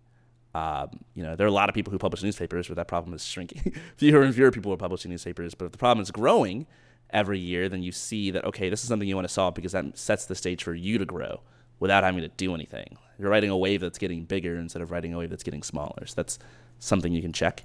Um, 0.55 0.89
you 1.13 1.23
know, 1.23 1.35
there 1.35 1.45
are 1.45 1.49
a 1.49 1.53
lot 1.53 1.69
of 1.69 1.75
people 1.75 1.91
who 1.91 1.99
publish 1.99 2.23
newspapers 2.23 2.67
but 2.67 2.75
that 2.75 2.87
problem 2.87 3.13
is 3.13 3.23
shrinking. 3.23 3.73
fewer 3.97 4.21
and 4.23 4.33
fewer 4.33 4.51
people 4.51 4.73
are 4.73 4.77
publishing 4.77 5.11
newspapers, 5.11 5.53
but 5.53 5.65
if 5.65 5.71
the 5.71 5.77
problem 5.77 6.01
is 6.01 6.11
growing 6.11 6.67
every 7.09 7.39
year, 7.39 7.69
then 7.69 7.83
you 7.83 7.91
see 7.91 8.31
that 8.31 8.45
okay, 8.45 8.69
this 8.69 8.81
is 8.81 8.87
something 8.87 9.07
you 9.07 9.15
want 9.15 9.27
to 9.27 9.33
solve 9.33 9.53
because 9.53 9.73
that 9.73 9.97
sets 9.97 10.25
the 10.25 10.35
stage 10.35 10.63
for 10.63 10.73
you 10.73 10.97
to 10.97 11.05
grow 11.05 11.41
without 11.79 12.03
having 12.03 12.21
to 12.21 12.29
do 12.29 12.55
anything. 12.55 12.97
You're 13.21 13.29
riding 13.29 13.51
a 13.51 13.57
wave 13.57 13.81
that's 13.81 13.99
getting 13.99 14.25
bigger 14.25 14.55
instead 14.55 14.81
of 14.81 14.89
riding 14.89 15.13
a 15.13 15.17
wave 15.19 15.29
that's 15.29 15.43
getting 15.43 15.61
smaller. 15.61 16.07
So 16.07 16.15
that's 16.15 16.39
something 16.79 17.13
you 17.13 17.21
can 17.21 17.33
check. 17.33 17.63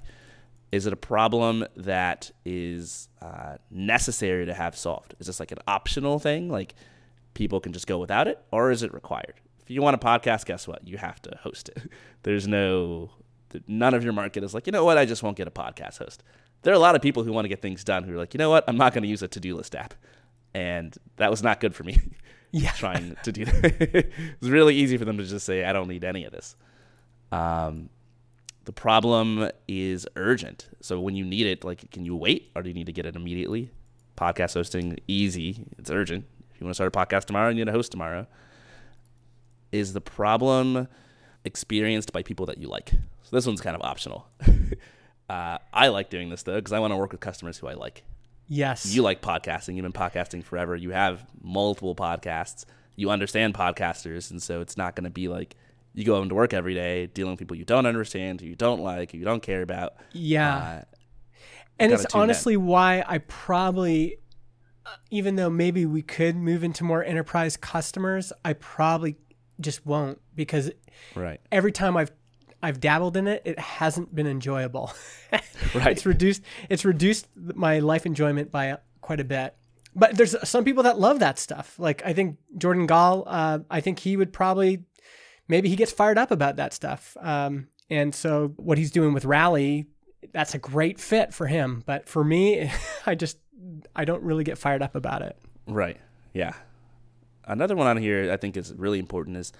Is 0.71 0.85
it 0.85 0.93
a 0.93 0.97
problem 0.97 1.65
that 1.75 2.29
is 2.45 3.09
uh, 3.23 3.57
necessary 3.71 4.45
to 4.45 4.53
have 4.53 4.77
solved? 4.77 5.15
Is 5.17 5.25
this 5.25 5.39
like 5.39 5.51
an 5.51 5.57
optional 5.67 6.19
thing, 6.19 6.47
like 6.47 6.75
people 7.33 7.59
can 7.59 7.73
just 7.73 7.87
go 7.87 7.97
without 7.97 8.27
it, 8.27 8.39
or 8.51 8.69
is 8.69 8.83
it 8.83 8.93
required? 8.93 9.33
If 9.59 9.71
you 9.71 9.81
want 9.81 9.95
a 9.95 9.97
podcast, 9.97 10.45
guess 10.45 10.67
what? 10.67 10.87
You 10.87 10.97
have 10.97 11.19
to 11.23 11.39
host 11.41 11.69
it. 11.69 11.89
There's 12.23 12.47
no, 12.47 13.09
none 13.67 13.95
of 13.95 14.03
your 14.03 14.13
market 14.13 14.43
is 14.43 14.53
like, 14.53 14.67
you 14.67 14.71
know 14.71 14.85
what? 14.85 14.99
I 14.99 15.05
just 15.05 15.23
won't 15.23 15.37
get 15.37 15.47
a 15.47 15.51
podcast 15.51 15.97
host. 15.97 16.21
There 16.61 16.71
are 16.71 16.75
a 16.75 16.79
lot 16.79 16.95
of 16.95 17.01
people 17.01 17.23
who 17.23 17.33
want 17.33 17.45
to 17.45 17.49
get 17.49 17.63
things 17.63 17.83
done 17.83 18.03
who 18.03 18.13
are 18.13 18.17
like, 18.17 18.35
you 18.35 18.37
know 18.37 18.51
what? 18.51 18.63
I'm 18.67 18.77
not 18.77 18.93
going 18.93 19.03
to 19.03 19.09
use 19.09 19.23
a 19.23 19.27
to 19.29 19.39
do 19.39 19.55
list 19.55 19.75
app. 19.75 19.95
And 20.53 20.95
that 21.15 21.31
was 21.31 21.41
not 21.41 21.59
good 21.59 21.73
for 21.73 21.83
me. 21.83 21.99
Yeah. 22.51 22.71
trying 22.71 23.15
to 23.23 23.31
do 23.31 23.45
that. 23.45 23.81
it 23.95 24.11
was 24.39 24.49
really 24.49 24.75
easy 24.75 24.97
for 24.97 25.05
them 25.05 25.17
to 25.17 25.23
just 25.23 25.45
say, 25.45 25.63
I 25.63 25.73
don't 25.73 25.87
need 25.87 26.03
any 26.03 26.25
of 26.25 26.31
this. 26.31 26.55
Um, 27.31 27.89
the 28.65 28.73
problem 28.73 29.49
is 29.67 30.07
urgent. 30.15 30.69
So 30.81 30.99
when 30.99 31.15
you 31.15 31.25
need 31.25 31.45
it, 31.47 31.63
like, 31.63 31.89
can 31.91 32.05
you 32.05 32.15
wait 32.15 32.51
or 32.55 32.61
do 32.61 32.69
you 32.69 32.73
need 32.73 32.87
to 32.87 32.91
get 32.91 33.05
it 33.05 33.15
immediately? 33.15 33.71
Podcast 34.17 34.55
hosting, 34.55 34.97
easy. 35.07 35.65
It's 35.77 35.89
urgent. 35.89 36.25
If 36.53 36.59
you 36.61 36.65
want 36.65 36.71
to 36.71 36.75
start 36.75 36.95
a 36.95 36.99
podcast 36.99 37.25
tomorrow, 37.25 37.49
and 37.49 37.57
you 37.57 37.63
need 37.63 37.69
a 37.69 37.73
host 37.73 37.91
tomorrow. 37.91 38.27
Is 39.71 39.93
the 39.93 40.01
problem 40.01 40.87
experienced 41.45 42.11
by 42.11 42.23
people 42.23 42.45
that 42.47 42.57
you 42.57 42.67
like? 42.67 42.89
So 42.89 43.35
this 43.35 43.45
one's 43.45 43.61
kind 43.61 43.75
of 43.75 43.81
optional. 43.83 44.27
uh, 45.29 45.59
I 45.71 45.89
like 45.89 46.09
doing 46.09 46.29
this 46.29 46.43
though 46.43 46.55
because 46.55 46.73
I 46.73 46.79
want 46.79 46.93
to 46.93 46.97
work 46.97 47.11
with 47.11 47.21
customers 47.21 47.57
who 47.57 47.67
I 47.67 47.73
like. 47.73 48.03
Yes. 48.47 48.85
You 48.85 49.01
like 49.01 49.21
podcasting. 49.21 49.75
You've 49.75 49.83
been 49.83 49.93
podcasting 49.93 50.43
forever. 50.43 50.75
You 50.75 50.91
have 50.91 51.25
multiple 51.41 51.95
podcasts. 51.95 52.65
You 52.95 53.09
understand 53.09 53.53
podcasters, 53.53 54.31
and 54.31 54.41
so 54.41 54.61
it's 54.61 54.77
not 54.77 54.95
going 54.95 55.03
to 55.03 55.09
be 55.09 55.27
like 55.27 55.55
you 55.93 56.05
go 56.05 56.21
into 56.21 56.35
work 56.35 56.53
every 56.53 56.75
day 56.75 57.07
dealing 57.07 57.31
with 57.31 57.39
people 57.39 57.57
you 57.57 57.65
don't 57.65 57.87
understand, 57.87 58.41
you 58.41 58.55
don't 58.55 58.81
like, 58.81 59.13
you 59.15 59.23
don't 59.25 59.41
care 59.41 59.63
about. 59.63 59.95
yeah. 60.13 60.55
Uh, 60.57 60.81
and 61.79 61.91
it's 61.91 62.03
tune 62.03 62.19
in. 62.19 62.21
honestly 62.21 62.57
why 62.57 63.03
I 63.07 63.19
probably, 63.19 64.17
uh, 64.85 64.91
even 65.11 65.35
though 65.35 65.49
maybe 65.49 65.85
we 65.85 66.01
could 66.01 66.35
move 66.35 66.63
into 66.63 66.83
more 66.83 67.03
enterprise 67.03 67.57
customers, 67.57 68.31
I 68.45 68.53
probably 68.53 69.17
just 69.59 69.85
won't 69.85 70.21
because 70.35 70.71
right. 71.15 71.39
every 71.51 71.71
time 71.71 71.97
I've 71.97 72.11
I've 72.67 72.81
dabbled 72.81 73.15
in 73.15 73.27
it, 73.27 73.41
it 73.45 73.57
hasn't 73.57 74.13
been 74.13 74.27
enjoyable. 74.27 74.91
Right. 75.73 75.87
It's 75.87 76.05
reduced. 76.05 76.43
It's 76.69 76.85
reduced 76.85 77.27
my 77.35 77.79
life 77.79 78.05
enjoyment 78.05 78.51
by 78.51 78.77
quite 79.01 79.19
a 79.19 79.25
bit. 79.25 79.53
But 79.95 80.15
there's 80.15 80.35
some 80.47 80.63
people 80.63 80.83
that 80.83 80.99
love 80.99 81.19
that 81.19 81.39
stuff. 81.39 81.77
Like 81.77 82.01
I 82.05 82.13
think 82.13 82.37
Jordan 82.57 82.85
Gal. 82.87 83.23
Uh, 83.27 83.59
I 83.69 83.81
think 83.81 83.99
he 83.99 84.15
would 84.15 84.31
probably, 84.31 84.83
maybe 85.47 85.67
he 85.67 85.75
gets 85.75 85.91
fired 85.91 86.17
up 86.17 86.31
about 86.31 86.55
that 86.55 86.73
stuff. 86.73 87.17
Um, 87.19 87.67
and 87.89 88.15
so 88.15 88.53
what 88.55 88.77
he's 88.77 88.91
doing 88.91 89.13
with 89.13 89.25
Rally, 89.25 89.87
that's 90.31 90.53
a 90.53 90.59
great 90.59 90.99
fit 90.99 91.33
for 91.33 91.47
him. 91.47 91.83
But 91.85 92.07
for 92.07 92.23
me, 92.23 92.71
I 93.05 93.15
just 93.15 93.37
I 93.95 94.05
don't 94.05 94.23
really 94.23 94.43
get 94.43 94.57
fired 94.57 94.81
up 94.81 94.95
about 94.95 95.21
it. 95.21 95.37
Right. 95.67 95.97
Yeah. 96.33 96.53
Another 97.43 97.75
one 97.75 97.87
on 97.87 97.97
here 97.97 98.31
I 98.31 98.37
think 98.37 98.55
is 98.55 98.73
really 98.73 98.99
important 98.99 99.37
is 99.37 99.51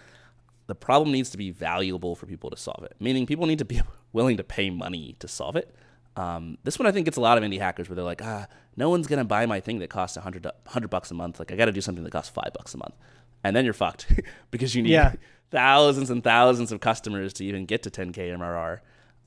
the 0.67 0.75
problem 0.75 1.11
needs 1.11 1.29
to 1.31 1.37
be 1.37 1.49
valuable 1.51 2.15
for 2.15 2.25
people 2.25 2.49
to 2.49 2.57
solve 2.57 2.83
it. 2.83 2.95
Meaning 2.99 3.25
people 3.25 3.45
need 3.47 3.59
to 3.59 3.65
be 3.65 3.81
willing 4.13 4.37
to 4.37 4.43
pay 4.43 4.69
money 4.69 5.15
to 5.19 5.27
solve 5.27 5.55
it. 5.55 5.73
Um, 6.15 6.57
this 6.63 6.79
one 6.79 6.87
I 6.87 6.91
think 6.91 7.05
gets 7.05 7.17
a 7.17 7.21
lot 7.21 7.37
of 7.37 7.43
indie 7.43 7.59
hackers 7.59 7.87
where 7.89 7.95
they're 7.95 8.03
like, 8.03 8.21
ah, 8.23 8.47
no 8.75 8.89
one's 8.89 9.07
gonna 9.07 9.23
buy 9.25 9.45
my 9.45 9.59
thing 9.59 9.79
that 9.79 9.89
costs 9.89 10.17
a 10.17 10.21
hundred 10.21 10.45
hundred 10.65 10.89
bucks 10.89 11.11
a 11.11 11.13
month. 11.13 11.39
Like 11.39 11.51
I 11.51 11.55
got 11.55 11.65
to 11.65 11.71
do 11.71 11.81
something 11.81 12.03
that 12.03 12.11
costs 12.11 12.29
five 12.29 12.51
bucks 12.53 12.73
a 12.73 12.77
month, 12.77 12.95
and 13.43 13.55
then 13.55 13.65
you're 13.65 13.73
fucked 13.73 14.07
because 14.51 14.75
you 14.75 14.81
need 14.83 14.91
Yeah. 14.91 15.13
thousands 15.51 16.09
and 16.09 16.23
thousands 16.23 16.71
of 16.71 16.79
customers 16.81 17.33
to 17.33 17.45
even 17.45 17.65
get 17.65 17.83
to 17.83 17.89
10k 17.91 18.35
MRR, 18.37 18.79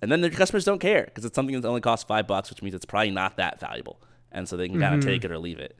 and 0.03 0.11
then 0.13 0.21
the 0.21 0.31
customers 0.31 0.65
don't 0.65 0.81
care 0.81 1.05
because 1.05 1.25
it's 1.25 1.35
something 1.35 1.59
that 1.61 1.67
only 1.67 1.81
costs 1.81 2.05
five 2.05 2.27
bucks, 2.27 2.51
which 2.51 2.61
means 2.61 2.75
it's 2.75 2.85
probably 2.85 3.11
not 3.11 3.37
that 3.37 3.61
valuable, 3.61 4.01
and 4.33 4.49
so 4.49 4.57
they 4.57 4.69
can 4.69 4.81
kind 4.81 4.95
of 4.97 5.01
take 5.05 5.25
it 5.25 5.31
or 5.31 5.39
leave 5.39 5.59
it. 5.61 5.77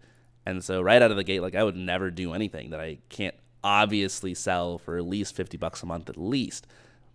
And 0.47 0.65
so 0.65 0.81
right 0.81 1.03
out 1.03 1.11
of 1.11 1.17
the 1.17 1.25
gate, 1.25 1.41
like 1.43 1.55
I 1.55 1.63
would 1.65 1.77
never 1.77 2.11
do 2.11 2.33
anything 2.33 2.71
that 2.71 2.81
I 2.81 2.99
can't 3.11 3.35
obviously 3.63 4.35
sell 4.35 4.79
for 4.79 4.97
at 4.97 5.05
least 5.05 5.35
50 5.35 5.57
bucks 5.57 5.83
a 5.83 5.87
month 5.87 6.09
at 6.09 6.17
least. 6.17 6.67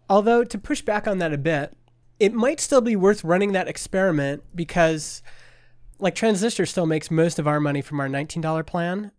Although 0.09 0.43
to 0.43 0.57
push 0.57 0.81
back 0.81 1.07
on 1.07 1.17
that 1.19 1.33
a 1.33 1.37
bit, 1.37 1.75
it 2.19 2.33
might 2.33 2.59
still 2.59 2.81
be 2.81 2.95
worth 2.95 3.23
running 3.23 3.51
that 3.53 3.67
experiment 3.67 4.43
because 4.53 5.21
like 5.99 6.15
Transistor 6.15 6.65
still 6.65 6.85
makes 6.85 7.09
most 7.09 7.39
of 7.39 7.47
our 7.47 7.59
money 7.59 7.81
from 7.81 7.99
our 7.99 8.07
$19 8.07 8.65
plan. 8.65 9.11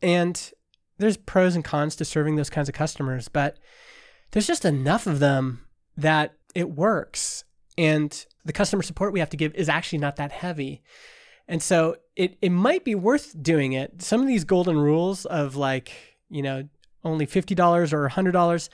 And 0.00 0.52
there's 0.98 1.16
pros 1.16 1.54
and 1.54 1.64
cons 1.64 1.96
to 1.96 2.04
serving 2.04 2.36
those 2.36 2.50
kinds 2.50 2.68
of 2.68 2.74
customers, 2.74 3.28
but 3.28 3.58
there's 4.30 4.46
just 4.46 4.64
enough 4.64 5.06
of 5.06 5.18
them 5.18 5.64
that 5.96 6.34
it 6.54 6.70
works. 6.70 7.44
And 7.76 8.24
the 8.44 8.52
customer 8.52 8.82
support 8.82 9.12
we 9.12 9.20
have 9.20 9.30
to 9.30 9.36
give 9.36 9.54
is 9.54 9.68
actually 9.68 9.98
not 9.98 10.16
that 10.16 10.32
heavy. 10.32 10.82
And 11.48 11.62
so 11.62 11.96
it, 12.16 12.36
it 12.40 12.50
might 12.50 12.84
be 12.84 12.94
worth 12.94 13.40
doing 13.42 13.72
it. 13.72 14.00
Some 14.02 14.20
of 14.20 14.26
these 14.26 14.44
golden 14.44 14.78
rules 14.78 15.24
of 15.26 15.56
like, 15.56 16.13
you 16.34 16.42
know, 16.42 16.68
only 17.04 17.26
$50 17.26 17.92
or 17.92 18.08
$100, 18.08 18.68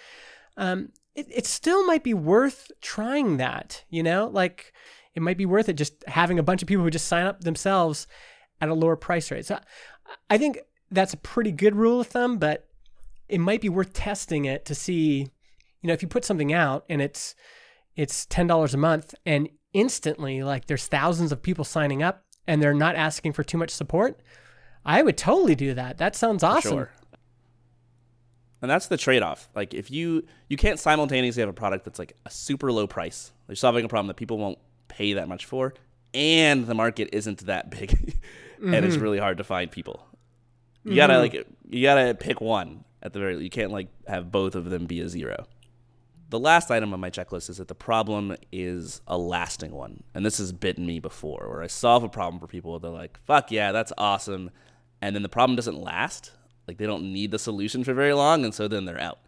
um, 0.57 0.89
it, 1.15 1.27
it 1.31 1.47
still 1.47 1.87
might 1.87 2.03
be 2.03 2.15
worth 2.15 2.73
trying 2.81 3.37
that, 3.37 3.85
you 3.91 4.03
know, 4.03 4.29
like 4.33 4.73
it 5.15 5.21
might 5.21 5.37
be 5.37 5.45
worth 5.45 5.69
it 5.69 5.75
just 5.75 6.03
having 6.07 6.39
a 6.39 6.43
bunch 6.43 6.63
of 6.63 6.69
people 6.69 6.83
who 6.83 6.91
just 6.91 7.07
sign 7.07 7.27
up 7.27 7.43
themselves 7.43 8.07
at 8.63 8.71
a 8.71 8.75
lower 8.75 8.97
price 8.97 9.31
rate. 9.31 9.45
So 9.45 9.59
I 10.31 10.39
think 10.39 10.59
that's 10.91 11.13
a 11.13 11.19
pretty 11.19 11.53
good 11.53 11.77
rule 11.77 12.01
of 12.01 12.07
thumb, 12.07 12.39
but 12.39 12.67
it 13.29 13.39
might 13.39 13.61
be 13.61 13.69
worth 13.69 13.93
testing 13.93 14.47
it 14.47 14.65
to 14.65 14.75
see, 14.75 15.29
you 15.83 15.87
know, 15.87 15.93
if 15.93 16.01
you 16.01 16.09
put 16.09 16.25
something 16.25 16.53
out 16.55 16.85
and 16.89 17.03
it's 17.03 17.35
it's 17.95 18.25
ten 18.27 18.47
dollars 18.47 18.73
a 18.73 18.79
month 18.79 19.15
and 19.27 19.49
instantly 19.75 20.43
like 20.43 20.67
there's 20.67 20.87
thousands 20.87 21.31
of 21.31 21.43
people 21.43 21.65
signing 21.65 22.03
up 22.03 22.25
and 22.47 22.63
they're 22.63 22.73
not 22.73 22.97
asking 22.97 23.33
for 23.35 23.45
too 23.45 23.59
much 23.59 23.71
support, 23.71 24.21
I 24.85 25.03
would 25.03 25.19
totally 25.19 25.55
do 25.55 25.75
that. 25.75 25.99
That 25.99 26.17
sounds 26.17 26.43
awesome. 26.43 26.71
Sure. 26.71 26.91
And 28.63 28.71
that's 28.71 28.89
the 28.89 28.97
trade-off. 28.97 29.49
Like 29.55 29.73
if 29.75 29.91
you 29.91 30.25
you 30.49 30.57
can't 30.57 30.79
simultaneously 30.79 31.41
have 31.41 31.49
a 31.49 31.55
product 31.55 31.85
that's 31.85 31.99
like 31.99 32.17
a 32.27 32.31
super 32.31 32.71
low 32.71 32.87
price, 32.87 33.33
you're 33.49 33.57
solving 33.57 33.85
a 33.85 33.89
problem 33.89 34.09
that 34.09 34.17
people 34.17 34.39
won't 34.39 34.59
pay 34.89 35.15
that 35.15 35.29
much 35.29 35.47
for, 35.47 35.75
and 36.13 36.67
the 36.67 36.75
market 36.75 37.09
isn't 37.13 37.47
that 37.47 37.71
big, 37.71 38.19
and 38.63 38.75
it's 38.75 38.95
mm-hmm. 38.95 39.03
really 39.03 39.19
hard 39.19 39.39
to 39.39 39.45
find 39.45 39.71
people. 39.71 40.07
You 40.85 40.97
gotta 40.97 41.15
mm-hmm. 41.15 41.37
like 41.37 41.47
you 41.69 41.83
gotta 41.83 42.15
pick 42.15 42.41
one 42.41 42.85
at 43.03 43.13
the 43.13 43.19
very. 43.19 43.43
You 43.43 43.51
can't 43.51 43.73
like 43.73 43.89
have 44.07 44.31
both 44.31 44.55
of 44.55 44.71
them 44.71 44.87
be 44.87 45.01
a 45.01 45.09
zero. 45.09 45.47
The 46.31 46.39
last 46.39 46.71
item 46.71 46.95
on 46.95 47.01
my 47.01 47.11
checklist 47.11 47.51
is 47.51 47.57
that 47.57 47.69
the 47.69 47.75
problem 47.75 48.37
is 48.53 49.01
a 49.07 49.19
lasting 49.19 49.73
one, 49.73 50.05
and 50.15 50.25
this 50.25 50.39
has 50.39 50.53
bitten 50.53 50.87
me 50.87 51.01
before, 51.01 51.49
where 51.49 51.63
I 51.63 51.67
solve 51.67 52.05
a 52.05 52.09
problem 52.09 52.41
for 52.41 52.47
people. 52.47 52.79
They're 52.79 52.91
like, 52.91 53.19
"Fuck 53.25 53.51
yeah, 53.51 53.73
that's 53.73 53.93
awesome," 53.99 54.51
and 55.03 55.15
then 55.15 55.23
the 55.23 55.29
problem 55.29 55.57
doesn't 55.57 55.79
last. 55.79 56.33
Like 56.71 56.79
they 56.79 56.87
don't 56.87 57.12
need 57.12 57.33
the 57.33 57.39
solution 57.41 57.83
for 57.83 57.95
very 57.95 58.12
long, 58.12 58.45
and 58.45 58.55
so 58.55 58.68
then 58.68 58.85
they're 58.85 59.01
out. 59.01 59.18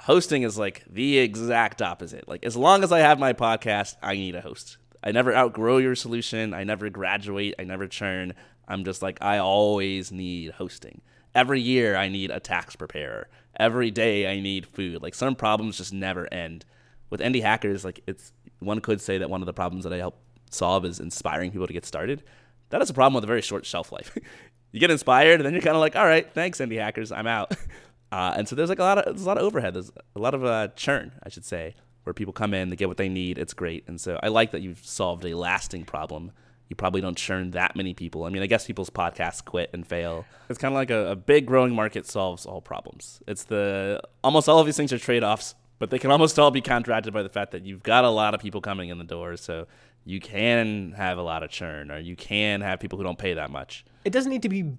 hosting 0.00 0.42
is 0.42 0.58
like 0.58 0.84
the 0.86 1.16
exact 1.16 1.80
opposite. 1.80 2.28
Like 2.28 2.44
as 2.44 2.58
long 2.58 2.84
as 2.84 2.92
I 2.92 2.98
have 2.98 3.18
my 3.18 3.32
podcast, 3.32 3.96
I 4.02 4.16
need 4.16 4.34
a 4.34 4.42
host. 4.42 4.76
I 5.02 5.10
never 5.10 5.34
outgrow 5.34 5.78
your 5.78 5.94
solution. 5.94 6.52
I 6.52 6.62
never 6.62 6.90
graduate. 6.90 7.54
I 7.58 7.64
never 7.64 7.88
churn. 7.88 8.34
I'm 8.68 8.84
just 8.84 9.00
like 9.00 9.16
I 9.22 9.38
always 9.38 10.12
need 10.12 10.50
hosting. 10.50 11.00
Every 11.34 11.58
year 11.58 11.96
I 11.96 12.10
need 12.10 12.30
a 12.30 12.38
tax 12.38 12.76
preparer. 12.76 13.28
Every 13.58 13.90
day 13.90 14.30
I 14.30 14.40
need 14.40 14.66
food. 14.66 15.00
Like 15.00 15.14
some 15.14 15.34
problems 15.34 15.78
just 15.78 15.94
never 15.94 16.30
end. 16.30 16.66
With 17.08 17.22
indie 17.22 17.40
hackers, 17.40 17.82
like 17.82 18.00
it's 18.06 18.34
one 18.58 18.80
could 18.80 19.00
say 19.00 19.16
that 19.16 19.30
one 19.30 19.40
of 19.40 19.46
the 19.46 19.54
problems 19.54 19.84
that 19.84 19.92
I 19.94 19.96
help 19.96 20.18
solve 20.50 20.84
is 20.84 21.00
inspiring 21.00 21.50
people 21.50 21.66
to 21.66 21.72
get 21.72 21.86
started. 21.86 22.22
That 22.68 22.82
is 22.82 22.90
a 22.90 22.94
problem 22.94 23.14
with 23.14 23.24
a 23.24 23.26
very 23.26 23.40
short 23.40 23.64
shelf 23.64 23.90
life. 23.90 24.18
you 24.74 24.80
get 24.80 24.90
inspired, 24.90 25.34
and 25.34 25.46
then 25.46 25.52
you're 25.52 25.62
kind 25.62 25.76
of 25.76 25.80
like, 25.80 25.94
all 25.94 26.04
right, 26.04 26.28
thanks, 26.34 26.58
indie 26.58 26.80
hackers, 26.80 27.12
I'm 27.12 27.28
out. 27.28 27.56
Uh, 28.12 28.32
and 28.36 28.46
so 28.46 28.54
there's 28.54 28.68
like 28.68 28.78
a 28.78 28.82
lot 28.82 28.96
of 28.96 29.06
there's 29.06 29.24
a 29.24 29.26
lot 29.26 29.38
of 29.38 29.42
overhead. 29.42 29.74
There's 29.74 29.90
a 30.14 30.20
lot 30.20 30.34
of 30.34 30.44
uh, 30.44 30.68
churn, 30.76 31.10
I 31.24 31.30
should 31.30 31.44
say, 31.44 31.74
where 32.04 32.14
people 32.14 32.32
come 32.32 32.54
in, 32.54 32.70
they 32.70 32.76
get 32.76 32.86
what 32.86 32.96
they 32.96 33.08
need. 33.08 33.38
It's 33.38 33.54
great, 33.54 33.82
and 33.88 34.00
so 34.00 34.20
I 34.22 34.28
like 34.28 34.52
that 34.52 34.62
you've 34.62 34.84
solved 34.84 35.24
a 35.24 35.36
lasting 35.36 35.84
problem. 35.84 36.30
You 36.68 36.76
probably 36.76 37.00
don't 37.00 37.16
churn 37.16 37.50
that 37.52 37.74
many 37.74 37.92
people. 37.92 38.22
I 38.22 38.28
mean, 38.28 38.42
I 38.42 38.46
guess 38.46 38.68
people's 38.68 38.90
podcasts 38.90 39.44
quit 39.44 39.70
and 39.72 39.84
fail. 39.84 40.26
It's 40.48 40.60
kind 40.60 40.72
of 40.72 40.76
like 40.76 40.90
a, 40.90 41.10
a 41.10 41.16
big 41.16 41.44
growing 41.44 41.74
market 41.74 42.06
solves 42.06 42.46
all 42.46 42.60
problems. 42.60 43.20
It's 43.26 43.42
the 43.42 44.00
almost 44.22 44.48
all 44.48 44.60
of 44.60 44.66
these 44.66 44.76
things 44.76 44.92
are 44.92 44.98
trade 44.98 45.24
offs, 45.24 45.56
but 45.80 45.90
they 45.90 45.98
can 45.98 46.12
almost 46.12 46.38
all 46.38 46.52
be 46.52 46.60
counteracted 46.60 47.12
by 47.12 47.24
the 47.24 47.28
fact 47.28 47.50
that 47.50 47.64
you've 47.66 47.82
got 47.82 48.04
a 48.04 48.10
lot 48.10 48.34
of 48.34 48.40
people 48.40 48.60
coming 48.60 48.90
in 48.90 48.98
the 48.98 49.04
door. 49.04 49.36
So 49.38 49.66
you 50.04 50.20
can 50.20 50.92
have 50.92 51.18
a 51.18 51.22
lot 51.22 51.42
of 51.42 51.50
churn, 51.50 51.90
or 51.90 51.98
you 51.98 52.14
can 52.14 52.60
have 52.60 52.78
people 52.78 52.96
who 52.96 53.02
don't 53.02 53.18
pay 53.18 53.34
that 53.34 53.50
much. 53.50 53.84
It 54.04 54.12
doesn't 54.12 54.30
need 54.30 54.42
to 54.42 54.48
be 54.48 54.72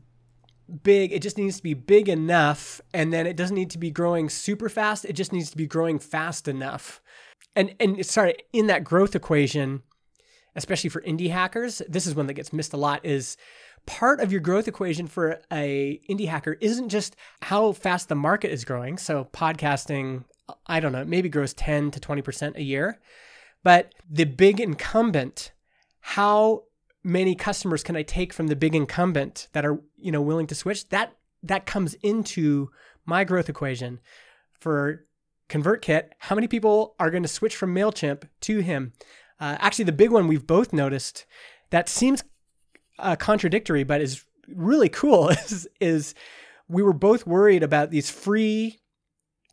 big. 0.83 1.11
It 1.11 1.21
just 1.21 1.37
needs 1.37 1.57
to 1.57 1.63
be 1.63 1.73
big 1.73 2.09
enough. 2.09 2.81
And 2.93 3.13
then 3.13 3.27
it 3.27 3.35
doesn't 3.35 3.55
need 3.55 3.69
to 3.71 3.77
be 3.77 3.91
growing 3.91 4.29
super 4.29 4.69
fast. 4.69 5.05
It 5.05 5.13
just 5.13 5.33
needs 5.33 5.49
to 5.51 5.57
be 5.57 5.67
growing 5.67 5.99
fast 5.99 6.47
enough. 6.47 7.01
And, 7.55 7.75
and 7.79 8.05
sorry, 8.05 8.35
in 8.51 8.67
that 8.67 8.83
growth 8.83 9.15
equation, 9.15 9.83
especially 10.55 10.89
for 10.89 11.01
indie 11.01 11.31
hackers, 11.31 11.81
this 11.87 12.07
is 12.07 12.15
one 12.15 12.27
that 12.27 12.33
gets 12.33 12.53
missed 12.53 12.73
a 12.73 12.77
lot 12.77 13.05
is 13.05 13.37
part 13.85 14.19
of 14.19 14.31
your 14.31 14.41
growth 14.41 14.67
equation 14.67 15.07
for 15.07 15.39
a 15.51 16.01
indie 16.09 16.27
hacker 16.27 16.57
isn't 16.59 16.89
just 16.89 17.15
how 17.43 17.71
fast 17.71 18.09
the 18.09 18.15
market 18.15 18.51
is 18.51 18.65
growing. 18.65 18.97
So 18.97 19.25
podcasting, 19.31 20.23
I 20.67 20.79
don't 20.79 20.91
know, 20.91 21.05
maybe 21.05 21.29
grows 21.29 21.53
10 21.53 21.91
to 21.91 21.99
20% 21.99 22.55
a 22.55 22.63
year. 22.63 22.99
But 23.63 23.93
the 24.09 24.25
big 24.25 24.59
incumbent, 24.59 25.51
how 25.99 26.63
many 27.05 27.35
customers 27.35 27.83
can 27.83 27.95
I 27.95 28.01
take 28.01 28.33
from 28.33 28.47
the 28.47 28.55
big 28.55 28.73
incumbent 28.73 29.47
that 29.53 29.63
are, 29.63 29.79
you 29.95 30.11
know, 30.11 30.21
willing 30.21 30.47
to 30.47 30.55
switch? 30.55 30.89
That 30.89 31.15
that 31.43 31.67
comes 31.67 31.93
into 32.01 32.71
my 33.05 33.23
growth 33.23 33.47
equation 33.47 33.99
for 34.59 35.05
ConvertKit. 35.47 36.09
How 36.17 36.33
many 36.33 36.47
people 36.47 36.95
are 36.99 37.11
going 37.11 37.23
to 37.23 37.29
switch 37.29 37.55
from 37.55 37.75
Mailchimp 37.75 38.23
to 38.41 38.59
him? 38.59 38.93
Uh, 39.39 39.55
actually, 39.59 39.85
the 39.85 39.91
big 39.91 40.09
one 40.09 40.27
we've 40.27 40.47
both 40.47 40.73
noticed 40.73 41.25
that 41.69 41.87
seems 41.87 42.23
uh, 42.97 43.15
contradictory, 43.15 43.83
but 43.83 44.01
is 44.01 44.25
really 44.47 44.89
cool. 44.89 45.29
Is 45.45 45.67
is 45.79 46.15
we 46.67 46.81
were 46.81 46.93
both 46.93 47.27
worried 47.27 47.61
about 47.61 47.91
these 47.91 48.09
free 48.09 48.79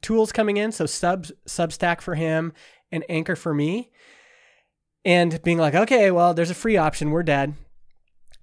tools 0.00 0.32
coming 0.32 0.56
in, 0.56 0.72
so 0.72 0.86
Sub 0.86 1.26
Substack 1.46 2.00
for 2.00 2.14
him 2.14 2.54
and 2.90 3.04
Anchor 3.10 3.36
for 3.36 3.52
me 3.52 3.90
and 5.04 5.42
being 5.42 5.58
like, 5.58 5.74
okay, 5.74 6.10
well, 6.10 6.34
there's 6.34 6.50
a 6.50 6.54
free 6.54 6.76
option. 6.76 7.10
We're 7.10 7.22
dead. 7.22 7.54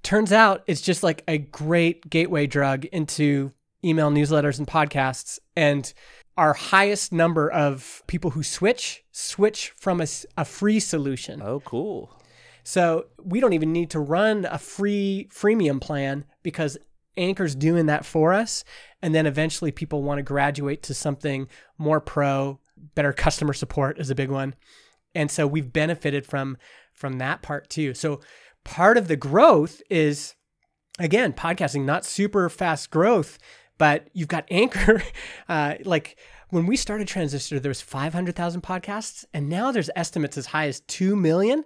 Turns 0.04 0.32
out 0.32 0.64
it's 0.68 0.82
just 0.82 1.04
like 1.04 1.24
a 1.28 1.38
great 1.38 2.10
gateway 2.10 2.48
drug 2.48 2.86
into 2.86 3.52
email 3.84 4.12
newsletters 4.12 4.58
and 4.58 4.68
podcasts. 4.68 5.40
And 5.56 5.92
our 6.38 6.54
highest 6.54 7.12
number 7.12 7.52
of 7.52 8.02
people 8.08 8.32
who 8.32 8.44
switch 8.44 9.04
switch 9.12 9.72
from 9.72 10.02
a, 10.02 10.08
a 10.38 10.46
free 10.46 10.80
solution. 10.80 11.42
Oh, 11.42 11.60
cool. 11.62 12.16
So 12.64 13.08
we 13.22 13.40
don't 13.40 13.54
even 13.54 13.74
need 13.74 13.90
to 13.92 14.00
run 14.00 14.46
a 14.50 14.58
free 14.58 15.28
freemium 15.34 15.82
plan 15.82 16.26
because 16.44 16.78
Anchor's 17.18 17.56
doing 17.56 17.88
that 17.88 18.06
for 18.06 18.34
us. 18.34 18.64
And 19.02 19.14
then 19.14 19.26
eventually 19.26 19.72
people 19.72 20.04
want 20.04 20.20
to 20.20 20.24
graduate 20.24 20.84
to 20.84 20.94
something 20.94 21.48
more 21.78 22.00
pro, 22.00 22.60
better 22.96 23.12
customer 23.12 23.54
support 23.54 24.00
is 24.00 24.10
a 24.10 24.16
big 24.16 24.30
one 24.30 24.56
and 25.16 25.32
so 25.32 25.48
we've 25.48 25.72
benefited 25.72 26.26
from 26.26 26.58
from 26.94 27.18
that 27.20 27.42
part 27.42 27.70
too. 27.70 27.94
So 27.94 28.20
part 28.64 28.98
of 28.98 29.08
the 29.08 29.16
growth 29.16 29.82
is 29.90 30.36
again 31.00 31.34
podcasting 31.34 31.86
not 31.86 32.06
super 32.06 32.50
fast 32.50 32.92
growth 32.92 33.40
but 33.78 34.10
you've 34.14 34.28
got 34.28 34.46
anchor 34.52 35.02
uh, 35.48 35.76
like 35.86 36.18
when 36.50 36.66
we 36.66 36.76
started 36.76 37.08
transistor 37.08 37.60
there 37.60 37.70
was 37.70 37.82
500000 37.82 38.62
podcasts 38.62 39.26
and 39.34 39.50
now 39.50 39.72
there's 39.72 39.90
estimates 39.96 40.38
as 40.38 40.48
high 40.48 40.68
as 40.68 40.82
2 40.82 41.16
million. 41.16 41.64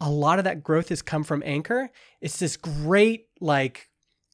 A 0.00 0.10
lot 0.10 0.38
of 0.38 0.46
that 0.46 0.62
growth 0.62 0.88
has 0.88 1.02
come 1.02 1.24
from 1.24 1.42
anchor. 1.44 1.90
It's 2.22 2.38
this 2.38 2.56
great 2.56 3.26
like 3.38 3.90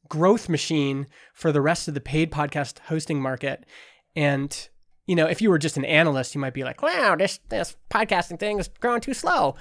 growth 0.09 0.49
machine 0.49 1.09
for 1.33 1.51
the 1.51 1.61
rest 1.61 1.89
of 1.89 1.95
the 1.95 2.01
paid 2.01 2.31
podcast 2.31 2.79
hosting 2.87 3.21
market. 3.21 3.67
And 4.15 4.69
you 5.07 5.15
know, 5.15 5.27
if 5.27 5.43
you 5.43 5.51
were 5.51 5.59
just 5.59 5.77
an 5.77 5.85
analyst, 5.85 6.35
you 6.35 6.41
might 6.41 6.55
be 6.55 6.65
like, 6.65 6.83
wow, 6.83 7.15
this 7.17 7.39
this 7.51 7.77
podcasting 7.91 8.39
thing 8.39 8.59
is 8.59 8.69
growing 8.81 9.01
too 9.01 9.15
slow. 9.15 9.55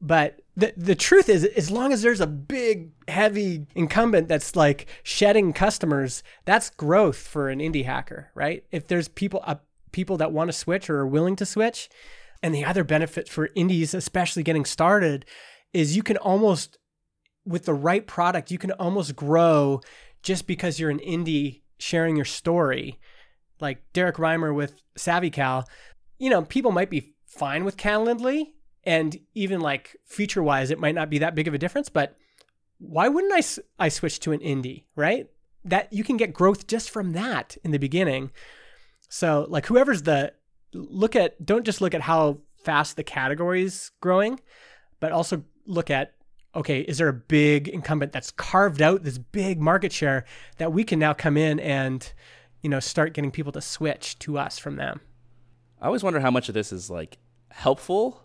But 0.00 0.40
the 0.56 0.74
the 0.76 0.94
truth 0.94 1.28
is, 1.28 1.44
as 1.44 1.70
long 1.70 1.92
as 1.92 2.02
there's 2.02 2.20
a 2.20 2.26
big, 2.26 2.90
heavy 3.08 3.66
incumbent 3.74 4.28
that's 4.28 4.54
like 4.56 4.86
shedding 5.02 5.52
customers, 5.52 6.22
that's 6.44 6.68
growth 6.70 7.16
for 7.16 7.48
an 7.48 7.60
indie 7.60 7.86
hacker, 7.86 8.30
right? 8.34 8.64
If 8.70 8.88
there's 8.88 9.08
people 9.08 9.42
uh, 9.44 9.56
people 9.92 10.18
that 10.18 10.32
want 10.32 10.48
to 10.48 10.52
switch 10.52 10.90
or 10.90 11.00
are 11.00 11.06
willing 11.06 11.36
to 11.36 11.46
switch, 11.46 11.88
and 12.42 12.54
the 12.54 12.64
other 12.64 12.84
benefit 12.84 13.28
for 13.28 13.48
indies, 13.54 13.94
especially 13.94 14.42
getting 14.42 14.66
started, 14.66 15.24
is 15.72 15.96
you 15.96 16.02
can 16.02 16.18
almost 16.18 16.76
with 17.46 17.64
the 17.64 17.74
right 17.74 18.06
product, 18.06 18.50
you 18.50 18.58
can 18.58 18.72
almost 18.72 19.16
grow 19.16 19.80
just 20.22 20.46
because 20.46 20.78
you're 20.78 20.90
an 20.90 20.98
indie 20.98 21.62
sharing 21.78 22.16
your 22.16 22.26
story 22.26 22.98
like 23.60 23.82
Derrick 23.92 24.16
Reimer 24.16 24.54
with 24.54 24.74
SavvyCal, 24.96 25.64
you 26.18 26.30
know, 26.30 26.42
people 26.42 26.72
might 26.72 26.90
be 26.90 27.14
fine 27.26 27.64
with 27.64 27.76
Calendly 27.76 28.52
and 28.84 29.18
even 29.34 29.60
like 29.60 29.96
feature 30.06 30.42
wise, 30.42 30.70
it 30.70 30.78
might 30.78 30.94
not 30.94 31.10
be 31.10 31.18
that 31.18 31.34
big 31.34 31.48
of 31.48 31.54
a 31.54 31.58
difference, 31.58 31.88
but 31.88 32.16
why 32.78 33.08
wouldn't 33.08 33.32
I, 33.32 33.84
I 33.84 33.88
switch 33.88 34.20
to 34.20 34.32
an 34.32 34.40
indie, 34.40 34.84
right? 34.96 35.28
That 35.64 35.92
you 35.92 36.02
can 36.02 36.16
get 36.16 36.32
growth 36.32 36.66
just 36.66 36.90
from 36.90 37.12
that 37.12 37.56
in 37.62 37.70
the 37.72 37.78
beginning. 37.78 38.30
So 39.08 39.46
like 39.48 39.66
whoever's 39.66 40.02
the 40.02 40.32
look 40.72 41.14
at 41.16 41.44
don't 41.44 41.64
just 41.64 41.80
look 41.80 41.94
at 41.94 42.00
how 42.00 42.38
fast 42.64 42.96
the 42.96 43.04
category 43.04 43.64
is 43.64 43.90
growing, 44.00 44.40
but 44.98 45.12
also 45.12 45.44
look 45.66 45.90
at 45.90 46.14
okay, 46.54 46.80
is 46.80 46.98
there 46.98 47.08
a 47.08 47.12
big 47.12 47.68
incumbent 47.68 48.12
that's 48.12 48.32
carved 48.32 48.82
out 48.82 49.04
this 49.04 49.18
big 49.18 49.60
market 49.60 49.92
share 49.92 50.24
that 50.58 50.72
we 50.72 50.82
can 50.82 50.98
now 50.98 51.12
come 51.12 51.36
in 51.36 51.60
and 51.60 52.12
you 52.62 52.70
know, 52.70 52.80
start 52.80 53.14
getting 53.14 53.30
people 53.30 53.52
to 53.52 53.60
switch 53.60 54.18
to 54.20 54.38
us 54.38 54.58
from 54.58 54.76
them. 54.76 55.00
I 55.80 55.86
always 55.86 56.02
wonder 56.02 56.20
how 56.20 56.30
much 56.30 56.48
of 56.48 56.54
this 56.54 56.72
is 56.72 56.90
like 56.90 57.18
helpful 57.50 58.22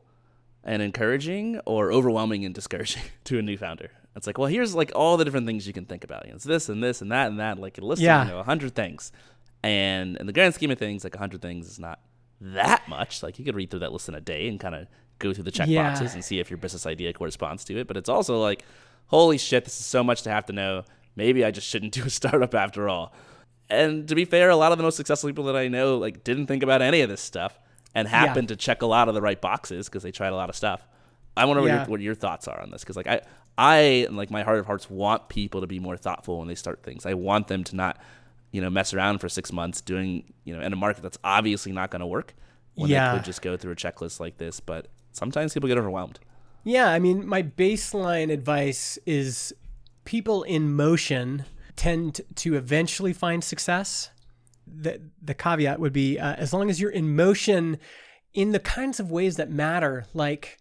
and 0.63 0.81
encouraging 0.81 1.59
or 1.65 1.91
overwhelming 1.91 2.43
and 2.43 2.53
discouraging 2.53 3.03
to 3.25 3.39
a 3.39 3.41
new 3.41 3.57
founder. 3.57 3.91
It's 4.15 4.27
like, 4.27 4.37
well, 4.37 4.47
here's 4.47 4.73
like 4.73 4.91
all 4.95 5.17
the 5.17 5.25
different 5.25 5.45
things 5.45 5.67
you 5.67 5.73
can 5.73 5.85
think 5.85 6.03
about. 6.03 6.25
You 6.25 6.31
know, 6.31 6.35
it's 6.35 6.45
this 6.45 6.69
and 6.69 6.81
this 6.81 7.01
and 7.01 7.11
that 7.11 7.27
and 7.27 7.39
that, 7.39 7.59
like 7.59 7.77
a 7.77 7.81
list 7.81 8.01
yeah. 8.01 8.21
of, 8.21 8.27
you 8.27 8.33
know, 8.33 8.39
a 8.39 8.43
hundred 8.43 8.73
things. 8.73 9.11
And 9.61 10.15
in 10.17 10.25
the 10.25 10.33
grand 10.33 10.53
scheme 10.53 10.71
of 10.71 10.77
things, 10.77 11.03
like 11.03 11.15
a 11.15 11.19
hundred 11.19 11.41
things 11.41 11.67
is 11.67 11.79
not 11.79 11.99
that 12.39 12.87
much. 12.87 13.23
Like 13.23 13.39
you 13.39 13.45
could 13.45 13.55
read 13.55 13.71
through 13.71 13.81
that 13.81 13.91
list 13.91 14.07
in 14.07 14.15
a 14.15 14.21
day 14.21 14.47
and 14.47 14.59
kind 14.59 14.75
of 14.75 14.87
go 15.19 15.33
through 15.33 15.43
the 15.43 15.51
check 15.51 15.67
yeah. 15.67 15.89
boxes 15.89 16.13
and 16.13 16.23
see 16.23 16.39
if 16.39 16.49
your 16.49 16.57
business 16.57 16.85
idea 16.85 17.11
corresponds 17.13 17.63
to 17.65 17.77
it. 17.77 17.87
But 17.87 17.97
it's 17.97 18.09
also 18.09 18.39
like, 18.39 18.63
holy 19.07 19.37
shit, 19.37 19.65
this 19.65 19.79
is 19.79 19.85
so 19.85 20.03
much 20.03 20.21
to 20.23 20.29
have 20.29 20.45
to 20.45 20.53
know. 20.53 20.83
Maybe 21.15 21.43
I 21.43 21.51
just 21.51 21.67
shouldn't 21.67 21.93
do 21.93 22.03
a 22.03 22.09
startup 22.09 22.55
after 22.55 22.87
all. 22.87 23.13
And 23.69 24.07
to 24.07 24.15
be 24.15 24.25
fair, 24.25 24.49
a 24.49 24.55
lot 24.55 24.71
of 24.71 24.77
the 24.77 24.83
most 24.83 24.95
successful 24.95 25.29
people 25.29 25.45
that 25.45 25.55
I 25.55 25.67
know 25.67 25.97
like 25.97 26.23
didn't 26.23 26.47
think 26.47 26.63
about 26.63 26.81
any 26.81 27.01
of 27.01 27.09
this 27.09 27.21
stuff 27.21 27.59
and 27.93 28.07
happened 28.07 28.49
yeah. 28.49 28.55
to 28.55 28.57
check 28.57 28.81
a 28.81 28.85
lot 28.85 29.07
of 29.07 29.15
the 29.15 29.21
right 29.21 29.39
boxes 29.39 29.87
because 29.87 30.03
they 30.03 30.11
tried 30.11 30.33
a 30.33 30.35
lot 30.35 30.49
of 30.49 30.55
stuff. 30.55 30.85
I 31.37 31.45
wonder 31.45 31.65
yeah. 31.65 31.79
what, 31.79 31.79
your, 31.79 31.91
what 31.91 32.01
your 32.01 32.15
thoughts 32.15 32.47
are 32.47 32.61
on 32.61 32.71
this 32.71 32.81
because 32.81 32.95
like 32.95 33.07
I 33.07 33.21
I 33.57 34.07
like 34.11 34.29
my 34.29 34.43
heart 34.43 34.59
of 34.59 34.65
hearts 34.65 34.89
want 34.89 35.29
people 35.29 35.61
to 35.61 35.67
be 35.67 35.79
more 35.79 35.97
thoughtful 35.97 36.39
when 36.39 36.47
they 36.47 36.55
start 36.55 36.83
things. 36.83 37.05
I 37.05 37.13
want 37.13 37.47
them 37.47 37.63
to 37.65 37.75
not 37.75 37.99
you 38.51 38.61
know 38.61 38.69
mess 38.69 38.93
around 38.93 39.19
for 39.19 39.29
six 39.29 39.51
months 39.51 39.81
doing 39.81 40.33
you 40.43 40.55
know 40.55 40.61
in 40.61 40.71
a 40.71 40.75
market 40.75 41.01
that's 41.01 41.17
obviously 41.23 41.71
not 41.71 41.91
going 41.91 42.01
to 42.01 42.07
work 42.07 42.33
when 42.75 42.89
yeah. 42.89 43.11
they 43.11 43.17
could 43.17 43.25
just 43.25 43.41
go 43.41 43.57
through 43.57 43.71
a 43.71 43.75
checklist 43.75 44.19
like 44.19 44.37
this. 44.37 44.59
But 44.59 44.87
sometimes 45.11 45.53
people 45.53 45.67
get 45.67 45.77
overwhelmed. 45.77 46.19
Yeah, 46.63 46.89
I 46.89 46.99
mean, 46.99 47.27
my 47.27 47.43
baseline 47.43 48.31
advice 48.31 48.97
is 49.05 49.53
people 50.03 50.43
in 50.43 50.73
motion 50.73 51.45
tend 51.75 52.21
to 52.35 52.55
eventually 52.55 53.13
find 53.13 53.43
success. 53.43 54.11
The, 54.67 55.01
the 55.21 55.33
caveat 55.33 55.79
would 55.79 55.93
be 55.93 56.17
uh, 56.17 56.33
as 56.35 56.51
long 56.53 56.69
as 56.69 56.79
you're 56.81 56.89
in 56.89 57.15
motion 57.15 57.77
in 58.33 58.51
the 58.51 58.59
kinds 58.59 58.99
of 58.99 59.11
ways 59.11 59.37
that 59.37 59.49
matter, 59.49 60.05
like 60.13 60.57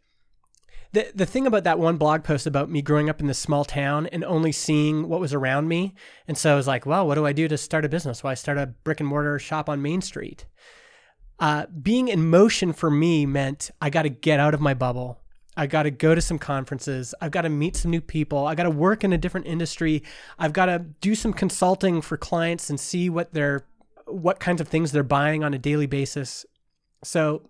the 0.93 1.11
the 1.15 1.27
thing 1.27 1.47
about 1.47 1.65
that 1.65 1.79
one 1.79 1.97
blog 1.97 2.23
post 2.23 2.47
about 2.47 2.71
me 2.71 2.83
growing 2.83 3.11
up 3.11 3.21
in 3.21 3.27
this 3.27 3.39
small 3.39 3.65
town 3.65 4.07
and 4.13 4.23
only 4.25 4.53
seeing 4.53 5.09
what 5.09 5.21
was 5.21 5.35
around 5.35 5.67
me, 5.69 5.95
and 6.29 6.39
so 6.39 6.53
I 6.53 6.55
was 6.55 6.67
like, 6.69 6.87
well, 6.87 7.07
what 7.07 7.17
do 7.17 7.27
I 7.27 7.33
do 7.33 7.49
to 7.49 7.59
start 7.59 7.85
a 7.85 7.89
business? 7.89 8.23
Well, 8.23 8.31
I 8.31 8.35
start 8.35 8.59
a 8.59 8.67
brick 8.85 9.01
and 9.01 9.09
mortar 9.09 9.39
shop 9.39 9.69
on 9.69 9.83
Main 9.83 10.03
Street. 10.03 10.47
uh, 11.39 11.67
being 11.83 12.09
in 12.09 12.29
motion 12.29 12.73
for 12.73 12.91
me 12.91 13.27
meant 13.27 13.71
I 13.81 13.91
got 13.91 14.03
to 14.03 14.09
get 14.09 14.41
out 14.41 14.55
of 14.55 14.61
my 14.61 14.75
bubble. 14.75 15.21
I 15.57 15.67
got 15.67 15.85
to 15.85 15.91
go 15.91 16.15
to 16.15 16.21
some 16.21 16.39
conferences. 16.39 17.15
I've 17.21 17.31
got 17.31 17.43
to 17.43 17.49
meet 17.49 17.77
some 17.77 17.91
new 17.91 18.01
people. 18.01 18.47
I've 18.47 18.57
got 18.57 18.65
to 18.65 18.71
work 18.71 19.05
in 19.05 19.13
a 19.13 19.19
different 19.19 19.47
industry. 19.47 20.03
I've 20.39 20.53
got 20.53 20.67
to 20.67 20.79
do 20.79 21.15
some 21.15 21.33
consulting 21.33 22.01
for 22.01 22.17
clients 22.17 22.71
and 22.71 22.79
see 22.79 23.09
what 23.09 23.33
they're 23.33 23.67
what 24.07 24.39
kinds 24.39 24.61
of 24.61 24.69
things 24.69 24.93
they're 24.93 25.03
buying 25.03 25.43
on 25.43 25.55
a 25.55 25.59
daily 25.59 25.87
basis. 25.87 26.45
So 27.03 27.49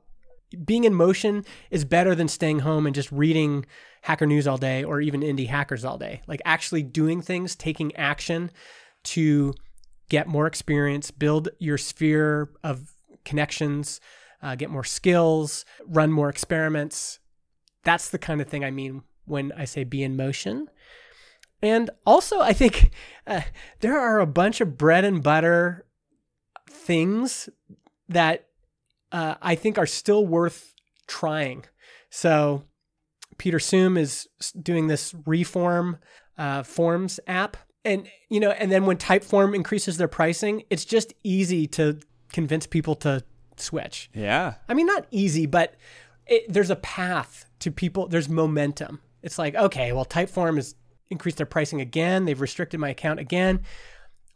being 0.64 0.84
in 0.84 0.94
motion 0.94 1.44
is 1.70 1.84
better 1.84 2.14
than 2.14 2.28
staying 2.28 2.60
home 2.60 2.86
and 2.86 2.94
just 2.94 3.10
reading 3.10 3.66
hacker 4.02 4.26
news 4.26 4.46
all 4.46 4.58
day 4.58 4.84
or 4.84 5.00
even 5.00 5.20
indie 5.20 5.48
hackers 5.48 5.84
all 5.84 5.98
day. 5.98 6.22
Like 6.26 6.42
actually 6.44 6.82
doing 6.82 7.20
things, 7.20 7.56
taking 7.56 7.94
action 7.96 8.50
to 9.04 9.54
get 10.08 10.28
more 10.28 10.46
experience, 10.46 11.10
build 11.10 11.48
your 11.58 11.78
sphere 11.78 12.50
of 12.62 12.92
connections, 13.24 14.00
uh, 14.42 14.54
get 14.54 14.70
more 14.70 14.84
skills, 14.84 15.64
run 15.86 16.12
more 16.12 16.28
experiments. 16.28 17.18
That's 17.84 18.08
the 18.08 18.18
kind 18.18 18.40
of 18.40 18.48
thing 18.48 18.64
I 18.64 18.70
mean 18.70 19.02
when 19.26 19.52
I 19.52 19.64
say 19.64 19.84
be 19.84 20.02
in 20.02 20.16
motion. 20.16 20.68
And 21.62 21.90
also, 22.04 22.40
I 22.40 22.52
think 22.52 22.90
uh, 23.26 23.42
there 23.80 23.98
are 23.98 24.20
a 24.20 24.26
bunch 24.26 24.60
of 24.60 24.76
bread 24.76 25.04
and 25.04 25.22
butter 25.22 25.86
things 26.68 27.48
that 28.08 28.48
uh, 29.12 29.36
I 29.40 29.54
think 29.54 29.78
are 29.78 29.86
still 29.86 30.26
worth 30.26 30.74
trying. 31.06 31.64
So, 32.10 32.64
Peter 33.38 33.58
Suhm 33.58 33.98
is 33.98 34.28
doing 34.60 34.86
this 34.86 35.14
reform 35.26 35.98
uh, 36.38 36.62
forms 36.62 37.18
app. 37.26 37.56
And, 37.84 38.08
you 38.28 38.40
know, 38.40 38.50
and 38.50 38.70
then 38.70 38.86
when 38.86 38.96
Typeform 38.96 39.54
increases 39.54 39.96
their 39.96 40.08
pricing, 40.08 40.62
it's 40.70 40.84
just 40.84 41.12
easy 41.22 41.66
to 41.68 41.98
convince 42.32 42.66
people 42.66 42.94
to 42.96 43.22
switch. 43.56 44.10
Yeah. 44.14 44.54
I 44.68 44.74
mean, 44.74 44.86
not 44.86 45.06
easy, 45.10 45.46
but 45.46 45.74
it, 46.26 46.50
there's 46.52 46.70
a 46.70 46.76
path 46.76 47.46
to 47.64 47.72
people. 47.72 48.06
There's 48.06 48.28
momentum. 48.28 49.00
It's 49.22 49.38
like, 49.38 49.54
okay, 49.54 49.92
well, 49.92 50.04
Typeform 50.04 50.56
has 50.56 50.74
increased 51.10 51.38
their 51.38 51.46
pricing 51.46 51.80
again. 51.80 52.24
They've 52.24 52.40
restricted 52.40 52.78
my 52.78 52.90
account 52.90 53.20
again. 53.20 53.62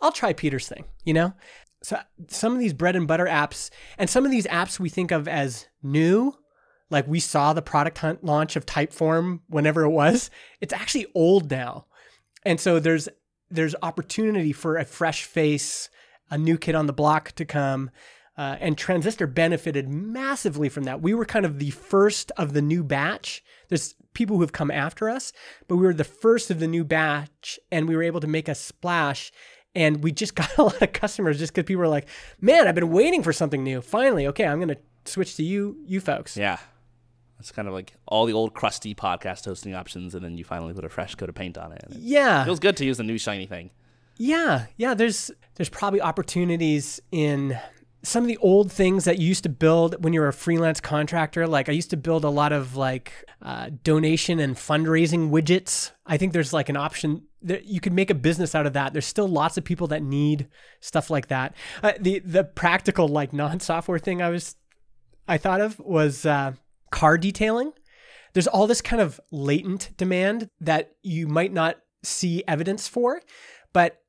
I'll 0.00 0.12
try 0.12 0.32
Peter's 0.32 0.68
thing, 0.68 0.84
you 1.04 1.14
know? 1.14 1.34
So 1.82 1.98
some 2.28 2.54
of 2.54 2.58
these 2.58 2.72
bread 2.72 2.96
and 2.96 3.06
butter 3.06 3.26
apps 3.26 3.70
and 3.98 4.10
some 4.10 4.24
of 4.24 4.30
these 4.30 4.46
apps 4.46 4.80
we 4.80 4.88
think 4.88 5.10
of 5.12 5.28
as 5.28 5.66
new, 5.82 6.34
like 6.90 7.06
we 7.06 7.20
saw 7.20 7.52
the 7.52 7.62
product 7.62 7.98
hunt 7.98 8.24
launch 8.24 8.56
of 8.56 8.66
Typeform 8.66 9.40
whenever 9.48 9.82
it 9.82 9.90
was, 9.90 10.30
it's 10.60 10.72
actually 10.72 11.06
old 11.14 11.50
now. 11.50 11.86
And 12.44 12.58
so 12.58 12.80
there's 12.80 13.08
there's 13.50 13.74
opportunity 13.82 14.52
for 14.52 14.76
a 14.76 14.84
fresh 14.84 15.24
face, 15.24 15.88
a 16.30 16.36
new 16.36 16.58
kid 16.58 16.74
on 16.74 16.86
the 16.86 16.92
block 16.92 17.32
to 17.32 17.44
come. 17.44 17.90
Uh, 18.38 18.56
and 18.60 18.78
Transistor 18.78 19.26
benefited 19.26 19.88
massively 19.88 20.68
from 20.68 20.84
that. 20.84 21.02
We 21.02 21.12
were 21.12 21.24
kind 21.24 21.44
of 21.44 21.58
the 21.58 21.70
first 21.70 22.30
of 22.36 22.52
the 22.52 22.62
new 22.62 22.84
batch. 22.84 23.42
There's 23.68 23.96
people 24.14 24.36
who 24.36 24.42
have 24.42 24.52
come 24.52 24.70
after 24.70 25.10
us, 25.10 25.32
but 25.66 25.74
we 25.76 25.84
were 25.84 25.92
the 25.92 26.04
first 26.04 26.48
of 26.48 26.60
the 26.60 26.68
new 26.68 26.84
batch, 26.84 27.58
and 27.72 27.88
we 27.88 27.96
were 27.96 28.02
able 28.04 28.20
to 28.20 28.28
make 28.28 28.46
a 28.48 28.54
splash. 28.54 29.32
And 29.74 30.04
we 30.04 30.12
just 30.12 30.34
got 30.36 30.56
a 30.56 30.62
lot 30.62 30.80
of 30.80 30.92
customers 30.92 31.38
just 31.40 31.52
because 31.52 31.66
people 31.66 31.80
were 31.80 31.88
like, 31.88 32.06
"Man, 32.40 32.68
I've 32.68 32.76
been 32.76 32.90
waiting 32.92 33.24
for 33.24 33.32
something 33.32 33.64
new. 33.64 33.80
Finally, 33.80 34.28
okay, 34.28 34.46
I'm 34.46 34.58
going 34.60 34.68
to 34.68 34.78
switch 35.04 35.34
to 35.36 35.42
you, 35.42 35.76
you 35.84 36.00
folks." 36.00 36.36
Yeah. 36.36 36.58
It's 37.40 37.52
kind 37.52 37.68
of 37.68 37.74
like 37.74 37.94
all 38.06 38.24
the 38.26 38.32
old 38.32 38.54
crusty 38.54 38.94
podcast 38.94 39.44
hosting 39.46 39.74
options, 39.74 40.14
and 40.14 40.24
then 40.24 40.38
you 40.38 40.44
finally 40.44 40.74
put 40.74 40.84
a 40.84 40.88
fresh 40.88 41.14
coat 41.16 41.28
of 41.28 41.34
paint 41.34 41.58
on 41.58 41.72
it. 41.72 41.84
It 41.90 41.96
Yeah, 41.98 42.44
feels 42.44 42.58
good 42.60 42.76
to 42.78 42.84
use 42.84 42.98
the 42.98 43.04
new 43.04 43.18
shiny 43.18 43.46
thing. 43.46 43.70
Yeah, 44.16 44.66
yeah. 44.76 44.94
There's 44.94 45.30
there's 45.56 45.68
probably 45.68 46.00
opportunities 46.00 47.00
in 47.12 47.56
some 48.02 48.22
of 48.22 48.28
the 48.28 48.36
old 48.38 48.70
things 48.70 49.04
that 49.04 49.18
you 49.18 49.26
used 49.26 49.42
to 49.42 49.48
build 49.48 50.02
when 50.04 50.12
you 50.12 50.20
were 50.20 50.28
a 50.28 50.32
freelance 50.32 50.80
contractor. 50.80 51.46
Like 51.46 51.68
I 51.68 51.72
used 51.72 51.90
to 51.90 51.96
build 51.96 52.24
a 52.24 52.30
lot 52.30 52.52
of 52.52 52.76
like 52.76 53.12
uh, 53.42 53.70
donation 53.82 54.38
and 54.38 54.54
fundraising 54.54 55.30
widgets. 55.30 55.90
I 56.06 56.16
think 56.16 56.32
there's 56.32 56.52
like 56.52 56.68
an 56.68 56.76
option 56.76 57.24
that 57.42 57.64
you 57.64 57.80
could 57.80 57.92
make 57.92 58.10
a 58.10 58.14
business 58.14 58.54
out 58.54 58.66
of 58.66 58.72
that. 58.74 58.92
There's 58.92 59.06
still 59.06 59.28
lots 59.28 59.56
of 59.56 59.64
people 59.64 59.88
that 59.88 60.02
need 60.02 60.48
stuff 60.80 61.10
like 61.10 61.28
that. 61.28 61.54
Uh, 61.82 61.92
the 61.98 62.20
the 62.20 62.44
practical 62.44 63.08
like 63.08 63.32
non 63.32 63.60
software 63.60 63.98
thing 63.98 64.22
I 64.22 64.30
was 64.30 64.56
I 65.26 65.36
thought 65.36 65.60
of 65.60 65.78
was 65.80 66.24
uh, 66.24 66.52
car 66.90 67.18
detailing. 67.18 67.72
There's 68.32 68.46
all 68.46 68.66
this 68.66 68.80
kind 68.80 69.02
of 69.02 69.20
latent 69.30 69.90
demand 69.96 70.50
that 70.60 70.92
you 71.02 71.26
might 71.26 71.52
not 71.52 71.78
see 72.02 72.44
evidence 72.46 72.86
for, 72.86 73.22
but 73.72 74.00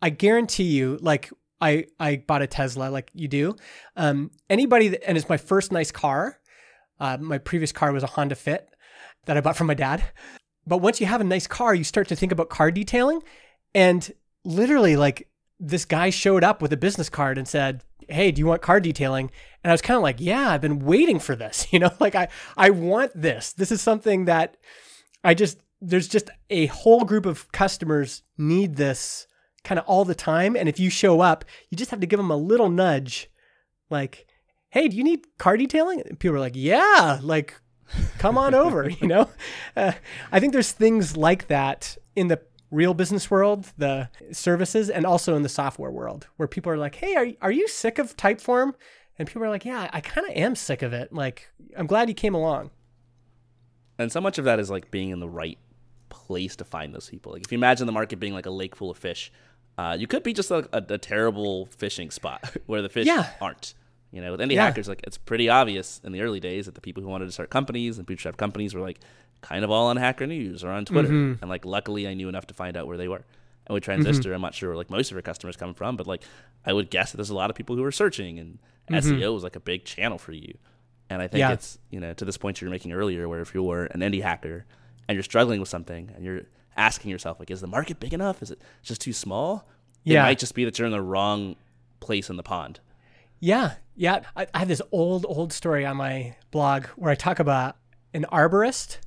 I 0.00 0.10
guarantee 0.10 0.64
you, 0.64 0.98
like 1.00 1.30
I 1.60 1.86
I 1.98 2.16
bought 2.16 2.42
a 2.42 2.46
Tesla, 2.46 2.88
like 2.90 3.10
you 3.14 3.28
do. 3.28 3.56
Um, 3.96 4.30
anybody 4.50 4.88
that, 4.88 5.08
and 5.08 5.16
it's 5.16 5.28
my 5.28 5.36
first 5.36 5.72
nice 5.72 5.90
car. 5.90 6.40
Uh, 7.00 7.16
my 7.18 7.38
previous 7.38 7.72
car 7.72 7.92
was 7.92 8.02
a 8.02 8.08
Honda 8.08 8.34
Fit 8.34 8.68
that 9.26 9.36
I 9.36 9.40
bought 9.40 9.56
from 9.56 9.66
my 9.66 9.74
dad. 9.74 10.04
But 10.66 10.78
once 10.78 11.00
you 11.00 11.06
have 11.06 11.20
a 11.20 11.24
nice 11.24 11.46
car, 11.46 11.74
you 11.74 11.84
start 11.84 12.08
to 12.08 12.16
think 12.16 12.32
about 12.32 12.48
car 12.48 12.70
detailing, 12.70 13.22
and 13.74 14.10
literally, 14.44 14.96
like 14.96 15.28
this 15.60 15.84
guy 15.84 16.10
showed 16.10 16.44
up 16.44 16.60
with 16.60 16.72
a 16.72 16.76
business 16.76 17.08
card 17.08 17.38
and 17.38 17.46
said, 17.46 17.84
"Hey, 18.08 18.30
do 18.30 18.40
you 18.40 18.46
want 18.46 18.62
car 18.62 18.80
detailing?" 18.80 19.30
And 19.62 19.70
I 19.70 19.74
was 19.74 19.82
kind 19.82 19.96
of 19.96 20.02
like, 20.02 20.20
"Yeah, 20.20 20.50
I've 20.50 20.60
been 20.60 20.80
waiting 20.80 21.18
for 21.18 21.36
this. 21.36 21.66
You 21.72 21.78
know, 21.80 21.90
like 22.00 22.14
I 22.14 22.28
I 22.56 22.70
want 22.70 23.12
this. 23.14 23.52
This 23.52 23.72
is 23.72 23.80
something 23.80 24.26
that 24.26 24.56
I 25.22 25.34
just 25.34 25.58
there's 25.80 26.08
just 26.08 26.30
a 26.50 26.66
whole 26.66 27.04
group 27.04 27.26
of 27.26 27.50
customers 27.52 28.22
need 28.38 28.76
this 28.76 29.26
kind 29.64 29.78
of 29.78 29.84
all 29.86 30.04
the 30.04 30.14
time. 30.14 30.54
And 30.56 30.68
if 30.68 30.78
you 30.78 30.90
show 30.90 31.20
up, 31.20 31.44
you 31.70 31.76
just 31.76 31.90
have 31.90 32.00
to 32.00 32.06
give 32.06 32.18
them 32.18 32.30
a 32.30 32.36
little 32.36 32.68
nudge, 32.68 33.30
like, 33.90 34.26
"Hey, 34.70 34.88
do 34.88 34.96
you 34.96 35.02
need 35.02 35.26
car 35.38 35.56
detailing?" 35.56 36.00
And 36.00 36.18
people 36.18 36.36
are 36.36 36.40
like, 36.40 36.56
"Yeah, 36.56 37.18
like." 37.22 37.60
Come 38.18 38.38
on 38.38 38.54
over, 38.54 38.88
you 39.00 39.06
know. 39.06 39.28
Uh, 39.76 39.92
I 40.32 40.40
think 40.40 40.54
there's 40.54 40.72
things 40.72 41.18
like 41.18 41.48
that 41.48 41.98
in 42.16 42.28
the 42.28 42.40
real 42.70 42.94
business 42.94 43.30
world, 43.30 43.72
the 43.76 44.08
services, 44.32 44.88
and 44.88 45.04
also 45.04 45.36
in 45.36 45.42
the 45.42 45.50
software 45.50 45.90
world, 45.90 46.26
where 46.38 46.48
people 46.48 46.72
are 46.72 46.78
like, 46.78 46.94
"Hey, 46.94 47.14
are 47.14 47.28
are 47.42 47.52
you 47.52 47.68
sick 47.68 47.98
of 47.98 48.16
Typeform?" 48.16 48.72
And 49.18 49.28
people 49.28 49.44
are 49.44 49.50
like, 49.50 49.66
"Yeah, 49.66 49.90
I 49.92 50.00
kind 50.00 50.26
of 50.26 50.34
am 50.34 50.54
sick 50.54 50.80
of 50.80 50.94
it. 50.94 51.12
Like, 51.12 51.50
I'm 51.76 51.86
glad 51.86 52.08
you 52.08 52.14
came 52.14 52.34
along." 52.34 52.70
And 53.98 54.10
so 54.10 54.20
much 54.20 54.38
of 54.38 54.44
that 54.46 54.58
is 54.58 54.70
like 54.70 54.90
being 54.90 55.10
in 55.10 55.20
the 55.20 55.28
right 55.28 55.58
place 56.08 56.56
to 56.56 56.64
find 56.64 56.94
those 56.94 57.08
people. 57.08 57.32
Like 57.32 57.44
if 57.44 57.52
you 57.52 57.58
imagine 57.58 57.86
the 57.86 57.92
market 57.92 58.18
being 58.18 58.34
like 58.34 58.46
a 58.46 58.50
lake 58.50 58.74
full 58.76 58.90
of 58.90 58.96
fish, 58.96 59.32
uh, 59.78 59.96
you 59.98 60.06
could 60.06 60.22
be 60.22 60.32
just 60.32 60.50
like 60.50 60.66
a, 60.72 60.84
a 60.88 60.98
terrible 60.98 61.66
fishing 61.66 62.10
spot 62.10 62.56
where 62.66 62.82
the 62.82 62.88
fish 62.88 63.06
Yeah. 63.06 63.30
aren't. 63.40 63.74
You 64.12 64.20
know, 64.20 64.30
with 64.30 64.40
indie 64.40 64.52
Yeah. 64.52 64.66
hackers, 64.66 64.88
like 64.88 65.00
it's 65.04 65.18
pretty 65.18 65.48
obvious 65.48 66.00
in 66.04 66.12
the 66.12 66.20
early 66.20 66.38
days 66.40 66.66
that 66.66 66.74
the 66.76 66.80
people 66.80 67.02
who 67.02 67.08
wanted 67.08 67.26
to 67.26 67.32
start 67.32 67.50
companies 67.50 67.98
and 67.98 68.06
bootstrap 68.06 68.36
companies 68.36 68.72
were 68.74 68.80
like 68.80 69.00
kind 69.40 69.64
of 69.64 69.70
all 69.70 69.88
on 69.88 69.96
Hacker 69.96 70.26
News 70.26 70.62
or 70.62 70.70
on 70.70 70.84
Twitter. 70.84 71.08
Mm-hmm. 71.08 71.42
And 71.42 71.48
like 71.50 71.64
luckily 71.64 72.06
I 72.06 72.14
knew 72.14 72.28
enough 72.28 72.46
to 72.46 72.54
find 72.54 72.76
out 72.76 72.86
where 72.86 72.96
they 72.96 73.08
were. 73.08 73.24
And 73.66 73.74
with 73.74 73.82
Transistor, 73.82 74.32
I'm 74.32 74.40
not 74.42 74.54
sure 74.54 74.70
where 74.70 74.76
like 74.76 74.90
most 74.90 75.10
of 75.10 75.16
our 75.16 75.22
customers 75.22 75.56
come 75.56 75.74
from, 75.74 75.96
but 75.96 76.06
like 76.06 76.22
I 76.64 76.72
would 76.72 76.90
guess 76.90 77.10
that 77.10 77.16
there's 77.16 77.30
a 77.30 77.34
lot 77.34 77.50
of 77.50 77.56
people 77.56 77.74
who 77.76 77.82
are 77.84 77.90
searching 77.92 78.38
and 78.38 78.58
SEO 78.90 79.36
is 79.36 79.42
like 79.42 79.56
a 79.56 79.60
big 79.60 79.84
channel 79.84 80.18
for 80.18 80.32
you. 80.32 80.54
And 81.10 81.20
I 81.20 81.26
think 81.26 81.42
Mm-hmm. 81.42 81.50
Yeah. 81.50 81.54
it's, 81.54 81.78
you 81.90 81.98
know, 81.98 82.12
to 82.14 82.24
this 82.24 82.36
point 82.36 82.60
you 82.60 82.68
were 82.68 82.70
making 82.70 82.92
earlier 82.92 83.28
where 83.28 83.40
if 83.40 83.52
you're 83.54 83.86
an 83.86 84.00
indie 84.00 84.22
hacker 84.22 84.64
and 85.08 85.16
you're 85.16 85.22
struggling 85.24 85.58
with 85.58 85.68
something 85.68 86.10
and 86.14 86.24
you're 86.24 86.42
asking 86.76 87.10
yourself, 87.10 87.38
like, 87.38 87.50
is 87.50 87.60
the 87.60 87.66
market 87.66 88.00
big 88.00 88.14
enough? 88.14 88.42
Is 88.42 88.50
it 88.50 88.60
just 88.82 89.00
too 89.00 89.12
small? 89.12 89.68
Yeah. 90.02 90.20
It 90.20 90.28
might 90.28 90.38
just 90.38 90.54
be 90.54 90.64
that 90.64 90.78
you're 90.78 90.86
in 90.86 90.92
the 90.92 91.02
wrong 91.02 91.56
place 92.00 92.28
in 92.30 92.36
the 92.36 92.42
pond. 92.42 92.80
Yeah, 93.40 93.74
yeah. 93.96 94.20
I, 94.36 94.46
I 94.54 94.60
have 94.60 94.68
this 94.68 94.82
old, 94.92 95.26
old 95.28 95.52
story 95.52 95.84
on 95.84 95.96
my 95.96 96.36
blog 96.50 96.86
where 96.96 97.10
I 97.10 97.14
talk 97.14 97.38
about 97.38 97.76
an 98.12 98.26
arborist 98.30 98.98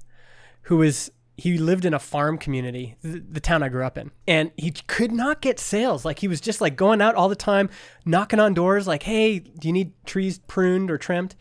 who 0.63 0.77
was 0.77 1.11
he 1.37 1.57
lived 1.59 1.85
in 1.85 1.93
a 1.93 1.99
farm 1.99 2.39
community, 2.39 2.95
the, 3.03 3.19
the 3.19 3.39
town 3.39 3.61
I 3.61 3.69
grew 3.69 3.85
up 3.85 3.97
in, 3.97 4.11
and 4.27 4.51
he 4.57 4.71
could 4.71 5.11
not 5.11 5.39
get 5.39 5.59
sales. 5.59 6.03
Like 6.03 6.19
he 6.19 6.27
was 6.27 6.41
just 6.41 6.61
like 6.61 6.75
going 6.75 6.99
out 6.99 7.15
all 7.15 7.29
the 7.29 7.35
time, 7.35 7.69
knocking 8.05 8.39
on 8.39 8.53
doors, 8.53 8.87
like, 8.87 9.03
"Hey, 9.03 9.39
do 9.39 9.67
you 9.67 9.73
need 9.73 9.93
trees 10.05 10.39
pruned 10.47 10.89
or 10.89 10.97
trimmed?" 10.97 11.35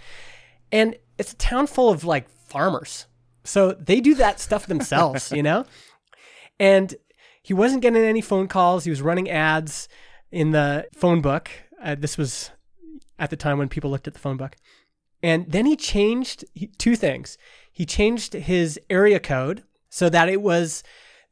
And 0.70 0.96
it's 1.18 1.32
a 1.32 1.36
town 1.36 1.66
full 1.66 1.88
of 1.90 2.04
like 2.04 2.28
farmers, 2.28 3.06
so 3.42 3.72
they 3.72 4.00
do 4.00 4.14
that 4.16 4.38
stuff 4.38 4.66
themselves, 4.66 5.32
you 5.32 5.42
know. 5.42 5.64
And 6.58 6.94
he 7.42 7.54
wasn't 7.54 7.82
getting 7.82 8.02
any 8.02 8.20
phone 8.20 8.48
calls. 8.48 8.84
He 8.84 8.90
was 8.90 9.02
running 9.02 9.30
ads 9.30 9.88
in 10.30 10.50
the 10.50 10.86
phone 10.94 11.20
book. 11.20 11.50
Uh, 11.82 11.94
this 11.96 12.18
was 12.18 12.50
at 13.18 13.30
the 13.30 13.36
time 13.36 13.58
when 13.58 13.68
people 13.68 13.90
looked 13.90 14.08
at 14.08 14.14
the 14.14 14.20
phone 14.20 14.36
book. 14.36 14.56
And 15.22 15.50
then 15.50 15.66
he 15.66 15.76
changed 15.76 16.44
two 16.78 16.96
things. 16.96 17.38
He 17.72 17.86
changed 17.86 18.32
his 18.32 18.78
area 18.90 19.20
code 19.20 19.64
so 19.88 20.08
that 20.08 20.28
it 20.28 20.42
was 20.42 20.82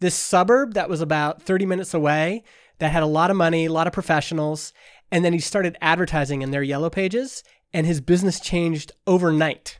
this 0.00 0.14
suburb 0.14 0.74
that 0.74 0.88
was 0.88 1.00
about 1.00 1.42
30 1.42 1.66
minutes 1.66 1.94
away 1.94 2.44
that 2.78 2.92
had 2.92 3.02
a 3.02 3.06
lot 3.06 3.30
of 3.30 3.36
money, 3.36 3.66
a 3.66 3.72
lot 3.72 3.86
of 3.86 3.92
professionals. 3.92 4.72
And 5.10 5.24
then 5.24 5.32
he 5.32 5.38
started 5.38 5.76
advertising 5.80 6.42
in 6.42 6.50
their 6.50 6.62
yellow 6.62 6.90
pages, 6.90 7.44
and 7.72 7.86
his 7.86 8.00
business 8.00 8.40
changed 8.40 8.92
overnight. 9.06 9.78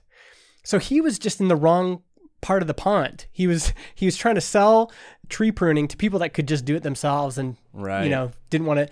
So 0.63 0.79
he 0.79 1.01
was 1.01 1.19
just 1.19 1.41
in 1.41 1.49
the 1.49 1.57
wrong 1.57 2.03
part 2.45 2.63
of 2.63 2.69
the 2.69 2.75
pond. 2.75 3.27
He 3.33 3.47
was 3.47 3.73
he 3.95 4.07
was 4.07 4.17
trying 4.17 4.37
to 4.37 4.41
sell 4.41 4.93
tree 5.29 5.51
pruning 5.51 5.89
to 5.89 5.97
people 5.97 6.19
that 6.21 6.35
could 6.35 6.47
just 6.47 6.65
do 6.65 6.77
it 6.77 6.83
themselves 6.83 7.39
and 7.39 7.57
Right. 7.73 8.05
you 8.05 8.11
know 8.11 8.31
didn't 8.51 8.67
want 8.67 8.79
to 8.79 8.89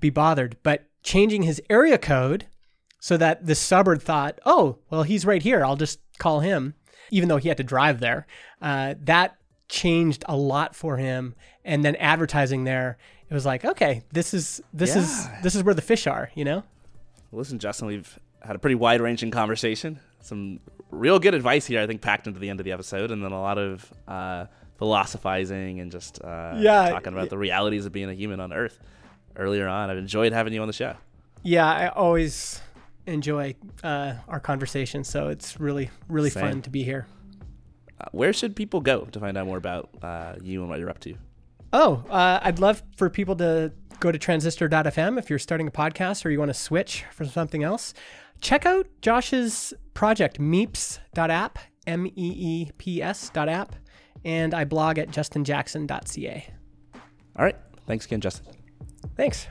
be 0.00 0.10
bothered. 0.10 0.56
But 0.64 0.86
changing 1.02 1.42
his 1.42 1.62
area 1.70 1.98
code 1.98 2.46
so 2.98 3.16
that 3.18 3.44
the 3.46 3.54
suburb 3.54 4.00
thought, 4.00 4.40
oh, 4.46 4.78
well, 4.90 5.02
he's 5.02 5.26
right 5.26 5.42
here. 5.42 5.62
I'll 5.62 5.76
just 5.76 6.00
call 6.18 6.40
him, 6.40 6.72
even 7.10 7.28
though 7.28 7.36
he 7.36 7.48
had 7.48 7.58
to 7.58 7.62
drive 7.62 8.00
there. 8.00 8.26
Uh, 8.62 8.94
that 9.02 9.36
changed 9.68 10.24
a 10.26 10.36
lot 10.36 10.74
for 10.74 10.96
him. 10.96 11.34
And 11.66 11.84
then 11.84 11.96
advertising 11.96 12.64
there, 12.64 12.96
it 13.28 13.34
was 13.34 13.44
like, 13.44 13.64
okay, 13.64 14.02
this 14.12 14.32
is 14.32 14.62
this 14.72 14.96
is 14.96 15.28
this 15.42 15.54
is 15.54 15.62
where 15.62 15.74
the 15.74 15.82
fish 15.82 16.06
are, 16.06 16.30
you 16.34 16.44
know? 16.44 16.64
Listen, 17.32 17.58
Justin, 17.58 17.88
we've 17.88 18.18
had 18.42 18.56
a 18.56 18.58
pretty 18.58 18.74
wide 18.76 19.00
ranging 19.00 19.30
conversation. 19.30 20.00
Some 20.24 20.60
real 20.90 21.18
good 21.18 21.34
advice 21.34 21.66
here, 21.66 21.80
I 21.80 21.86
think, 21.86 22.00
packed 22.00 22.26
into 22.26 22.40
the 22.40 22.48
end 22.48 22.60
of 22.60 22.64
the 22.64 22.72
episode, 22.72 23.10
and 23.10 23.22
then 23.22 23.32
a 23.32 23.40
lot 23.40 23.58
of 23.58 23.92
uh, 24.08 24.46
philosophizing 24.78 25.80
and 25.80 25.92
just 25.92 26.22
uh, 26.24 26.54
Yeah. 26.56 26.88
talking 26.90 27.12
about 27.12 27.28
the 27.28 27.36
realities 27.38 27.84
of 27.84 27.92
being 27.92 28.08
a 28.08 28.14
human 28.14 28.40
on 28.40 28.52
Earth 28.52 28.78
earlier 29.36 29.68
on. 29.68 29.90
I've 29.90 29.98
enjoyed 29.98 30.32
having 30.32 30.52
you 30.54 30.60
on 30.62 30.66
the 30.66 30.72
show. 30.72 30.94
Yeah, 31.42 31.66
I 31.70 31.88
always 31.88 32.60
enjoy 33.06 33.54
uh, 33.82 34.14
our 34.28 34.40
conversation, 34.40 35.04
so 35.04 35.28
it's 35.28 35.60
really 35.60 35.90
really 36.08 36.30
Same. 36.30 36.42
fun 36.52 36.62
to 36.62 36.70
be 36.70 36.84
here. 36.84 37.06
Uh, 38.00 38.06
where 38.12 38.32
should 38.32 38.56
people 38.56 38.80
go 38.80 39.04
to 39.04 39.20
find 39.20 39.36
out 39.36 39.46
more 39.46 39.58
about 39.58 39.90
uh, 40.02 40.34
you 40.42 40.60
and 40.62 40.70
what 40.70 40.78
you're 40.78 40.88
up 40.90 41.00
to? 41.00 41.14
Oh, 41.72 42.02
uh, 42.08 42.40
I'd 42.42 42.60
love 42.60 42.82
for 42.96 43.10
people 43.10 43.36
to 43.36 43.72
go 44.00 44.10
to 44.10 44.18
transistor.fm 44.18 45.18
if 45.18 45.28
you're 45.28 45.38
starting 45.38 45.66
a 45.68 45.70
podcast 45.70 46.24
or 46.24 46.30
you 46.30 46.38
want 46.38 46.48
to 46.48 46.54
switch 46.54 47.04
for 47.12 47.24
something 47.24 47.62
else. 47.62 47.92
Check 48.44 48.66
out 48.66 48.86
Josh's 49.00 49.72
project, 49.94 50.38
meeps.app, 50.38 51.58
M 51.86 52.06
E 52.06 52.12
E 52.14 52.70
P 52.76 53.02
S.app, 53.02 53.74
and 54.22 54.52
I 54.52 54.64
blog 54.64 54.98
at 54.98 55.08
justinjackson.ca. 55.08 56.46
All 57.36 57.44
right. 57.44 57.56
Thanks 57.86 58.04
again, 58.04 58.20
Justin. 58.20 58.44
Thanks. 59.16 59.46